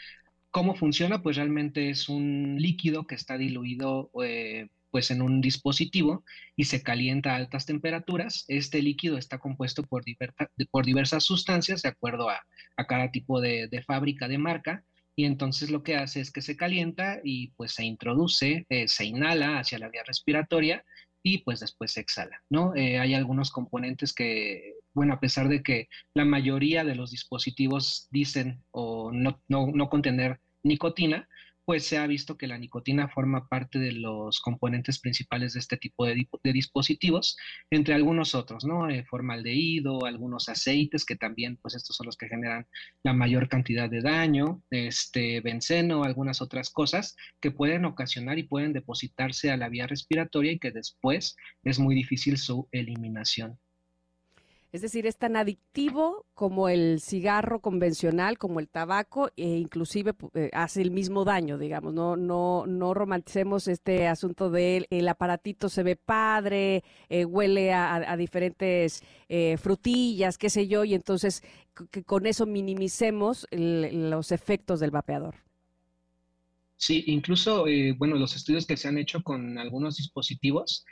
¿cómo 0.52 0.76
funciona? 0.76 1.22
Pues 1.22 1.36
realmente 1.36 1.90
es 1.90 2.08
un 2.08 2.56
líquido 2.58 3.06
que 3.06 3.16
está 3.16 3.36
diluido 3.36 4.10
eh, 4.22 4.68
pues 4.90 5.10
en 5.10 5.22
un 5.22 5.40
dispositivo 5.40 6.24
y 6.54 6.64
se 6.64 6.82
calienta 6.82 7.32
a 7.32 7.36
altas 7.36 7.66
temperaturas. 7.66 8.44
Este 8.46 8.80
líquido 8.82 9.18
está 9.18 9.38
compuesto 9.38 9.82
por, 9.82 10.04
diversas 10.84 11.24
sustancias 11.24 11.82
de 11.82 11.88
acuerdo 11.88 12.30
a, 12.30 12.40
cada 12.86 13.10
tipo 13.10 13.40
de, 13.40 13.68
de 13.68 13.82
fábrica 13.82 14.28
de 14.28 14.38
marca 14.38 14.84
y 15.16 15.24
entonces 15.24 15.70
lo 15.70 15.82
que 15.82 15.96
hace 15.96 16.20
es 16.20 16.30
que 16.30 16.42
se 16.42 16.56
calienta 16.56 17.20
y 17.24 17.48
pues 17.52 17.72
se 17.72 17.84
introduce, 17.84 18.66
eh, 18.68 18.88
se 18.88 19.04
inhala 19.04 19.58
hacia 19.58 19.78
la 19.78 19.88
vía 19.88 20.02
respiratoria 20.06 20.84
y 21.22 21.38
pues 21.38 21.60
después 21.60 21.92
se 21.92 22.00
exhala, 22.00 22.42
¿no? 22.50 22.74
Eh, 22.74 22.98
hay 22.98 23.14
algunos 23.14 23.50
componentes 23.50 24.12
que, 24.12 24.74
bueno, 24.94 25.14
a 25.14 25.20
pesar 25.20 25.48
de 25.48 25.62
que 25.62 25.88
la 26.14 26.24
mayoría 26.24 26.84
de 26.84 26.94
los 26.94 27.10
dispositivos 27.10 28.08
dicen 28.10 28.62
o 28.70 29.10
no, 29.12 29.42
no, 29.48 29.68
no 29.72 29.88
contener 29.88 30.40
nicotina, 30.62 31.28
pues 31.64 31.86
se 31.86 31.98
ha 31.98 32.06
visto 32.06 32.36
que 32.36 32.46
la 32.46 32.58
nicotina 32.58 33.08
forma 33.08 33.48
parte 33.48 33.78
de 33.78 33.92
los 33.92 34.40
componentes 34.40 34.98
principales 34.98 35.54
de 35.54 35.60
este 35.60 35.76
tipo 35.76 36.04
de, 36.06 36.26
dispositivos, 36.44 37.36
entre 37.70 37.94
algunos 37.94 38.34
otros, 38.34 38.64
¿no? 38.64 38.90
Eh, 38.90 39.04
formaldehído, 39.04 40.04
algunos 40.04 40.48
aceites, 40.48 41.04
que 41.04 41.16
también, 41.16 41.56
pues 41.58 41.74
estos 41.74 41.96
son 41.96 42.06
los 42.06 42.16
que 42.16 42.28
generan 42.28 42.66
la 43.04 43.12
mayor 43.12 43.48
cantidad 43.48 43.88
de 43.88 44.02
daño, 44.02 44.62
este, 44.70 45.40
benceno, 45.40 46.04
algunas 46.04 46.42
otras 46.42 46.70
cosas 46.70 47.16
que 47.40 47.52
pueden 47.52 47.84
ocasionar 47.84 48.38
y 48.38 48.44
pueden 48.44 48.72
depositarse 48.72 49.50
a 49.50 49.56
la 49.56 49.68
vía 49.68 49.86
respiratoria 49.86 50.52
y 50.52 50.58
que 50.58 50.72
después 50.72 51.36
es 51.62 51.78
muy 51.78 51.94
difícil 51.94 52.38
su 52.38 52.68
eliminación. 52.72 53.58
Es 54.72 54.80
decir, 54.80 55.06
es 55.06 55.18
tan 55.18 55.36
adictivo 55.36 56.24
como 56.32 56.70
el 56.70 56.98
cigarro 57.02 57.60
convencional, 57.60 58.38
como 58.38 58.58
el 58.58 58.70
tabaco, 58.70 59.30
e 59.36 59.58
inclusive 59.58 60.14
eh, 60.32 60.48
hace 60.54 60.80
el 60.80 60.90
mismo 60.90 61.26
daño, 61.26 61.58
digamos. 61.58 61.92
No, 61.92 62.16
no, 62.16 62.64
no 62.66 62.94
romanticemos 62.94 63.68
este 63.68 64.08
asunto 64.08 64.48
de 64.50 64.86
el 64.88 65.08
aparatito 65.08 65.68
se 65.68 65.82
ve 65.82 65.96
padre, 65.96 66.84
eh, 67.10 67.26
huele 67.26 67.74
a, 67.74 68.16
diferentes 68.16 69.02
eh, 69.28 69.58
frutillas, 69.58 70.38
qué 70.38 70.48
sé 70.48 70.66
yo, 70.66 70.84
y 70.84 70.94
entonces 70.94 71.42
que 71.90 72.02
con 72.02 72.24
eso 72.24 72.46
minimicemos 72.46 73.46
los 73.50 74.32
efectos 74.32 74.80
del 74.80 74.90
vapeador. 74.90 75.34
Sí, 76.76 77.04
incluso, 77.08 77.66
bueno, 77.98 78.16
los 78.16 78.34
estudios 78.36 78.66
que 78.66 78.78
se 78.78 78.88
han 78.88 78.96
hecho 78.96 79.22
con 79.22 79.58
algunos 79.58 79.96
dispositivos, 79.98 80.84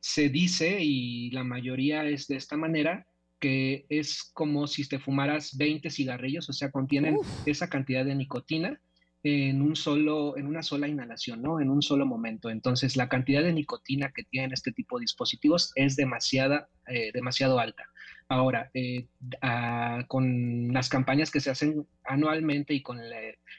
se 0.00 0.28
dice, 0.28 0.78
y 0.80 1.30
la 1.30 1.44
mayoría 1.44 2.04
es 2.04 2.28
de 2.28 2.36
esta 2.36 2.56
manera, 2.56 3.06
que 3.42 3.86
es 3.88 4.30
como 4.34 4.68
si 4.68 4.88
te 4.88 5.00
fumaras 5.00 5.56
20 5.56 5.90
cigarrillos, 5.90 6.48
o 6.48 6.52
sea, 6.52 6.70
contienen 6.70 7.18
esa 7.44 7.68
cantidad 7.68 8.04
de 8.04 8.14
nicotina 8.14 8.80
en 9.24 9.62
un 9.62 9.74
solo, 9.74 10.36
en 10.36 10.46
una 10.46 10.62
sola 10.62 10.86
inhalación, 10.86 11.42
¿no? 11.42 11.60
En 11.60 11.68
un 11.68 11.82
solo 11.82 12.06
momento. 12.06 12.50
Entonces, 12.50 12.96
la 12.96 13.08
cantidad 13.08 13.42
de 13.42 13.52
nicotina 13.52 14.12
que 14.14 14.22
tienen 14.22 14.52
este 14.52 14.70
tipo 14.70 14.96
de 14.96 15.02
dispositivos 15.02 15.72
es 15.74 15.96
demasiada, 15.96 16.68
eh, 16.86 17.10
demasiado 17.12 17.58
alta. 17.58 17.84
Ahora, 18.28 18.70
eh, 18.74 19.08
con 20.06 20.72
las 20.72 20.88
campañas 20.88 21.32
que 21.32 21.40
se 21.40 21.50
hacen 21.50 21.84
anualmente 22.04 22.74
y 22.74 22.82
con 22.82 23.00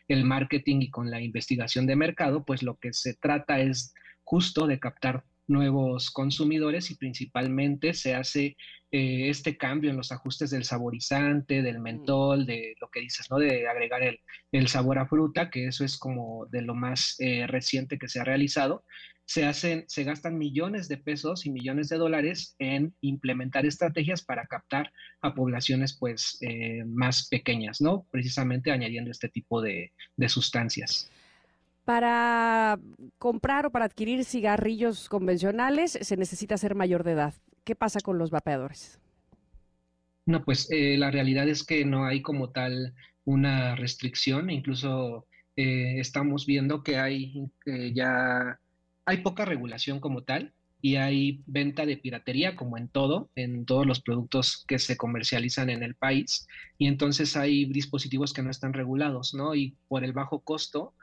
el 0.07 0.23
marketing 0.23 0.79
y 0.79 0.91
con 0.91 1.11
la 1.11 1.21
investigación 1.21 1.87
de 1.87 1.97
mercado, 1.97 2.45
pues 2.45 2.63
lo 2.63 2.77
que 2.77 2.93
se 2.93 3.15
trata 3.15 3.59
es 3.59 3.93
justo 4.23 4.65
de 4.65 4.79
captar 4.79 5.25
nuevos 5.47 6.11
consumidores 6.11 6.91
y 6.91 6.95
principalmente 6.95 7.93
se 7.93 8.15
hace 8.15 8.55
eh, 8.91 9.29
este 9.29 9.57
cambio 9.57 9.89
en 9.89 9.97
los 9.97 10.11
ajustes 10.11 10.51
del 10.51 10.65
saborizante, 10.65 11.63
del 11.63 11.79
mm. 11.79 11.81
mentol, 11.81 12.45
de 12.45 12.75
lo 12.79 12.89
que 12.89 13.01
dices, 13.01 13.25
¿no? 13.31 13.39
De 13.39 13.67
agregar 13.67 14.01
el, 14.51 14.67
sabor 14.67 14.99
a 14.99 15.07
fruta, 15.07 15.49
que 15.49 15.67
eso 15.67 15.83
es 15.83 15.97
como 15.97 16.45
de 16.51 16.61
lo 16.61 16.75
más 16.75 17.15
eh, 17.17 17.47
reciente 17.47 17.97
que 17.97 18.07
se 18.07 18.19
ha 18.19 18.23
realizado. 18.23 18.83
Se 19.25 19.45
hacen, 19.45 19.85
se 19.87 20.03
gastan 20.03 20.37
millones 20.37 20.89
de 20.89 20.97
pesos 20.97 21.45
y 21.45 21.51
millones 21.51 21.89
de 21.89 21.97
dólares 21.97 22.55
en 22.59 22.93
implementar 23.01 23.65
estrategias 23.65 24.23
para 24.23 24.45
captar 24.45 24.91
a 25.21 25.33
poblaciones 25.33 25.97
pues 25.97 26.37
eh, 26.41 26.83
más 26.85 27.29
pequeñas, 27.29 27.81
¿no? 27.81 28.05
Precisamente 28.11 28.71
añadiendo 28.71 29.09
este 29.09 29.29
tipo 29.29 29.61
de 29.61 29.91
sustancias. 30.27 31.09
Para 31.85 32.79
comprar 33.17 33.65
o 33.65 33.71
para 33.71 33.85
adquirir 33.85 34.23
cigarrillos 34.23 35.09
convencionales 35.09 35.97
se 36.01 36.17
necesita 36.17 36.57
ser 36.57 36.75
mayor 36.75 37.03
de 37.03 37.11
edad. 37.11 37.33
¿Qué 37.63 37.75
pasa 37.75 37.99
con 37.99 38.17
los 38.17 38.31
vapeadores? 38.31 38.99
No, 40.25 40.43
pues 40.43 40.69
eh, 40.71 40.97
la 40.97 41.11
realidad 41.11 41.47
es 41.49 41.65
que 41.65 41.83
no 41.83 42.05
hay 42.05 42.21
como 42.21 42.51
tal 42.51 42.93
una 43.25 43.75
restricción, 43.75 44.49
incluso 44.49 45.27
eh, 45.55 45.99
estamos 45.99 46.45
viendo 46.45 46.83
que 46.83 46.97
hay 46.97 47.49
ya 47.93 48.59
hay 49.05 49.17
poca 49.17 49.45
regulación 49.45 49.99
como 49.99 50.23
tal 50.23 50.53
y 50.81 50.97
hay 50.97 51.41
venta 51.45 51.85
de 51.85 51.97
piratería 51.97 52.55
como 52.55 52.77
en 52.77 52.89
todo, 52.89 53.29
en 53.35 53.65
todos 53.65 53.85
los 53.85 54.01
productos 54.01 54.65
que 54.67 54.79
se 54.79 54.97
comercializan 54.97 55.69
en 55.69 55.83
el 55.83 55.95
país 55.95 56.47
y 56.77 56.87
entonces 56.87 57.37
hay 57.37 57.65
dispositivos 57.65 58.33
que 58.33 58.41
no 58.43 58.49
están 58.49 58.73
regulados, 58.73 59.33
¿no? 59.33 59.55
Y 59.55 59.77
por 59.87 60.03
el 60.03 60.13
bajo 60.13 60.41
costo 60.41 60.93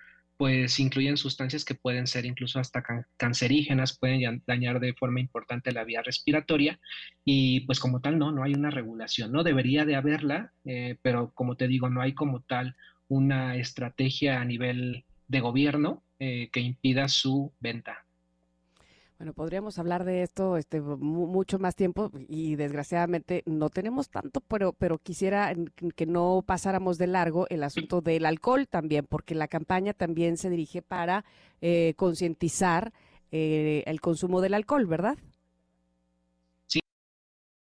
pues 0.41 0.81
incluyen 0.81 1.19
sustancias 1.19 1.67
que 1.67 1.75
pueden 1.75 2.07
ser 2.07 2.25
incluso 2.25 2.59
hasta 2.61 2.83
cancerígenas, 3.19 3.99
pueden 3.99 4.43
dañar 4.47 4.81
de 4.81 4.95
forma 4.95 5.21
importante 5.21 5.71
la 5.71 5.85
vía 5.85 6.01
respiratoria 6.01 6.81
y 7.27 7.61
pues 7.67 7.79
como 7.79 8.01
tal 8.01 8.19
no, 8.19 8.33
no 8.33 8.43
hay 8.43 8.55
una 8.55 8.71
regulación, 8.71 9.33
no 9.33 9.45
debería 9.45 9.85
de 9.85 9.97
haberla, 9.97 10.55
eh, 10.65 10.97
pero 11.03 11.31
como 11.35 11.59
te 11.59 11.69
digo, 11.69 11.91
no 11.91 12.01
hay 12.01 12.15
como 12.15 12.41
tal 12.41 12.75
una 13.07 13.57
estrategia 13.57 14.41
a 14.41 14.47
nivel 14.47 15.05
de 15.29 15.41
gobierno 15.41 16.05
eh, 16.19 16.49
que 16.51 16.61
impida 16.61 17.09
su 17.09 17.53
venta. 17.61 18.07
Bueno, 19.21 19.35
podríamos 19.35 19.79
hablar 19.79 20.05
de 20.05 20.23
esto 20.23 20.57
este, 20.57 20.81
mucho 20.81 21.59
más 21.59 21.77
tiempo 21.77 22.11
y 22.27 22.57
desgraciadamente 22.57 23.43
no 23.45 23.69
tenemos 23.69 24.09
tanto, 24.09 24.41
pero, 24.41 24.73
pero 24.73 24.97
quisiera 24.97 25.55
que 25.95 26.07
no 26.07 26.43
pasáramos 26.47 26.97
de 26.97 27.07
largo 27.07 27.47
el 27.51 27.63
asunto 27.63 28.01
del 28.01 28.25
alcohol 28.25 28.67
también, 28.67 29.05
porque 29.07 29.35
la 29.35 29.47
campaña 29.47 29.93
también 29.93 30.39
se 30.39 30.49
dirige 30.49 30.81
para 30.81 31.27
eh, 31.61 31.93
concientizar 31.99 32.95
eh, 33.31 33.83
el 33.85 34.01
consumo 34.01 34.41
del 34.41 34.55
alcohol, 34.55 34.87
¿verdad? 34.87 35.19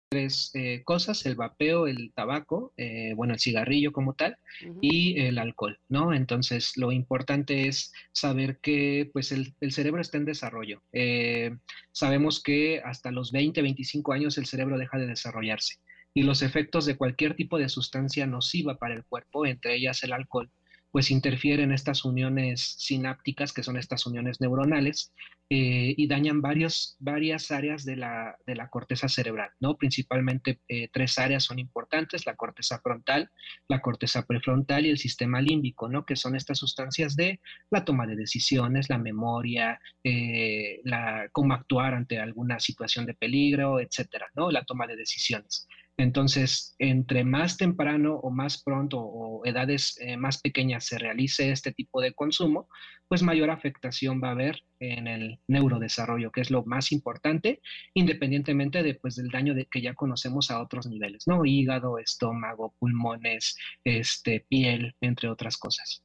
Tres 0.10 0.52
eh, 0.54 0.84
cosas, 0.84 1.26
el 1.26 1.36
vapeo, 1.36 1.88
el 1.88 2.14
tabaco, 2.14 2.74
eh, 2.78 3.14
bueno, 3.16 3.34
el 3.34 3.40
cigarrillo 3.40 3.92
como 3.92 4.14
tal, 4.14 4.38
y 4.82 5.20
el 5.20 5.38
alcohol, 5.38 5.80
¿no? 5.90 6.14
Entonces, 6.14 6.78
lo 6.78 6.92
importante 6.92 7.68
es 7.68 7.92
saber 8.12 8.60
que 8.60 9.10
pues 9.14 9.32
el, 9.32 9.54
cerebro 9.72 10.02
está 10.02 10.18
en 10.18 10.26
desarrollo. 10.26 10.82
Eh, 10.94 11.56
sabemos 11.92 12.42
que 12.42 12.82
hasta 12.84 13.12
los 13.12 13.32
20, 13.32 13.62
25 13.62 14.14
años 14.14 14.38
el 14.38 14.46
cerebro 14.46 14.78
deja 14.78 14.98
de 14.98 15.08
desarrollarse 15.08 15.76
y 16.14 16.24
los 16.24 16.42
efectos 16.42 16.86
de 16.86 16.96
cualquier 16.96 17.36
tipo 17.36 17.58
de 17.58 17.68
sustancia 17.68 18.26
nociva 18.26 18.78
para 18.78 18.96
el 18.96 19.04
cuerpo, 19.04 19.46
entre 19.46 19.76
ellas 19.76 20.02
el 20.04 20.14
alcohol, 20.14 20.50
pues 20.96 21.12
interfieren 21.12 21.74
estas 21.74 22.06
uniones 22.06 22.78
sinápticas, 22.78 23.52
que 23.52 23.64
son 23.64 23.76
estas 23.76 24.06
uniones 24.06 24.40
neuronales, 24.40 25.12
eh, 25.50 25.94
y 25.98 26.08
dañan 26.08 26.42
varios, 26.42 26.96
varias 27.00 27.52
áreas 27.52 27.84
de 27.84 27.98
la, 27.98 28.38
de 28.48 28.56
la 28.56 28.70
corteza 28.70 29.10
cerebral, 29.10 29.50
¿no? 29.60 29.76
Principalmente 29.76 30.62
eh, 30.70 30.88
tres 30.94 31.20
áreas 31.20 31.44
son 31.44 31.60
importantes, 31.60 32.26
la 32.26 32.38
corteza 32.38 32.80
frontal, 32.80 33.30
la 33.68 33.82
corteza 33.82 34.26
prefrontal 34.26 34.86
y 34.86 34.90
el 34.90 34.98
sistema 34.98 35.42
límbico, 35.42 35.90
¿no? 35.90 36.06
Que 36.06 36.16
son 36.16 36.34
estas 36.34 36.60
sustancias 36.60 37.18
de 37.18 37.42
la 37.70 37.84
toma 37.84 38.08
de 38.08 38.16
decisiones, 38.16 38.90
la 38.90 38.98
memoria, 38.98 39.82
eh, 40.02 40.80
la, 40.86 41.28
cómo 41.34 41.56
actuar 41.56 41.94
ante 41.94 42.20
alguna 42.20 42.62
situación 42.62 43.06
de 43.06 43.16
peligro, 43.16 43.82
etcétera, 43.82 44.28
¿no? 44.34 44.50
La 44.50 44.64
toma 44.64 44.88
de 44.88 44.96
decisiones. 44.96 45.68
Entonces, 45.98 46.76
entre 46.78 47.24
más 47.24 47.58
temprano 47.58 48.16
o 48.16 48.30
más 48.30 48.62
pronto 48.62 49.00
o 49.00 49.46
edades 49.46 49.98
eh, 50.02 50.18
más 50.18 50.42
pequeñas 50.42 50.86
se 50.86 50.98
realice 50.98 51.52
este 51.52 51.72
tipo 51.72 52.02
de 52.02 52.14
consumo, 52.14 52.68
pues 53.08 53.24
mayor 53.24 53.50
afectación 53.50 54.22
va 54.22 54.30
a 54.30 54.32
haber 54.32 54.64
en 54.80 55.08
el 55.08 55.40
neurodesarrollo, 55.48 56.32
que 56.32 56.42
es 56.42 56.52
lo 56.52 56.66
más 56.66 56.92
importante, 56.92 57.62
independientemente 57.94 58.84
de, 58.84 58.96
pues, 58.96 59.16
del 59.16 59.30
daño 59.30 59.54
que 59.72 59.82
ya 59.82 59.94
conocemos 59.94 60.52
a 60.52 60.62
otros 60.62 60.88
niveles, 60.88 61.24
¿no? 61.28 61.46
Hígado, 61.46 61.98
estómago, 61.98 62.76
pulmones, 62.80 63.56
este, 63.84 64.46
piel, 64.50 64.96
entre 65.02 65.30
otras 65.30 65.58
cosas. 65.58 66.04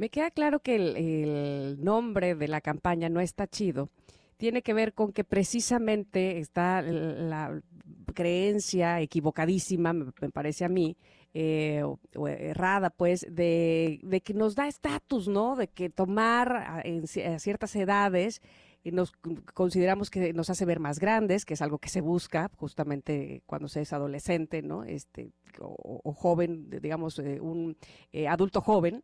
Me 0.00 0.08
queda 0.08 0.30
claro 0.30 0.60
que 0.60 0.76
el, 0.76 1.84
nombre 1.84 2.34
de 2.34 2.48
la 2.48 2.62
campaña 2.62 3.10
no 3.10 3.20
está 3.20 3.46
chido. 3.46 3.90
Tiene 4.38 4.62
que 4.62 4.72
ver 4.72 4.94
con 4.94 5.12
que 5.12 5.24
precisamente 5.24 6.38
está 6.38 6.80
la 6.80 7.60
creencia 8.14 9.00
equivocadísima, 9.00 9.92
me, 9.92 10.30
parece 10.32 10.64
a 10.64 10.68
mí, 10.68 10.96
eh, 11.34 11.82
o, 11.84 12.28
errada, 12.28 12.90
pues, 12.90 13.26
de, 13.28 14.22
que 14.24 14.34
nos 14.34 14.54
da 14.54 14.68
estatus, 14.68 15.28
¿no? 15.28 15.56
De 15.56 15.68
que 15.68 15.90
tomar 15.90 16.52
a, 16.56 16.82
en, 16.84 17.06
ciertas 17.06 17.74
edades 17.76 18.42
y 18.82 18.92
nos 18.92 19.12
consideramos 19.54 20.10
que 20.10 20.32
nos 20.32 20.50
hace 20.50 20.64
ver 20.64 20.80
más 20.80 20.98
grandes, 20.98 21.44
que 21.44 21.54
es 21.54 21.62
algo 21.62 21.78
que 21.78 21.88
se 21.90 22.00
busca 22.00 22.50
justamente 22.56 23.42
cuando 23.46 23.68
se 23.68 23.82
es 23.82 23.92
adolescente, 23.92 24.62
¿no? 24.62 24.84
Este, 24.84 25.32
o, 25.60 26.12
joven, 26.12 26.70
digamos, 26.80 27.18
eh, 27.18 27.40
un 27.40 27.76
eh, 28.12 28.28
adulto 28.28 28.60
joven. 28.60 29.02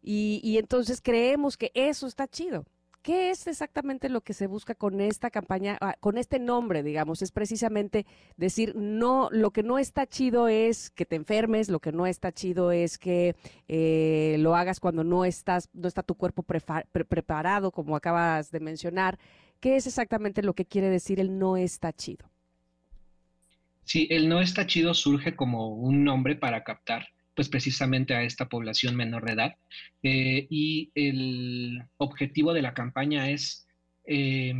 Y 0.00 0.56
entonces 0.58 1.00
creemos 1.02 1.56
que 1.56 1.70
eso 1.74 2.06
está 2.06 2.28
chido. 2.28 2.64
¿Qué 3.08 3.30
es 3.30 3.46
exactamente 3.46 4.10
lo 4.10 4.20
que 4.20 4.34
se 4.34 4.46
busca 4.46 4.74
con 4.74 5.00
esta 5.00 5.30
campaña, 5.30 5.78
ah, 5.80 5.96
con 5.98 6.18
este 6.18 6.38
nombre, 6.38 6.82
digamos? 6.82 7.22
Es 7.22 7.32
precisamente 7.32 8.04
decir, 8.36 8.76
no, 8.76 9.30
lo 9.32 9.50
que 9.50 9.62
no 9.62 9.78
está 9.78 10.06
chido 10.06 10.46
es 10.46 10.90
que 10.90 11.06
te 11.06 11.16
enfermes, 11.16 11.70
lo 11.70 11.80
que 11.80 11.90
no 11.90 12.06
está 12.06 12.32
chido 12.32 12.70
es 12.70 12.98
que 12.98 13.34
eh, 13.66 14.36
lo 14.40 14.54
hagas 14.54 14.78
cuando 14.78 15.04
no 15.04 15.24
estás, 15.24 15.70
no 15.72 15.88
está 15.88 16.02
tu 16.02 16.16
cuerpo 16.16 16.42
preparado, 16.42 17.72
como 17.72 17.96
acabas 17.96 18.50
de 18.50 18.60
mencionar. 18.60 19.18
¿Qué 19.58 19.76
es 19.76 19.86
exactamente 19.86 20.42
lo 20.42 20.52
que 20.52 20.66
quiere 20.66 20.90
decir 20.90 21.18
el 21.18 21.38
no 21.38 21.56
está 21.56 21.94
chido? 21.94 22.30
Sí, 23.84 24.06
el 24.10 24.28
no 24.28 24.42
está 24.42 24.66
chido 24.66 24.92
surge 24.92 25.34
como 25.34 25.68
un 25.68 26.04
nombre 26.04 26.36
para 26.36 26.62
captar 26.62 27.08
pues 27.38 27.48
precisamente 27.48 28.16
a 28.16 28.24
esta 28.24 28.48
población 28.48 28.96
menor 28.96 29.24
de 29.24 29.32
edad. 29.32 29.54
Eh, 30.02 30.48
y 30.50 30.90
el 30.96 31.84
objetivo 31.96 32.52
de 32.52 32.62
la 32.62 32.74
campaña 32.74 33.30
es 33.30 33.68
eh, 34.06 34.52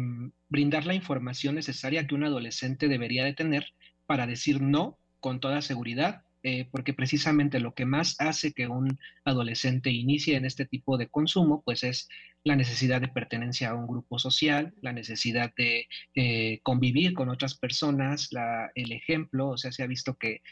brindar 0.49 0.87
la 0.87 0.95
información 0.95 1.57
necesaria 1.57 2.07
que 2.07 2.15
un 2.15 2.23
adolescente 2.23 2.87
debería 2.87 3.25
de 3.25 3.35
tener 3.35 3.67
para 4.07 4.29
decir 4.29 4.63
no 4.63 4.97
con 5.19 5.41
toda 5.41 5.61
seguridad 5.61 6.23
eh, 6.45 6.69
porque 6.71 6.95
precisamente 6.95 7.59
lo 7.59 7.75
que 7.75 7.85
más 7.85 8.15
hace 8.21 8.53
que 8.53 8.69
un 8.69 8.97
adolescente 9.25 9.91
inicie 9.91 10.37
en 10.37 10.45
este 10.45 10.65
tipo 10.65 10.97
de 10.97 11.09
consumo, 11.09 11.63
pues 11.65 11.83
es 11.83 12.09
la 12.45 12.55
necesidad 12.55 13.01
de 13.01 13.09
pertenencia 13.09 13.71
a 13.71 13.75
un 13.75 13.89
grupo 13.89 14.21
social, 14.21 14.73
la 14.83 14.93
necesidad 14.93 15.53
de 15.57 16.61
convivir 16.63 17.13
con 17.13 17.29
otras 17.29 17.59
personas, 17.59 18.31
el 18.77 18.93
ejemplo, 18.93 19.49
o 19.49 19.59
sea, 19.59 19.73
se 19.73 19.83
ha 19.83 19.89
visto 19.89 20.15
que 20.15 20.43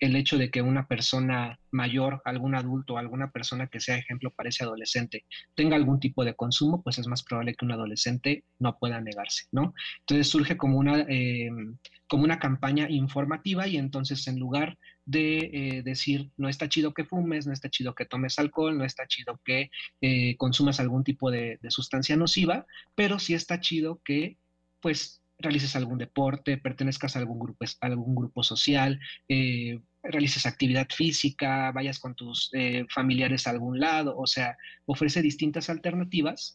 el 0.00 0.16
hecho 0.16 0.38
de 0.38 0.50
que 0.50 0.62
una 0.62 0.86
persona 0.86 1.58
mayor, 1.70 2.22
algún 2.24 2.54
adulto, 2.54 2.98
alguna 2.98 3.30
persona 3.30 3.68
que 3.68 3.80
sea 3.80 3.96
ejemplo 3.96 4.30
para 4.30 4.48
ese 4.48 4.64
adolescente 4.64 5.24
tenga 5.54 5.76
algún 5.76 6.00
tipo 6.00 6.24
de 6.24 6.34
consumo, 6.34 6.82
pues 6.82 6.98
es 6.98 7.06
más 7.06 7.22
probable 7.22 7.54
que 7.54 7.64
un 7.64 7.72
adolescente 7.72 8.44
no 8.58 8.78
pueda 8.78 9.00
negarse, 9.00 9.44
¿no? 9.52 9.74
Entonces 10.00 10.28
surge 10.28 10.56
como 10.56 10.78
una, 10.78 11.04
em, 11.08 11.76
como 12.08 12.24
una 12.24 12.38
campaña 12.38 12.88
informativa 12.90 13.68
y 13.68 13.76
entonces 13.76 14.26
en 14.26 14.38
lugar 14.38 14.78
de 15.04 15.50
eh, 15.52 15.82
decir, 15.82 16.30
no 16.36 16.48
está 16.48 16.68
chido 16.68 16.94
que 16.94 17.04
fumes, 17.04 17.46
no 17.46 17.52
está 17.52 17.68
chido 17.68 17.94
que 17.94 18.06
tomes 18.06 18.38
alcohol, 18.38 18.78
no 18.78 18.84
está 18.84 19.06
chido 19.06 19.40
que 19.44 19.70
eh, 20.00 20.36
consumas 20.36 20.80
algún 20.80 21.04
tipo 21.04 21.30
de, 21.30 21.58
sustancia 21.68 22.16
nociva, 22.16 22.66
pero 22.94 23.18
sí 23.18 23.34
está 23.34 23.60
chido 23.60 24.00
que 24.04 24.38
pues 24.80 25.22
realices 25.38 25.76
algún 25.76 25.98
deporte, 25.98 26.58
pertenezcas 26.58 27.16
a 27.16 27.18
algún 27.18 27.38
grupo, 27.38 27.64
algún 27.80 28.14
grupo 28.14 28.42
social, 28.42 29.00
eh, 29.28 29.80
realices 30.02 30.46
actividad 30.46 30.88
física, 30.88 31.72
vayas 31.72 31.98
con 31.98 32.14
tus 32.14 32.50
eh, 32.52 32.86
familiares 32.88 33.46
a 33.46 33.50
algún 33.50 33.78
lado, 33.80 34.16
o 34.16 34.26
sea, 34.26 34.56
ofrece 34.86 35.22
distintas 35.22 35.70
alternativas 35.70 36.54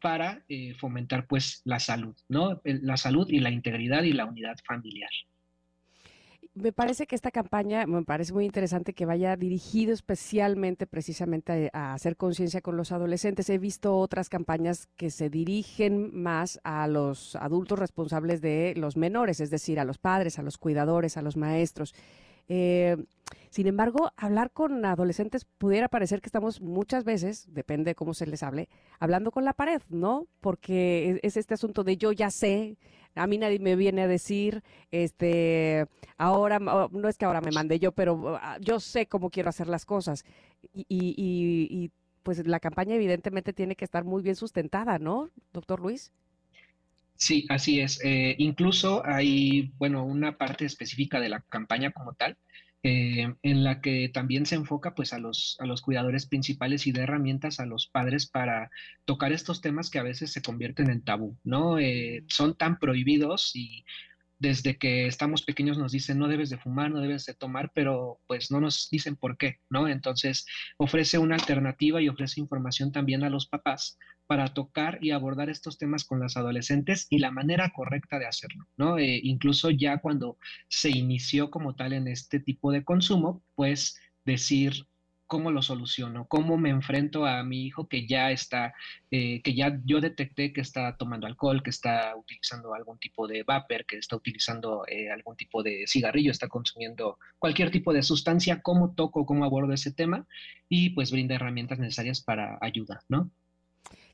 para 0.00 0.44
eh, 0.48 0.74
fomentar 0.74 1.26
pues 1.26 1.60
la 1.64 1.80
salud, 1.80 2.16
¿no? 2.28 2.60
La 2.64 2.96
salud 2.96 3.28
y 3.30 3.40
la 3.40 3.50
integridad 3.50 4.04
y 4.04 4.12
la 4.12 4.26
unidad 4.26 4.56
familiar 4.66 5.10
me 6.58 6.72
parece 6.72 7.06
que 7.06 7.14
esta 7.14 7.30
campaña, 7.30 7.86
me 7.86 8.02
parece 8.04 8.32
muy 8.32 8.44
interesante 8.44 8.92
que 8.92 9.06
vaya 9.06 9.36
dirigido 9.36 9.92
especialmente 9.92 10.86
precisamente 10.86 11.70
a, 11.72 11.94
hacer 11.94 12.16
conciencia 12.16 12.60
con 12.60 12.76
los 12.76 12.92
adolescentes. 12.92 13.48
He 13.50 13.58
visto 13.58 13.96
otras 13.96 14.28
campañas 14.28 14.88
que 14.96 15.10
se 15.10 15.30
dirigen 15.30 16.10
más 16.14 16.60
a 16.64 16.86
los 16.86 17.36
adultos 17.36 17.78
responsables 17.78 18.40
de 18.40 18.74
los 18.76 18.96
menores, 18.96 19.40
es 19.40 19.50
decir, 19.50 19.80
a 19.80 19.84
los 19.84 19.98
padres, 19.98 20.38
a 20.38 20.42
los 20.42 20.58
cuidadores, 20.58 21.16
a 21.16 21.22
los 21.22 21.36
maestros. 21.36 21.94
Eh, 22.48 22.96
sin 23.50 23.66
embargo, 23.66 24.12
hablar 24.16 24.50
con 24.50 24.84
adolescentes 24.84 25.44
pudiera 25.44 25.88
parecer 25.88 26.20
que 26.20 26.28
estamos 26.28 26.60
muchas 26.60 27.04
veces, 27.04 27.46
depende 27.52 27.90
de 27.90 27.94
cómo 27.94 28.14
se 28.14 28.26
les 28.26 28.42
hable, 28.42 28.68
hablando 29.00 29.30
con 29.30 29.44
la 29.44 29.54
pared, 29.54 29.80
¿no? 29.88 30.26
Porque 30.40 31.18
es 31.22 31.36
este 31.36 31.54
asunto 31.54 31.82
de 31.82 31.96
yo 31.96 32.12
ya 32.12 32.30
sé, 32.30 32.76
a 33.14 33.26
mí 33.26 33.38
nadie 33.38 33.58
me 33.58 33.74
viene 33.76 34.02
a 34.02 34.06
decir, 34.06 34.62
este, 34.90 35.86
ahora, 36.18 36.58
no 36.58 37.08
es 37.08 37.16
que 37.16 37.24
ahora 37.24 37.40
me 37.40 37.50
mande 37.50 37.78
yo, 37.78 37.92
pero 37.92 38.38
ah, 38.40 38.58
yo 38.60 38.80
sé 38.80 39.06
cómo 39.06 39.30
quiero 39.30 39.48
hacer 39.48 39.66
las 39.66 39.84
cosas. 39.84 40.24
Y, 40.72 40.86
y, 40.88 41.90
pues 42.22 42.46
la 42.46 42.60
campaña 42.60 42.94
evidentemente 42.94 43.54
tiene 43.54 43.74
que 43.74 43.86
estar 43.86 44.04
muy 44.04 44.22
bien 44.22 44.36
sustentada, 44.36 44.98
¿no, 44.98 45.30
doctor 45.52 45.80
Luis? 45.80 46.12
Sí, 47.18 47.46
así 47.48 47.80
es. 47.80 48.00
Eh, 48.04 48.36
incluso 48.38 49.02
hay, 49.04 49.72
bueno, 49.76 50.04
una 50.04 50.38
parte 50.38 50.64
específica 50.64 51.18
de 51.20 51.28
la 51.28 51.40
campaña 51.42 51.90
como 51.90 52.14
tal 52.14 52.38
eh, 52.84 53.34
en 53.42 53.64
la 53.64 53.80
que 53.80 54.08
también 54.08 54.46
se 54.46 54.54
enfoca 54.54 54.94
pues 54.94 55.12
a 55.12 55.18
los, 55.18 55.56
a 55.58 55.66
los 55.66 55.82
cuidadores 55.82 56.26
principales 56.28 56.86
y 56.86 56.92
da 56.92 57.02
herramientas 57.02 57.58
a 57.58 57.66
los 57.66 57.88
padres 57.88 58.28
para 58.30 58.70
tocar 59.04 59.32
estos 59.32 59.60
temas 59.60 59.90
que 59.90 59.98
a 59.98 60.04
veces 60.04 60.30
se 60.32 60.42
convierten 60.42 60.90
en 60.90 61.02
tabú, 61.02 61.36
¿no? 61.42 61.80
Eh, 61.80 62.24
son 62.28 62.56
tan 62.56 62.78
prohibidos 62.78 63.50
y 63.56 63.84
desde 64.38 64.78
que 64.78 65.08
estamos 65.08 65.42
pequeños 65.42 65.78
nos 65.78 65.90
dicen 65.90 66.18
no 66.18 66.28
debes 66.28 66.50
de 66.50 66.58
fumar, 66.58 66.92
no 66.92 67.00
debes 67.00 67.26
de 67.26 67.34
tomar, 67.34 67.72
pero 67.74 68.20
pues 68.28 68.52
no 68.52 68.60
nos 68.60 68.88
dicen 68.90 69.16
por 69.16 69.36
qué, 69.36 69.56
¿no? 69.68 69.88
Entonces 69.88 70.46
ofrece 70.76 71.18
una 71.18 71.34
alternativa 71.34 72.00
y 72.00 72.08
ofrece 72.08 72.40
información 72.40 72.92
también 72.92 73.24
a 73.24 73.30
los 73.30 73.48
papás 73.48 73.98
para 74.28 74.52
tocar 74.52 74.98
y 75.00 75.10
abordar 75.10 75.48
estos 75.48 75.78
temas 75.78 76.04
con 76.04 76.20
las 76.20 76.36
adolescentes 76.36 77.06
y 77.08 77.18
la 77.18 77.30
manera 77.30 77.70
correcta 77.70 78.18
de 78.18 78.26
hacerlo, 78.26 78.66
¿no? 78.76 78.98
Eh, 78.98 79.20
incluso 79.24 79.70
ya 79.70 79.98
cuando 79.98 80.36
se 80.68 80.90
inició 80.90 81.50
como 81.50 81.74
tal 81.74 81.94
en 81.94 82.06
este 82.08 82.38
tipo 82.38 82.70
de 82.70 82.84
consumo, 82.84 83.42
pues 83.54 83.98
decir 84.26 84.86
cómo 85.26 85.50
lo 85.50 85.62
soluciono, 85.62 86.26
cómo 86.28 86.58
me 86.58 86.68
enfrento 86.70 87.24
a 87.24 87.42
mi 87.42 87.64
hijo 87.64 87.88
que 87.88 88.06
ya 88.06 88.30
está, 88.30 88.74
eh, 89.10 89.40
que 89.42 89.54
ya 89.54 89.80
yo 89.84 90.00
detecté 90.00 90.52
que 90.52 90.60
está 90.60 90.96
tomando 90.98 91.26
alcohol, 91.26 91.62
que 91.62 91.70
está 91.70 92.14
utilizando 92.16 92.74
algún 92.74 92.98
tipo 92.98 93.26
de 93.26 93.44
vapor, 93.44 93.86
que 93.86 93.96
está 93.96 94.16
utilizando 94.16 94.84
eh, 94.88 95.10
algún 95.10 95.36
tipo 95.36 95.62
de 95.62 95.86
cigarrillo, 95.86 96.32
está 96.32 96.48
consumiendo 96.48 97.18
cualquier 97.38 97.70
tipo 97.70 97.94
de 97.94 98.02
sustancia, 98.02 98.60
cómo 98.60 98.94
toco, 98.94 99.24
cómo 99.24 99.44
abordo 99.44 99.72
ese 99.72 99.92
tema 99.92 100.26
y 100.68 100.90
pues 100.90 101.12
brinda 101.12 101.34
herramientas 101.34 101.78
necesarias 101.78 102.20
para 102.22 102.58
ayuda, 102.60 103.02
¿no? 103.08 103.30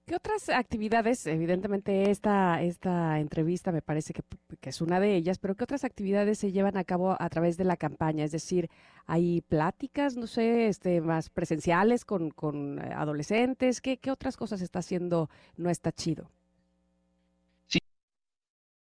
¿Qué 0.06 0.16
otras 0.16 0.50
actividades, 0.50 1.26
evidentemente 1.26 2.10
esta, 2.10 2.60
esta 2.62 3.18
entrevista 3.20 3.72
me 3.72 3.80
parece 3.80 4.12
que, 4.12 4.22
es 4.68 4.82
una 4.82 5.00
de 5.00 5.16
ellas, 5.16 5.38
pero 5.38 5.54
qué 5.54 5.64
otras 5.64 5.82
actividades 5.82 6.38
se 6.38 6.52
llevan 6.52 6.76
a 6.76 6.84
cabo 6.84 7.16
a 7.18 7.28
través 7.30 7.56
de 7.56 7.64
la 7.64 7.78
campaña? 7.78 8.22
Es 8.24 8.30
decir, 8.32 8.68
¿hay 9.06 9.40
pláticas, 9.40 10.16
no 10.16 10.26
sé, 10.26 10.68
este, 10.68 11.00
más 11.00 11.30
presenciales 11.30 12.04
con, 12.04 12.30
con 12.30 12.80
eh, 12.80 12.92
adolescentes? 12.94 13.80
¿Qué, 13.80 13.96
¿Qué 13.96 14.10
otras 14.10 14.36
cosas 14.36 14.60
está 14.60 14.80
haciendo 14.80 15.30
No 15.56 15.70
está 15.70 15.90
chido? 15.90 16.30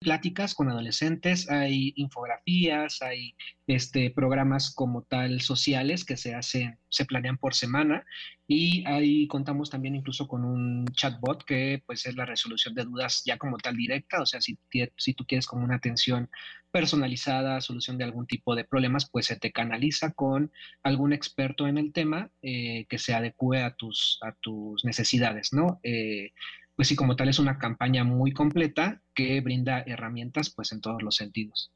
Pláticas 0.04 0.54
con 0.54 0.70
adolescentes, 0.70 1.50
hay 1.50 1.94
infografías, 1.96 3.02
hay 3.02 3.36
este, 3.66 4.12
programas 4.12 4.74
como 4.76 5.04
tal 5.04 5.42
sociales 5.42 6.06
que 6.06 6.18
se 6.18 6.36
hacen, 6.36 6.78
se 6.90 7.06
planean 7.06 7.38
por 7.38 7.56
semana 7.56 8.06
y 8.48 8.86
ahí 8.86 9.28
contamos 9.28 9.70
también 9.70 9.96
incluso 9.96 10.28
con 10.28 10.46
un 10.46 10.86
chatbot 10.90 11.44
que 11.46 11.82
pues 11.86 12.06
es 12.06 12.16
la 12.16 12.26
resolución 12.26 12.76
de 12.76 12.84
dudas 12.84 13.24
ya 13.26 13.38
como 13.38 13.58
tal 13.58 13.76
directa, 13.76 14.22
o 14.22 14.26
sea, 14.26 14.42
si, 14.42 14.60
si 14.98 15.14
tú 15.14 15.26
quieres 15.26 15.48
como 15.48 15.64
una 15.64 15.78
atención 15.78 16.30
personalizada, 16.74 17.62
solución 17.62 18.00
de 18.00 18.04
algún 18.04 18.26
tipo 18.26 18.56
de 18.56 18.66
problemas, 18.66 19.08
pues 19.10 19.28
se 19.28 19.36
te 19.36 19.52
canaliza 19.52 20.12
con 20.12 20.52
algún 20.82 21.14
experto 21.14 21.68
en 21.68 21.78
el 21.78 21.94
tema 21.94 22.32
eh, 22.42 22.86
que 22.90 22.98
se 22.98 23.14
adecue 23.14 23.62
a 23.62 23.76
tus, 23.76 24.18
a 24.24 24.34
tus 24.42 24.84
necesidades, 24.84 25.54
¿no? 25.54 25.80
Eh, 25.84 26.32
pues 26.76 26.88
sí, 26.88 26.96
como 26.96 27.16
tal 27.16 27.30
es 27.30 27.40
una 27.40 27.58
campaña 27.58 28.04
muy 28.04 28.32
completa 28.32 29.02
que 29.14 29.42
brinda 29.42 29.84
herramientas 29.86 30.50
pues 30.50 30.72
en 30.72 30.82
todos 30.82 31.02
los 31.02 31.16
sentidos. 31.16 31.72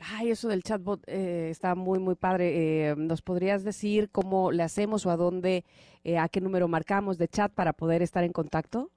Ay, 0.00 0.30
eso 0.30 0.48
del 0.48 0.62
chatbot 0.62 1.02
eh, 1.06 1.48
está 1.50 1.74
muy, 1.74 1.98
muy 1.98 2.14
padre. 2.14 2.90
Eh, 2.90 2.94
¿Nos 2.96 3.22
podrías 3.22 3.62
decir 3.62 4.10
cómo 4.10 4.50
le 4.50 4.62
hacemos 4.62 5.04
o 5.06 5.10
a 5.10 5.16
dónde, 5.16 5.64
eh, 6.04 6.18
a 6.18 6.28
qué 6.28 6.40
número 6.40 6.68
marcamos 6.68 7.18
de 7.18 7.28
chat 7.28 7.52
para 7.52 7.72
poder 7.72 8.02
estar 8.02 8.24
en 8.24 8.32
contacto? 8.32 8.90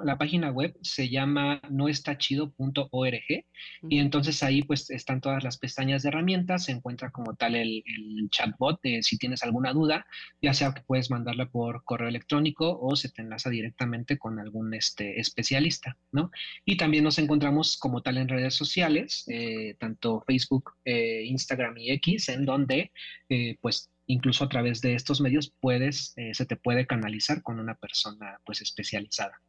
La 0.00 0.18
página 0.18 0.50
web 0.50 0.76
se 0.82 1.08
llama 1.08 1.60
noestachido.org 1.70 3.44
y 3.88 3.98
entonces 3.98 4.42
ahí 4.42 4.62
pues 4.62 4.90
están 4.90 5.20
todas 5.20 5.44
las 5.44 5.58
pestañas 5.58 6.02
de 6.02 6.08
herramientas, 6.08 6.64
se 6.64 6.72
encuentra 6.72 7.10
como 7.10 7.34
tal 7.36 7.54
el, 7.54 7.82
chatbot 8.30 8.80
de 8.82 9.02
si 9.02 9.18
tienes 9.18 9.42
alguna 9.42 9.72
duda, 9.72 10.06
ya 10.42 10.52
sea 10.54 10.72
que 10.72 10.82
puedes 10.82 11.10
mandarla 11.10 11.48
por 11.48 11.84
correo 11.84 12.08
electrónico 12.08 12.78
o 12.80 12.96
se 12.96 13.10
te 13.10 13.22
enlaza 13.22 13.50
directamente 13.50 14.18
con 14.18 14.38
algún 14.38 14.74
este, 14.74 15.20
especialista, 15.20 15.96
¿no? 16.12 16.30
Y 16.64 16.76
también 16.76 17.04
nos 17.04 17.18
encontramos 17.18 17.76
como 17.78 18.02
tal 18.02 18.18
en 18.18 18.28
redes 18.28 18.54
sociales, 18.54 19.24
eh, 19.28 19.76
tanto 19.78 20.22
Facebook, 20.26 20.72
eh, 20.84 21.24
Instagram 21.26 21.78
y 21.78 21.92
X, 21.92 22.28
en 22.28 22.44
donde 22.44 22.92
eh, 23.28 23.56
pues 23.60 23.90
incluso 24.06 24.44
a 24.44 24.48
través 24.48 24.80
de 24.80 24.94
estos 24.94 25.20
medios 25.20 25.52
puedes, 25.60 26.14
se 26.32 26.46
te 26.46 26.56
puede 26.56 26.86
canalizar 26.86 27.42
con 27.42 27.58
una 27.58 27.74
persona 27.74 28.38
pues 28.44 28.62
especializada 28.62 29.40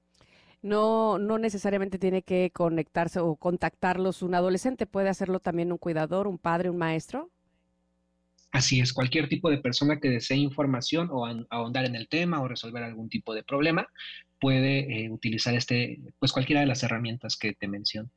no, 0.68 1.18
no 1.18 1.38
necesariamente 1.38 1.98
tiene 1.98 2.22
que 2.22 2.52
conectarse 2.52 3.20
o 3.20 3.36
contactarlos 3.36 4.22
un 4.22 4.36
adolescente, 4.36 4.86
puede 4.86 5.10
hacerlo 5.10 5.40
también 5.40 5.72
un 5.72 5.78
cuidador, 5.78 6.28
un 6.28 6.38
padre, 6.38 6.70
un 6.70 6.78
maestro. 6.78 7.32
Así 8.52 8.80
es, 8.80 8.94
cualquier 8.94 9.28
tipo 9.28 9.50
de 9.50 9.58
persona 9.58 10.00
que 10.00 10.10
desee 10.10 10.38
información 10.38 11.10
o 11.12 11.26
ahondar 11.50 11.86
en 11.86 11.96
el 11.96 12.08
tema 12.08 12.42
o 12.42 12.48
resolver 12.48 12.84
algún 12.84 13.10
tipo 13.10 13.34
de 13.34 13.44
problema 13.44 13.88
puede 14.40 15.06
eh, 15.06 15.10
utilizar 15.10 15.54
este, 15.54 16.00
pues 16.20 16.32
cualquiera 16.32 16.62
de 16.62 16.68
las 16.68 16.84
herramientas 16.84 17.38
que 17.38 17.54
te 17.54 17.68
menciono. 17.68 18.10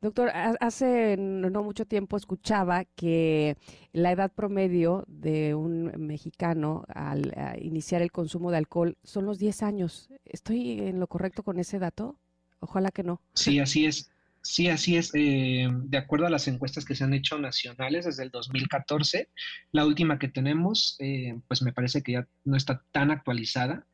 Doctor, 0.00 0.30
hace 0.60 1.16
no 1.16 1.62
mucho 1.62 1.86
tiempo 1.86 2.16
escuchaba 2.16 2.84
que 2.84 3.56
la 3.92 4.12
edad 4.12 4.32
promedio 4.32 5.04
de 5.08 5.54
un 5.54 5.92
mexicano 6.06 6.84
al 6.88 7.32
iniciar 7.60 8.02
el 8.02 8.12
consumo 8.12 8.50
de 8.50 8.58
alcohol 8.58 8.96
son 9.02 9.24
los 9.26 9.38
10 9.38 9.62
años. 9.62 10.08
¿Estoy 10.24 10.80
en 10.80 11.00
lo 11.00 11.06
correcto 11.06 11.42
con 11.42 11.58
ese 11.58 11.78
dato? 11.78 12.18
Ojalá 12.60 12.90
que 12.90 13.02
no. 13.02 13.20
Sí, 13.34 13.58
así 13.58 13.86
es. 13.86 14.10
Sí, 14.46 14.68
así 14.68 14.96
es. 14.96 15.10
Eh, 15.14 15.68
de 15.68 15.98
acuerdo 15.98 16.26
a 16.26 16.30
las 16.30 16.46
encuestas 16.46 16.84
que 16.84 16.94
se 16.94 17.02
han 17.02 17.14
hecho 17.14 17.36
nacionales 17.36 18.04
desde 18.04 18.22
el 18.22 18.30
2014, 18.30 19.28
la 19.72 19.84
última 19.84 20.20
que 20.20 20.28
tenemos, 20.28 20.96
eh, 21.00 21.36
pues 21.48 21.62
me 21.62 21.72
parece 21.72 22.02
que 22.02 22.12
ya 22.12 22.28
no 22.44 22.56
está 22.56 22.84
tan 22.92 23.10
actualizada, 23.10 23.86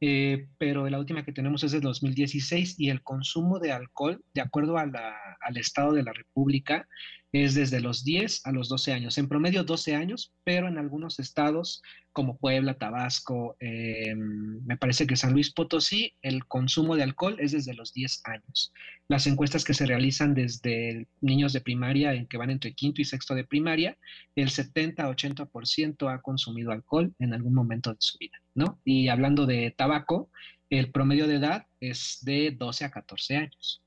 eh, 0.00 0.48
pero 0.58 0.88
la 0.88 0.98
última 0.98 1.24
que 1.24 1.32
tenemos 1.32 1.64
es 1.64 1.72
de 1.72 1.80
2016 1.80 2.78
y 2.78 2.90
el 2.90 3.02
consumo 3.02 3.58
de 3.58 3.72
alcohol, 3.72 4.22
de 4.34 4.40
acuerdo 4.40 4.76
al 4.78 5.56
Estado 5.56 5.92
de 5.92 6.02
la 6.02 6.12
República, 6.12 6.86
es 7.32 7.54
desde 7.54 7.80
los 7.80 8.04
10 8.04 8.46
a 8.46 8.52
los 8.52 8.68
12 8.68 8.92
años. 8.92 9.18
En 9.18 9.28
promedio 9.28 9.64
12 9.64 9.94
años, 9.94 10.32
pero 10.44 10.68
en 10.68 10.78
algunos 10.78 11.18
estados 11.18 11.82
como 12.12 12.38
Puebla, 12.38 12.78
Tabasco, 12.78 13.56
eh, 13.60 14.14
me 14.14 14.78
parece 14.78 15.06
que 15.06 15.16
San 15.16 15.32
Luis 15.32 15.52
Potosí, 15.52 16.14
el 16.22 16.46
consumo 16.46 16.96
de 16.96 17.02
alcohol 17.02 17.36
es 17.38 17.52
desde 17.52 17.74
los 17.74 17.92
10 17.92 18.22
años. 18.24 18.72
Las 19.08 19.26
encuestas 19.26 19.64
que 19.64 19.74
se 19.74 19.84
realizan 19.84 20.32
desde 20.32 21.06
niños 21.20 21.52
de 21.52 21.60
primaria, 21.60 22.14
en 22.14 22.26
que 22.26 22.38
van 22.38 22.50
entre 22.50 22.72
quinto 22.72 23.02
y 23.02 23.04
sexto 23.04 23.34
de 23.34 23.44
primaria, 23.44 23.98
el 24.34 24.48
70-80% 24.48 26.10
ha 26.10 26.22
consumido 26.22 26.72
alcohol 26.72 27.14
en 27.18 27.34
algún 27.34 27.52
momento 27.52 27.90
de 27.90 27.98
su 28.00 28.16
vida, 28.16 28.38
¿no? 28.56 28.80
Y 28.84 29.08
hablando 29.08 29.46
de 29.46 29.72
tabaco, 29.76 30.30
el 30.70 30.90
promedio 30.90 31.28
de 31.28 31.36
edad 31.36 31.66
es 31.80 32.18
de 32.22 32.50
12 32.50 32.84
a 32.86 32.90
14 32.90 33.36
años. 33.36 33.82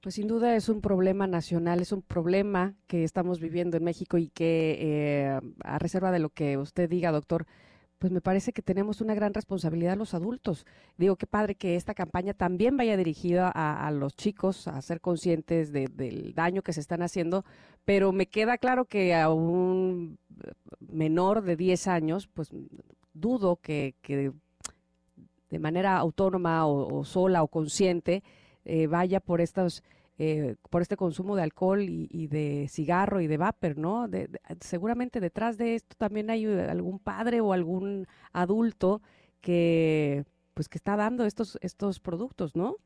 Pues 0.00 0.14
sin 0.14 0.28
duda 0.28 0.54
es 0.54 0.68
un 0.68 0.80
problema 0.80 1.26
nacional, 1.26 1.80
es 1.80 1.92
un 1.92 2.02
problema 2.02 2.74
que 2.86 3.02
estamos 3.02 3.40
viviendo 3.40 3.76
en 3.76 3.84
México 3.84 4.16
y 4.18 4.28
que, 4.28 4.78
eh, 4.80 5.40
a 5.64 5.78
reserva 5.78 6.12
de 6.12 6.20
lo 6.20 6.30
que 6.30 6.56
usted 6.56 6.88
diga, 6.88 7.10
doctor, 7.10 7.46
pues 7.98 8.12
me 8.12 8.20
parece 8.20 8.52
que 8.52 8.62
tenemos 8.62 9.00
una 9.00 9.14
gran 9.14 9.34
responsabilidad 9.34 9.96
los 9.96 10.14
adultos. 10.14 10.66
Digo, 10.96 11.16
qué 11.16 11.26
padre 11.26 11.56
que 11.56 11.74
esta 11.74 11.94
campaña 11.94 12.32
también 12.32 12.76
vaya 12.76 12.96
dirigida 12.96 13.50
a, 13.50 13.90
los 13.90 14.14
chicos, 14.14 14.68
a 14.68 14.80
ser 14.82 15.00
conscientes 15.00 15.72
del 15.72 16.32
daño 16.34 16.62
que 16.62 16.72
se 16.72 16.80
están 16.80 17.02
haciendo, 17.02 17.44
pero 17.84 18.12
me 18.12 18.26
queda 18.26 18.56
claro 18.58 18.84
que 18.84 19.16
a 19.16 19.30
un 19.30 20.18
menor 20.78 21.42
de 21.42 21.56
10 21.56 21.88
años, 21.88 22.28
pues 22.28 22.50
dudo 23.20 23.56
que, 23.56 23.94
de 25.50 25.58
manera 25.58 25.96
autónoma 25.96 26.66
o 26.66 27.04
sola 27.04 27.42
o 27.42 27.48
consciente, 27.48 28.22
eh, 28.64 28.86
vaya 28.86 29.20
por 29.20 29.40
estos 29.40 29.82
eh, 30.20 30.56
por 30.68 30.82
este 30.82 30.96
consumo 30.96 31.36
de 31.36 31.42
alcohol 31.42 31.80
y, 31.80 32.26
de 32.26 32.66
cigarro 32.68 33.20
y 33.20 33.28
de 33.28 33.36
vapor, 33.36 33.78
¿no? 33.78 34.08
seguramente 34.60 35.20
detrás 35.20 35.56
de 35.56 35.76
esto 35.76 35.94
también 35.96 36.28
hay 36.28 36.44
eh, 36.44 36.68
algún 36.68 36.98
padre 36.98 37.40
o 37.40 37.52
algún 37.52 38.08
adulto 38.32 39.00
que 39.40 40.24
pues 40.54 40.68
que 40.68 40.76
está 40.76 40.96
dando 40.96 41.24
estos 41.24 41.56
estos 41.62 42.00
productos, 42.00 42.56
¿no? 42.56 42.78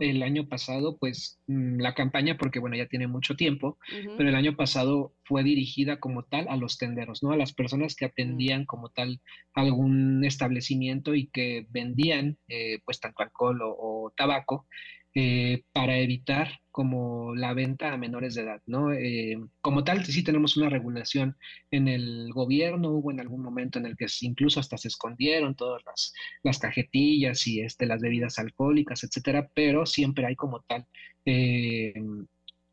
El 0.00 0.22
año 0.22 0.48
pasado, 0.48 0.96
pues 0.98 1.40
mm, 1.46 1.80
la 1.80 1.94
campaña, 1.94 2.36
porque 2.36 2.58
bueno, 2.58 2.76
ya 2.76 2.86
tiene 2.86 3.06
mucho 3.06 3.36
tiempo, 3.36 3.78
pero 4.16 4.28
el 4.28 4.34
año 4.34 4.56
pasado 4.56 5.14
fue 5.24 5.42
dirigida 5.42 6.00
como 6.00 6.24
tal 6.24 6.48
a 6.48 6.56
los 6.56 6.78
tenderos, 6.78 7.22
¿no? 7.22 7.32
A 7.32 7.36
las 7.36 7.52
personas 7.52 7.94
que 7.94 8.06
mm. 8.06 8.08
atendían 8.08 8.64
como 8.66 8.90
tal 8.90 9.20
algún 9.54 10.24
establecimiento 10.24 11.14
y 11.14 11.28
que 11.28 11.66
vendían 11.70 12.38
eh, 12.48 12.80
pues 12.84 13.00
tanto 13.00 13.22
alcohol 13.22 13.60
o 13.62 14.12
tabaco 14.16 14.66
eh, 15.14 15.64
para 15.72 15.98
evitar 15.98 16.60
como 16.70 17.34
la 17.34 17.52
venta 17.52 17.92
a 17.92 17.96
menores 17.96 18.34
de 18.34 18.42
edad, 18.42 18.62
¿no? 18.66 18.92
Eh, 18.92 19.36
como 19.60 19.82
tal, 19.82 20.04
sí 20.04 20.22
tenemos 20.22 20.56
una 20.56 20.68
regulación 20.68 21.36
en 21.70 21.88
el 21.88 22.32
gobierno, 22.32 22.90
hubo 22.90 23.10
en 23.10 23.20
algún 23.20 23.42
momento 23.42 23.78
en 23.78 23.86
el 23.86 23.96
que 23.96 24.06
incluso 24.20 24.60
hasta 24.60 24.78
se 24.78 24.88
escondieron 24.88 25.56
todas 25.56 25.82
las, 25.84 26.12
las 26.44 26.58
cajetillas 26.58 27.46
y 27.48 27.60
este, 27.60 27.86
las 27.86 28.00
bebidas 28.00 28.38
alcohólicas, 28.38 29.02
etcétera, 29.02 29.50
pero 29.54 29.84
siempre 29.84 30.26
hay 30.26 30.36
como 30.36 30.60
tal, 30.60 30.86
eh, 31.24 31.94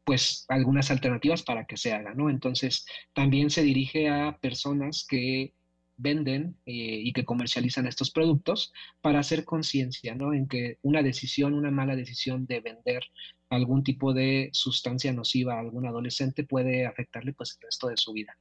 pues 0.03 0.45
algunas 0.47 0.91
alternativas 0.91 1.43
para 1.43 1.65
que 1.65 1.76
se 1.76 1.91
haga, 1.91 2.14
¿no? 2.14 2.30
Entonces, 2.30 2.85
también 3.14 3.49
se 3.49 3.64
dirige 3.64 4.09
a 4.09 4.38
personas 4.39 5.05
que 5.09 5.53
venden 5.97 6.55
eh, 6.65 7.01
y 7.03 7.11
que 7.11 7.25
comercializan 7.25 7.87
estos 7.87 8.11
productos 8.11 8.71
para 9.01 9.19
hacer 9.19 9.43
conciencia, 9.43 10.15
¿no? 10.15 10.33
En 10.33 10.47
que 10.47 10.77
una 10.83 11.01
decisión, 11.01 11.53
una 11.53 11.71
mala 11.71 11.95
decisión 11.95 12.45
de 12.45 12.61
vender 12.61 13.03
algún 13.49 13.83
tipo 13.83 14.13
de 14.13 14.49
sustancia 14.53 15.11
nociva 15.11 15.55
a 15.55 15.59
algún 15.59 15.87
adolescente 15.87 16.43
puede 16.43 16.85
afectarle 16.85 17.33
pues 17.33 17.55
el 17.55 17.65
resto 17.65 17.87
de 17.87 17.97
su 17.97 18.13
vida. 18.13 18.37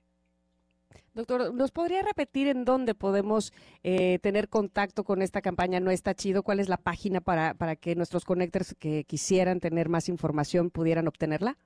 Doctor, 1.15 1.55
¿nos 1.55 1.71
podría 1.71 2.03
repetir 2.03 2.47
en 2.47 2.67
dónde 2.67 2.95
podemos 2.95 3.55
eh, 3.83 4.19
tener 4.19 4.51
contacto 4.51 5.03
con 5.03 5.23
esta 5.23 5.41
campaña 5.41 5.81
No 5.81 5.91
está 5.91 6.15
chido? 6.15 6.43
¿Cuál 6.43 6.61
es 6.61 6.69
la 6.69 6.77
página 6.77 7.23
para, 7.23 7.55
para 7.55 7.75
que 7.75 7.95
nuestros 7.95 8.27
connectors 8.27 8.75
que 8.79 9.05
quisieran 9.05 9.61
tener 9.61 9.89
más 9.89 10.11
información 10.11 10.69
pudieran 10.71 11.09
obtenerla? 11.09 11.57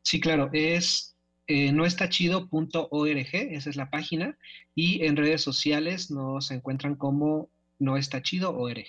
Sí, 0.00 0.20
claro, 0.20 0.48
es 0.54 1.17
eh, 1.48 1.72
noestachido.org, 1.72 3.28
esa 3.32 3.70
es 3.70 3.76
la 3.76 3.90
página, 3.90 4.38
y 4.74 5.04
en 5.04 5.16
redes 5.16 5.40
sociales 5.42 6.10
nos 6.10 6.50
encuentran 6.50 6.94
como 6.94 7.48
no 7.78 7.96
está 7.96 8.22
chido 8.22 8.56
org. 8.56 8.86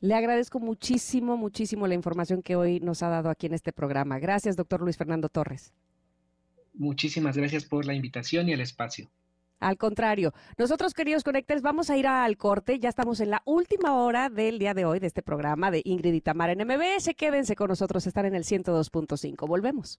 Le 0.00 0.14
agradezco 0.14 0.60
muchísimo, 0.60 1.36
muchísimo 1.36 1.86
la 1.86 1.94
información 1.94 2.42
que 2.42 2.56
hoy 2.56 2.80
nos 2.80 3.02
ha 3.02 3.08
dado 3.08 3.30
aquí 3.30 3.46
en 3.46 3.54
este 3.54 3.72
programa. 3.72 4.18
Gracias, 4.18 4.56
doctor 4.56 4.80
Luis 4.80 4.96
Fernando 4.96 5.28
Torres. 5.28 5.72
Muchísimas 6.74 7.36
gracias 7.36 7.64
por 7.64 7.84
la 7.84 7.94
invitación 7.94 8.48
y 8.48 8.52
el 8.52 8.60
espacio. 8.60 9.10
Al 9.60 9.76
contrario, 9.76 10.32
nosotros 10.56 10.94
queridos 10.94 11.24
conectores 11.24 11.62
vamos 11.62 11.90
a 11.90 11.96
ir 11.96 12.06
al 12.06 12.36
corte, 12.36 12.78
ya 12.78 12.88
estamos 12.88 13.18
en 13.18 13.30
la 13.30 13.42
última 13.44 13.94
hora 13.94 14.30
del 14.30 14.60
día 14.60 14.72
de 14.72 14.84
hoy 14.84 15.00
de 15.00 15.08
este 15.08 15.22
programa 15.22 15.72
de 15.72 15.82
Ingrid 15.84 16.14
y 16.14 16.20
Tamara 16.20 16.52
en 16.52 16.64
MBS, 16.64 17.14
quédense 17.16 17.56
con 17.56 17.68
nosotros, 17.68 18.06
están 18.06 18.26
en 18.26 18.36
el 18.36 18.44
102.5, 18.44 19.48
volvemos. 19.48 19.98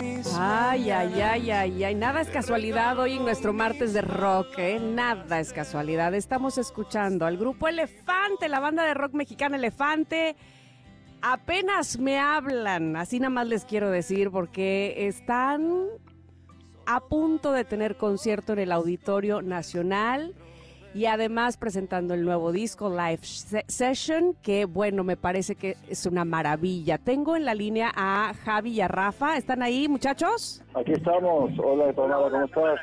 Ay, 0.00 0.90
ay, 0.90 1.20
ay, 1.20 1.50
ay, 1.50 1.84
ay, 1.84 1.94
nada 1.94 2.20
es 2.20 2.28
casualidad 2.28 2.98
hoy 2.98 3.14
en 3.14 3.24
nuestro 3.24 3.52
martes 3.52 3.92
de 3.92 4.02
rock, 4.02 4.58
¿eh? 4.58 4.80
Nada 4.80 5.38
es 5.38 5.52
casualidad. 5.52 6.14
Estamos 6.14 6.58
escuchando 6.58 7.26
al 7.26 7.36
grupo 7.36 7.68
Elefante, 7.68 8.48
la 8.48 8.60
banda 8.60 8.84
de 8.84 8.94
rock 8.94 9.12
mexicana 9.14 9.56
Elefante. 9.56 10.36
Apenas 11.22 11.98
me 11.98 12.18
hablan, 12.18 12.96
así 12.96 13.20
nada 13.20 13.30
más 13.30 13.46
les 13.46 13.64
quiero 13.64 13.90
decir, 13.90 14.30
porque 14.30 15.06
están 15.06 15.86
a 16.86 17.00
punto 17.00 17.52
de 17.52 17.64
tener 17.64 17.96
concierto 17.96 18.52
en 18.52 18.58
el 18.58 18.72
Auditorio 18.72 19.42
Nacional 19.42 20.34
y 20.94 21.06
además 21.06 21.56
presentando 21.56 22.14
el 22.14 22.24
nuevo 22.24 22.52
disco 22.52 22.88
Live 22.88 23.20
Session, 23.22 24.34
que 24.42 24.64
bueno, 24.64 25.02
me 25.02 25.16
parece 25.16 25.56
que 25.56 25.76
es 25.88 26.06
una 26.06 26.24
maravilla. 26.24 26.98
Tengo 26.98 27.34
en 27.34 27.44
la 27.44 27.52
línea 27.52 27.90
a 27.94 28.32
Javi 28.44 28.74
y 28.74 28.80
a 28.80 28.86
Rafa. 28.86 29.36
¿Están 29.36 29.62
ahí, 29.62 29.88
muchachos? 29.88 30.62
Aquí 30.74 30.92
estamos. 30.92 31.50
Hola, 31.58 31.92
¿cómo 31.94 32.44
estás? 32.44 32.78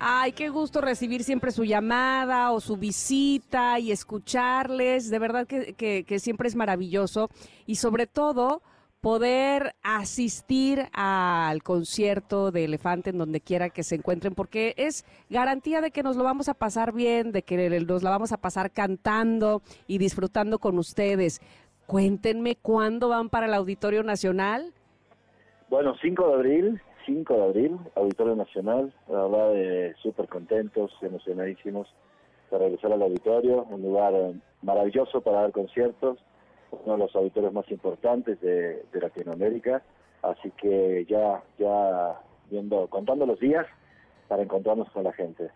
Ay, 0.00 0.32
qué 0.32 0.48
gusto 0.48 0.80
recibir 0.80 1.22
siempre 1.22 1.50
su 1.50 1.64
llamada 1.64 2.50
o 2.52 2.60
su 2.60 2.78
visita 2.78 3.78
y 3.78 3.92
escucharles. 3.92 5.10
De 5.10 5.18
verdad 5.18 5.46
que, 5.46 5.74
que, 5.74 6.04
que 6.04 6.18
siempre 6.18 6.48
es 6.48 6.56
maravilloso. 6.56 7.28
Y 7.66 7.74
sobre 7.74 8.06
todo 8.06 8.62
poder 9.00 9.74
asistir 9.82 10.88
al 10.92 11.62
concierto 11.62 12.50
de 12.50 12.64
Elefante 12.64 13.10
en 13.10 13.18
donde 13.18 13.40
quiera 13.40 13.70
que 13.70 13.82
se 13.82 13.94
encuentren, 13.94 14.34
porque 14.34 14.74
es 14.76 15.04
garantía 15.30 15.80
de 15.80 15.90
que 15.90 16.02
nos 16.02 16.16
lo 16.16 16.24
vamos 16.24 16.48
a 16.48 16.54
pasar 16.54 16.92
bien, 16.92 17.32
de 17.32 17.42
que 17.42 17.68
nos 17.80 18.02
la 18.02 18.10
vamos 18.10 18.32
a 18.32 18.38
pasar 18.38 18.72
cantando 18.72 19.62
y 19.86 19.98
disfrutando 19.98 20.58
con 20.58 20.78
ustedes. 20.78 21.40
Cuéntenme 21.86 22.56
cuándo 22.56 23.08
van 23.08 23.28
para 23.28 23.46
el 23.46 23.54
Auditorio 23.54 24.02
Nacional. 24.02 24.72
Bueno, 25.70 25.94
5 26.00 26.28
de 26.28 26.34
abril, 26.34 26.82
5 27.06 27.34
de 27.34 27.42
abril, 27.42 27.78
Auditorio 27.94 28.34
Nacional, 28.34 28.92
la 29.08 29.22
verdad, 29.22 29.52
eh, 29.54 29.94
súper 30.02 30.28
contentos, 30.28 30.90
emocionadísimos 31.02 31.88
de 32.50 32.58
regresar 32.58 32.92
al 32.92 33.02
auditorio, 33.02 33.64
un 33.64 33.82
lugar 33.82 34.12
eh, 34.14 34.34
maravilloso 34.62 35.20
para 35.20 35.42
dar 35.42 35.52
conciertos 35.52 36.18
uno 36.70 36.92
de 36.94 36.98
los 36.98 37.14
auditorios 37.14 37.52
más 37.52 37.70
importantes 37.70 38.40
de, 38.40 38.84
Latinoamérica, 38.92 39.82
así 40.22 40.50
que 40.60 41.06
ya, 41.08 41.42
ya 41.58 42.20
viendo, 42.50 42.86
contando 42.88 43.26
los 43.26 43.38
días 43.38 43.66
para 44.28 44.42
encontrarnos 44.42 44.90
con 44.90 45.04
la 45.04 45.12
gente. 45.12 45.50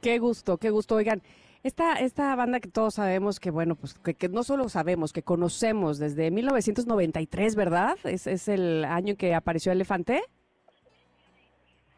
Qué 0.00 0.18
gusto, 0.18 0.58
qué 0.58 0.70
gusto. 0.70 0.96
Oigan, 0.96 1.22
esta, 1.62 1.94
esta 1.94 2.36
banda 2.36 2.60
que 2.60 2.68
todos 2.68 2.94
sabemos 2.94 3.40
que, 3.40 3.50
bueno, 3.50 3.74
pues 3.74 3.94
que, 3.94 4.28
no 4.28 4.42
solo 4.42 4.68
sabemos, 4.68 5.12
que 5.12 5.22
conocemos 5.22 5.98
desde 5.98 6.30
1993, 6.30 7.56
¿verdad? 7.56 7.96
¿Es, 8.04 8.26
es 8.26 8.48
el 8.48 8.84
año 8.84 9.10
en 9.12 9.16
que 9.16 9.34
apareció 9.34 9.72
Elefante? 9.72 10.22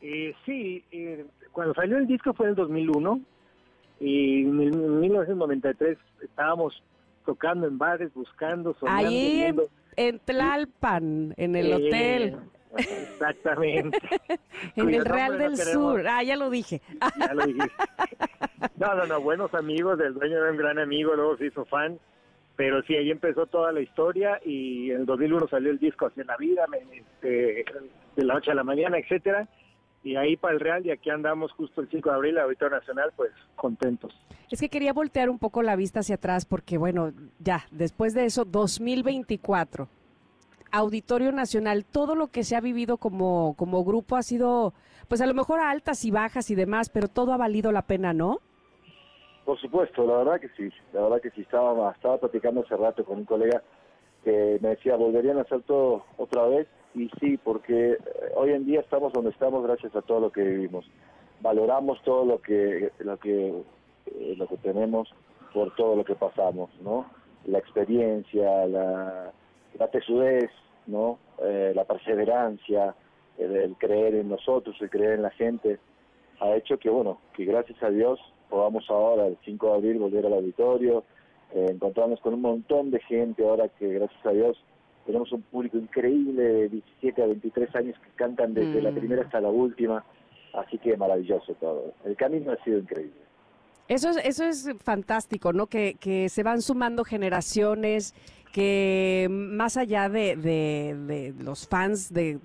Eh, 0.00 0.34
sí, 0.44 0.84
eh, 0.92 1.26
cuando 1.50 1.74
salió 1.74 1.96
el 1.96 2.06
disco 2.06 2.32
fue 2.34 2.46
en 2.46 2.50
el 2.50 2.56
2001 2.56 3.20
y 3.98 4.42
en 4.42 5.00
1993 5.00 5.98
estábamos 6.22 6.80
tocando 7.26 7.66
en 7.66 7.76
bares, 7.76 8.14
buscando, 8.14 8.74
soñando. 8.74 9.08
Ahí 9.08 9.54
en, 9.96 10.18
Tlalpan, 10.20 11.34
en 11.36 11.56
el 11.56 11.72
hotel. 11.74 12.36
Exactamente. 12.76 13.98
en 14.76 14.94
el 14.94 15.04
Real 15.04 15.38
del 15.38 15.56
Sur. 15.56 16.06
Ah, 16.08 16.22
ya 16.22 16.36
lo 16.36 16.48
dije. 16.48 16.80
ya 17.18 17.34
lo 17.34 17.46
dije. 17.46 17.58
No, 18.78 18.94
no, 18.94 19.06
no, 19.06 19.20
buenos 19.20 19.54
amigos, 19.54 19.98
el 20.00 20.12
dueño 20.12 20.36
era 20.36 20.50
un 20.50 20.56
gran 20.58 20.78
amigo, 20.78 21.14
luego 21.14 21.36
se 21.38 21.46
hizo 21.46 21.64
fan. 21.64 21.98
Pero 22.56 22.82
sí, 22.82 22.94
ahí 22.94 23.10
empezó 23.10 23.46
toda 23.46 23.72
la 23.72 23.80
historia 23.80 24.40
y 24.44 24.90
en 24.90 25.00
el 25.00 25.06
2001 25.06 25.48
salió 25.48 25.70
el 25.70 25.78
disco 25.78 26.06
Hacia 26.06 26.24
la 26.24 26.36
Vida, 26.36 26.64
este, 26.92 27.64
de 28.16 28.24
la 28.24 28.34
noche 28.34 28.50
a 28.50 28.54
la 28.54 28.64
mañana, 28.64 28.98
etcétera 28.98 29.48
y 30.06 30.14
ahí 30.14 30.36
para 30.36 30.54
el 30.54 30.60
Real 30.60 30.86
y 30.86 30.92
aquí 30.92 31.10
andamos 31.10 31.50
justo 31.52 31.80
el 31.80 31.88
5 31.88 32.08
de 32.08 32.14
abril, 32.14 32.38
Auditorio 32.38 32.78
Nacional, 32.78 33.12
pues 33.16 33.32
contentos. 33.56 34.14
Es 34.48 34.60
que 34.60 34.68
quería 34.68 34.92
voltear 34.92 35.28
un 35.28 35.40
poco 35.40 35.62
la 35.62 35.74
vista 35.74 35.98
hacia 36.00 36.14
atrás 36.14 36.44
porque 36.44 36.78
bueno, 36.78 37.12
ya, 37.40 37.66
después 37.72 38.14
de 38.14 38.24
eso, 38.24 38.44
2024, 38.44 39.88
Auditorio 40.70 41.32
Nacional, 41.32 41.84
todo 41.84 42.14
lo 42.14 42.28
que 42.28 42.44
se 42.44 42.54
ha 42.54 42.60
vivido 42.60 42.98
como, 42.98 43.54
como 43.58 43.84
grupo 43.84 44.14
ha 44.14 44.22
sido, 44.22 44.74
pues 45.08 45.20
a 45.20 45.26
lo 45.26 45.34
mejor 45.34 45.58
altas 45.58 46.04
y 46.04 46.12
bajas 46.12 46.52
y 46.52 46.54
demás, 46.54 46.88
pero 46.88 47.08
todo 47.08 47.32
ha 47.32 47.36
valido 47.36 47.72
la 47.72 47.82
pena, 47.82 48.12
¿no? 48.12 48.38
Por 49.44 49.58
supuesto, 49.60 50.06
la 50.06 50.18
verdad 50.18 50.40
que 50.40 50.50
sí, 50.50 50.72
la 50.92 51.02
verdad 51.02 51.20
que 51.20 51.30
sí, 51.30 51.40
estaba, 51.40 51.90
estaba 51.90 52.18
platicando 52.18 52.60
hace 52.60 52.76
rato 52.76 53.04
con 53.04 53.18
un 53.18 53.24
colega 53.24 53.60
que 54.22 54.58
me 54.60 54.68
decía, 54.70 54.94
volverían 54.94 55.38
a 55.38 55.42
hacer 55.42 55.62
todo 55.62 56.04
otra 56.16 56.46
vez 56.46 56.68
y 56.96 57.10
sí, 57.20 57.36
porque 57.36 57.92
eh, 57.92 57.98
hoy 58.34 58.52
en 58.52 58.64
día 58.64 58.80
estamos 58.80 59.12
donde 59.12 59.30
estamos 59.30 59.62
gracias 59.62 59.94
a 59.94 60.02
todo 60.02 60.20
lo 60.20 60.32
que 60.32 60.42
vivimos. 60.42 60.86
Valoramos 61.40 62.02
todo 62.02 62.24
lo 62.24 62.40
que 62.40 62.90
lo 63.00 63.18
que 63.18 63.48
eh, 63.48 64.34
lo 64.36 64.48
que 64.48 64.56
tenemos 64.56 65.08
por 65.52 65.74
todo 65.76 65.94
lo 65.94 66.04
que 66.04 66.14
pasamos, 66.14 66.70
¿no? 66.80 67.06
La 67.44 67.58
experiencia, 67.58 68.66
la, 68.66 69.30
la 69.78 69.88
tesudez, 69.88 70.50
¿no? 70.86 71.18
Eh, 71.42 71.72
la 71.74 71.84
perseverancia, 71.84 72.94
el, 73.38 73.76
creer 73.76 74.14
en 74.14 74.30
nosotros, 74.30 74.74
el 74.80 74.88
creer 74.88 75.12
en 75.14 75.22
la 75.22 75.30
gente, 75.30 75.78
ha 76.40 76.56
hecho 76.56 76.78
que, 76.78 76.88
bueno, 76.88 77.18
que 77.34 77.44
gracias 77.44 77.80
a 77.82 77.90
Dios 77.90 78.18
podamos 78.48 78.88
ahora, 78.88 79.26
el 79.26 79.36
5 79.44 79.66
de 79.66 79.74
abril, 79.74 79.98
volver 79.98 80.26
al 80.26 80.34
auditorio, 80.34 81.04
encontrarnos 81.54 82.20
con 82.20 82.34
un 82.34 82.42
montón 82.42 82.90
de 82.90 83.00
gente 83.00 83.44
ahora 83.44 83.68
que, 83.68 83.88
gracias 83.88 84.26
a 84.26 84.30
Dios, 84.30 84.58
tenemos 85.06 85.30
un 85.32 85.42
público 85.42 85.78
increíble 85.78 86.42
de 86.42 86.68
17 86.68 87.22
a 87.22 87.26
23 87.26 87.76
años 87.76 87.96
que 88.02 88.10
cantan 88.16 88.52
desde 88.52 88.82
la 88.82 88.90
mm. 88.90 88.94
primera 88.94 89.22
hasta 89.22 89.40
la 89.40 89.48
última, 89.48 90.04
así 90.52 90.78
que 90.78 90.96
maravilloso 90.96 91.54
todo. 91.54 91.94
El 92.04 92.16
camino 92.16 92.52
ha 92.52 92.62
sido 92.64 92.78
increíble. 92.78 93.26
Eso 93.88 94.10
es, 94.10 94.16
eso 94.16 94.44
es 94.44 94.68
fantástico, 94.82 95.52
¿no? 95.52 95.68
Que, 95.68 95.94
que 95.94 96.28
se 96.28 96.42
van 96.42 96.60
sumando 96.60 97.04
generaciones, 97.04 98.14
que 98.52 99.28
más 99.30 99.76
allá 99.76 100.08
de, 100.08 100.34
de, 100.34 101.34
los 101.38 101.68
fans 101.68 102.12
de, 102.12 102.40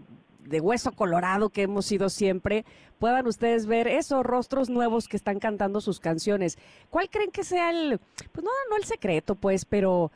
de 0.46 0.62
Hueso 0.62 0.92
Colorado 0.92 1.50
que 1.50 1.64
hemos 1.64 1.88
sido 1.88 2.10
siempre, 2.10 2.64
puedan 3.00 3.26
ustedes 3.26 3.66
ver 3.66 3.88
esos 3.88 4.24
rostros 4.24 4.70
nuevos 4.70 5.08
que 5.08 5.18
están 5.18 5.40
cantando 5.40 5.82
sus 5.82 6.00
canciones. 6.00 6.60
¿Cuál 6.92 7.10
creen 7.10 7.32
que 7.32 7.44
sea 7.44 7.72
el, 7.72 8.00
pues 8.32 8.44
no, 8.44 8.52
no 8.70 8.78
el 8.78 8.84
secreto, 8.84 9.34
pues, 9.34 9.66
pero 9.66 10.12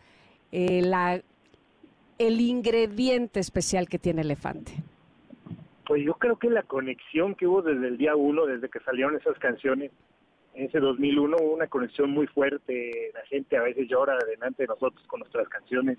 eh, 0.52 0.84
la 0.84 1.24
el 2.18 2.40
ingrediente 2.42 3.40
especial 3.40 3.88
que 3.88 4.00
tiene 4.00 4.22
Elefante? 4.22 4.72
Pues 5.86 6.04
yo 6.04 6.16
creo 6.16 6.38
que 6.38 6.50
la 6.50 6.64
conexión 6.64 7.36
que 7.36 7.48
hubo 7.48 7.62
desde 7.62 7.88
el 7.88 7.98
día 7.98 8.16
uno, 8.16 8.46
desde 8.46 8.70
que 8.70 8.80
salieron 8.80 9.16
esas 9.16 9.38
canciones, 9.38 9.92
en 10.56 10.66
ese 10.66 10.80
2001 10.80 11.38
hubo 11.38 11.54
una 11.54 11.68
conexión 11.68 12.12
muy 12.12 12.28
fuerte, 12.28 13.12
la 13.14 13.26
gente 13.26 13.58
a 13.58 13.62
veces 13.62 13.88
llora 13.88 14.18
delante 14.26 14.64
de 14.64 14.68
nosotros 14.68 15.06
con 15.08 15.20
nuestras 15.20 15.48
canciones, 15.50 15.98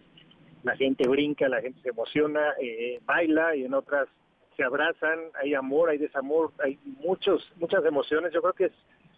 la 0.63 0.75
gente 0.77 1.09
brinca, 1.09 1.49
la 1.49 1.61
gente 1.61 1.81
se 1.83 1.91
emociona, 1.91 2.41
eh, 2.61 3.01
baila 3.05 3.55
y 3.55 3.65
en 3.65 3.75
otras 3.75 4.09
se 4.57 4.65
abrazan, 4.65 5.19
hay 5.41 5.55
amor, 5.55 5.91
hay 5.91 5.99
desamor, 5.99 6.53
hay 6.65 6.79
muchos, 6.85 7.47
muchas 7.57 7.85
emociones, 7.85 8.33
yo 8.33 8.41
creo 8.41 8.55
que 8.55 8.65
es 8.65 8.73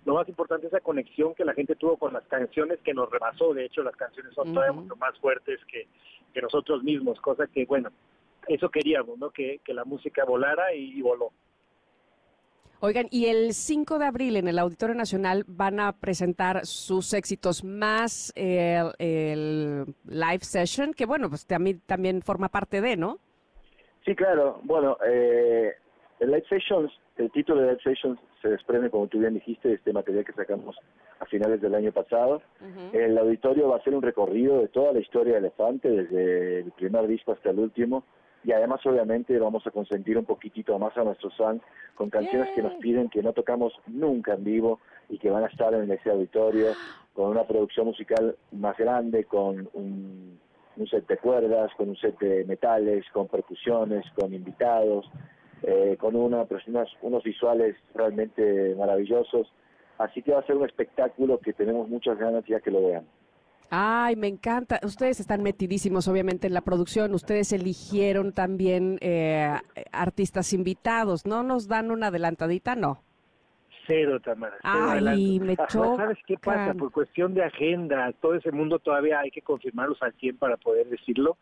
lo 0.04 0.14
más 0.14 0.28
importante 0.28 0.66
esa 0.66 0.80
conexión 0.80 1.34
que 1.34 1.44
la 1.44 1.54
gente 1.54 1.74
tuvo 1.74 1.96
con 1.96 2.12
las 2.12 2.24
canciones 2.24 2.78
que 2.80 2.94
nos 2.94 3.10
rebasó, 3.10 3.52
de 3.54 3.66
hecho 3.66 3.82
las 3.82 3.96
canciones 3.96 4.34
son 4.34 4.54
todavía 4.54 4.72
mucho 4.72 4.96
más 4.96 5.18
fuertes 5.18 5.60
que, 5.70 5.86
que 6.32 6.42
nosotros 6.42 6.82
mismos, 6.82 7.20
cosa 7.20 7.46
que, 7.46 7.64
bueno, 7.66 7.90
eso 8.48 8.70
queríamos, 8.70 9.18
¿no? 9.18 9.30
Que, 9.30 9.60
la 9.68 9.84
música 9.84 10.24
volara 10.24 10.74
y, 10.74 11.00
voló. 11.02 11.32
Oigan, 12.80 13.06
y 13.10 13.26
el 13.26 13.52
5 13.52 13.98
de 13.98 14.06
abril 14.06 14.36
en 14.36 14.48
el 14.48 14.58
Auditorio 14.58 14.94
Nacional 14.94 15.44
van 15.46 15.80
a 15.80 15.92
presentar 15.92 16.64
sus 16.64 17.12
éxitos 17.12 17.64
más 17.64 18.32
el, 18.36 19.84
live 20.06 20.40
session, 20.40 20.94
que 20.94 21.04
bueno, 21.04 21.28
pues 21.28 21.46
también, 21.46 21.80
también 21.86 22.22
forma 22.22 22.48
parte 22.48 22.80
de, 22.80 22.96
¿no? 22.96 23.18
Sí, 24.04 24.14
claro. 24.14 24.60
Bueno, 24.62 24.96
eh, 25.06 25.74
el 26.20 26.30
live 26.30 26.46
sessions, 26.48 26.90
el 27.16 27.30
título 27.32 27.60
de 27.60 27.72
live 27.72 27.82
sessions 27.82 28.18
se 28.40 28.48
desprende, 28.48 28.90
como 28.90 29.06
tú 29.06 29.19
bien 29.19 29.35
dijiste, 29.35 29.69
de 29.69 29.74
este 29.74 29.93
material 29.93 30.24
que 30.24 30.32
sacamos 30.32 30.77
a 31.20 31.27
finales 31.27 31.60
del 31.60 31.74
año 31.74 31.93
pasado. 31.93 32.43
El 32.93 33.19
auditorio 33.19 33.69
va 33.69 33.77
a 33.77 33.82
ser 33.82 33.94
un 33.94 34.02
recorrido 34.02 34.60
de 34.60 34.69
toda 34.69 34.93
la 34.93 35.01
historia 35.01 35.35
de 35.35 35.39
Elefante, 35.40 35.89
desde 35.90 36.60
el 36.60 36.73
primer 36.73 37.06
disco 37.06 37.32
hasta 37.32 37.51
el 37.51 37.59
último, 37.59 38.05
y 38.44 38.52
además 38.52 38.85
obviamente 38.86 39.39
vamos 39.39 39.66
a 39.66 39.70
consentir 39.70 40.16
un 40.16 40.24
poquitito 40.24 40.78
más 40.78 40.97
a 40.97 41.05
nuestros 41.05 41.36
fans 41.36 41.60
con 41.97 42.09
canciones 42.09 42.48
que 42.55 42.62
nos 42.62 42.74
piden 42.74 43.09
que 43.09 43.23
no 43.23 43.32
tocamos 43.32 43.73
nunca 43.86 44.35
en 44.35 44.44
vivo 44.44 44.78
y 45.09 45.19
que 45.19 45.31
van 45.31 45.43
a 45.43 45.48
estar 45.48 45.74
en 45.74 45.90
ese 45.90 46.10
auditorio 46.10 46.69
con 47.15 47.31
una 47.31 47.44
producción 47.44 47.86
musical 47.86 48.36
más 48.52 48.77
grande, 48.77 49.24
con 49.24 49.69
un, 49.73 50.39
un 50.77 50.86
set 50.86 51.06
de 51.09 51.16
cuerdas, 51.16 51.73
con 51.77 51.89
un 51.89 51.97
set 51.97 52.16
de 52.20 52.44
metales, 52.44 53.05
con 53.12 53.27
percusiones, 53.27 54.05
con 54.15 54.32
invitados, 54.32 55.10
eh, 55.62 55.97
con 55.98 56.16
una, 56.16 56.44
pues, 56.44 56.64
unos 57.02 57.22
visuales 57.22 57.76
realmente 57.94 58.74
maravillosos. 58.76 59.52
Así 59.98 60.22
que 60.22 60.32
va 60.32 60.40
a 60.40 60.47
ser 60.47 60.56
un 60.56 60.66
espectáculo 60.66 61.39
que 61.40 61.52
tenemos 61.52 61.89
muchas 61.89 62.18
ganas 62.18 62.44
ya 62.47 62.60
que 62.60 62.70
lo 62.70 62.86
vean. 62.86 63.05
Ay, 63.70 64.16
me 64.16 64.28
encanta. 64.28 64.80
Ustedes 64.82 65.20
están 65.20 65.43
metidísimos, 65.43 66.09
obviamente, 66.09 66.47
en 66.47 66.55
la 66.55 66.62
producción. 66.62 67.12
Ustedes 67.12 67.52
eligieron 67.52 68.32
también 68.32 68.98
eh, 69.02 69.55
artistas 69.93 70.52
invitados. 70.55 71.26
¿No 71.26 71.43
nos 71.43 71.68
dan 71.68 71.90
una 71.90 72.06
adelantadita? 72.06 72.76
No. 72.76 73.02
Cero, 73.86 74.20
Tamara. 74.20 74.56
Ay, 74.62 75.40
me 75.40 75.56
choca. 75.56 75.97
¿Sabes 75.97 76.18
qué 76.26 76.36
pasa? 76.39 76.74
Por 76.74 76.93
cuestión 76.93 77.35
de 77.35 77.44
agenda, 77.44 78.12
todo 78.20 78.35
ese 78.35 78.52
mundo 78.52 78.78
todavía 78.78 79.20
hay 79.20 79.30
que 79.30 79.43
confirmarlos 79.43 80.02
al 80.02 80.12
100 80.14 80.39
para 80.39 80.56
poder 80.56 80.89
decirlo. 80.89 81.36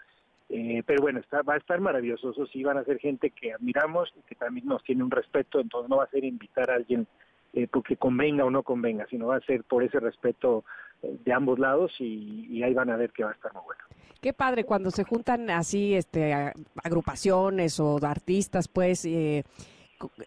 Eh, 0.49 0.83
pero 0.87 1.03
bueno, 1.03 1.21
está, 1.21 1.43
va 1.43 1.55
a 1.55 1.59
estar 1.59 1.81
maravilloso. 1.81 2.31
Eso 2.31 2.47
sí, 2.47 2.63
van 2.63 2.79
a 2.79 2.85
ser 2.85 2.99
gente 2.99 3.31
que 3.31 3.53
admiramos 3.53 4.13
y 4.17 4.23
que 4.29 4.35
también 4.35 4.67
nos 4.67 4.83
tiene 4.85 5.03
un 5.03 5.11
respeto. 5.11 5.61
Entonces 5.61 5.91
no 5.91 5.97
va 5.97 6.05
a 6.05 6.11
ser 6.11 6.25
invitar 6.25 6.71
a 6.71 6.75
alguien 6.75 7.07
eh, 7.53 7.67
porque 7.67 7.97
convenga 7.97 8.45
o 8.45 8.51
no 8.51 8.63
convenga, 8.63 9.07
sino 9.09 9.29
va 9.29 9.37
a 9.37 9.41
ser 9.41 9.65
por 9.65 9.83
ese 9.83 9.99
respeto 9.99 10.65
eh, 11.03 11.19
de 11.25 11.33
ambos 11.33 11.59
lados 11.59 11.93
y, 11.99 12.63
ahí 12.63 12.73
van 12.73 12.91
a 12.91 12.97
ver 12.97 13.11
que 13.13 13.25
va 13.25 13.31
a 13.31 13.35
estar 13.35 13.53
muy 13.53 13.63
bueno. 13.65 13.83
Qué 14.21 14.33
padre 14.33 14.65
cuando 14.65 14.91
se 14.91 15.05
juntan 15.05 15.51
así 15.51 15.95
este 15.95 16.53
agrupaciones 16.83 17.79
o 17.81 17.99
artistas, 18.03 18.67
pues 18.67 19.05
eh, 19.05 19.45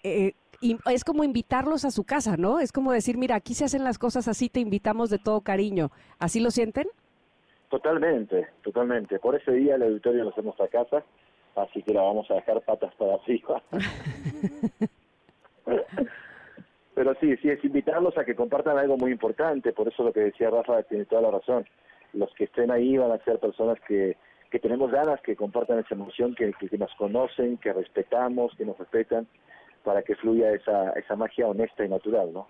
eh, 0.03 0.33
y 0.61 0.77
es 0.91 1.03
como 1.03 1.23
invitarlos 1.23 1.85
a 1.85 1.91
su 1.91 2.03
casa, 2.03 2.37
¿no? 2.37 2.59
Es 2.59 2.71
como 2.71 2.91
decir, 2.91 3.17
mira, 3.17 3.35
aquí 3.35 3.53
se 3.53 3.65
hacen 3.65 3.83
las 3.83 3.97
cosas 3.97 4.27
así, 4.27 4.49
te 4.49 4.59
invitamos 4.59 5.09
de 5.09 5.17
todo 5.17 5.41
cariño. 5.41 5.91
¿Así 6.19 6.39
lo 6.39 6.51
sienten? 6.51 6.87
Totalmente, 7.69 8.47
totalmente. 8.63 9.19
Por 9.19 9.35
ese 9.35 9.51
día 9.51 9.75
el 9.75 9.83
auditorio 9.83 10.23
lo 10.23 10.31
hacemos 10.31 10.59
a 10.59 10.67
casa, 10.67 11.03
así 11.55 11.83
que 11.83 11.93
la 11.93 12.01
vamos 12.01 12.29
a 12.31 12.35
dejar 12.35 12.61
patas 12.61 12.93
para 12.95 13.13
arriba. 13.15 13.61
Pero 16.95 17.13
sí, 17.21 17.37
sí, 17.37 17.49
es 17.49 17.63
invitarlos 17.63 18.17
a 18.17 18.25
que 18.25 18.35
compartan 18.35 18.77
algo 18.77 18.97
muy 18.97 19.11
importante, 19.11 19.71
por 19.71 19.87
eso 19.87 20.03
lo 20.03 20.11
que 20.11 20.19
decía 20.21 20.49
Rafa 20.49 20.83
tiene 20.83 21.05
toda 21.05 21.21
la 21.21 21.31
razón. 21.31 21.65
Los 22.11 22.33
que 22.33 22.45
estén 22.45 22.71
ahí 22.71 22.97
van 22.97 23.11
a 23.11 23.23
ser 23.23 23.39
personas 23.39 23.79
que, 23.87 24.17
que 24.49 24.59
tenemos 24.59 24.91
ganas, 24.91 25.21
que 25.21 25.35
compartan 25.35 25.79
esa 25.79 25.93
emoción, 25.93 26.33
que, 26.33 26.51
que, 26.53 26.77
nos 26.77 26.93
conocen, 26.95 27.57
que 27.57 27.71
respetamos, 27.71 28.55
que 28.57 28.65
nos 28.65 28.77
respetan, 28.77 29.27
para 29.83 30.01
que 30.01 30.15
fluya 30.15 30.51
esa, 30.51 30.91
esa 30.93 31.15
magia 31.15 31.47
honesta 31.47 31.85
y 31.85 31.89
natural, 31.89 32.33
¿no? 32.33 32.47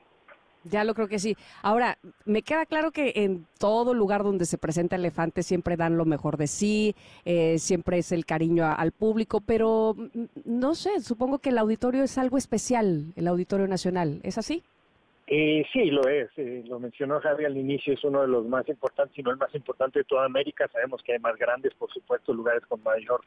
Ya 0.63 0.83
lo 0.83 0.93
creo 0.93 1.07
que 1.07 1.19
sí. 1.19 1.35
Ahora, 1.61 1.97
me 2.25 2.41
queda 2.41 2.65
claro 2.65 2.91
que 2.91 3.13
en 3.15 3.45
todo 3.59 3.93
lugar 3.93 4.23
donde 4.23 4.45
se 4.45 4.57
presenta 4.57 4.97
Elefante 4.97 5.43
siempre 5.43 5.77
dan 5.77 5.97
lo 5.97 6.05
mejor 6.05 6.37
de 6.37 6.47
sí, 6.47 6.95
eh, 7.25 7.59
siempre 7.59 7.99
es 7.99 8.11
el 8.11 8.25
cariño 8.25 8.65
al 8.65 8.91
público, 8.91 9.41
pero 9.41 9.95
mm, 9.95 10.25
no 10.45 10.75
sé, 10.75 10.99
supongo 11.01 11.39
que 11.39 11.49
el 11.49 11.57
auditorio 11.57 12.03
es 12.03 12.17
algo 12.17 12.37
especial, 12.37 13.13
el 13.15 13.27
Auditorio 13.27 13.67
Nacional. 13.67 14.19
¿Es 14.23 14.37
así? 14.37 14.63
Eh, 15.31 15.63
sí, 15.71 15.85
lo 15.91 16.07
es. 16.09 16.29
Eh, 16.37 16.63
lo 16.65 16.79
mencionó 16.79 17.21
Javi 17.21 17.45
al 17.45 17.55
inicio, 17.55 17.93
es 17.93 18.03
uno 18.03 18.21
de 18.21 18.27
los 18.27 18.47
más 18.47 18.67
importantes, 18.67 19.15
si 19.15 19.21
no 19.21 19.29
el 19.29 19.37
más 19.37 19.53
importante 19.53 19.99
de 19.99 20.05
toda 20.05 20.25
América. 20.25 20.67
Sabemos 20.71 21.03
que 21.03 21.13
hay 21.13 21.19
más 21.19 21.37
grandes, 21.37 21.73
por 21.75 21.91
supuesto, 21.93 22.33
lugares 22.33 22.65
con 22.65 22.81
mayor 22.81 23.21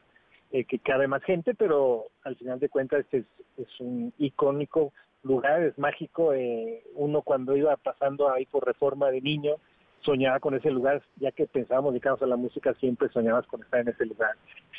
eh, 0.51 0.65
que 0.65 0.79
cabe 0.79 1.07
más 1.07 1.23
gente, 1.23 1.55
pero 1.55 2.07
al 2.23 2.35
final 2.35 2.59
de 2.59 2.67
cuentas 2.67 2.99
este 2.99 3.19
es, 3.19 3.25
es 3.57 3.79
un 3.79 4.13
icónico 4.17 4.91
lugar, 5.23 5.63
es 5.63 5.77
mágico. 5.77 6.33
Eh, 6.33 6.83
uno 6.95 7.21
cuando 7.21 7.55
iba 7.55 7.75
pasando 7.77 8.31
ahí 8.31 8.45
por 8.45 8.65
reforma 8.65 9.09
de 9.09 9.21
niño, 9.21 9.55
soñaba 10.01 10.39
con 10.39 10.53
ese 10.53 10.69
lugar, 10.69 11.01
ya 11.17 11.31
que 11.31 11.47
pensábamos 11.47 11.93
dedicarnos 11.93 12.21
a 12.21 12.27
la 12.27 12.35
música, 12.35 12.73
siempre 12.75 13.09
soñabas 13.09 13.47
con 13.47 13.61
estar 13.61 13.79
en 13.79 13.89
ese 13.89 14.05
lugar. 14.05 14.31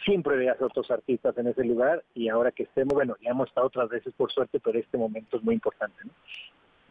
Siempre 0.05 0.37
veías 0.37 0.61
a 0.61 0.67
otros 0.67 0.91
artistas 0.91 1.37
en 1.39 1.49
ese 1.49 1.65
lugar 1.65 2.05
y 2.15 2.29
ahora 2.29 2.53
que 2.53 2.65
estemos, 2.65 2.95
bueno, 2.95 3.17
ya 3.23 3.31
hemos 3.31 3.49
estado 3.49 3.67
otras 3.67 3.89
veces 3.89 4.13
por 4.15 4.31
suerte, 4.31 4.61
pero 4.61 4.79
este 4.79 4.99
momento 4.99 5.37
es 5.37 5.43
muy 5.43 5.55
importante. 5.55 5.97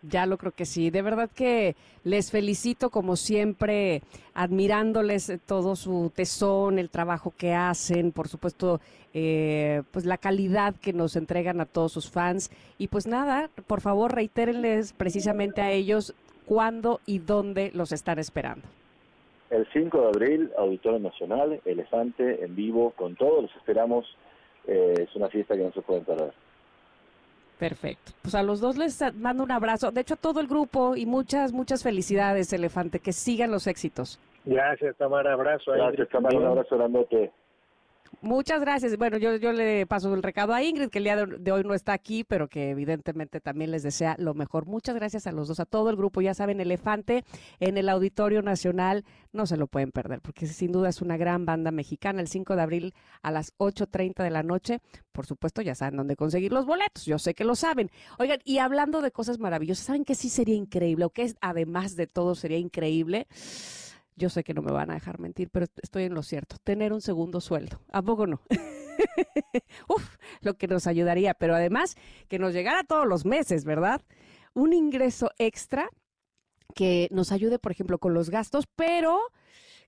Ya 0.03 0.25
lo 0.25 0.37
creo 0.37 0.51
que 0.51 0.65
sí. 0.65 0.89
De 0.89 1.01
verdad 1.01 1.29
que 1.33 1.75
les 2.03 2.29
felicito 2.29 2.89
como 2.89 3.15
siempre, 3.15 4.01
admirándoles 4.33 5.31
todo 5.45 5.75
su 5.75 6.11
tesón, 6.13 6.77
el 6.77 6.89
trabajo 6.89 7.33
que 7.37 7.53
hacen, 7.53 8.11
por 8.11 8.27
supuesto, 8.27 8.81
eh, 9.13 9.83
pues 9.91 10.05
la 10.05 10.17
calidad 10.17 10.75
que 10.75 10.91
nos 10.91 11.15
entregan 11.15 11.61
a 11.61 11.65
todos 11.65 11.93
sus 11.93 12.09
fans. 12.09 12.51
Y 12.77 12.87
pues 12.89 13.07
nada, 13.07 13.49
por 13.67 13.79
favor, 13.79 14.13
reitérenles 14.13 14.91
precisamente 14.91 15.61
a 15.61 15.71
ellos 15.71 16.13
cuándo 16.45 16.99
y 17.05 17.19
dónde 17.19 17.71
los 17.73 17.91
están 17.91 18.19
esperando. 18.19 18.67
El 19.49 19.67
5 19.71 20.01
de 20.01 20.07
abril, 20.07 20.51
Auditorio 20.57 20.99
Nacional, 20.99 21.61
Elefante, 21.63 22.43
en 22.43 22.55
vivo, 22.55 22.91
con 22.91 23.15
todos, 23.15 23.43
los 23.43 23.55
esperamos. 23.55 24.05
Eh, 24.65 25.05
es 25.07 25.15
una 25.15 25.29
fiesta 25.29 25.55
que 25.55 25.63
no 25.63 25.71
se 25.71 25.81
puede 25.81 26.01
perder. 26.01 26.33
Perfecto. 27.59 28.11
Pues 28.21 28.35
a 28.35 28.43
los 28.43 28.59
dos 28.59 28.77
les 28.77 28.99
mando 29.15 29.43
un 29.43 29.51
abrazo. 29.51 29.91
De 29.91 30.01
hecho, 30.01 30.15
a 30.15 30.17
todo 30.17 30.39
el 30.39 30.47
grupo 30.47 30.95
y 30.95 31.05
muchas, 31.05 31.53
muchas 31.53 31.83
felicidades, 31.83 32.51
Elefante. 32.51 32.99
Que 32.99 33.13
sigan 33.13 33.51
los 33.51 33.67
éxitos. 33.67 34.19
Gracias, 34.45 34.95
Tamara. 34.97 35.33
Abrazo. 35.33 35.71
Gracias, 35.71 36.09
Tamara. 36.09 36.37
Un 36.37 36.45
abrazo 36.45 36.77
grandote. 36.77 37.31
Muchas 38.21 38.61
gracias. 38.61 38.97
Bueno, 38.97 39.17
yo, 39.17 39.51
le 39.51 39.85
paso 39.85 40.13
el 40.13 40.23
recado 40.23 40.53
a 40.53 40.63
Ingrid, 40.63 40.89
que 40.89 40.99
el 40.99 41.03
día 41.03 41.25
de, 41.25 41.51
hoy 41.51 41.63
no 41.63 41.73
está 41.73 41.93
aquí, 41.93 42.23
pero 42.23 42.47
que 42.47 42.69
evidentemente 42.69 43.41
también 43.41 43.71
les 43.71 43.83
desea 43.83 44.15
lo 44.17 44.33
mejor. 44.33 44.65
Muchas 44.65 44.95
gracias 44.95 45.27
a 45.27 45.31
los 45.31 45.47
dos, 45.47 45.59
a 45.59 45.65
todo 45.65 45.89
el 45.89 45.95
grupo. 45.95 46.21
Ya 46.21 46.33
saben, 46.33 46.59
Elefante 46.59 47.25
en 47.59 47.77
el 47.77 47.89
Auditorio 47.89 48.41
Nacional, 48.41 49.03
no 49.31 49.45
se 49.45 49.57
lo 49.57 49.67
pueden 49.67 49.91
perder, 49.91 50.21
porque 50.21 50.47
sin 50.47 50.71
duda 50.71 50.89
es 50.89 51.01
una 51.01 51.17
gran 51.17 51.45
banda 51.45 51.71
mexicana. 51.71 52.21
El 52.21 52.27
5 52.27 52.55
de 52.55 52.61
abril 52.61 52.93
a 53.21 53.31
las 53.31 53.55
8.30 53.57 54.23
de 54.23 54.29
la 54.29 54.43
noche, 54.43 54.79
por 55.11 55.25
supuesto, 55.25 55.61
ya 55.61 55.75
saben 55.75 55.97
dónde 55.97 56.15
conseguir 56.15 56.53
los 56.53 56.65
boletos. 56.65 57.05
Yo 57.05 57.19
sé 57.19 57.33
que 57.33 57.43
lo 57.43 57.55
saben. 57.55 57.89
Oigan, 58.19 58.39
y 58.45 58.59
hablando 58.59 59.01
de 59.01 59.11
cosas 59.11 59.39
maravillosas, 59.39 59.85
¿saben 59.85 60.05
que 60.05 60.15
sí 60.15 60.29
sería 60.29 60.55
increíble? 60.55 61.05
O 61.05 61.09
que 61.09 61.33
además 61.41 61.95
de 61.95 62.07
todo 62.07 62.35
sería 62.35 62.57
increíble 62.57 63.27
yo 64.15 64.29
sé 64.29 64.43
que 64.43 64.53
no 64.53 64.61
me 64.61 64.71
van 64.71 64.91
a 64.91 64.95
dejar 64.95 65.19
mentir, 65.19 65.49
pero 65.49 65.65
estoy 65.81 66.03
en 66.03 66.13
lo 66.13 66.23
cierto. 66.23 66.57
Tener 66.63 66.93
un 66.93 67.01
segundo 67.01 67.41
sueldo. 67.41 67.81
¿A 67.91 68.01
poco 68.01 68.27
no? 68.27 68.41
Uf, 69.87 70.17
lo 70.41 70.55
que 70.55 70.67
nos 70.67 70.87
ayudaría, 70.87 71.33
pero 71.33 71.55
además 71.55 71.95
que 72.27 72.39
nos 72.39 72.53
llegara 72.53 72.83
todos 72.83 73.07
los 73.07 73.25
meses, 73.25 73.65
¿verdad? 73.65 74.01
Un 74.53 74.73
ingreso 74.73 75.31
extra 75.37 75.89
que 76.75 77.07
nos 77.11 77.31
ayude, 77.31 77.59
por 77.59 77.71
ejemplo, 77.71 77.99
con 77.99 78.13
los 78.13 78.29
gastos, 78.29 78.65
pero 78.75 79.19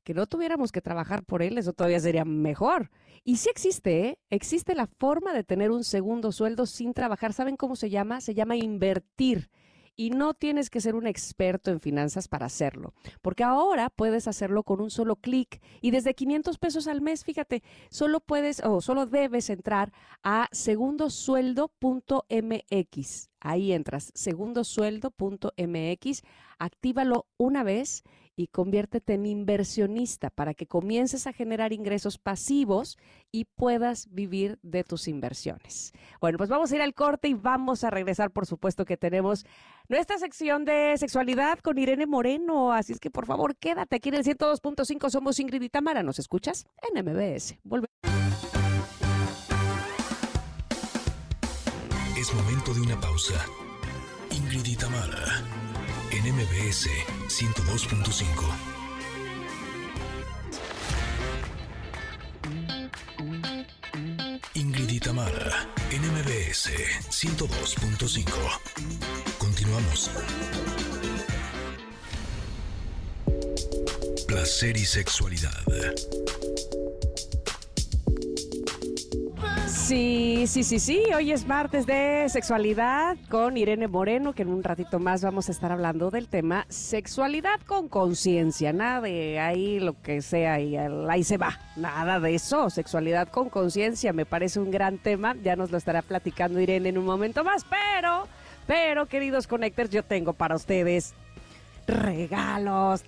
que 0.04 0.14
no 0.14 0.28
tuviéramos 0.28 0.72
que 0.72 0.82
trabajar 0.82 1.24
por 1.24 1.42
él, 1.42 1.58
eso 1.58 1.74
todavía 1.74 2.00
sería 2.00 2.26
mejor. 2.26 2.92
Y 3.24 3.38
sí 3.38 3.50
existe, 3.50 4.08
¿eh? 4.08 4.20
existe 4.30 4.76
la 4.76 4.86
forma 4.86 5.34
de 5.34 5.44
tener 5.44 5.72
un 5.72 5.84
segundo 5.84 6.32
sueldo 6.32 6.68
sin 6.68 6.94
trabajar. 6.94 7.34
¿Saben 7.34 7.58
cómo 7.58 7.76
se 7.76 7.90
llama? 7.90 8.22
Se 8.22 8.36
llama 8.36 8.56
invertir 8.56 9.50
y 9.96 10.10
no 10.10 10.34
tienes 10.34 10.70
que 10.70 10.82
ser 10.82 10.96
un 10.96 11.08
experto 11.08 11.72
en 11.72 11.80
finanzas 11.80 12.28
para 12.28 12.48
hacerlo, 12.48 12.94
porque 13.22 13.44
ahora 13.44 13.90
puedes 13.90 14.28
hacerlo 14.28 14.64
con 14.64 14.82
un 14.82 14.92
solo 14.92 15.16
clic 15.16 15.62
y 15.82 15.92
desde 15.92 16.14
500 16.14 16.58
pesos 16.58 16.88
al 16.88 17.00
mes, 17.02 17.24
fíjate, 17.24 17.64
solo 17.90 18.20
puedes 18.20 18.62
o 18.64 18.82
solo 18.82 19.06
debes 19.06 19.50
entrar 19.50 19.94
a 20.24 20.50
segundosueldo.mx. 20.52 23.30
Ahí 23.40 23.72
entras, 23.74 24.12
segundosueldo.mx, 24.16 26.22
actívalo 26.58 27.28
una 27.38 27.64
vez 27.64 28.04
y 28.36 28.48
conviértete 28.48 29.14
en 29.14 29.26
inversionista 29.26 30.30
para 30.30 30.54
que 30.54 30.68
comiences 30.68 31.28
a 31.28 31.34
generar 31.34 31.74
ingresos 31.74 32.18
pasivos 32.18 32.98
y 33.32 33.46
puedas 33.46 34.08
vivir 34.12 34.60
de 34.62 34.84
tus 34.84 35.08
inversiones. 35.08 35.94
Bueno, 36.20 36.38
pues 36.38 36.50
vamos 36.50 36.72
a 36.72 36.76
ir 36.76 36.82
al 36.82 36.94
corte 36.94 37.28
y 37.28 37.34
vamos 37.34 37.84
a 37.84 37.90
regresar, 37.90 38.32
por 38.32 38.46
supuesto 38.46 38.86
que 38.86 38.98
tenemos 38.98 39.46
nuestra 39.88 40.18
sección 40.18 40.66
de 40.66 40.98
sexualidad 40.98 41.60
con 41.60 41.78
Irene 41.78 42.06
Moreno, 42.06 42.74
así 42.74 42.94
es 42.94 43.00
que 43.00 43.10
por 43.10 43.26
favor 43.26 43.56
quédate 43.56 43.96
aquí 43.98 44.10
en 44.10 44.16
el 44.16 44.24
102.5, 44.24 45.10
somos 45.10 45.40
Ingrid 45.40 45.62
y 45.62 45.70
Tamara, 45.70 46.04
¿nos 46.04 46.20
escuchas? 46.20 46.66
En 46.82 47.04
MBS. 47.04 47.58
Volvemos. 47.64 47.90
Es 52.18 52.34
momento 52.34 52.74
de 52.74 52.82
una 52.82 53.00
pausa. 53.00 53.36
Ingrid 54.32 54.66
y 54.66 54.76
Tamara 54.76 55.75
en 56.26 56.36
MBS 56.36 56.90
102.5. 57.28 58.24
Ingrid 64.56 64.90
y 64.90 65.00
Tamara, 65.00 65.70
en 65.92 66.02
MBS 66.02 66.72
102.5. 67.10 68.26
Continuamos. 69.38 70.10
Placer 74.28 74.78
y 74.78 74.86
sexualidad. 74.86 75.64
Sí, 79.86 80.46
sí, 80.48 80.64
sí, 80.64 80.80
sí. 80.80 81.04
Hoy 81.16 81.32
es 81.32 81.46
martes 81.46 81.86
de 81.86 82.26
sexualidad 82.30 83.18
con 83.30 83.56
Irene 83.56 83.88
Moreno, 83.88 84.34
que 84.34 84.42
en 84.42 84.50
un 84.50 84.64
ratito 84.64 84.98
más 84.98 85.22
vamos 85.22 85.48
a 85.48 85.52
estar 85.52 85.72
hablando 85.72 86.10
del 86.10 86.28
tema 86.28 86.66
sexualidad 86.70 87.60
con 87.68 87.88
conciencia. 87.88 88.74
Nada 88.74 89.02
de 89.02 89.40
ahí 89.40 89.80
lo 89.80 90.02
que 90.02 90.24
sea 90.24 90.60
y 90.60 90.76
ahí 90.76 91.24
se 91.24 91.38
va. 91.38 91.60
Nada 91.76 92.20
de 92.20 92.34
eso. 92.34 92.72
Sexualidad 92.72 93.28
con 93.28 93.50
conciencia 93.50 94.12
me 94.12 94.26
parece 94.26 94.60
un 94.60 94.72
gran 94.72 94.98
tema. 94.98 95.36
Ya 95.44 95.56
nos 95.56 95.70
lo 95.70 95.78
estará 95.78 96.02
platicando 96.02 96.60
Irene 96.60 96.90
en 96.90 96.98
un 96.98 97.06
momento 97.06 97.44
más. 97.44 97.64
Pero, 97.64 98.28
pero, 98.66 99.06
queridos 99.06 99.46
connectors, 99.46 99.92
yo 99.92 100.02
tengo 100.02 100.34
para 100.34 100.56
ustedes 100.56 101.14
regalos. 101.88 103.04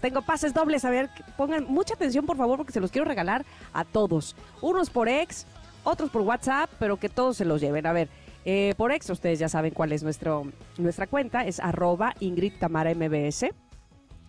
Tengo 0.00 0.22
pases 0.22 0.52
dobles. 0.52 0.84
A 0.84 0.90
ver, 0.90 1.10
pongan 1.36 1.64
mucha 1.68 1.94
atención, 1.94 2.26
por 2.26 2.36
favor, 2.36 2.56
porque 2.56 2.72
se 2.72 2.80
los 2.80 2.90
quiero 2.90 3.04
regalar 3.04 3.44
a 3.72 3.84
todos. 3.84 4.34
Unos 4.60 4.90
por 4.90 5.08
ex, 5.08 5.46
otros 5.86 6.10
por 6.10 6.22
WhatsApp, 6.22 6.70
pero 6.78 6.98
que 6.98 7.08
todos 7.08 7.36
se 7.36 7.44
los 7.44 7.60
lleven. 7.60 7.86
A 7.86 7.92
ver, 7.92 8.08
eh, 8.44 8.74
por 8.76 8.92
ex, 8.92 9.08
ustedes 9.08 9.38
ya 9.38 9.48
saben 9.48 9.72
cuál 9.72 9.92
es 9.92 10.02
nuestro, 10.02 10.44
nuestra 10.78 11.06
cuenta, 11.06 11.46
es 11.46 11.60
arroba 11.60 12.14
Ingrid 12.20 12.54
Tamara 12.58 12.92
MBS. 12.94 13.50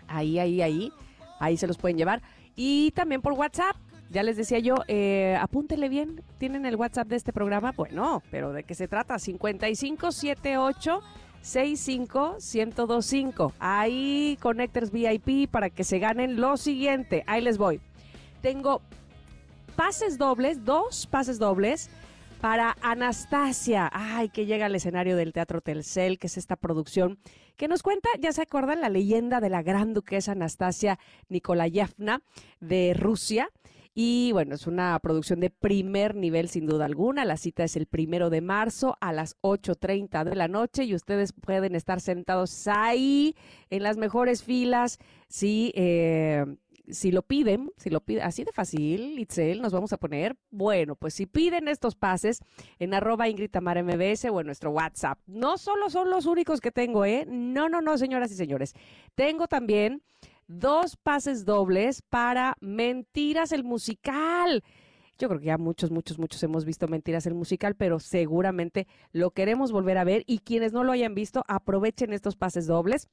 Ahí, 0.07 0.39
ahí, 0.39 0.61
ahí, 0.61 0.91
ahí 1.39 1.57
se 1.57 1.67
los 1.67 1.77
pueden 1.77 1.97
llevar. 1.97 2.21
Y 2.55 2.91
también 2.91 3.21
por 3.21 3.33
WhatsApp, 3.33 3.75
ya 4.09 4.23
les 4.23 4.37
decía 4.37 4.59
yo, 4.59 4.75
eh, 4.87 5.37
apúntenle 5.39 5.89
bien, 5.89 6.21
¿tienen 6.37 6.65
el 6.65 6.75
WhatsApp 6.75 7.07
de 7.07 7.15
este 7.15 7.33
programa? 7.33 7.73
Bueno, 7.73 8.23
pero 8.31 8.53
¿de 8.53 8.63
qué 8.63 8.75
se 8.75 8.87
trata? 8.87 9.19
5578 9.19 11.01
65125. 11.41 13.53
Ahí 13.59 14.37
Connectors 14.41 14.91
VIP 14.91 15.49
para 15.49 15.69
que 15.69 15.83
se 15.83 15.99
ganen 15.99 16.39
lo 16.39 16.57
siguiente. 16.57 17.23
Ahí 17.25 17.41
les 17.41 17.57
voy. 17.57 17.81
Tengo 18.41 18.81
pases 19.77 20.17
dobles, 20.17 20.65
dos 20.65 21.05
pases 21.05 21.37
dobles 21.37 21.91
para 22.41 22.75
Anastasia. 22.81 23.89
Ay, 23.93 24.29
que 24.29 24.47
llega 24.47 24.65
al 24.65 24.75
escenario 24.75 25.15
del 25.15 25.33
Teatro 25.33 25.61
Telcel, 25.61 26.17
que 26.17 26.25
es 26.25 26.37
esta 26.37 26.55
producción 26.55 27.19
que 27.57 27.67
nos 27.67 27.83
cuenta, 27.83 28.09
ya 28.19 28.33
se 28.33 28.41
acuerdan, 28.41 28.81
la 28.81 28.89
leyenda 28.89 29.39
de 29.39 29.51
la 29.51 29.61
gran 29.61 29.93
duquesa 29.93 30.31
Anastasia 30.31 30.97
Nikolayevna 31.29 32.23
de 32.59 32.95
Rusia. 32.97 33.49
Y 33.93 34.31
bueno, 34.31 34.55
es 34.55 34.65
una 34.65 34.97
producción 34.99 35.39
de 35.39 35.51
primer 35.51 36.15
nivel 36.15 36.49
sin 36.49 36.65
duda 36.65 36.85
alguna. 36.85 37.23
La 37.23 37.37
cita 37.37 37.63
es 37.63 37.75
el 37.75 37.85
primero 37.85 38.31
de 38.31 38.41
marzo 38.41 38.97
a 38.99 39.13
las 39.13 39.37
8.30 39.41 40.23
de 40.23 40.35
la 40.35 40.47
noche 40.47 40.85
y 40.85 40.95
ustedes 40.95 41.33
pueden 41.33 41.75
estar 41.75 42.01
sentados 42.01 42.67
ahí 42.67 43.35
en 43.69 43.83
las 43.83 43.97
mejores 43.97 44.43
filas. 44.43 44.97
Sí, 45.29 45.71
eh, 45.75 46.45
si 46.89 47.11
lo 47.11 47.21
piden, 47.21 47.71
si 47.77 47.89
lo 47.89 48.01
piden, 48.01 48.23
así 48.23 48.43
de 48.43 48.51
fácil, 48.51 49.19
Itzel, 49.19 49.61
nos 49.61 49.73
vamos 49.73 49.93
a 49.93 49.97
poner, 49.97 50.35
bueno, 50.49 50.95
pues 50.95 51.13
si 51.13 51.25
piden 51.25 51.67
estos 51.67 51.95
pases 51.95 52.39
en 52.79 52.93
arroba 52.93 53.27
Ingrid 53.29 53.51
o 54.31 54.39
en 54.39 54.45
nuestro 54.45 54.71
WhatsApp, 54.71 55.19
no 55.25 55.57
solo 55.57 55.89
son 55.89 56.09
los 56.09 56.25
únicos 56.25 56.61
que 56.61 56.71
tengo, 56.71 57.05
¿eh? 57.05 57.25
No, 57.27 57.69
no, 57.69 57.81
no, 57.81 57.97
señoras 57.97 58.31
y 58.31 58.35
señores. 58.35 58.73
Tengo 59.15 59.47
también 59.47 60.01
dos 60.47 60.95
pases 60.95 61.45
dobles 61.45 62.01
para 62.01 62.55
Mentiras 62.59 63.51
el 63.51 63.63
Musical. 63.63 64.63
Yo 65.17 65.27
creo 65.27 65.39
que 65.39 65.47
ya 65.47 65.57
muchos, 65.57 65.91
muchos, 65.91 66.19
muchos 66.19 66.41
hemos 66.43 66.63
visto 66.63 66.87
Mentiras 66.87 67.25
el 67.25 67.33
Musical, 67.33 67.75
pero 67.75 67.99
seguramente 67.99 68.87
lo 69.11 69.31
queremos 69.31 69.71
volver 69.71 69.97
a 69.97 70.03
ver 70.03 70.23
y 70.27 70.39
quienes 70.39 70.73
no 70.73 70.83
lo 70.83 70.91
hayan 70.91 71.15
visto, 71.15 71.43
aprovechen 71.47 72.13
estos 72.13 72.35
pases 72.35 72.67
dobles 72.67 73.07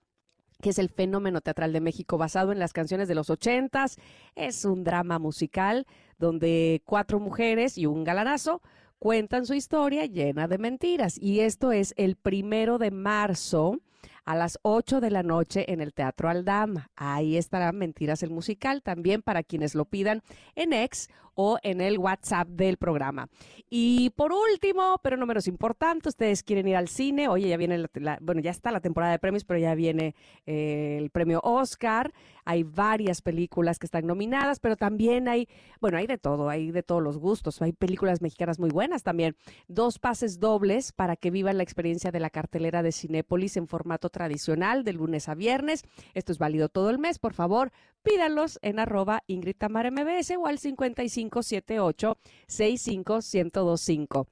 que 0.64 0.70
es 0.70 0.78
el 0.78 0.88
fenómeno 0.88 1.42
teatral 1.42 1.74
de 1.74 1.82
México 1.82 2.16
basado 2.16 2.50
en 2.50 2.58
las 2.58 2.72
canciones 2.72 3.06
de 3.06 3.14
los 3.14 3.28
ochentas. 3.28 3.98
Es 4.34 4.64
un 4.64 4.82
drama 4.82 5.18
musical 5.18 5.86
donde 6.18 6.80
cuatro 6.86 7.20
mujeres 7.20 7.76
y 7.76 7.84
un 7.84 8.02
galanazo 8.02 8.62
cuentan 8.98 9.44
su 9.44 9.52
historia 9.52 10.06
llena 10.06 10.48
de 10.48 10.56
mentiras. 10.56 11.18
Y 11.20 11.40
esto 11.40 11.70
es 11.70 11.92
el 11.98 12.16
primero 12.16 12.78
de 12.78 12.90
marzo 12.90 13.78
a 14.24 14.34
las 14.34 14.58
8 14.62 15.00
de 15.00 15.10
la 15.10 15.22
noche 15.22 15.72
en 15.72 15.80
el 15.80 15.92
Teatro 15.92 16.28
Aldama. 16.28 16.90
Ahí 16.96 17.36
estará 17.36 17.72
Mentiras 17.72 18.22
el 18.22 18.30
Musical, 18.30 18.82
también 18.82 19.22
para 19.22 19.42
quienes 19.42 19.74
lo 19.74 19.84
pidan 19.84 20.22
en 20.54 20.72
X 20.72 21.08
o 21.34 21.58
en 21.62 21.80
el 21.80 21.98
WhatsApp 21.98 22.48
del 22.48 22.76
programa. 22.76 23.28
Y 23.68 24.10
por 24.10 24.32
último, 24.32 24.98
pero 25.02 25.16
no 25.16 25.26
menos 25.26 25.48
importante, 25.48 26.08
ustedes 26.08 26.42
quieren 26.42 26.68
ir 26.68 26.76
al 26.76 26.88
cine. 26.88 27.28
Oye, 27.28 27.48
ya 27.48 27.56
viene, 27.56 27.86
la, 27.94 28.18
bueno, 28.20 28.40
ya 28.40 28.50
está 28.50 28.70
la 28.70 28.80
temporada 28.80 29.12
de 29.12 29.18
premios, 29.18 29.44
pero 29.44 29.58
ya 29.58 29.74
viene 29.74 30.14
eh, 30.46 30.96
el 31.00 31.10
premio 31.10 31.40
Oscar. 31.42 32.12
Hay 32.44 32.62
varias 32.62 33.22
películas 33.22 33.78
que 33.78 33.86
están 33.86 34.06
nominadas, 34.06 34.60
pero 34.60 34.76
también 34.76 35.28
hay, 35.28 35.48
bueno, 35.80 35.96
hay 35.96 36.06
de 36.06 36.18
todo, 36.18 36.48
hay 36.48 36.70
de 36.70 36.82
todos 36.82 37.02
los 37.02 37.18
gustos. 37.18 37.60
Hay 37.62 37.72
películas 37.72 38.20
mexicanas 38.20 38.60
muy 38.60 38.70
buenas 38.70 39.02
también. 39.02 39.34
Dos 39.66 39.98
pases 39.98 40.38
dobles 40.38 40.92
para 40.92 41.16
que 41.16 41.30
vivan 41.30 41.56
la 41.56 41.62
experiencia 41.62 42.12
de 42.12 42.20
la 42.20 42.30
cartelera 42.30 42.82
de 42.82 42.92
Cinépolis 42.92 43.56
en 43.56 43.66
formato 43.66 44.10
tradicional 44.14 44.84
de 44.84 44.94
lunes 44.94 45.28
a 45.28 45.34
viernes. 45.34 45.82
Esto 46.14 46.32
es 46.32 46.38
válido 46.38 46.70
todo 46.70 46.88
el 46.88 46.98
mes. 46.98 47.18
Por 47.18 47.34
favor, 47.34 47.70
pídanlos 48.02 48.58
en 48.62 48.78
arroba 48.78 49.22
Ingrid 49.26 49.56
Tamar 49.56 49.90
MBS 49.90 50.30
o 50.38 50.46
al 50.46 50.58
5578 50.58 52.16
65125. 52.46 54.28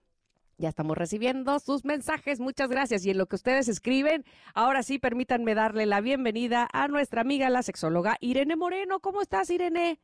Ya 0.59 0.69
estamos 0.69 0.97
recibiendo 0.97 1.59
sus 1.59 1.85
mensajes, 1.85 2.39
muchas 2.39 2.71
gracias. 2.71 3.05
Y 3.05 3.11
en 3.11 3.19
lo 3.19 3.27
que 3.27 3.37
ustedes 3.37 3.69
escriben, 3.69 4.25
ahora 4.55 4.83
sí 4.83 4.99
permítanme 4.99 5.55
darle 5.55 5.87
la 5.87 6.01
bienvenida 6.01 6.69
a 6.73 6.87
nuestra 6.89 7.23
amiga, 7.23 7.51
la 7.51 7.63
sexóloga 7.63 8.17
Irene 8.21 8.55
Moreno. 8.55 9.01
¿Cómo 9.01 9.21
estás, 9.21 9.51
Irene? 9.51 9.99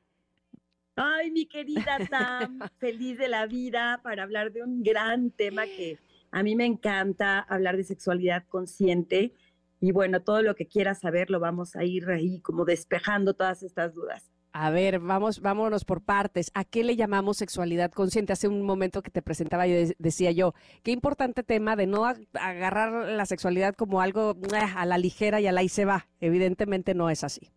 Ay, 0.96 1.30
mi 1.30 1.46
querida 1.46 1.98
Tam, 2.10 2.58
feliz 2.78 3.16
de 3.18 3.28
la 3.28 3.46
vida 3.46 4.00
para 4.02 4.24
hablar 4.24 4.50
de 4.50 4.64
un 4.64 4.82
gran 4.82 5.30
tema 5.30 5.64
que 5.64 5.96
a 6.32 6.42
mí 6.42 6.56
me 6.56 6.66
encanta, 6.66 7.38
hablar 7.38 7.76
de 7.76 7.84
sexualidad 7.84 8.44
consciente 8.48 9.32
y 9.80 9.92
bueno, 9.92 10.22
todo 10.22 10.42
lo 10.42 10.54
que 10.54 10.66
quieras 10.66 11.00
saber 11.00 11.30
lo 11.30 11.40
vamos 11.40 11.76
a 11.76 11.84
ir 11.84 12.08
ahí 12.10 12.40
como 12.40 12.64
despejando 12.64 13.34
todas 13.34 13.62
estas 13.62 13.94
dudas. 13.94 14.30
A 14.52 14.70
ver, 14.70 14.98
vamos, 14.98 15.40
vámonos 15.40 15.84
por 15.84 16.02
partes. 16.02 16.50
¿A 16.54 16.64
qué 16.64 16.82
le 16.82 16.96
llamamos 16.96 17.36
sexualidad 17.36 17.92
consciente? 17.92 18.32
Hace 18.32 18.48
un 18.48 18.62
momento 18.62 19.02
que 19.02 19.10
te 19.10 19.22
presentaba 19.22 19.66
yo 19.66 19.76
decía 19.98 20.32
yo, 20.32 20.54
qué 20.82 20.90
importante 20.90 21.42
tema 21.42 21.76
de 21.76 21.86
no 21.86 22.06
agarrar 22.06 23.08
la 23.08 23.26
sexualidad 23.26 23.74
como 23.74 24.00
algo 24.00 24.36
a 24.74 24.86
la 24.86 24.98
ligera 24.98 25.40
y 25.40 25.46
a 25.46 25.52
la 25.52 25.62
y 25.62 25.68
se 25.68 25.84
va. 25.84 26.08
Evidentemente 26.20 26.94
no 26.94 27.10
es 27.10 27.24
así. 27.24 27.52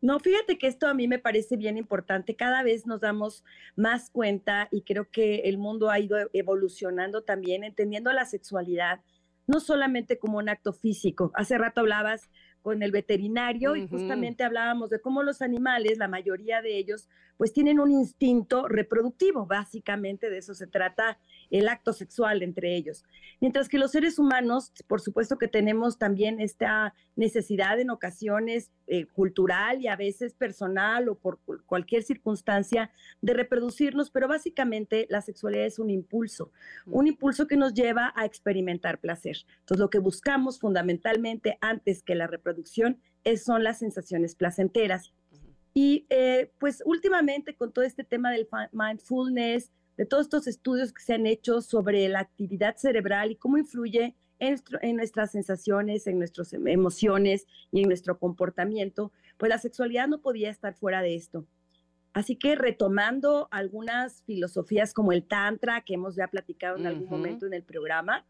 No, 0.00 0.18
fíjate 0.18 0.58
que 0.58 0.66
esto 0.66 0.88
a 0.88 0.94
mí 0.94 1.06
me 1.06 1.20
parece 1.20 1.56
bien 1.56 1.78
importante. 1.78 2.34
Cada 2.34 2.64
vez 2.64 2.86
nos 2.86 3.00
damos 3.00 3.44
más 3.76 4.10
cuenta 4.10 4.66
y 4.72 4.82
creo 4.82 5.08
que 5.08 5.42
el 5.44 5.58
mundo 5.58 5.90
ha 5.90 6.00
ido 6.00 6.16
evolucionando 6.32 7.22
también, 7.22 7.62
entendiendo 7.62 8.12
la 8.12 8.24
sexualidad 8.24 9.00
no 9.46 9.60
solamente 9.60 10.18
como 10.18 10.38
un 10.38 10.48
acto 10.48 10.72
físico. 10.72 11.32
Hace 11.34 11.58
rato 11.58 11.80
hablabas 11.80 12.30
con 12.62 12.82
el 12.82 12.92
veterinario 12.92 13.74
y 13.76 13.88
justamente 13.88 14.44
hablábamos 14.44 14.88
de 14.90 15.00
cómo 15.00 15.22
los 15.22 15.42
animales, 15.42 15.98
la 15.98 16.08
mayoría 16.08 16.62
de 16.62 16.78
ellos, 16.78 17.08
pues 17.42 17.52
tienen 17.52 17.80
un 17.80 17.90
instinto 17.90 18.68
reproductivo, 18.68 19.46
básicamente 19.46 20.30
de 20.30 20.38
eso 20.38 20.54
se 20.54 20.68
trata 20.68 21.18
el 21.50 21.68
acto 21.68 21.92
sexual 21.92 22.40
entre 22.40 22.76
ellos. 22.76 23.04
Mientras 23.40 23.68
que 23.68 23.78
los 23.78 23.90
seres 23.90 24.20
humanos, 24.20 24.72
por 24.86 25.00
supuesto 25.00 25.38
que 25.38 25.48
tenemos 25.48 25.98
también 25.98 26.40
esta 26.40 26.94
necesidad 27.16 27.80
en 27.80 27.90
ocasiones 27.90 28.70
eh, 28.86 29.06
cultural 29.06 29.80
y 29.80 29.88
a 29.88 29.96
veces 29.96 30.34
personal 30.34 31.08
o 31.08 31.16
por 31.16 31.40
cualquier 31.66 32.04
circunstancia 32.04 32.92
de 33.22 33.34
reproducirnos, 33.34 34.12
pero 34.12 34.28
básicamente 34.28 35.08
la 35.10 35.20
sexualidad 35.20 35.66
es 35.66 35.80
un 35.80 35.90
impulso, 35.90 36.52
mm. 36.86 36.94
un 36.94 37.08
impulso 37.08 37.48
que 37.48 37.56
nos 37.56 37.74
lleva 37.74 38.12
a 38.14 38.24
experimentar 38.24 39.00
placer. 39.00 39.38
Entonces 39.58 39.80
lo 39.80 39.90
que 39.90 39.98
buscamos 39.98 40.60
fundamentalmente 40.60 41.58
antes 41.60 42.04
que 42.04 42.14
la 42.14 42.28
reproducción 42.28 43.00
es, 43.24 43.42
son 43.42 43.64
las 43.64 43.80
sensaciones 43.80 44.36
placenteras. 44.36 45.12
Y 45.74 46.06
eh, 46.10 46.52
pues 46.58 46.82
últimamente 46.84 47.54
con 47.54 47.72
todo 47.72 47.84
este 47.84 48.04
tema 48.04 48.30
del 48.30 48.48
mindfulness, 48.72 49.70
de 49.96 50.06
todos 50.06 50.24
estos 50.26 50.46
estudios 50.46 50.92
que 50.92 51.02
se 51.02 51.14
han 51.14 51.26
hecho 51.26 51.60
sobre 51.60 52.08
la 52.08 52.20
actividad 52.20 52.76
cerebral 52.76 53.30
y 53.30 53.36
cómo 53.36 53.58
influye 53.58 54.14
en, 54.38 54.96
nuestras 54.96 55.30
sensaciones, 55.30 56.06
en 56.06 56.18
nuestras 56.18 56.52
em, 56.52 56.66
emociones 56.66 57.46
y 57.70 57.82
en 57.82 57.88
nuestro 57.88 58.18
comportamiento, 58.18 59.12
pues 59.36 59.50
la 59.50 59.58
sexualidad 59.58 60.08
no 60.08 60.20
podía 60.20 60.50
estar 60.50 60.74
fuera 60.74 61.00
de 61.00 61.14
esto. 61.14 61.46
Así 62.12 62.36
que 62.36 62.56
retomando 62.56 63.48
algunas 63.50 64.22
filosofías 64.24 64.92
como 64.92 65.12
el 65.12 65.24
Tantra, 65.24 65.82
que 65.82 65.94
hemos 65.94 66.16
ya 66.16 66.26
platicado 66.26 66.76
en 66.76 66.86
algún 66.86 67.08
momento 67.08 67.46
en 67.46 67.54
el 67.54 67.62
programa, 67.62 68.26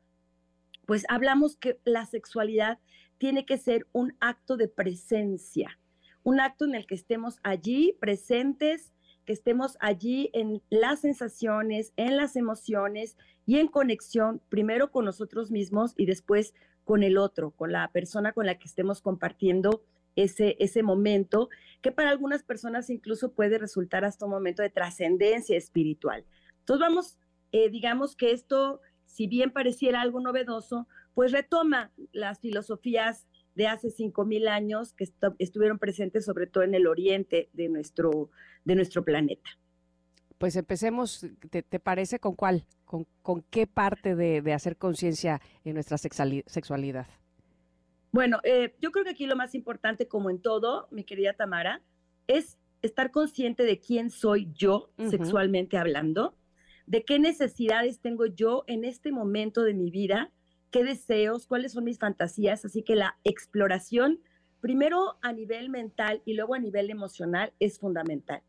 pues 0.87 1.05
hablamos 1.09 1.57
que 1.57 1.81
la 1.85 2.07
sexualidad 2.07 2.79
tiene 3.19 3.45
que 3.47 3.57
ser 3.57 3.87
un 3.93 4.15
acto 4.21 4.57
de 4.57 4.69
presencia, 4.69 5.79
un 6.23 6.41
acto 6.41 6.65
en 6.65 6.75
el 6.75 6.87
que 6.87 6.95
estemos 6.95 7.39
allí 7.43 7.97
presentes, 8.01 8.93
que 9.25 9.33
estemos 9.33 9.77
allí 9.81 10.31
en 10.33 10.63
las 10.71 11.01
sensaciones, 11.01 11.93
en 11.97 12.17
las 12.17 12.37
emociones 12.37 13.17
y 13.47 13.59
en 13.59 13.69
conexión 13.69 14.41
primero 14.49 14.91
con 14.91 15.05
nosotros 15.05 15.51
mismos 15.51 15.95
y 15.97 16.07
después 16.07 16.55
con 16.85 17.03
el 17.03 17.19
otro, 17.19 17.53
con 17.53 17.73
la 17.73 17.91
persona 17.93 18.33
con 18.33 18.47
la 18.47 18.59
que 18.59 18.67
estemos 18.67 19.01
compartiendo 19.01 19.85
ese, 20.17 20.57
ese 20.59 20.83
momento, 20.83 21.49
que 21.81 21.93
para 21.93 22.11
algunas 22.11 22.43
personas 22.43 22.91
incluso 22.91 23.33
puede 23.33 23.59
resultar 23.59 24.05
hasta 24.05 24.27
un 24.27 24.33
momento 24.33 24.63
de 24.63 24.71
trascendencia 24.71 25.57
espiritual. 25.57 26.25
Entonces 26.59 26.81
vamos, 26.81 27.19
eh, 27.53 27.71
digamos 27.71 28.17
que 28.17 28.33
esto, 28.33 28.81
si 29.07 29.27
bien 29.27 29.53
pareciera 29.53 30.01
algo 30.01 30.21
novedoso, 30.21 30.87
pues 31.15 31.33
retoma 31.33 31.93
las 32.13 32.41
filosofías 32.41 33.27
de 33.55 33.67
hace 33.67 33.89
5.000 33.89 34.49
años 34.49 34.93
que 34.93 35.09
estuvieron 35.39 35.79
presentes 35.79 36.25
sobre 36.25 36.47
todo 36.47 36.65
en 36.65 36.75
el 36.75 36.87
oriente 36.87 37.51
de 37.53 37.69
nuestro, 37.69 38.31
de 38.65 38.75
nuestro 38.75 39.05
planeta. 39.05 39.51
Pues 40.39 40.57
empecemos, 40.57 41.27
¿te, 41.51 41.63
parece 41.79 42.19
con 42.19 42.35
cuál? 42.35 42.65
¿Con, 42.85 43.07
con 43.23 43.43
qué 43.51 43.67
parte 43.67 44.17
de, 44.17 44.53
hacer 44.53 44.77
conciencia 44.77 45.41
en 45.65 45.75
nuestra 45.75 45.99
sexualidad? 45.99 47.07
Bueno, 48.11 48.41
eh, 48.43 48.75
yo 48.81 48.91
creo 48.91 49.05
que 49.05 49.11
aquí 49.11 49.27
lo 49.27 49.37
más 49.37 49.55
importante, 49.55 50.09
como 50.09 50.31
en 50.31 50.41
todo, 50.41 50.89
mi 50.91 51.05
querida 51.05 51.33
Tamara, 51.33 51.81
es 52.27 52.59
estar 52.83 53.11
consciente 53.11 53.63
de 53.63 53.79
quién 53.79 54.11
soy 54.11 54.51
yo 54.53 54.91
sexualmente 55.09 55.79
hablando, 55.79 56.37
de 56.87 57.05
qué 57.05 57.19
necesidades 57.19 58.01
tengo 58.01 58.27
yo 58.27 58.65
en 58.67 58.85
este 58.85 59.13
momento 59.13 59.63
de 59.63 59.75
mi 59.75 59.91
vida, 59.91 60.33
qué 60.73 60.83
deseos, 60.83 61.47
cuáles 61.47 61.73
son 61.73 61.85
mis 61.85 62.01
fantasías. 62.01 62.65
Así 62.65 62.83
que 62.83 62.97
la 62.97 63.17
exploración, 63.23 64.21
primero 64.61 65.19
a 65.23 65.33
nivel 65.33 65.69
mental 65.69 66.23
y 66.25 66.35
luego 66.35 66.55
a 66.55 66.59
nivel 66.59 66.91
emocional, 66.91 67.53
es 67.61 67.79
fundamental. 67.79 68.43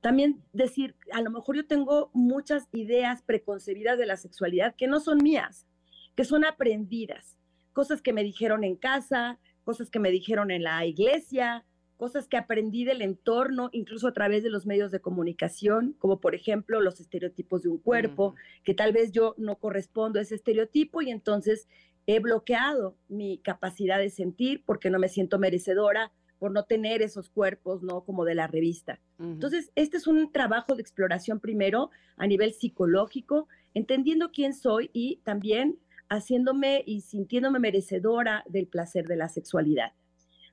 También 0.00 0.42
decir, 0.52 0.94
a 1.12 1.20
lo 1.20 1.30
mejor 1.30 1.56
yo 1.56 1.66
tengo 1.66 2.10
muchas 2.14 2.68
ideas 2.72 3.22
preconcebidas 3.22 3.98
de 3.98 4.06
la 4.06 4.16
sexualidad 4.16 4.76
que 4.76 4.86
no 4.86 5.00
son 5.00 5.18
mías, 5.18 5.66
que 6.14 6.24
son 6.24 6.44
aprendidas. 6.44 7.36
cosas 7.72 8.02
que 8.02 8.12
me 8.12 8.24
dijeron 8.24 8.64
en 8.64 8.76
casa, 8.76 9.38
cosas 9.64 9.90
que 9.90 10.00
me 10.00 10.10
dijeron 10.10 10.50
en 10.50 10.64
la 10.64 10.84
iglesia, 10.84 11.64
cosas 12.00 12.28
que 12.28 12.38
aprendí 12.38 12.86
del 12.86 13.02
entorno, 13.02 13.68
incluso 13.72 14.08
a 14.08 14.14
través 14.14 14.42
de 14.42 14.48
los 14.48 14.64
medios 14.64 14.90
de 14.90 15.00
comunicación, 15.00 15.94
como 15.98 16.18
por 16.18 16.34
ejemplo 16.34 16.80
los 16.80 16.98
estereotipos 16.98 17.60
de 17.60 17.68
un 17.68 17.76
cuerpo, 17.76 18.36
que 18.64 18.72
tal 18.72 18.92
vez 18.92 19.12
yo 19.12 19.34
no 19.36 19.56
correspondo 19.56 20.18
a 20.18 20.22
ese 20.22 20.34
estereotipo 20.34 21.02
y 21.02 21.10
entonces 21.10 21.68
he 22.06 22.18
bloqueado 22.18 22.96
mi 23.08 23.36
capacidad 23.36 23.98
de 23.98 24.08
sentir 24.08 24.62
porque 24.64 24.88
no 24.88 24.98
me 24.98 25.10
siento 25.10 25.38
merecedora 25.38 26.10
por 26.38 26.52
no 26.52 26.64
tener 26.64 27.02
esos 27.02 27.28
cuerpos, 27.28 27.82
¿no? 27.82 28.00
Como 28.02 28.24
de 28.24 28.34
la 28.34 28.46
revista. 28.46 28.98
Entonces, 29.18 29.70
este 29.74 29.98
es 29.98 30.06
un 30.06 30.32
trabajo 30.32 30.74
de 30.76 30.80
exploración 30.80 31.38
primero 31.38 31.90
a 32.16 32.26
nivel 32.26 32.54
psicológico, 32.54 33.46
entendiendo 33.74 34.30
quién 34.32 34.54
soy 34.54 34.88
y 34.94 35.16
también 35.16 35.78
haciéndome 36.08 36.82
y 36.86 37.02
sintiéndome 37.02 37.58
merecedora 37.58 38.42
del 38.48 38.68
placer 38.68 39.06
de 39.06 39.16
la 39.16 39.28
sexualidad. 39.28 39.92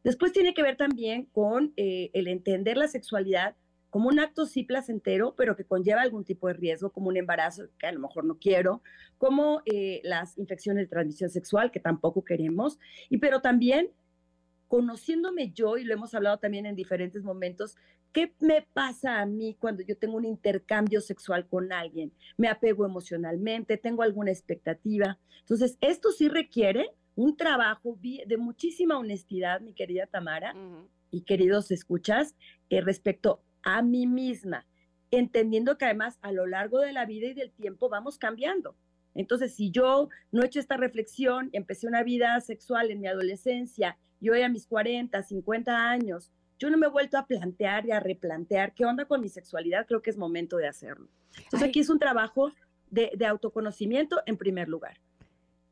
Después 0.08 0.32
tiene 0.32 0.54
que 0.54 0.64
ver 0.64 0.78
también 0.78 1.26
con 1.26 1.74
eh, 1.76 2.12
el 2.14 2.30
entender 2.30 2.78
la 2.78 2.88
sexualidad 2.88 3.58
como 3.90 4.08
un 4.08 4.22
acto 4.22 4.46
sí 4.46 4.64
placentero, 4.64 5.36
pero 5.36 5.58
que 5.58 5.66
conlleva 5.66 6.02
algún 6.02 6.24
tipo 6.24 6.48
de 6.48 6.54
riesgo, 6.54 6.94
como 6.94 7.10
un 7.10 7.18
embarazo 7.18 7.64
que 7.78 7.88
a 7.88 7.92
lo 7.92 8.00
mejor 8.00 8.24
no 8.24 8.38
quiero, 8.40 8.82
como 9.18 9.62
eh, 9.66 10.00
las 10.06 10.38
infecciones 10.38 10.86
de 10.86 10.88
transmisión 10.88 11.30
sexual 11.30 11.72
que 11.72 11.82
tampoco 11.82 12.24
queremos, 12.24 12.80
y 13.10 13.18
pero 13.18 13.42
también 13.42 13.92
conociéndome 14.70 15.52
yo, 15.52 15.78
y 15.78 15.84
lo 15.84 15.94
hemos 15.94 16.14
hablado 16.14 16.38
también 16.38 16.66
en 16.66 16.78
diferentes 16.78 17.22
momentos, 17.22 17.76
¿qué 18.14 18.34
me 18.40 18.66
pasa 18.74 19.20
a 19.20 19.26
mí 19.26 19.58
cuando 19.60 19.84
yo 19.84 19.98
tengo 19.98 20.16
un 20.16 20.24
intercambio 20.24 21.02
sexual 21.02 21.50
con 21.50 21.74
alguien? 21.74 22.14
¿Me 22.38 22.48
apego 22.48 22.86
emocionalmente? 22.86 23.76
¿Tengo 23.76 24.04
alguna 24.04 24.32
expectativa? 24.32 25.20
Entonces, 25.42 25.78
esto 25.82 26.14
sí 26.14 26.30
requiere 26.30 26.92
un 27.18 27.35
trabajo 27.35 27.98
de 27.99 28.38
muchísima 28.38 28.98
honestidad, 28.98 29.60
mi 29.60 29.73
querida 29.73 30.06
Tamara, 30.06 30.56
y 31.10 31.22
queridos 31.22 31.72
escuchas, 31.72 32.35
eh, 32.69 32.80
respecto 32.80 33.41
a 33.64 33.81
mí 33.81 34.06
misma, 34.06 34.68
entendiendo 35.10 35.80
que 35.80 35.85
además 35.85 36.19
a 36.22 36.31
lo 36.31 36.45
largo 36.45 36.80
de 36.80 36.94
la 36.94 37.06
vida 37.06 37.27
y 37.27 37.34
del 37.34 37.52
tiempo 37.52 37.89
vamos 37.89 38.19
cambiando. 38.19 38.76
Entonces, 39.15 39.56
si 39.56 39.72
yo 39.72 40.10
no 40.31 40.44
he 40.44 40.45
hecho 40.45 40.60
esta 40.60 40.77
reflexión, 40.77 41.49
empecé 41.53 41.88
una 41.88 42.03
vida 42.03 42.39
sexual 42.39 42.91
en 42.91 43.02
mi 43.02 43.07
adolescencia 43.07 43.98
y 44.19 44.30
hoy 44.30 44.44
a 44.44 44.49
mis 44.49 44.68
40, 44.68 45.23
50 45.23 45.89
años, 45.89 46.31
yo 46.60 46.69
no 46.69 46.77
me 46.77 46.85
he 46.85 46.91
vuelto 46.91 47.18
a 47.18 47.26
plantear 47.26 47.88
y 47.88 47.91
a 47.91 47.99
replantear 47.99 48.76
qué 48.76 48.85
onda 48.85 49.06
con 49.06 49.22
mi 49.22 49.30
sexualidad, 49.30 49.88
creo 49.88 50.03
que 50.03 50.11
es 50.11 50.18
momento 50.18 50.57
de 50.57 50.68
hacerlo. 50.68 51.10
Entonces, 51.35 51.68
aquí 51.68 51.80
es 51.80 51.89
un 51.89 51.98
trabajo 51.98 52.53
de 52.91 53.26
autoconocimiento 53.26 54.22
en 54.27 54.38
primer 54.38 54.69
lugar. 54.69 54.99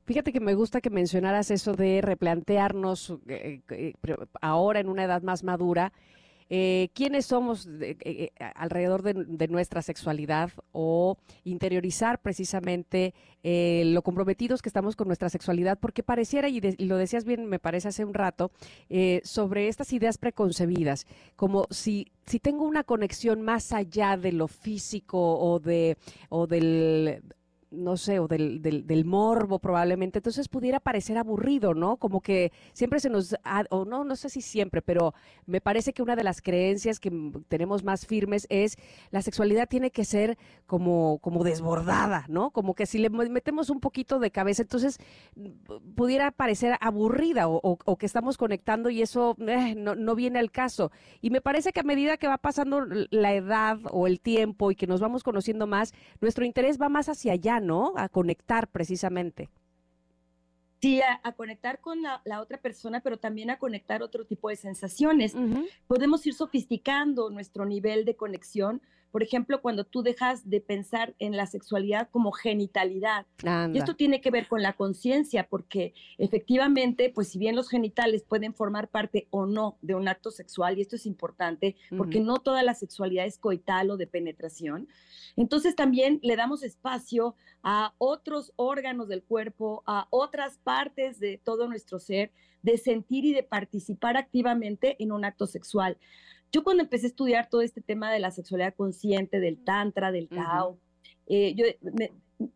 Fíjate 0.05 0.31
que 0.31 0.39
me 0.39 0.53
gusta 0.53 0.81
que 0.81 0.91
mencionaras 0.91 1.49
eso 1.49 1.73
de 1.73 1.99
replantearnos 2.01 3.15
eh, 3.27 3.61
eh, 3.69 3.93
ahora 4.39 4.79
en 4.79 4.87
una 4.87 5.03
edad 5.03 5.23
más 5.23 5.43
madura. 5.43 5.91
Eh, 6.47 6.89
quiénes 6.93 7.25
somos 7.25 7.67
alrededor 8.53 9.01
de, 9.01 9.47
nuestra 9.47 9.81
sexualidad 9.81 10.51
o 10.73 11.17
interiorizar 11.43 12.21
precisamente 12.21 13.15
lo 13.43 14.03
comprometidos 14.03 14.61
que 14.61 14.69
estamos 14.69 14.95
con 14.95 15.07
nuestra 15.07 15.29
sexualidad, 15.29 15.79
porque 15.79 16.03
pareciera, 16.03 16.47
y, 16.47 16.61
lo 16.85 16.97
decías 16.97 17.25
bien, 17.25 17.47
me 17.47 17.57
parece 17.57 17.87
hace 17.87 18.05
un 18.05 18.13
rato, 18.13 18.51
sobre 19.23 19.69
estas 19.69 19.91
ideas 19.91 20.19
preconcebidas, 20.19 21.07
como 21.35 21.65
si, 21.71 22.11
si 22.27 22.39
tengo 22.39 22.65
una 22.65 22.83
conexión 22.83 23.41
más 23.41 23.73
allá 23.73 24.15
de 24.15 24.31
lo 24.31 24.47
físico 24.47 25.39
o, 25.39 25.59
de, 25.59 25.97
o 26.29 26.45
del 26.45 27.23
no 27.75 27.97
sé, 27.97 28.19
o 28.19 28.27
del, 28.27 28.61
del, 28.61 29.05
morbo 29.05 29.59
probablemente, 29.59 30.19
entonces 30.19 30.47
pudiera 30.47 30.79
parecer 30.79 31.17
aburrido, 31.17 31.73
¿no? 31.73 31.97
Como 31.97 32.21
que 32.21 32.51
siempre 32.73 32.99
se 32.99 33.09
nos, 33.09 33.35
o 33.69 33.85
no, 33.85 34.03
no 34.03 34.15
sé 34.15 34.29
si 34.29 34.41
siempre, 34.41 34.81
pero 34.81 35.13
me 35.45 35.61
parece 35.61 35.93
que 35.93 36.01
una 36.01 36.15
de 36.15 36.23
las 36.23 36.41
creencias 36.41 36.99
que 36.99 37.11
tenemos 37.47 37.83
más 37.83 38.05
firmes 38.05 38.47
es 38.49 38.77
la 39.11 39.21
sexualidad 39.21 39.67
tiene 39.67 39.91
que 39.91 40.05
ser 40.05 40.37
como, 40.65 41.19
como 41.19 41.43
desbordada, 41.43 42.25
¿no? 42.27 42.51
Como 42.51 42.73
que 42.73 42.85
si 42.85 42.97
le 42.97 43.09
metemos 43.09 43.69
un 43.69 43.79
poquito 43.79 44.19
de 44.19 44.31
cabeza, 44.31 44.63
entonces 44.63 44.97
pudiera 45.95 46.31
parecer 46.31 46.77
aburrida 46.81 47.47
o, 47.47 47.97
que 47.97 48.05
estamos 48.05 48.37
conectando 48.37 48.89
y 48.89 49.01
eso 49.01 49.35
eh, 49.39 49.75
no, 49.75 49.95
no 49.95 50.15
viene 50.15 50.39
al 50.39 50.51
caso. 50.51 50.91
Y 51.21 51.29
me 51.29 51.41
parece 51.41 51.71
que 51.71 51.79
a 51.79 51.83
medida 51.83 52.17
que 52.17 52.27
va 52.27 52.37
pasando 52.37 52.85
la 52.85 53.33
edad 53.33 53.79
o 53.91 54.07
el 54.07 54.19
tiempo 54.19 54.71
y 54.71 54.75
que 54.75 54.87
nos 54.87 55.01
vamos 55.01 55.23
conociendo 55.23 55.67
más, 55.67 55.93
nuestro 56.21 56.45
interés 56.45 56.81
va 56.81 56.89
más 56.89 57.09
hacia 57.09 57.33
allá, 57.33 57.59
¿no? 57.65 57.93
A 57.97 58.07
conectar 58.09 58.67
precisamente. 58.69 59.49
Sí, 60.81 61.01
a, 61.01 61.31
conectar 61.31 61.79
con 61.79 62.01
la, 62.01 62.41
otra 62.41 62.59
persona, 62.59 63.01
pero 63.01 63.17
también 63.17 63.49
a 63.49 63.57
conectar 63.57 64.03
otro 64.03 64.25
tipo 64.25 64.49
de 64.49 64.55
sensaciones. 64.55 65.33
Podemos 65.87 66.25
ir 66.27 66.35
sofisticando 66.35 67.29
nuestro 67.31 67.65
nivel 67.65 68.05
de 68.05 68.15
conexión 68.15 68.81
por 69.15 69.23
ejemplo, 69.23 69.61
cuando 69.61 69.85
tú 69.85 70.03
dejas 70.03 70.49
de 70.49 70.59
pensar 70.59 71.15
en 71.19 71.37
la 71.37 71.45
sexualidad 71.45 72.09
como 72.11 72.33
genitalidad. 72.33 73.25
Y 73.73 73.77
esto 73.77 73.95
tiene 73.95 74.19
que 74.19 74.29
ver 74.29 74.49
con 74.49 74.61
la 74.61 74.73
conciencia, 74.73 75.47
porque 75.47 75.93
efectivamente, 76.17 77.13
pues 77.15 77.29
si 77.29 77.39
bien 77.39 77.55
los 77.55 77.69
genitales 77.69 78.25
pueden 78.27 78.53
formar 78.53 78.89
parte 78.89 79.29
o 79.29 79.45
no 79.45 79.77
de 79.81 79.95
un 79.95 80.09
acto 80.09 80.31
sexual, 80.31 80.77
y 80.77 80.81
esto 80.81 80.97
es 80.97 81.05
importante, 81.05 81.77
porque 81.95 82.19
no 82.19 82.39
toda 82.39 82.61
la 82.61 82.73
sexualidad 82.73 83.25
es 83.25 83.37
coital 83.37 83.89
o 83.89 83.95
de 83.95 84.05
penetración, 84.05 84.89
entonces 85.37 85.77
también 85.77 86.19
le 86.21 86.35
damos 86.35 86.61
espacio 86.61 87.35
a 87.63 87.93
otros 87.99 88.51
órganos 88.57 89.07
del 89.07 89.23
cuerpo, 89.23 89.81
a 89.87 90.07
otras 90.09 90.57
partes 90.57 91.21
de 91.21 91.39
todo 91.41 91.69
nuestro 91.69 91.99
ser, 91.99 92.33
de 92.63 92.77
sentir 92.77 93.23
y 93.23 93.33
de 93.33 93.43
participar 93.43 94.17
activamente 94.17 95.01
en 95.01 95.13
un 95.13 95.23
acto 95.23 95.47
sexual. 95.47 95.97
Yo 96.55 96.63
cuando 96.63 96.83
empecé 96.83 97.07
a 97.07 97.09
estudiar 97.09 97.49
todo 97.49 97.59
este 97.59 97.81
tema 97.81 98.09
de 98.13 98.19
la 98.19 98.31
sexualidad 98.31 98.73
consciente, 98.75 99.41
del 99.41 99.61
tantra, 99.61 100.13
del 100.13 100.29
tao, 100.29 100.79
eh, 101.27 101.53
yo 101.53 101.65
me, 101.81 102.13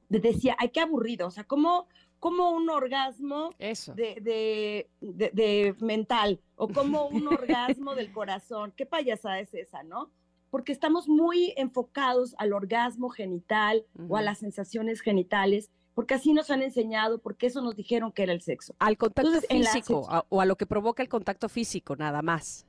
decía, 0.07 0.55
ay, 0.57 0.69
qué 0.69 0.79
aburrido, 0.79 1.27
o 1.27 1.31
sea, 1.31 1.43
¿cómo, 1.43 1.85
como 2.17 2.51
un 2.51 2.69
orgasmo 2.69 3.49
De, 3.59 4.87
de, 5.01 5.75
mental 5.81 6.39
o 6.55 6.69
como 6.69 7.07
un 7.09 7.27
orgasmo 7.27 7.93
del 7.93 8.13
corazón? 8.13 8.71
¿Qué 8.77 8.85
payasada 8.85 9.41
es 9.41 9.53
esa, 9.53 9.83
no? 9.83 10.09
Porque 10.49 10.71
estamos 10.71 11.09
muy 11.09 11.53
enfocados 11.57 12.35
al 12.37 12.53
orgasmo 12.53 13.09
genital 13.09 13.85
o 14.07 14.15
a 14.15 14.21
las 14.21 14.37
sensaciones 14.37 15.01
genitales, 15.01 15.71
porque 15.93 16.13
así 16.13 16.31
nos 16.31 16.49
han 16.51 16.61
enseñado, 16.61 17.19
porque 17.19 17.47
eso 17.47 17.61
nos 17.61 17.75
dijeron 17.75 18.13
que 18.13 18.23
era 18.23 18.31
el 18.31 18.41
sexo. 18.43 18.73
Al 18.79 18.95
contacto 18.95 19.41
físico 19.41 20.07
o 20.29 20.39
a 20.39 20.45
lo 20.45 20.55
que 20.55 20.65
provoca 20.65 21.03
el 21.03 21.09
contacto 21.09 21.49
físico, 21.49 21.97
nada 21.97 22.21
más. 22.21 22.65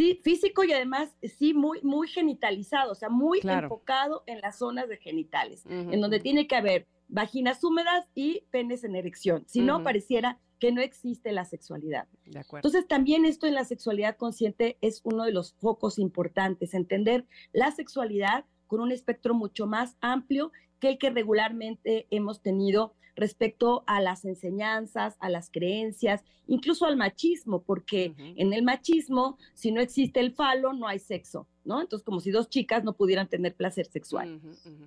Sí, 0.00 0.18
físico 0.24 0.64
y 0.64 0.72
además 0.72 1.14
sí 1.36 1.52
muy, 1.52 1.82
muy 1.82 2.08
genitalizado, 2.08 2.92
o 2.92 2.94
sea, 2.94 3.10
muy 3.10 3.40
enfocado 3.42 4.22
en 4.24 4.40
las 4.40 4.56
zonas 4.56 4.88
de 4.88 4.96
genitales, 4.96 5.62
en 5.66 6.00
donde 6.00 6.20
tiene 6.20 6.46
que 6.46 6.56
haber 6.56 6.86
vaginas 7.08 7.62
húmedas 7.62 8.08
y 8.14 8.44
penes 8.50 8.82
en 8.82 8.96
erección. 8.96 9.44
Si 9.46 9.60
no, 9.60 9.82
pareciera 9.82 10.38
que 10.58 10.72
no 10.72 10.80
existe 10.80 11.32
la 11.32 11.44
sexualidad. 11.44 12.08
Entonces, 12.24 12.88
también 12.88 13.26
esto 13.26 13.46
en 13.46 13.52
la 13.52 13.66
sexualidad 13.66 14.16
consciente 14.16 14.78
es 14.80 15.02
uno 15.04 15.24
de 15.24 15.32
los 15.32 15.52
focos 15.52 15.98
importantes, 15.98 16.72
entender 16.72 17.26
la 17.52 17.70
sexualidad 17.70 18.46
con 18.68 18.80
un 18.80 18.92
espectro 18.92 19.34
mucho 19.34 19.66
más 19.66 19.98
amplio 20.00 20.50
que 20.78 20.88
el 20.88 20.98
que 20.98 21.10
regularmente 21.10 22.06
hemos 22.10 22.40
tenido 22.40 22.94
respecto 23.20 23.84
a 23.86 24.00
las 24.00 24.24
enseñanzas, 24.24 25.16
a 25.20 25.28
las 25.28 25.50
creencias, 25.50 26.24
incluso 26.46 26.86
al 26.86 26.96
machismo, 26.96 27.62
porque 27.62 28.14
en 28.16 28.52
el 28.54 28.62
machismo, 28.62 29.36
si 29.52 29.72
no 29.72 29.82
existe 29.82 30.20
el 30.20 30.32
falo, 30.32 30.72
no 30.72 30.88
hay 30.88 30.98
sexo, 30.98 31.46
¿no? 31.64 31.82
Entonces, 31.82 32.02
como 32.02 32.20
si 32.20 32.30
dos 32.30 32.48
chicas 32.48 32.82
no 32.82 32.94
pudieran 32.94 33.28
tener 33.28 33.54
placer 33.54 33.86
sexual. 33.86 34.40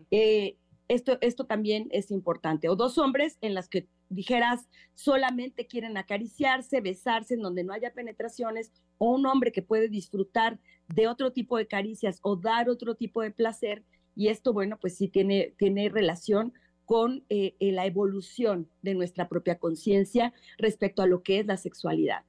Eh, 0.10 0.58
esto, 0.88 1.20
esto 1.22 1.46
también 1.46 1.88
es 1.92 2.10
importante. 2.10 2.70
O 2.70 2.76
dos 2.76 2.98
hombres 2.98 3.38
en 3.42 3.54
las 3.54 3.70
que 3.70 3.88
dijeras 4.10 4.68
solamente 4.96 5.68
quieren 5.68 5.96
acariciarse, 5.96 6.82
besarse, 6.82 7.36
en 7.36 7.42
donde 7.42 7.64
no 7.64 7.72
haya 7.72 7.94
penetraciones, 7.94 8.72
o 8.98 9.12
un 9.12 9.28
hombre 9.28 9.52
que 9.52 9.62
puede 9.62 9.90
disfrutar 9.90 10.60
de 10.88 11.08
otro 11.08 11.32
tipo 11.32 11.58
de 11.58 11.68
caricias 11.68 12.18
o 12.24 12.36
dar 12.36 12.68
otro 12.68 12.96
tipo 12.96 13.22
de 13.22 13.30
placer. 13.30 13.84
Y 14.16 14.30
esto, 14.30 14.54
bueno, 14.54 14.80
pues 14.82 14.98
sí 14.98 15.08
tiene, 15.08 15.54
tiene 15.58 15.90
relación 15.90 16.54
con 16.86 17.24
eh, 17.30 17.56
eh, 17.60 17.72
la 17.72 17.86
evolución 17.86 18.70
de 18.82 18.94
nuestra 18.94 19.30
propia 19.30 19.58
conciencia 19.58 20.34
respecto 20.58 21.02
a 21.02 21.08
lo 21.08 21.24
que 21.24 21.40
es 21.40 21.46
la 21.46 21.58
sexualidad. 21.58 22.24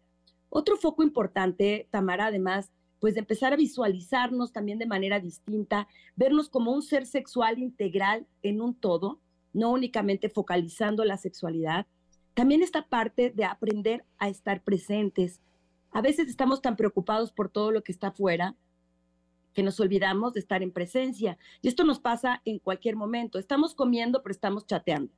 Otro 0.49 0.77
foco 0.77 1.03
importante, 1.03 1.89
Tamara, 1.91 2.27
además, 2.27 2.71
pues 3.01 3.15
de 3.15 3.21
empezar 3.21 3.53
a 3.53 3.57
visualizarnos 3.57 4.53
también 4.53 4.79
de 4.79 4.87
manera 4.87 5.21
distinta, 5.21 5.89
vernos 6.17 6.49
como 6.49 6.73
un 6.73 6.83
ser 6.83 7.07
sexual 7.07 7.59
integral 7.59 8.27
en 8.43 8.61
un 8.61 8.75
todo, 8.75 9.21
no 9.53 9.73
únicamente 9.73 10.29
focalizando 10.29 11.05
la 11.05 11.19
sexualidad. 11.19 11.87
También 12.35 12.63
esta 12.63 12.87
parte 12.89 13.31
de 13.31 13.45
aprender 13.45 14.05
a 14.19 14.29
estar 14.29 14.63
presentes. 14.63 15.41
A 15.91 16.01
veces 16.01 16.29
estamos 16.29 16.63
tan 16.63 16.77
preocupados 16.77 17.31
por 17.31 17.49
todo 17.49 17.71
lo 17.71 17.83
que 17.83 17.93
está 17.93 18.09
afuera 18.09 18.57
que 19.55 19.63
nos 19.63 19.81
olvidamos 19.81 20.35
de 20.35 20.41
estar 20.41 20.63
en 20.63 20.73
presencia. 20.73 21.39
Y 21.63 21.69
esto 21.69 21.85
nos 21.85 22.01
pasa 22.01 22.43
en 22.45 22.59
cualquier 22.59 22.97
momento. 22.97 23.39
Estamos 23.39 23.75
comiendo, 23.75 24.23
pero 24.23 24.33
estamos 24.33 24.67
chateando. 24.67 25.13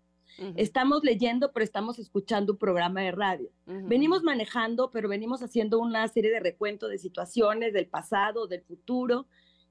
Estamos 0.56 1.02
leyendo, 1.02 1.52
pero 1.52 1.64
estamos 1.64 1.98
escuchando 1.98 2.52
un 2.52 2.58
programa 2.58 3.00
de 3.00 3.10
radio. 3.10 3.50
Venimos 3.64 4.22
manejando, 4.22 4.90
pero 4.90 5.08
venimos 5.08 5.42
haciendo 5.42 5.78
una 5.78 6.06
serie 6.08 6.30
de 6.30 6.40
recuentos 6.40 6.90
de 6.90 6.98
situaciones 6.98 7.72
del 7.72 7.86
pasado, 7.86 8.46
del 8.46 8.62
futuro, 8.62 9.26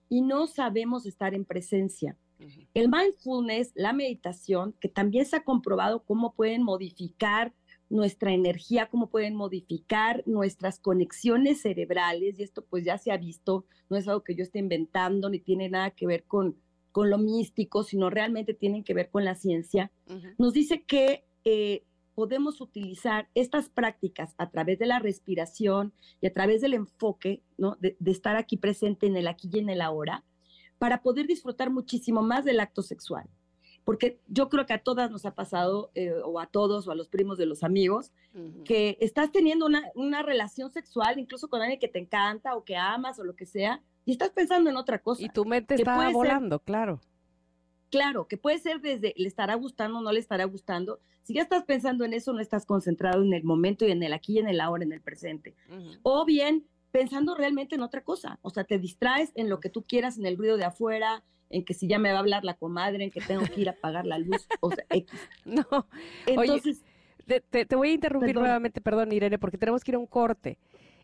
y 0.09 0.21
no 0.21 0.47
sabemos 0.47 1.05
estar 1.05 1.35
en 1.35 1.45
presencia. 1.45 2.17
El 2.73 2.89
mindfulness, 2.89 3.71
la 3.75 3.93
meditación, 3.93 4.73
que 4.79 4.89
también 4.89 5.25
se 5.25 5.37
ha 5.37 5.43
comprobado 5.43 6.03
cómo 6.03 6.33
pueden 6.33 6.63
modificar 6.63 7.53
nuestra 7.89 8.33
energía, 8.33 8.87
cómo 8.89 9.09
pueden 9.09 9.35
modificar 9.35 10.23
nuestras 10.25 10.79
conexiones 10.79 11.61
cerebrales, 11.61 12.39
y 12.39 12.43
esto 12.43 12.65
pues 12.65 12.83
ya 12.83 12.97
se 12.97 13.11
ha 13.11 13.17
visto, 13.17 13.65
no 13.89 13.97
es 13.97 14.07
algo 14.07 14.23
que 14.23 14.35
yo 14.35 14.43
esté 14.43 14.59
inventando, 14.59 15.29
ni 15.29 15.39
tiene 15.39 15.69
nada 15.69 15.91
que 15.91 16.07
ver 16.07 16.23
con, 16.23 16.55
con 16.91 17.09
lo 17.09 17.17
místico, 17.17 17.83
sino 17.83 18.09
realmente 18.09 18.53
tienen 18.53 18.83
que 18.83 18.93
ver 18.93 19.09
con 19.09 19.23
la 19.23 19.35
ciencia, 19.35 19.91
nos 20.37 20.53
dice 20.53 20.83
que 20.83 21.25
eh, 21.43 21.83
podemos 22.15 22.61
utilizar 22.61 23.29
estas 23.35 23.69
prácticas 23.69 24.33
a 24.37 24.49
través 24.49 24.79
de 24.79 24.87
la 24.87 24.99
respiración 24.99 25.93
y 26.21 26.27
a 26.27 26.33
través 26.33 26.61
del 26.61 26.73
enfoque, 26.73 27.43
¿no? 27.57 27.77
de, 27.79 27.97
de 27.99 28.11
estar 28.11 28.35
aquí 28.35 28.57
presente 28.57 29.05
en 29.05 29.17
el 29.17 29.27
aquí 29.27 29.49
y 29.51 29.59
en 29.59 29.69
el 29.69 29.81
ahora, 29.81 30.23
para 30.79 31.01
poder 31.01 31.27
disfrutar 31.27 31.69
muchísimo 31.69 32.21
más 32.21 32.45
del 32.45 32.59
acto 32.59 32.81
sexual 32.81 33.29
porque 33.85 34.19
yo 34.27 34.49
creo 34.49 34.65
que 34.65 34.73
a 34.73 34.83
todas 34.83 35.11
nos 35.11 35.25
ha 35.25 35.35
pasado, 35.35 35.91
eh, 35.93 36.11
o 36.23 36.39
a 36.39 36.47
todos, 36.47 36.87
o 36.87 36.91
a 36.91 36.95
los 36.95 37.07
primos 37.07 37.37
de 37.37 37.45
los 37.45 37.63
amigos, 37.63 38.11
que 38.65 38.97
estás 38.99 39.31
teniendo 39.31 39.65
una, 39.65 39.83
una, 39.93 40.23
relación 40.23 40.71
sexual, 40.71 41.19
incluso 41.19 41.47
con 41.47 41.61
alguien 41.61 41.79
que 41.79 41.87
te 41.87 41.99
encanta 41.99 42.55
o 42.55 42.65
que 42.65 42.75
amas 42.75 43.19
o 43.19 43.23
lo 43.23 43.35
que 43.35 43.45
sea, 43.45 43.81
y 44.03 44.11
estás 44.11 44.31
pensando 44.31 44.69
en 44.69 44.75
otra 44.75 44.99
cosa. 44.99 45.23
Y 45.23 45.29
tu 45.29 45.45
mente 45.45 45.75
está 45.75 46.09
volando, 46.09 46.59
claro. 46.59 46.99
Claro, 47.91 48.27
que 48.27 48.37
puede 48.37 48.57
ser 48.57 48.81
desde 48.81 49.13
le 49.15 49.27
estará 49.27 49.55
gustando 49.55 49.99
o 49.99 50.01
no 50.01 50.11
le 50.11 50.19
estará 50.19 50.45
gustando. 50.45 50.99
Si 51.21 51.35
ya 51.35 51.43
estás 51.43 51.63
pensando 51.63 52.03
en 52.03 52.13
eso, 52.13 52.33
no 52.33 52.39
estás 52.39 52.65
concentrado 52.65 53.21
en 53.21 53.33
el 53.33 53.43
momento 53.43 53.85
y 53.85 53.91
en 53.91 54.01
el 54.03 54.13
aquí 54.13 54.33
y 54.33 54.39
en 54.39 54.47
el 54.47 54.59
ahora, 54.59 54.83
en 54.83 54.91
el 54.91 55.01
presente. 55.01 55.55
O 56.01 56.25
bien 56.25 56.65
pensando 56.91 57.35
realmente 57.35 57.75
en 57.75 57.81
otra 57.81 58.03
cosa. 58.03 58.39
O 58.41 58.49
sea, 58.49 58.63
te 58.63 58.79
distraes 58.79 59.31
en 59.35 59.49
lo 59.49 59.59
que 59.59 59.69
tú 59.69 59.83
quieras, 59.83 60.17
en 60.17 60.25
el 60.25 60.37
ruido 60.37 60.57
de 60.57 60.65
afuera, 60.65 61.23
en 61.49 61.63
que 61.63 61.73
si 61.73 61.87
ya 61.87 61.99
me 61.99 62.11
va 62.11 62.17
a 62.17 62.19
hablar 62.19 62.43
la 62.43 62.55
comadre, 62.55 63.03
en 63.03 63.11
que 63.11 63.21
tengo 63.21 63.45
que 63.45 63.61
ir 63.61 63.69
a 63.69 63.73
apagar 63.73 64.05
la 64.05 64.17
luz, 64.17 64.47
o 64.61 64.71
sea, 64.71 64.85
X. 64.89 65.19
No, 65.45 65.65
entonces... 66.25 66.83
te, 67.25 67.75
voy 67.75 67.89
a 67.89 67.93
interrumpir 67.93 68.35
nuevamente, 68.35 68.81
perdón, 68.81 69.11
Irene, 69.11 69.37
porque 69.37 69.57
tenemos 69.57 69.83
que 69.83 69.91
ir 69.91 69.95
a 69.95 69.99
un 69.99 70.07
corte. 70.07 70.57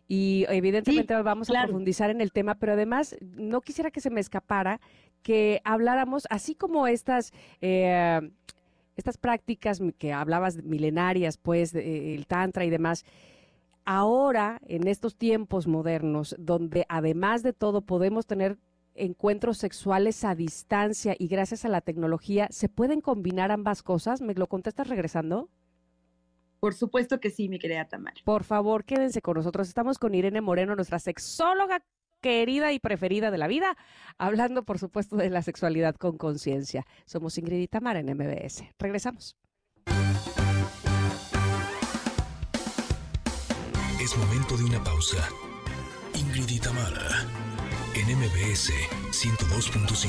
Y 0.08 0.44
evidentemente 0.48 1.14
vamos 1.22 1.48
a 1.48 1.62
profundizar 1.62 2.10
en 2.10 2.20
el 2.20 2.32
tema, 2.32 2.56
pero 2.56 2.72
además 2.72 3.16
no 3.20 3.60
quisiera 3.60 3.90
que 3.90 4.00
se 4.00 4.10
me 4.10 4.20
escapara 4.20 4.80
que 5.22 5.60
habláramos, 5.64 6.26
así 6.30 6.54
como 6.54 6.86
estas... 6.86 7.32
Eh, 7.60 8.20
estas 8.94 9.16
prácticas 9.16 9.80
que 9.96 10.12
hablabas 10.12 10.62
milenarias, 10.62 11.38
pues, 11.38 11.74
el 11.74 12.26
tantra 12.26 12.66
y 12.66 12.70
demás, 12.70 13.06
ahora, 13.84 14.60
en 14.66 14.86
estos 14.86 15.16
tiempos 15.16 15.66
modernos, 15.66 16.36
donde 16.38 16.84
además 16.88 17.42
de 17.42 17.52
todo 17.52 17.82
podemos 17.82 18.26
tener 18.26 18.58
encuentros 18.94 19.58
sexuales 19.58 20.24
a 20.24 20.34
distancia 20.34 21.14
y 21.18 21.28
gracias 21.28 21.64
a 21.64 21.68
la 21.68 21.80
tecnología, 21.80 22.48
¿se 22.50 22.68
pueden 22.68 23.00
combinar 23.00 23.50
ambas 23.50 23.82
cosas? 23.82 24.20
¿Me 24.20 24.34
lo 24.34 24.46
contestas 24.46 24.88
regresando? 24.88 25.48
Por 26.60 26.74
supuesto 26.74 27.18
que 27.18 27.30
sí, 27.30 27.48
mi 27.48 27.58
querida 27.58 27.88
Tamara. 27.88 28.16
Por 28.24 28.44
favor, 28.44 28.84
quédense 28.84 29.20
con 29.20 29.36
nosotros. 29.36 29.68
Estamos 29.68 29.98
con 29.98 30.14
Irene 30.14 30.40
Moreno, 30.40 30.76
nuestra 30.76 31.00
sexóloga 31.00 31.82
querida 32.20 32.72
y 32.72 32.78
preferida 32.78 33.32
de 33.32 33.38
la 33.38 33.48
vida, 33.48 33.76
hablando, 34.16 34.62
por 34.62 34.78
supuesto, 34.78 35.16
de 35.16 35.28
la 35.28 35.42
sexualidad 35.42 35.96
con 35.96 36.16
conciencia. 36.16 36.86
Somos 37.04 37.36
Ingrid 37.36 37.62
y 37.62 37.68
Tamara 37.68 37.98
en 37.98 38.16
MBS. 38.16 38.62
Regresamos. 38.78 39.36
Es 44.00 44.16
momento 44.16 44.56
de 44.56 44.64
una 44.64 44.82
pausa. 44.82 45.28
Ingrid 46.14 46.48
y 46.48 46.60
Tamara 46.60 47.51
en 47.94 48.18
MBS 48.18 48.72
102.5. 49.10 50.08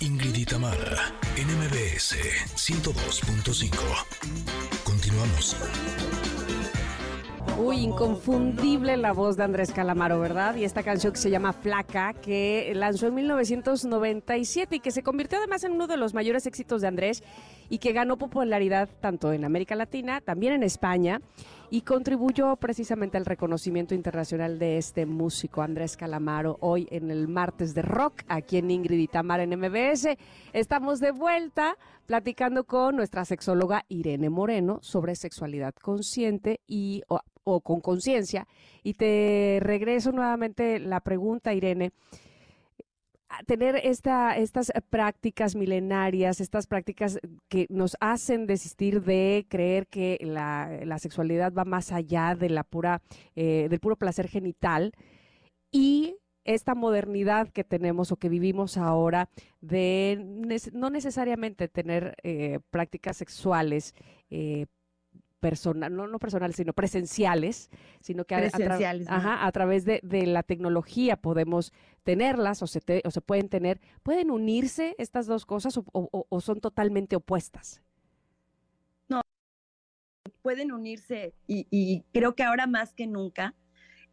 Ingrid 0.00 0.34
y 0.36 0.44
Tamara, 0.44 1.12
NMBS 1.36 2.16
102.5. 2.54 3.70
Continuamos. 4.84 5.56
Uy, 7.58 7.78
inconfundible 7.78 8.96
la 8.96 9.12
voz 9.12 9.36
de 9.36 9.44
Andrés 9.44 9.72
Calamaro, 9.72 10.20
¿verdad? 10.20 10.56
Y 10.56 10.64
esta 10.64 10.82
canción 10.82 11.12
que 11.12 11.18
se 11.18 11.30
llama 11.30 11.52
Flaca, 11.52 12.12
que 12.12 12.72
lanzó 12.74 13.06
en 13.06 13.14
1997 13.14 14.76
y 14.76 14.80
que 14.80 14.90
se 14.90 15.02
convirtió 15.02 15.38
además 15.38 15.64
en 15.64 15.72
uno 15.72 15.86
de 15.86 15.96
los 15.96 16.12
mayores 16.12 16.46
éxitos 16.46 16.82
de 16.82 16.88
Andrés 16.88 17.22
y 17.70 17.78
que 17.78 17.92
ganó 17.92 18.18
popularidad 18.18 18.88
tanto 19.00 19.32
en 19.32 19.44
América 19.44 19.74
Latina, 19.74 20.20
también 20.20 20.52
en 20.52 20.62
España 20.62 21.20
y 21.70 21.82
contribuyó 21.82 22.56
precisamente 22.56 23.16
al 23.16 23.26
reconocimiento 23.26 23.94
internacional 23.94 24.58
de 24.58 24.78
este 24.78 25.06
músico 25.06 25.62
Andrés 25.62 25.96
Calamaro 25.96 26.58
hoy 26.60 26.86
en 26.90 27.10
el 27.10 27.28
martes 27.28 27.74
de 27.74 27.82
rock 27.82 28.22
aquí 28.28 28.58
en 28.58 28.70
Ingrid 28.70 28.98
y 28.98 29.08
Tamar 29.08 29.40
en 29.40 29.58
MBS. 29.58 30.16
Estamos 30.52 31.00
de 31.00 31.10
vuelta 31.10 31.76
platicando 32.06 32.64
con 32.64 32.96
nuestra 32.96 33.24
sexóloga 33.24 33.84
Irene 33.88 34.30
Moreno 34.30 34.78
sobre 34.82 35.16
sexualidad 35.16 35.74
consciente 35.74 36.60
y 36.66 37.02
o 37.08 37.60
con 37.60 37.80
conciencia. 37.80 38.46
Y 38.82 38.94
te 38.94 39.58
regreso 39.60 40.12
nuevamente 40.12 40.80
la 40.80 41.00
pregunta, 41.00 41.54
Irene. 41.54 41.92
Tener 43.46 43.76
esta, 43.76 44.36
estas 44.36 44.72
prácticas 44.88 45.56
milenarias, 45.56 46.40
estas 46.40 46.66
prácticas 46.66 47.18
que 47.48 47.66
nos 47.68 47.96
hacen 48.00 48.46
desistir 48.46 49.02
de 49.02 49.46
creer 49.48 49.88
que 49.88 50.18
la, 50.22 50.98
sexualidad 50.98 51.52
va 51.52 51.64
más 51.64 51.92
allá 51.92 52.34
de 52.34 52.50
la 52.50 52.62
pura, 52.62 53.02
eh, 53.34 53.66
del 53.68 53.80
puro 53.80 53.96
placer 53.96 54.28
genital 54.28 54.92
y 55.70 56.16
esta 56.46 56.74
modernidad 56.74 57.48
que 57.48 57.64
tenemos 57.64 58.12
o 58.12 58.16
que 58.16 58.28
vivimos 58.28 58.76
ahora 58.78 59.28
de 59.60 60.22
no 60.72 60.90
necesariamente 60.90 61.68
tener 61.68 62.14
eh, 62.22 62.60
prácticas 62.70 63.16
sexuales 63.16 63.94
eh, 64.30 64.66
personal, 65.40 65.94
no, 65.94 66.06
no 66.06 66.18
personales, 66.18 66.56
sino 66.56 66.72
presenciales, 66.72 67.70
sino 68.00 68.24
que 68.24 68.34
a, 68.34 69.52
través 69.52 69.84
de, 69.84 70.00
la 70.26 70.42
tecnología 70.42 71.16
podemos 71.16 71.72
tenerlas 72.02 72.62
o 72.62 72.66
se, 72.66 72.80
o 73.04 73.10
se 73.10 73.20
pueden 73.20 73.48
tener. 73.48 73.80
¿Pueden 74.02 74.30
unirse 74.30 74.94
estas 74.98 75.26
dos 75.26 75.46
cosas 75.46 75.78
o, 75.92 76.40
son 76.40 76.60
totalmente 76.60 77.16
opuestas? 77.16 77.82
No, 79.08 79.20
pueden 80.42 80.72
unirse 80.72 81.34
y, 81.46 82.02
creo 82.12 82.34
que 82.34 82.42
ahora 82.42 82.66
más 82.66 82.94
que 82.94 83.06
nunca 83.06 83.54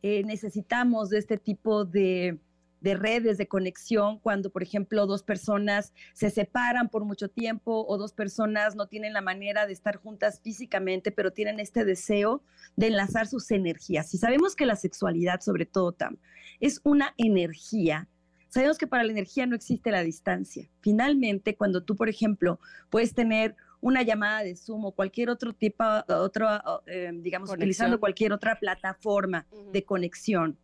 eh, 0.02 0.24
necesitamos 0.24 1.10
de 1.10 1.20
este 1.20 1.38
tipo 1.38 1.86
de 1.86 2.40
de 2.84 2.96
redes 2.96 3.38
de 3.38 3.48
conexión 3.48 4.20
cuando, 4.20 4.50
por 4.52 4.62
ejemplo, 4.62 5.08
dos 5.08 5.24
personas 5.24 5.94
se 6.14 6.30
separan 6.30 6.90
por 6.90 7.06
mucho 7.06 7.30
tiempo 7.30 7.86
o 7.88 7.98
dos 7.98 8.12
personas 8.12 8.76
no 8.76 8.88
tienen 8.88 9.14
la 9.14 9.22
manera 9.22 9.66
de 9.66 9.72
estar 9.72 9.96
juntas 9.96 10.42
físicamente, 10.44 11.12
pero 11.12 11.32
tienen 11.32 11.62
este 11.62 11.86
deseo 11.86 12.44
de 12.76 12.88
enlazar 12.88 13.28
sus 13.28 13.50
energías. 13.52 14.14
Y 14.14 14.18
sabemos 14.18 14.54
que 14.54 14.66
la 14.66 14.76
sexualidad, 14.76 15.40
sobre 15.40 15.66
todo, 15.66 15.94
Tam, 15.94 16.18
es 16.60 16.82
una 16.84 17.14
energía. 17.18 18.10
Sabemos 18.50 18.78
que 18.78 18.86
para 18.86 19.06
la 19.06 19.14
energía 19.14 19.46
no 19.46 19.56
existe 19.56 19.90
la 19.90 20.04
distancia. 20.04 20.70
Finalmente, 20.82 21.56
cuando 21.56 21.84
tú, 21.84 21.96
por 21.96 22.10
ejemplo, 22.10 22.60
puedes 22.90 23.14
tener 23.14 23.56
una 23.80 24.02
llamada 24.02 24.44
de 24.44 24.58
Zoom 24.58 24.84
o 24.86 24.92
cualquier 24.92 25.30
otro 25.30 25.54
tipo, 25.54 25.86
otro, 26.10 26.48
eh, 26.86 27.12
digamos, 27.14 27.50
utilizando 27.50 27.98
cualquier 27.98 28.34
otra 28.34 28.60
plataforma 28.60 29.48
de 29.72 29.84
conexión, 29.86 30.58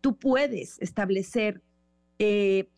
tú 0.00 0.16
puedes 0.16 0.80
establecer 0.80 1.62
eh, 2.18 2.68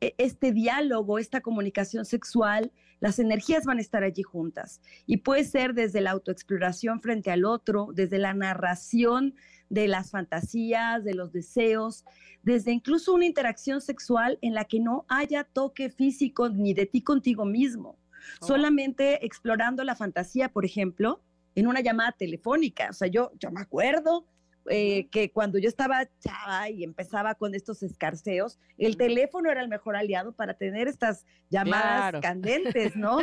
e, 0.00 0.14
este 0.18 0.52
diálogo, 0.52 1.18
esta 1.18 1.40
comunicación 1.40 2.04
sexual, 2.04 2.72
las 3.00 3.18
energías 3.18 3.64
van 3.64 3.78
a 3.78 3.80
estar 3.80 4.02
allí 4.02 4.22
juntas. 4.22 4.80
Y 5.06 5.18
puede 5.18 5.44
ser 5.44 5.74
desde 5.74 6.00
la 6.00 6.10
autoexploración 6.10 7.00
frente 7.00 7.30
al 7.30 7.44
otro, 7.44 7.88
desde 7.92 8.18
la 8.18 8.34
narración 8.34 9.34
de 9.70 9.88
las 9.88 10.10
fantasías, 10.10 11.02
de 11.02 11.14
los 11.14 11.32
deseos, 11.32 12.04
desde 12.42 12.72
incluso 12.72 13.14
una 13.14 13.26
interacción 13.26 13.80
sexual 13.80 14.38
en 14.42 14.54
la 14.54 14.64
que 14.66 14.80
no 14.80 15.04
haya 15.08 15.44
toque 15.44 15.88
físico 15.90 16.48
ni 16.48 16.74
de 16.74 16.86
ti 16.86 17.02
contigo 17.02 17.44
mismo. 17.44 17.96
Oh. 18.40 18.46
Solamente 18.46 19.24
explorando 19.24 19.82
la 19.84 19.96
fantasía, 19.96 20.48
por 20.48 20.64
ejemplo, 20.64 21.22
en 21.54 21.66
una 21.66 21.80
llamada 21.80 22.12
telefónica. 22.12 22.88
O 22.90 22.92
sea, 22.92 23.08
yo, 23.08 23.32
yo 23.38 23.50
me 23.50 23.60
acuerdo 23.60 24.26
eh, 24.70 25.08
que 25.08 25.30
cuando 25.30 25.58
yo 25.58 25.68
estaba 25.68 26.08
chava 26.20 26.70
y 26.70 26.84
empezaba 26.84 27.34
con 27.34 27.54
estos 27.54 27.82
escarceos, 27.82 28.58
el 28.78 28.96
teléfono 28.96 29.50
era 29.50 29.60
el 29.60 29.68
mejor 29.68 29.96
aliado 29.96 30.32
para 30.32 30.54
tener 30.54 30.88
estas 30.88 31.26
llamadas 31.50 32.20
candentes, 32.20 32.94
¿no? 32.94 33.18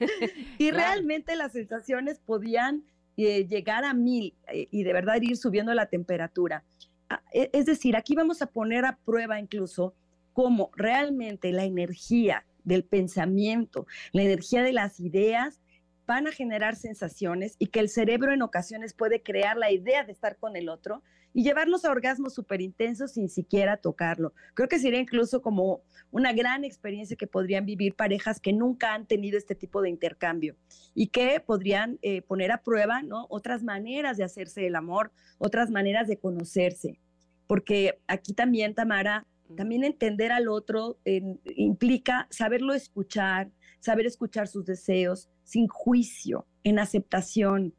y 0.58 0.70
realmente 0.70 1.36
las 1.36 1.52
sensaciones 1.52 2.18
podían 2.20 2.84
eh, 3.16 3.46
llegar 3.46 3.84
a 3.84 3.94
mil 3.94 4.34
eh, 4.46 4.68
y 4.70 4.84
de 4.84 4.92
verdad 4.92 5.20
ir 5.20 5.36
subiendo 5.36 5.74
la 5.74 5.86
temperatura. 5.86 6.64
Ah, 7.10 7.22
e, 7.32 7.50
es 7.52 7.66
decir, 7.66 7.96
aquí 7.96 8.14
vamos 8.14 8.40
a 8.42 8.46
poner 8.46 8.84
a 8.84 8.96
prueba 9.04 9.40
incluso 9.40 9.94
cómo 10.32 10.70
realmente 10.76 11.52
la 11.52 11.64
energía 11.64 12.46
del 12.64 12.84
pensamiento, 12.84 13.86
la 14.12 14.22
energía 14.22 14.62
de 14.62 14.72
las 14.72 15.00
ideas 15.00 15.60
van 16.08 16.26
a 16.26 16.32
generar 16.32 16.74
sensaciones 16.74 17.54
y 17.58 17.66
que 17.66 17.80
el 17.80 17.90
cerebro 17.90 18.32
en 18.32 18.40
ocasiones 18.40 18.94
puede 18.94 19.22
crear 19.22 19.58
la 19.58 19.70
idea 19.70 20.04
de 20.04 20.12
estar 20.12 20.38
con 20.38 20.56
el 20.56 20.70
otro 20.70 21.02
y 21.34 21.44
llevarnos 21.44 21.84
a 21.84 21.90
orgasmos 21.90 22.32
súper 22.32 22.62
intensos 22.62 23.12
sin 23.12 23.28
siquiera 23.28 23.76
tocarlo. 23.76 24.32
Creo 24.54 24.70
que 24.70 24.78
sería 24.78 25.00
incluso 25.00 25.42
como 25.42 25.82
una 26.10 26.32
gran 26.32 26.64
experiencia 26.64 27.14
que 27.14 27.26
podrían 27.26 27.66
vivir 27.66 27.94
parejas 27.94 28.40
que 28.40 28.54
nunca 28.54 28.94
han 28.94 29.04
tenido 29.06 29.36
este 29.36 29.54
tipo 29.54 29.82
de 29.82 29.90
intercambio 29.90 30.56
y 30.94 31.08
que 31.08 31.40
podrían 31.40 31.98
eh, 32.00 32.22
poner 32.22 32.52
a 32.52 32.62
prueba 32.62 33.02
¿no? 33.02 33.26
otras 33.28 33.62
maneras 33.62 34.16
de 34.16 34.24
hacerse 34.24 34.66
el 34.66 34.76
amor, 34.76 35.12
otras 35.36 35.70
maneras 35.70 36.08
de 36.08 36.16
conocerse. 36.16 36.98
Porque 37.46 38.00
aquí 38.06 38.32
también, 38.32 38.74
Tamara, 38.74 39.26
también 39.58 39.84
entender 39.84 40.32
al 40.32 40.48
otro 40.48 40.98
implica 41.04 42.28
saberlo 42.30 42.72
escuchar, 42.72 43.50
saber 43.78 44.06
escuchar 44.06 44.48
sus 44.48 44.64
deseos 44.64 45.28
sin 45.48 45.66
juicio, 45.66 46.46
en 46.62 46.78
aceptación, 46.78 47.72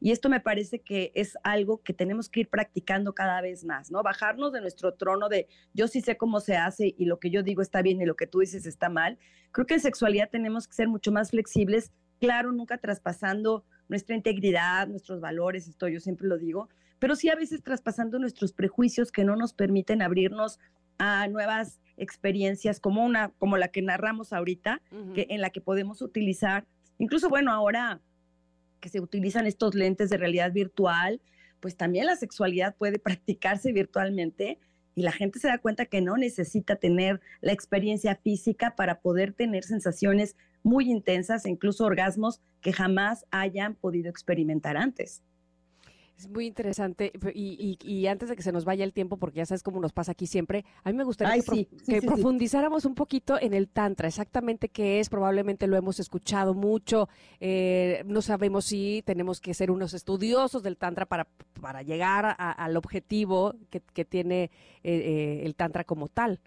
y 0.00 0.12
esto 0.12 0.30
me 0.30 0.40
parece 0.40 0.80
que 0.80 1.12
es 1.14 1.36
algo 1.42 1.82
que 1.82 1.92
tenemos 1.92 2.30
que 2.30 2.40
ir 2.40 2.48
practicando 2.48 3.14
cada 3.14 3.42
vez 3.42 3.64
más, 3.64 3.90
¿no? 3.90 4.02
Bajarnos 4.02 4.52
de 4.52 4.62
nuestro 4.62 4.94
trono 4.94 5.28
de 5.28 5.46
yo 5.74 5.86
sí 5.86 6.00
sé 6.00 6.16
cómo 6.16 6.40
se 6.40 6.56
hace 6.56 6.94
y 6.96 7.04
lo 7.04 7.20
que 7.20 7.30
yo 7.30 7.42
digo 7.42 7.60
está 7.60 7.82
bien 7.82 8.00
y 8.00 8.06
lo 8.06 8.16
que 8.16 8.26
tú 8.26 8.38
dices 8.38 8.64
está 8.64 8.88
mal. 8.88 9.18
Creo 9.52 9.66
que 9.66 9.74
en 9.74 9.80
sexualidad 9.80 10.30
tenemos 10.30 10.66
que 10.66 10.74
ser 10.74 10.88
mucho 10.88 11.12
más 11.12 11.30
flexibles, 11.30 11.92
claro, 12.18 12.52
nunca 12.52 12.78
traspasando 12.78 13.66
nuestra 13.88 14.16
integridad, 14.16 14.88
nuestros 14.88 15.20
valores, 15.20 15.68
esto 15.68 15.88
yo 15.88 16.00
siempre 16.00 16.26
lo 16.26 16.38
digo, 16.38 16.70
pero 16.98 17.14
sí 17.14 17.28
a 17.28 17.34
veces 17.34 17.62
traspasando 17.62 18.18
nuestros 18.18 18.54
prejuicios 18.54 19.12
que 19.12 19.24
no 19.24 19.36
nos 19.36 19.52
permiten 19.52 20.00
abrirnos 20.00 20.58
a 20.96 21.28
nuevas 21.28 21.80
experiencias 21.98 22.80
como 22.80 23.04
una 23.04 23.30
como 23.38 23.58
la 23.58 23.68
que 23.68 23.82
narramos 23.82 24.32
ahorita, 24.32 24.80
que 25.14 25.26
en 25.28 25.42
la 25.42 25.50
que 25.50 25.60
podemos 25.60 26.00
utilizar 26.00 26.66
incluso 27.00 27.28
bueno, 27.28 27.50
ahora 27.50 28.00
que 28.78 28.88
se 28.88 29.00
utilizan 29.00 29.46
estos 29.46 29.74
lentes 29.74 30.10
de 30.10 30.16
realidad 30.16 30.52
virtual, 30.52 31.20
pues 31.58 31.76
también 31.76 32.06
la 32.06 32.16
sexualidad 32.16 32.76
puede 32.76 32.98
practicarse 33.00 33.72
virtualmente 33.72 34.58
y 34.94 35.02
la 35.02 35.12
gente 35.12 35.38
se 35.38 35.48
da 35.48 35.58
cuenta 35.58 35.86
que 35.86 36.00
no 36.00 36.16
necesita 36.16 36.76
tener 36.76 37.20
la 37.40 37.52
experiencia 37.52 38.16
física 38.16 38.76
para 38.76 39.00
poder 39.00 39.32
tener 39.32 39.64
sensaciones 39.64 40.36
muy 40.62 40.90
intensas 40.90 41.46
e 41.46 41.50
incluso 41.50 41.84
orgasmos 41.84 42.40
que 42.60 42.72
jamás 42.72 43.24
hayan 43.30 43.74
podido 43.74 44.10
experimentar 44.10 44.76
antes. 44.76 45.22
Es 46.20 46.28
muy 46.28 46.46
interesante. 46.46 47.12
Y, 47.34 48.06
antes 48.06 48.28
de 48.28 48.36
que 48.36 48.42
se 48.42 48.52
nos 48.52 48.66
vaya 48.66 48.84
el 48.84 48.92
tiempo, 48.92 49.16
porque 49.16 49.38
ya 49.38 49.46
sabes 49.46 49.62
cómo 49.62 49.80
nos 49.80 49.94
pasa 49.94 50.12
aquí 50.12 50.26
siempre, 50.26 50.66
a 50.84 50.90
mí 50.90 50.98
me 50.98 51.04
gustaría 51.04 51.42
que, 51.42 52.02
profundizáramos 52.02 52.84
un 52.84 52.94
poquito 52.94 53.40
en 53.40 53.54
el 53.54 53.68
Tantra, 53.68 54.08
exactamente 54.08 54.68
qué 54.68 55.00
es. 55.00 55.08
Probablemente 55.08 55.66
lo 55.66 55.76
hemos 55.76 55.98
escuchado 55.98 56.52
mucho. 56.52 57.08
Eh, 57.40 58.02
no 58.04 58.20
sabemos 58.20 58.66
si 58.66 59.02
tenemos 59.06 59.40
que 59.40 59.54
ser 59.54 59.70
unos 59.70 59.94
estudiosos 59.94 60.62
del 60.62 60.76
Tantra 60.76 61.06
para, 61.06 61.26
para 61.58 61.82
llegar 61.82 62.36
al 62.38 62.76
objetivo 62.76 63.54
que, 63.70 64.04
tiene 64.04 64.44
eh, 64.44 64.50
eh, 64.82 65.42
el 65.44 65.54
Tantra 65.54 65.84
como 65.84 66.08
tal. 66.08 66.38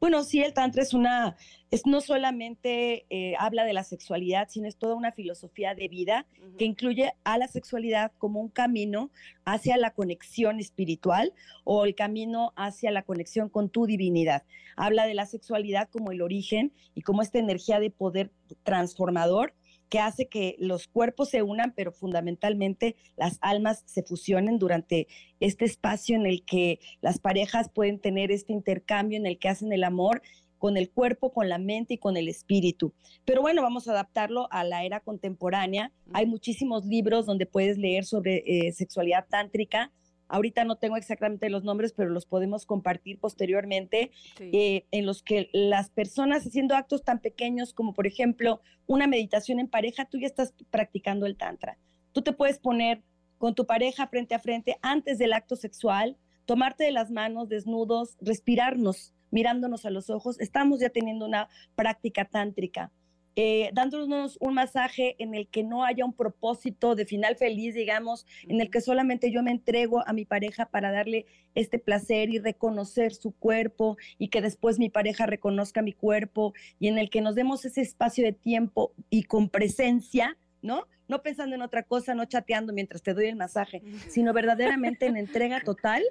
Bueno, 0.00 0.22
sí, 0.24 0.42
el 0.42 0.52
Tantra 0.52 0.82
es 0.82 0.94
una, 0.94 1.36
es 1.70 1.86
no 1.86 2.00
solamente 2.00 3.06
eh, 3.10 3.34
habla 3.38 3.64
de 3.64 3.72
la 3.72 3.84
sexualidad, 3.84 4.48
sino 4.48 4.68
es 4.68 4.76
toda 4.76 4.94
una 4.94 5.12
filosofía 5.12 5.74
de 5.74 5.88
vida 5.88 6.26
que 6.58 6.64
incluye 6.64 7.12
a 7.24 7.38
la 7.38 7.48
sexualidad 7.48 8.12
como 8.18 8.40
un 8.40 8.48
camino 8.48 9.10
hacia 9.44 9.76
la 9.76 9.90
conexión 9.92 10.60
espiritual 10.60 11.32
o 11.64 11.84
el 11.84 11.94
camino 11.94 12.52
hacia 12.56 12.90
la 12.90 13.02
conexión 13.02 13.48
con 13.48 13.70
tu 13.70 13.86
divinidad. 13.86 14.44
Habla 14.76 15.06
de 15.06 15.14
la 15.14 15.26
sexualidad 15.26 15.88
como 15.90 16.12
el 16.12 16.22
origen 16.22 16.72
y 16.94 17.02
como 17.02 17.22
esta 17.22 17.38
energía 17.38 17.80
de 17.80 17.90
poder 17.90 18.30
transformador 18.62 19.54
que 19.94 20.00
hace 20.00 20.26
que 20.26 20.56
los 20.58 20.88
cuerpos 20.88 21.28
se 21.28 21.42
unan, 21.42 21.72
pero 21.76 21.92
fundamentalmente 21.92 22.96
las 23.16 23.38
almas 23.40 23.84
se 23.86 24.02
fusionen 24.02 24.58
durante 24.58 25.06
este 25.38 25.66
espacio 25.66 26.16
en 26.16 26.26
el 26.26 26.44
que 26.44 26.80
las 27.00 27.20
parejas 27.20 27.70
pueden 27.72 28.00
tener 28.00 28.32
este 28.32 28.52
intercambio, 28.52 29.18
en 29.18 29.26
el 29.26 29.38
que 29.38 29.48
hacen 29.48 29.72
el 29.72 29.84
amor 29.84 30.20
con 30.58 30.76
el 30.76 30.90
cuerpo, 30.90 31.32
con 31.32 31.48
la 31.48 31.58
mente 31.58 31.94
y 31.94 31.98
con 31.98 32.16
el 32.16 32.28
espíritu. 32.28 32.92
Pero 33.24 33.40
bueno, 33.40 33.62
vamos 33.62 33.86
a 33.86 33.92
adaptarlo 33.92 34.48
a 34.50 34.64
la 34.64 34.84
era 34.84 34.98
contemporánea. 34.98 35.92
Hay 36.12 36.26
muchísimos 36.26 36.84
libros 36.86 37.24
donde 37.24 37.46
puedes 37.46 37.78
leer 37.78 38.04
sobre 38.04 38.42
eh, 38.46 38.72
sexualidad 38.72 39.26
tántrica, 39.30 39.92
Ahorita 40.28 40.64
no 40.64 40.76
tengo 40.76 40.96
exactamente 40.96 41.50
los 41.50 41.64
nombres, 41.64 41.92
pero 41.92 42.10
los 42.10 42.26
podemos 42.26 42.66
compartir 42.66 43.18
posteriormente, 43.18 44.10
eh, 44.40 44.86
en 44.90 45.06
los 45.06 45.22
que 45.22 45.50
las 45.52 45.90
personas 45.90 46.46
haciendo 46.46 46.74
actos 46.74 47.04
tan 47.04 47.20
pequeños 47.20 47.72
como, 47.72 47.94
por 47.94 48.06
ejemplo, 48.06 48.60
una 48.86 49.06
meditación 49.06 49.60
en 49.60 49.68
pareja, 49.68 50.06
tú 50.06 50.18
ya 50.18 50.26
estás 50.26 50.54
practicando 50.70 51.26
el 51.26 51.36
tantra. 51.36 51.78
Tú 52.12 52.22
te 52.22 52.32
puedes 52.32 52.58
poner 52.58 53.02
con 53.38 53.54
tu 53.54 53.66
pareja 53.66 54.06
frente 54.06 54.34
a 54.34 54.38
frente 54.38 54.78
antes 54.82 55.18
del 55.18 55.32
acto 55.32 55.56
sexual, 55.56 56.16
tomarte 56.46 56.84
de 56.84 56.92
las 56.92 57.10
manos 57.10 57.48
desnudos, 57.48 58.16
respirarnos, 58.20 59.14
mirándonos 59.30 59.84
a 59.84 59.90
los 59.90 60.10
ojos. 60.10 60.40
Estamos 60.40 60.80
ya 60.80 60.90
teniendo 60.90 61.26
una 61.26 61.48
práctica 61.74 62.24
tántrica 62.24 62.92
eh, 63.36 63.70
dándonos 63.72 64.36
un 64.40 64.54
masaje 64.54 65.16
en 65.18 65.34
el 65.34 65.48
que 65.48 65.64
no 65.64 65.84
haya 65.84 66.04
un 66.04 66.12
propósito 66.12 66.94
de 66.94 67.04
final 67.04 67.36
feliz, 67.36 67.74
digamos, 67.74 68.26
en 68.48 68.60
el 68.60 68.70
que 68.70 68.80
solamente 68.80 69.32
yo 69.32 69.42
me 69.42 69.50
entrego 69.50 70.06
a 70.06 70.12
mi 70.12 70.24
pareja 70.24 70.66
para 70.66 70.92
darle 70.92 71.26
este 71.54 71.78
placer 71.78 72.30
y 72.30 72.38
reconocer 72.38 73.12
su 73.12 73.32
cuerpo 73.32 73.96
y 74.18 74.28
que 74.28 74.40
después 74.40 74.78
mi 74.78 74.88
pareja 74.88 75.26
reconozca 75.26 75.82
mi 75.82 75.92
cuerpo 75.92 76.54
y 76.78 76.88
en 76.88 76.98
el 76.98 77.10
que 77.10 77.20
nos 77.20 77.34
demos 77.34 77.64
ese 77.64 77.80
espacio 77.80 78.24
de 78.24 78.32
tiempo 78.32 78.92
y 79.10 79.24
con 79.24 79.48
presencia, 79.48 80.36
¿no? 80.62 80.86
No 81.08 81.22
pensando 81.22 81.56
en 81.56 81.62
otra 81.62 81.82
cosa, 81.82 82.14
no 82.14 82.24
chateando 82.24 82.72
mientras 82.72 83.02
te 83.02 83.14
doy 83.14 83.26
el 83.26 83.36
masaje, 83.36 83.82
sino 84.08 84.32
verdaderamente 84.32 85.06
en 85.06 85.16
entrega 85.16 85.60
total. 85.60 86.02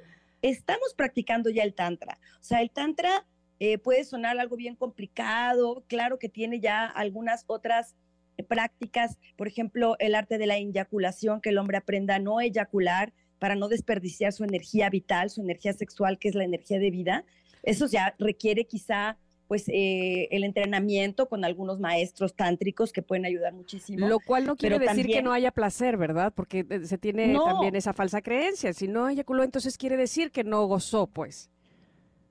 Estamos 0.42 0.94
practicando 0.94 1.50
ya 1.50 1.64
el 1.64 1.74
tantra. 1.74 2.20
O 2.42 2.44
sea, 2.44 2.62
el 2.62 2.70
tantra 2.70 3.26
eh, 3.60 3.78
puede 3.78 4.04
sonar 4.04 4.38
algo 4.40 4.56
bien 4.56 4.76
complicado, 4.76 5.84
claro 5.88 6.20
que 6.20 6.30
tiene 6.30 6.60
ya 6.60 6.86
algunas 6.86 7.44
otras 7.48 7.96
eh, 8.38 8.44
prácticas, 8.44 9.18
por 9.36 9.48
ejemplo, 9.48 9.96
el 10.00 10.16
arte 10.16 10.38
de 10.38 10.48
la 10.48 10.58
eyaculación, 10.58 11.42
que 11.42 11.50
el 11.50 11.58
hombre 11.58 11.78
aprenda 11.78 12.16
a 12.16 12.20
no 12.20 12.42
eyacular 12.42 13.14
para 13.40 13.56
no 13.56 13.68
desperdiciar 13.68 14.34
su 14.34 14.44
energía 14.44 14.90
vital, 14.90 15.30
su 15.30 15.42
energía 15.42 15.74
sexual, 15.74 16.18
que 16.18 16.30
es 16.30 16.36
la 16.36 16.46
energía 16.46 16.80
de 16.80 16.92
vida. 16.92 17.26
Eso 17.62 17.88
ya 17.88 18.16
requiere 18.18 18.66
quizá 18.66 19.18
pues 19.48 19.66
eh, 19.68 20.30
el 20.32 20.44
entrenamiento 20.44 21.28
con 21.28 21.46
algunos 21.46 21.80
maestros 21.80 22.36
tántricos 22.36 22.92
que 22.92 23.02
pueden 23.02 23.26
ayudar 23.26 23.54
muchísimo. 23.54 24.08
Lo 24.08 24.20
cual 24.20 24.46
no 24.46 24.56
quiere 24.56 24.80
decir 24.80 25.06
que 25.06 25.22
no 25.22 25.32
haya 25.32 25.52
placer, 25.52 25.98
¿verdad? 25.98 26.34
Porque 26.36 26.66
se 26.86 26.98
tiene 26.98 27.36
también 27.36 27.76
esa 27.76 27.94
falsa 27.94 28.22
creencia. 28.22 28.74
Si 28.74 28.88
no 28.88 29.10
eyaculó, 29.10 29.44
entonces 29.44 29.78
quiere 29.78 29.98
decir 29.98 30.32
que 30.32 30.44
no 30.44 30.66
gozó, 30.66 31.08
pues. 31.08 31.52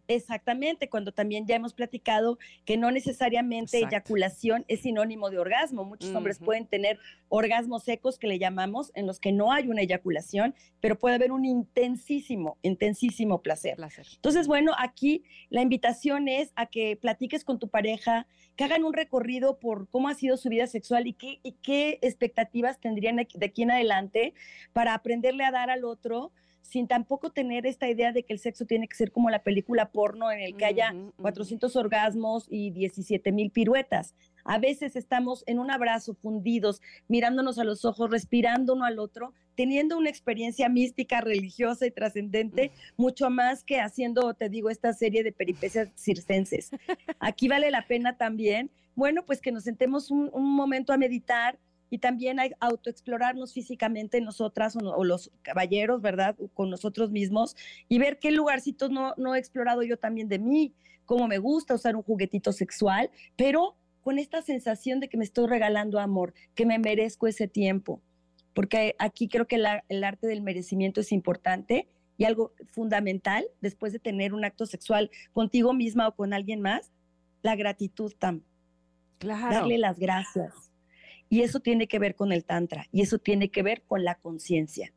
Exactamente, 0.08 0.88
cuando 0.88 1.12
también 1.12 1.46
ya 1.46 1.54
hemos 1.54 1.74
platicado 1.74 2.38
que 2.64 2.76
no 2.76 2.90
necesariamente 2.90 3.78
eyaculación 3.78 4.64
es 4.68 4.80
sinónimo 4.80 5.30
de 5.30 5.38
orgasmo. 5.38 5.84
Muchos 5.84 6.14
hombres 6.14 6.38
pueden 6.38 6.66
tener 6.66 6.98
orgasmos 7.28 7.84
secos 7.84 8.18
que 8.18 8.26
le 8.26 8.38
llamamos, 8.38 8.90
en 8.94 9.06
los 9.06 9.20
que 9.20 9.32
no 9.32 9.52
hay 9.52 9.68
una 9.68 9.82
eyaculación, 9.82 10.54
pero 10.80 10.98
puede 10.98 11.14
haber 11.14 11.32
un 11.32 11.44
intensísimo, 11.44 12.58
intensísimo 12.62 13.42
placer. 13.42 13.76
placer. 13.76 14.06
Entonces, 14.16 14.46
bueno, 14.46 14.72
aquí 14.76 15.24
la 15.50 15.62
invitación 15.62 16.28
es 16.28 16.52
a 16.56 16.66
que 16.66 16.96
platiques 16.96 17.44
con 17.44 17.58
tu 17.58 17.68
pareja, 17.68 18.26
que 18.56 18.64
hagan 18.64 18.84
un 18.84 18.92
recorrido 18.92 19.58
por 19.58 19.88
cómo 19.88 20.08
ha 20.08 20.14
sido 20.14 20.36
su 20.36 20.48
vida 20.48 20.66
sexual 20.66 21.06
y 21.06 21.12
qué, 21.14 21.38
y 21.42 21.52
qué 21.62 21.98
expectativas 22.02 22.80
tendrían 22.80 23.16
de 23.16 23.46
aquí 23.46 23.62
en 23.62 23.70
adelante 23.70 24.34
para 24.72 24.94
aprenderle 24.94 25.44
a 25.44 25.50
dar 25.50 25.70
al 25.70 25.84
otro 25.84 26.32
sin 26.62 26.88
tampoco 26.88 27.30
tener 27.30 27.66
esta 27.66 27.88
idea 27.88 28.12
de 28.12 28.22
que 28.22 28.32
el 28.32 28.38
sexo 28.38 28.64
tiene 28.64 28.88
que 28.88 28.96
ser 28.96 29.12
como 29.12 29.28
la 29.30 29.42
película 29.42 29.90
porno 29.90 30.30
en 30.30 30.40
el 30.40 30.56
que 30.56 30.64
haya 30.64 30.94
400 31.20 31.74
orgasmos 31.76 32.46
y 32.48 32.70
17 32.70 33.30
mil 33.32 33.50
piruetas. 33.50 34.14
A 34.44 34.58
veces 34.58 34.96
estamos 34.96 35.44
en 35.46 35.58
un 35.58 35.70
abrazo, 35.70 36.14
fundidos, 36.14 36.80
mirándonos 37.08 37.58
a 37.58 37.64
los 37.64 37.84
ojos, 37.84 38.10
respirando 38.10 38.74
uno 38.74 38.84
al 38.84 38.98
otro, 38.98 39.34
teniendo 39.54 39.98
una 39.98 40.08
experiencia 40.08 40.68
mística, 40.68 41.20
religiosa 41.20 41.86
y 41.86 41.90
trascendente, 41.90 42.72
mucho 42.96 43.30
más 43.30 43.64
que 43.64 43.80
haciendo, 43.80 44.34
te 44.34 44.48
digo, 44.48 44.70
esta 44.70 44.92
serie 44.92 45.22
de 45.22 45.32
peripecias 45.32 45.90
circenses. 45.94 46.70
Aquí 47.20 47.48
vale 47.48 47.70
la 47.70 47.86
pena 47.86 48.16
también, 48.16 48.70
bueno, 48.94 49.24
pues 49.24 49.40
que 49.40 49.52
nos 49.52 49.64
sentemos 49.64 50.10
un 50.10 50.30
momento 50.32 50.92
a 50.92 50.98
meditar, 50.98 51.58
y 51.92 51.98
también 51.98 52.40
hay 52.40 52.52
autoexplorarnos 52.58 53.52
físicamente 53.52 54.18
nosotras 54.22 54.74
o, 54.76 55.04
los 55.04 55.30
caballeros, 55.42 56.00
¿verdad? 56.00 56.34
Con 56.54 56.70
nosotros 56.70 57.10
mismos 57.10 57.54
y 57.86 57.98
ver 57.98 58.18
qué 58.18 58.30
lugarcitos 58.30 58.90
no, 58.90 59.12
no 59.18 59.34
he 59.34 59.38
explorado 59.38 59.82
yo 59.82 59.98
también 59.98 60.26
de 60.26 60.38
mí, 60.38 60.72
cómo 61.04 61.28
me 61.28 61.36
gusta 61.36 61.74
usar 61.74 61.94
un 61.94 62.02
juguetito 62.02 62.50
sexual, 62.54 63.10
pero 63.36 63.76
con 64.00 64.18
esta 64.18 64.40
sensación 64.40 65.00
de 65.00 65.10
que 65.10 65.18
me 65.18 65.24
estoy 65.24 65.46
regalando 65.46 66.00
amor, 66.00 66.32
que 66.54 66.64
me 66.64 66.78
merezco 66.78 67.26
ese 67.26 67.46
tiempo, 67.46 68.00
porque 68.54 68.96
aquí 68.98 69.28
creo 69.28 69.46
que 69.46 69.56
el 69.56 70.04
arte 70.04 70.26
del 70.26 70.40
merecimiento 70.40 71.02
es 71.02 71.12
importante 71.12 71.88
y 72.16 72.24
algo 72.24 72.54
fundamental 72.70 73.44
después 73.60 73.92
de 73.92 73.98
tener 73.98 74.32
un 74.32 74.46
acto 74.46 74.64
sexual 74.64 75.10
contigo 75.34 75.74
misma 75.74 76.08
o 76.08 76.16
con 76.16 76.32
alguien 76.32 76.62
más, 76.62 76.90
la 77.42 77.54
gratitud, 77.54 78.14
Tam. 78.18 78.44
Claro. 79.18 79.52
Darle 79.52 79.76
las 79.76 79.98
gracias. 79.98 80.71
Y 81.32 81.40
eso 81.40 81.60
tiene 81.60 81.88
que 81.88 81.98
ver 81.98 82.14
con 82.14 82.30
el 82.30 82.44
Tantra 82.44 82.88
y 82.92 83.00
eso 83.00 83.16
tiene 83.16 83.50
que 83.50 83.62
ver 83.62 83.84
con 83.86 84.04
la 84.04 84.16
conciencia. 84.16 84.92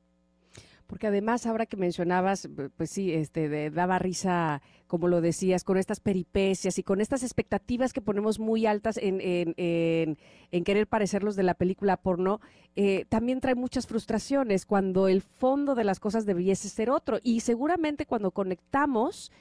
Porque 0.85 1.07
además, 1.07 1.45
ahora 1.45 1.65
que 1.65 1.77
mencionabas, 1.77 2.49
pues 2.75 2.89
sí, 2.89 3.13
este, 3.13 3.71
daba 3.71 3.99
risa, 3.99 4.61
como 4.85 5.07
lo 5.07 5.21
decías, 5.21 5.63
con 5.63 5.77
estas 5.77 6.01
peripecias 6.01 6.77
y 6.77 6.83
con 6.83 6.99
estas 6.99 7.23
expectativas 7.23 7.93
que 7.93 8.01
ponemos 8.01 8.37
muy 8.37 8.65
altas 8.65 8.97
en, 8.97 9.21
en, 9.21 10.63
querer 10.65 10.87
parecer 10.87 11.23
los 11.23 11.37
de 11.37 11.43
la 11.43 11.53
película 11.53 11.95
porno, 11.95 12.41
eh, 12.75 13.05
también 13.07 13.39
trae 13.39 13.55
muchas 13.55 13.87
frustraciones 13.87 14.65
cuando 14.65 15.07
el 15.07 15.21
fondo 15.21 15.73
de 15.73 15.85
las 15.85 16.01
cosas 16.01 16.25
debiese 16.25 16.67
ser 16.67 16.89
otro. 16.89 17.19
Y 17.23 17.39
seguramente 17.39 18.05
cuando 18.05 18.31
conectamos, 18.31 19.31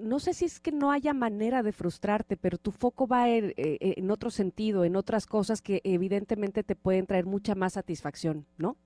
no 0.00 0.18
sé 0.18 0.34
si 0.34 0.44
es 0.44 0.60
que 0.60 0.72
no 0.72 0.90
haya 0.90 1.14
manera 1.14 1.62
de 1.62 1.72
frustrarte, 1.72 2.36
pero 2.36 2.58
tu 2.58 2.72
foco 2.72 3.06
va 3.06 3.28
en, 3.28 3.54
eh, 3.56 3.78
en 3.80 4.10
otro 4.10 4.30
sentido, 4.30 4.84
en 4.84 4.96
otras 4.96 5.26
cosas 5.26 5.62
que 5.62 5.80
evidentemente 5.84 6.62
te 6.62 6.76
pueden 6.76 7.06
traer 7.06 7.26
mucha 7.26 7.54
más 7.54 7.74
satisfacción, 7.74 8.46
¿no? 8.56 8.76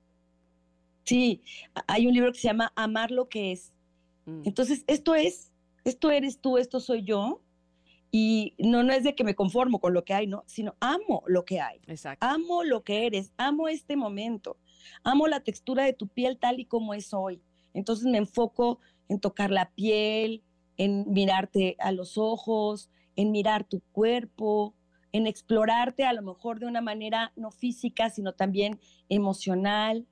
Sí, 1.05 1.43
hay 1.87 2.07
un 2.07 2.15
libro 2.15 2.33
que 2.33 2.39
se 2.39 2.49
llama 2.49 2.73
Amar 2.77 3.11
lo 3.11 3.29
que 3.29 3.53
es. 3.53 3.73
Mm. 4.25 4.43
Entonces, 4.45 4.85
esto 4.87 5.15
es, 5.15 5.53
esto 5.85 6.11
eres 6.11 6.41
tú, 6.41 6.59
esto 6.59 6.81
soy 6.81 7.05
yo. 7.05 7.41
Y 8.11 8.55
no, 8.59 8.85
no 8.85 8.93
es 8.93 9.03
de 9.03 9.17
que 9.17 9.25
me 9.25 9.35
conformo 9.35 9.81
con 9.81 9.93
lo 9.93 10.05
que 10.05 10.15
hay, 10.15 10.29
no, 10.29 10.45
sino 10.47 10.77
amo 10.79 11.25
lo 11.27 11.45
que 11.45 11.61
hay. 11.61 11.81
Exacto. 11.89 12.25
Amo 12.25 12.63
lo 12.63 12.85
que 12.85 13.07
eres, 13.07 13.33
amo 13.37 13.67
este 13.67 13.97
momento, 13.97 14.57
amo 15.03 15.27
la 15.27 15.41
textura 15.41 15.85
de 15.85 15.95
tu 15.95 16.07
piel 16.07 16.39
tal 16.39 16.61
y 16.61 16.65
como 16.65 16.95
es 16.95 17.13
hoy. 17.13 17.43
Entonces 17.73 18.07
me 18.07 18.19
enfoco 18.19 18.79
en 19.09 19.19
tocar 19.19 19.51
la 19.51 19.71
piel, 19.73 20.45
en 20.77 21.13
mirarte 21.13 21.77
a 21.79 21.93
los 21.93 22.19
ojos, 22.19 22.91
en 23.17 23.31
mirar 23.31 23.65
tu 23.65 23.81
cuerpo, 23.93 24.75
en 25.13 25.27
explorarte 25.27 26.05
a 26.05 26.13
lo 26.13 26.23
mejor 26.23 26.59
de 26.59 26.67
una 26.67 26.81
manera 26.81 27.33
no 27.37 27.51
física, 27.51 28.11
sino 28.11 28.33
también 28.33 28.81
emocional 29.09 30.07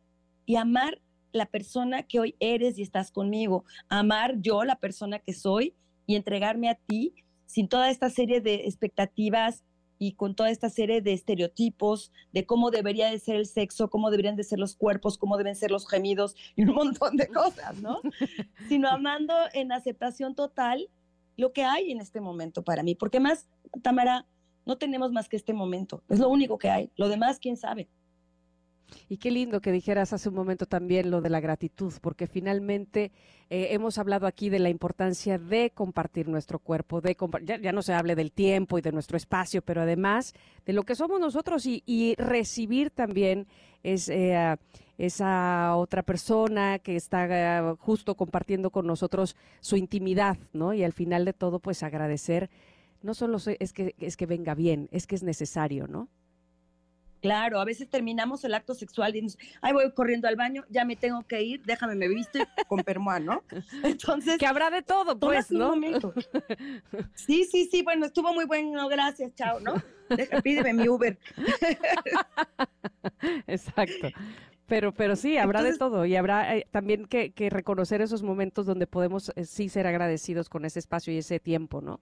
y 0.46 0.56
amar 0.56 1.02
la 1.32 1.46
persona 1.46 2.02
que 2.04 2.20
hoy 2.20 2.36
eres 2.40 2.78
y 2.78 2.82
estás 2.82 3.10
conmigo, 3.10 3.64
amar 3.88 4.36
yo 4.40 4.64
la 4.64 4.76
persona 4.76 5.18
que 5.18 5.32
soy 5.32 5.74
y 6.06 6.14
entregarme 6.14 6.68
a 6.68 6.74
ti 6.74 7.14
sin 7.46 7.68
toda 7.68 7.90
esta 7.90 8.10
serie 8.10 8.40
de 8.40 8.66
expectativas 8.66 9.64
y 10.02 10.14
con 10.14 10.34
toda 10.34 10.50
esta 10.50 10.68
serie 10.68 11.00
de 11.00 11.12
estereotipos 11.12 12.10
de 12.32 12.44
cómo 12.44 12.72
debería 12.72 13.08
de 13.08 13.20
ser 13.20 13.36
el 13.36 13.46
sexo, 13.46 13.88
cómo 13.88 14.10
deberían 14.10 14.34
de 14.34 14.42
ser 14.42 14.58
los 14.58 14.74
cuerpos, 14.74 15.16
cómo 15.16 15.36
deben 15.36 15.54
ser 15.54 15.70
los 15.70 15.88
gemidos 15.88 16.34
y 16.56 16.64
un 16.64 16.74
montón 16.74 17.16
de 17.16 17.28
cosas, 17.28 17.80
¿no? 17.80 18.00
Sino 18.68 18.88
amando 18.88 19.32
en 19.54 19.70
aceptación 19.70 20.34
total 20.34 20.88
lo 21.36 21.52
que 21.52 21.62
hay 21.62 21.92
en 21.92 22.00
este 22.00 22.20
momento 22.20 22.64
para 22.64 22.82
mí, 22.82 22.96
porque 22.96 23.20
más, 23.20 23.48
Tamara, 23.80 24.26
no 24.66 24.76
tenemos 24.76 25.12
más 25.12 25.28
que 25.28 25.36
este 25.36 25.52
momento, 25.52 26.02
es 26.08 26.18
lo 26.18 26.28
único 26.28 26.58
que 26.58 26.68
hay, 26.68 26.90
lo 26.96 27.08
demás, 27.08 27.38
quién 27.38 27.56
sabe. 27.56 27.88
Y 29.08 29.18
qué 29.18 29.30
lindo 29.30 29.60
que 29.60 29.72
dijeras 29.72 30.12
hace 30.12 30.28
un 30.28 30.34
momento 30.34 30.66
también 30.66 31.10
lo 31.10 31.20
de 31.20 31.30
la 31.30 31.40
gratitud, 31.40 31.92
porque 32.00 32.26
finalmente 32.26 33.12
eh, 33.50 33.68
hemos 33.70 33.98
hablado 33.98 34.26
aquí 34.26 34.48
de 34.48 34.58
la 34.58 34.70
importancia 34.70 35.38
de 35.38 35.70
compartir 35.70 36.28
nuestro 36.28 36.58
cuerpo, 36.58 37.00
de 37.00 37.16
ya, 37.44 37.72
no 37.72 37.82
se 37.82 37.92
hable 37.92 38.14
del 38.14 38.32
tiempo 38.32 38.78
y 38.78 38.82
de 38.82 38.92
nuestro 38.92 39.16
espacio, 39.16 39.62
pero 39.62 39.82
además 39.82 40.34
de 40.64 40.72
lo 40.72 40.84
que 40.84 40.94
somos 40.94 41.20
nosotros 41.20 41.66
y, 41.66 42.14
recibir 42.16 42.90
también 42.90 43.46
eh, 43.82 44.56
esa 44.98 45.76
otra 45.76 46.02
persona 46.02 46.78
que 46.78 46.96
está 46.96 47.26
eh, 47.28 47.74
justo 47.78 48.14
compartiendo 48.14 48.70
con 48.70 48.86
nosotros 48.86 49.36
su 49.60 49.76
intimidad, 49.76 50.38
¿no? 50.52 50.72
Y 50.72 50.84
al 50.84 50.92
final 50.92 51.24
de 51.24 51.32
todo, 51.32 51.58
pues 51.58 51.82
agradecer, 51.82 52.50
no 53.02 53.14
solo 53.14 53.38
es 53.58 53.72
que, 53.72 53.94
es 53.98 54.16
que 54.16 54.26
venga 54.26 54.54
bien, 54.54 54.88
es 54.92 55.06
que 55.06 55.16
es 55.16 55.22
necesario, 55.22 55.88
¿no? 55.88 56.08
Claro, 57.22 57.60
a 57.60 57.64
veces 57.64 57.88
terminamos 57.88 58.42
el 58.42 58.52
acto 58.52 58.74
sexual 58.74 59.14
y 59.14 59.20
dices, 59.20 59.38
ay, 59.60 59.72
voy 59.72 59.88
corriendo 59.92 60.26
al 60.26 60.34
baño, 60.34 60.64
ya 60.68 60.84
me 60.84 60.96
tengo 60.96 61.22
que 61.22 61.40
ir, 61.40 61.62
déjame, 61.62 61.94
me 61.94 62.08
visto 62.08 62.40
con 62.66 62.80
permoa, 62.80 63.20
¿no? 63.20 63.44
Entonces. 63.84 64.38
Que 64.38 64.46
habrá 64.46 64.70
de 64.70 64.82
todo, 64.82 65.18
pues, 65.18 65.52
¿no? 65.52 65.72
Sí, 67.14 67.44
sí, 67.44 67.68
sí, 67.70 67.82
bueno, 67.82 68.06
estuvo 68.06 68.34
muy 68.34 68.44
bueno, 68.44 68.88
gracias, 68.88 69.32
chao, 69.36 69.60
¿no? 69.60 69.74
Deja, 70.08 70.42
pídeme 70.42 70.74
mi 70.74 70.88
Uber. 70.88 71.16
Exacto. 73.46 74.08
Pero, 74.66 74.92
pero 74.92 75.14
sí, 75.14 75.36
habrá 75.36 75.62
de 75.62 75.76
todo 75.76 76.06
y 76.06 76.16
habrá 76.16 76.56
eh, 76.56 76.66
también 76.72 77.06
que, 77.06 77.32
que, 77.32 77.50
reconocer 77.50 78.00
esos 78.00 78.22
momentos 78.22 78.66
donde 78.66 78.88
podemos 78.88 79.30
eh, 79.36 79.44
sí 79.44 79.68
ser 79.68 79.86
agradecidos 79.86 80.48
con 80.48 80.64
ese 80.64 80.80
espacio 80.80 81.12
y 81.12 81.18
ese 81.18 81.38
tiempo, 81.38 81.80
¿no? 81.80 82.00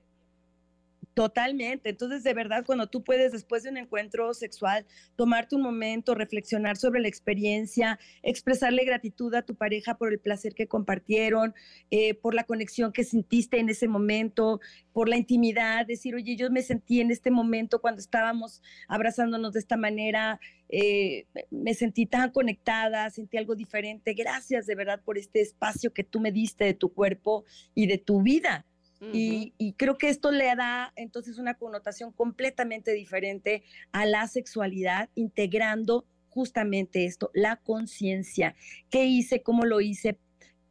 Totalmente. 1.21 1.91
Entonces, 1.91 2.25
de 2.25 2.33
verdad, 2.33 2.65
cuando 2.65 2.87
tú 2.87 3.05
puedes, 3.05 3.33
después 3.33 3.63
de 3.63 3.69
un 3.69 3.77
encuentro 3.77 4.33
sexual, 4.33 4.87
tomarte 5.17 5.55
un 5.55 5.61
momento, 5.61 6.15
reflexionar 6.15 6.79
sobre 6.79 6.99
la 7.03 7.09
experiencia, 7.09 7.99
expresarle 8.23 8.87
gratitud 8.87 9.35
a 9.35 9.43
tu 9.43 9.55
pareja 9.55 9.99
por 9.99 10.15
el 10.15 10.19
placer 10.19 10.55
que 10.55 10.67
compartieron, 10.67 11.55
eh, 11.91 12.15
por 12.15 12.33
la 12.33 12.45
conexión 12.45 12.91
que 12.91 13.05
sentiste 13.05 13.59
en 13.59 13.69
ese 13.69 13.87
momento, 13.87 14.61
por 14.95 15.11
la 15.11 15.19
intimidad, 15.19 15.85
decir, 15.85 16.15
oye, 16.15 16.37
yo 16.37 16.51
me 16.51 16.63
sentí 16.63 17.03
en 17.03 17.11
este 17.11 17.31
momento 17.31 17.83
cuando 17.83 18.01
estábamos 18.01 18.63
abrazándonos 18.89 19.53
de 19.53 19.61
esta 19.61 19.77
manera, 19.77 20.41
eh, 20.71 21.27
me 21.51 21.75
sentí 21.75 22.07
tan 22.07 22.31
conectada, 22.31 23.11
sentí 23.11 23.37
algo 23.37 23.55
diferente. 23.57 24.15
Gracias 24.15 24.65
de 24.65 24.75
verdad 24.75 25.03
por 25.05 25.19
este 25.19 25.43
espacio 25.43 25.93
que 25.93 26.03
tú 26.03 26.19
me 26.19 26.33
diste 26.33 26.65
de 26.65 26.73
tu 26.73 26.95
cuerpo 26.95 27.45
y 27.75 27.89
de 27.89 27.99
tu 27.99 28.23
vida 28.23 28.65
y, 29.01 29.75
creo 29.79 29.97
que 29.97 30.09
esto 30.09 30.31
le 30.31 30.55
da 30.55 30.93
entonces 30.95 31.39
una 31.39 31.55
connotación 31.55 32.13
completamente 32.13 32.93
diferente 32.93 33.65
a 33.93 34.05
la 34.05 34.27
sexualidad, 34.29 35.09
integrando 35.15 36.05
justamente 36.29 37.07
esto, 37.07 37.31
la 37.35 37.57
conciencia. 37.57 38.55
¿Qué 38.91 39.07
hice? 39.07 39.43
¿Cómo 39.43 39.65
lo 39.65 39.81
hice? 39.81 40.19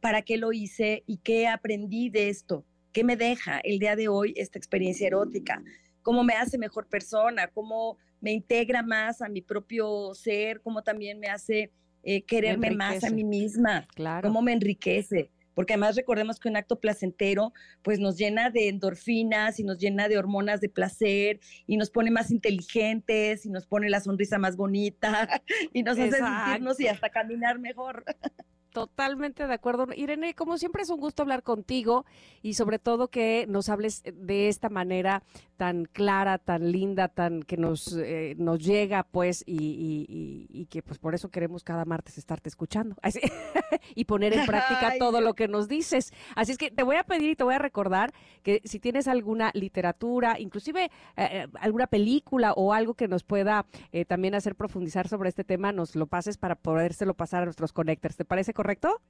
¿Para 0.00 0.22
qué 0.22 0.36
lo 0.36 0.52
hice? 0.52 1.02
¿Y 1.06 1.18
qué 1.18 1.48
aprendí 1.48 2.08
de 2.08 2.28
esto? 2.28 2.64
¿Qué 2.92 3.04
me 3.04 3.16
deja 3.16 3.60
el 3.60 3.78
día 3.78 3.96
de 3.96 4.08
hoy 4.08 4.32
esta 4.36 4.58
experiencia 4.58 5.06
erótica? 5.06 5.62
¿Cómo 6.02 6.24
me 6.24 6.34
hace 6.34 6.56
mejor 6.56 6.86
persona? 6.86 7.48
¿Cómo 7.48 7.98
me 8.20 8.32
integra 8.32 8.82
más 8.82 9.22
a 9.22 9.28
mi 9.28 9.42
propio 9.42 10.14
ser? 10.14 10.60
¿Cómo 10.62 10.82
también 10.82 11.18
me 11.18 11.28
hace 11.28 11.72
eh, 12.02 12.22
quererme 12.22 12.70
más 12.70 13.04
a 13.04 13.10
mí 13.10 13.24
misma? 13.24 13.86
Claro. 13.94 14.28
¿Cómo 14.28 14.40
me 14.40 14.52
enriquece? 14.52 15.30
Porque 15.60 15.74
además 15.74 15.94
recordemos 15.94 16.40
que 16.40 16.48
un 16.48 16.56
acto 16.56 16.80
placentero 16.80 17.52
pues 17.82 17.98
nos 17.98 18.16
llena 18.16 18.48
de 18.48 18.70
endorfinas 18.70 19.60
y 19.60 19.62
nos 19.62 19.76
llena 19.76 20.08
de 20.08 20.16
hormonas 20.16 20.62
de 20.62 20.70
placer 20.70 21.38
y 21.66 21.76
nos 21.76 21.90
pone 21.90 22.10
más 22.10 22.30
inteligentes 22.30 23.44
y 23.44 23.50
nos 23.50 23.66
pone 23.66 23.90
la 23.90 24.00
sonrisa 24.00 24.38
más 24.38 24.56
bonita 24.56 25.28
y 25.74 25.82
nos 25.82 25.98
hace 25.98 26.12
sentirnos 26.12 26.80
y 26.80 26.88
hasta 26.88 27.10
caminar 27.10 27.58
mejor. 27.58 28.06
Totalmente 28.72 29.48
de 29.48 29.52
acuerdo. 29.52 29.86
Irene, 29.96 30.34
como 30.34 30.56
siempre 30.56 30.82
es 30.82 30.90
un 30.90 31.00
gusto 31.00 31.22
hablar 31.22 31.42
contigo 31.42 32.04
y 32.40 32.54
sobre 32.54 32.78
todo 32.78 33.08
que 33.08 33.46
nos 33.48 33.68
hables 33.68 34.04
de 34.04 34.48
esta 34.48 34.68
manera 34.68 35.24
tan 35.56 35.86
clara, 35.86 36.38
tan 36.38 36.70
linda, 36.70 37.08
tan 37.08 37.42
que 37.42 37.56
nos, 37.56 37.94
eh, 37.96 38.34
nos 38.38 38.60
llega 38.64 39.02
pues 39.02 39.42
y, 39.44 40.66
que 40.70 40.82
pues 40.82 40.98
por 40.98 41.16
eso 41.16 41.30
queremos 41.30 41.64
cada 41.64 41.84
martes 41.84 42.16
estarte 42.16 42.48
escuchando 42.48 42.94
y 43.94 44.04
poner 44.04 44.34
en 44.34 44.46
práctica 44.46 44.94
todo 44.98 45.20
lo 45.20 45.34
que 45.34 45.48
nos 45.48 45.66
dices. 45.66 46.12
Así 46.36 46.52
es 46.52 46.58
que 46.58 46.70
te 46.70 46.84
voy 46.84 46.96
a 46.96 47.02
pedir 47.02 47.30
y 47.30 47.36
te 47.36 47.42
voy 47.42 47.54
a 47.54 47.58
recordar 47.58 48.12
que 48.44 48.62
si 48.64 48.78
tienes 48.78 49.08
alguna 49.08 49.50
literatura, 49.52 50.38
inclusive 50.38 50.84
eh, 50.84 50.90
eh, 51.16 51.46
alguna 51.60 51.88
película 51.88 52.52
o 52.52 52.72
algo 52.72 52.94
que 52.94 53.08
nos 53.08 53.24
pueda 53.24 53.66
también 54.06 54.36
hacer 54.36 54.54
profundizar 54.54 55.08
sobre 55.08 55.28
este 55.28 55.42
tema, 55.42 55.72
nos 55.72 55.96
lo 55.96 56.06
pases 56.06 56.38
para 56.38 56.54
podérselo 56.54 57.14
pasar 57.14 57.42
a 57.42 57.46
nuestros 57.46 57.72
connectors. 57.72 58.16
¿Te 58.16 58.24
parece 58.24 58.54
¿correcto? 58.60 59.00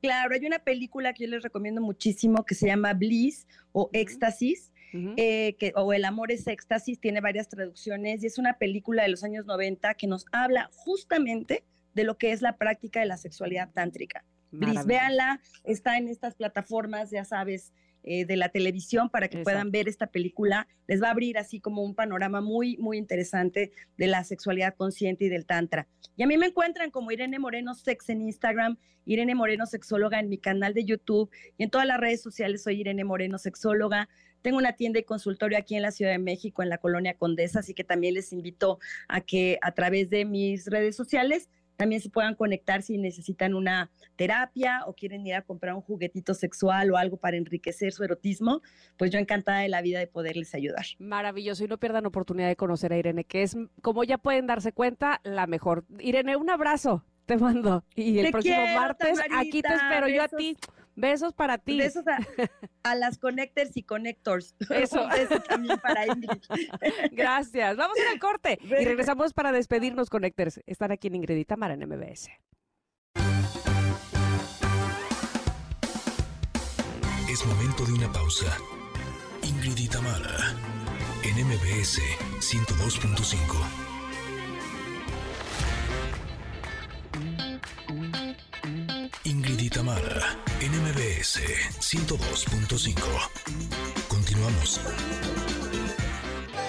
Claro, 0.00 0.34
hay 0.34 0.46
una 0.46 0.58
película 0.58 1.12
que 1.12 1.24
yo 1.24 1.30
les 1.30 1.42
recomiendo 1.42 1.82
muchísimo 1.82 2.46
que 2.46 2.54
se 2.54 2.68
llama 2.68 2.94
Bliss 2.94 3.46
o 3.72 3.90
Éxtasis, 3.92 4.72
eh, 4.94 5.56
que, 5.58 5.74
o 5.76 5.92
El 5.92 6.06
amor 6.06 6.32
es 6.32 6.46
éxtasis, 6.46 6.98
tiene 6.98 7.20
varias 7.20 7.50
traducciones 7.50 8.22
y 8.22 8.28
es 8.28 8.38
una 8.38 8.54
película 8.56 9.02
de 9.02 9.10
los 9.10 9.24
años 9.24 9.44
90 9.44 9.92
que 9.92 10.06
nos 10.06 10.24
habla 10.32 10.70
justamente 10.72 11.64
de 11.92 12.04
lo 12.04 12.16
que 12.16 12.32
es 12.32 12.40
la 12.40 12.56
práctica 12.56 13.00
de 13.00 13.06
la 13.06 13.18
sexualidad 13.18 13.70
tántrica. 13.74 14.24
Bliss, 14.50 14.86
véanla, 14.86 15.42
está 15.64 15.98
en 15.98 16.08
estas 16.08 16.34
plataformas, 16.34 17.10
ya 17.10 17.26
sabes, 17.26 17.74
eh, 18.04 18.24
de 18.24 18.36
la 18.36 18.48
televisión 18.48 19.10
para 19.10 19.28
que 19.28 19.44
puedan 19.44 19.70
ver 19.70 19.86
esta 19.86 20.06
película. 20.06 20.66
Les 20.88 21.02
va 21.02 21.08
a 21.08 21.10
abrir 21.10 21.36
así 21.36 21.60
como 21.60 21.82
un 21.82 21.94
panorama 21.94 22.40
muy, 22.40 22.78
muy 22.78 22.96
interesante 22.96 23.70
de 23.98 24.06
la 24.06 24.24
sexualidad 24.24 24.74
consciente 24.74 25.26
y 25.26 25.28
del 25.28 25.44
tantra. 25.44 25.86
Y 26.16 26.22
a 26.22 26.26
mí 26.26 26.36
me 26.36 26.46
encuentran 26.46 26.90
como 26.90 27.10
Irene 27.10 27.38
Moreno 27.38 27.74
Sex 27.74 28.08
en 28.10 28.22
Instagram, 28.22 28.76
Irene 29.06 29.34
Moreno 29.34 29.66
Sexóloga 29.66 30.20
en 30.20 30.28
mi 30.28 30.38
canal 30.38 30.74
de 30.74 30.84
YouTube 30.84 31.30
y 31.56 31.64
en 31.64 31.70
todas 31.70 31.86
las 31.86 31.98
redes 31.98 32.22
sociales 32.22 32.62
soy 32.62 32.80
Irene 32.80 33.04
Moreno 33.04 33.38
Sexóloga. 33.38 34.08
Tengo 34.42 34.58
una 34.58 34.74
tienda 34.74 34.98
y 34.98 35.04
consultorio 35.04 35.56
aquí 35.56 35.76
en 35.76 35.82
la 35.82 35.90
Ciudad 35.90 36.12
de 36.12 36.18
México, 36.18 36.62
en 36.62 36.68
la 36.68 36.78
colonia 36.78 37.14
Condesa, 37.14 37.60
así 37.60 37.74
que 37.74 37.84
también 37.84 38.14
les 38.14 38.32
invito 38.32 38.78
a 39.08 39.20
que 39.20 39.58
a 39.62 39.72
través 39.72 40.10
de 40.10 40.24
mis 40.24 40.66
redes 40.66 40.96
sociales 40.96 41.48
también 41.76 42.00
se 42.00 42.10
puedan 42.10 42.34
conectar 42.34 42.82
si 42.82 42.98
necesitan 42.98 43.54
una 43.54 43.90
terapia 44.16 44.82
o 44.86 44.94
quieren 44.94 45.26
ir 45.26 45.34
a 45.34 45.42
comprar 45.42 45.74
un 45.74 45.82
juguetito 45.82 46.34
sexual 46.34 46.90
o 46.90 46.96
algo 46.96 47.16
para 47.16 47.36
enriquecer 47.36 47.92
su 47.92 48.04
erotismo, 48.04 48.62
pues 48.96 49.10
yo 49.10 49.18
encantada 49.18 49.60
de 49.60 49.68
la 49.68 49.82
vida 49.82 49.98
de 49.98 50.06
poderles 50.06 50.54
ayudar. 50.54 50.84
Maravilloso 50.98 51.64
y 51.64 51.68
no 51.68 51.78
pierdan 51.78 52.06
oportunidad 52.06 52.48
de 52.48 52.56
conocer 52.56 52.92
a 52.92 52.98
Irene, 52.98 53.24
que 53.24 53.42
es, 53.42 53.56
como 53.80 54.04
ya 54.04 54.18
pueden 54.18 54.46
darse 54.46 54.72
cuenta, 54.72 55.20
la 55.24 55.46
mejor. 55.46 55.84
Irene, 55.98 56.36
un 56.36 56.50
abrazo, 56.50 57.04
te 57.26 57.36
mando. 57.36 57.84
Y 57.94 58.18
el 58.18 58.30
próximo 58.30 58.64
martes 58.74 59.20
aquí 59.30 59.62
te 59.62 59.74
espero 59.74 60.08
yo 60.08 60.22
a 60.22 60.28
ti. 60.28 60.56
Besos 60.94 61.32
para 61.32 61.58
ti. 61.58 61.78
Besos 61.78 62.04
a, 62.82 62.94
las 62.94 63.18
connectors 63.18 63.76
y 63.76 63.82
connectors. 63.82 64.54
Eso. 64.70 65.08
Eso 65.16 65.40
también 65.40 65.78
para 65.78 66.06
Ingrid. 66.06 66.42
Gracias. 67.12 67.76
Vamos 67.76 67.98
a 67.98 68.02
ir 68.02 68.08
al 68.08 68.18
corte 68.18 68.58
y 68.62 68.84
regresamos 68.84 69.32
para 69.32 69.52
despedirnos, 69.52 70.10
connectors. 70.10 70.60
Están 70.66 70.92
aquí 70.92 71.08
en 71.08 71.16
Ingrid 71.16 71.36
y 71.36 71.44
Tamara 71.44 71.74
en 71.74 71.88
MBS. 71.88 72.30
Es 77.30 77.46
momento 77.46 77.86
de 77.86 77.92
una 77.94 78.12
pausa. 78.12 78.56
Ingrid 79.42 79.78
y 79.78 79.88
Tamara 79.88 80.54
en 81.24 81.46
MBS 81.46 82.00
102.5. 82.40 83.81
Ingrid 89.24 89.60
y 89.60 89.70
Tamara, 89.70 90.36
NMBS 90.60 91.38
102.5. 91.78 92.96
Continuamos. 94.08 94.80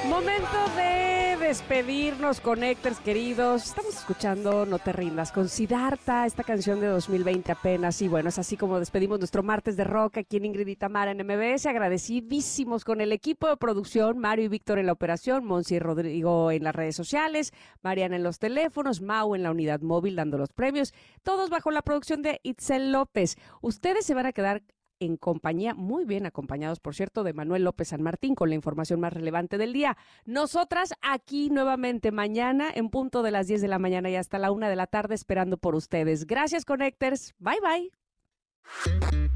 Momento 0.05 0.57
de 0.75 1.12
despedirnos, 1.53 2.41
Connectors 2.41 2.99
queridos. 2.99 3.65
Estamos 3.65 3.95
escuchando 3.95 4.65
No 4.65 4.79
te 4.79 4.91
rindas 4.91 5.31
con 5.31 5.47
Siddhartha, 5.47 6.25
esta 6.25 6.43
canción 6.43 6.81
de 6.81 6.87
2020 6.87 7.51
apenas. 7.51 8.01
Y 8.01 8.07
bueno, 8.07 8.29
es 8.29 8.39
así 8.39 8.57
como 8.57 8.79
despedimos 8.79 9.19
nuestro 9.19 9.43
martes 9.43 9.77
de 9.77 9.83
rock 9.83 10.17
aquí 10.17 10.37
en 10.37 10.45
Ingrid 10.45 10.65
y 10.65 10.75
Tamara 10.75 11.11
en 11.11 11.19
MBS. 11.19 11.67
Agradecidísimos 11.67 12.83
con 12.83 13.01
el 13.01 13.11
equipo 13.11 13.47
de 13.47 13.57
producción, 13.57 14.17
Mario 14.17 14.45
y 14.45 14.47
Víctor 14.47 14.79
en 14.79 14.87
la 14.87 14.93
operación, 14.93 15.45
Monsi 15.45 15.75
y 15.75 15.79
Rodrigo 15.79 16.49
en 16.49 16.63
las 16.63 16.73
redes 16.73 16.95
sociales, 16.95 17.53
Mariana 17.83 18.15
en 18.15 18.23
los 18.23 18.39
teléfonos, 18.39 19.01
Mau 19.01 19.35
en 19.35 19.43
la 19.43 19.51
unidad 19.51 19.81
móvil 19.81 20.15
dando 20.15 20.39
los 20.39 20.53
premios. 20.53 20.91
Todos 21.21 21.51
bajo 21.51 21.69
la 21.69 21.83
producción 21.83 22.23
de 22.23 22.39
Itzel 22.41 22.91
López. 22.91 23.37
Ustedes 23.61 24.07
se 24.07 24.15
van 24.15 24.25
a 24.25 24.33
quedar 24.33 24.63
en 24.99 25.17
compañía, 25.17 25.73
muy 25.73 26.05
bien 26.05 26.25
acompañados, 26.25 26.79
por 26.79 26.95
cierto, 26.95 27.23
de 27.23 27.33
Manuel 27.33 27.63
López 27.63 27.89
San 27.89 28.01
Martín 28.01 28.35
con 28.35 28.49
la 28.49 28.55
información 28.55 28.99
más 28.99 29.13
relevante 29.13 29.57
del 29.57 29.73
día. 29.73 29.97
Nosotras 30.25 30.93
aquí 31.01 31.49
nuevamente 31.49 32.11
mañana 32.11 32.69
en 32.73 32.89
punto 32.89 33.23
de 33.23 33.31
las 33.31 33.47
10 33.47 33.61
de 33.61 33.67
la 33.67 33.79
mañana 33.79 34.09
y 34.09 34.15
hasta 34.15 34.39
la 34.39 34.51
una 34.51 34.69
de 34.69 34.75
la 34.75 34.87
tarde 34.87 35.15
esperando 35.15 35.57
por 35.57 35.75
ustedes. 35.75 36.25
Gracias, 36.25 36.65
Connectors. 36.65 37.33
Bye, 37.39 37.59
bye. 37.61 37.91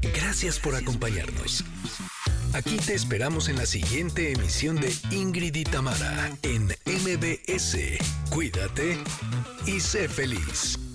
Gracias 0.00 0.58
por 0.58 0.74
acompañarnos. 0.74 1.64
Aquí 2.54 2.78
te 2.78 2.94
esperamos 2.94 3.48
en 3.48 3.56
la 3.56 3.66
siguiente 3.66 4.32
emisión 4.32 4.76
de 4.76 4.92
Ingrid 5.10 5.54
y 5.54 5.64
Tamara 5.64 6.30
en 6.42 6.64
MBS. 6.64 7.76
Cuídate 8.30 8.96
y 9.66 9.80
sé 9.80 10.08
feliz. 10.08 10.87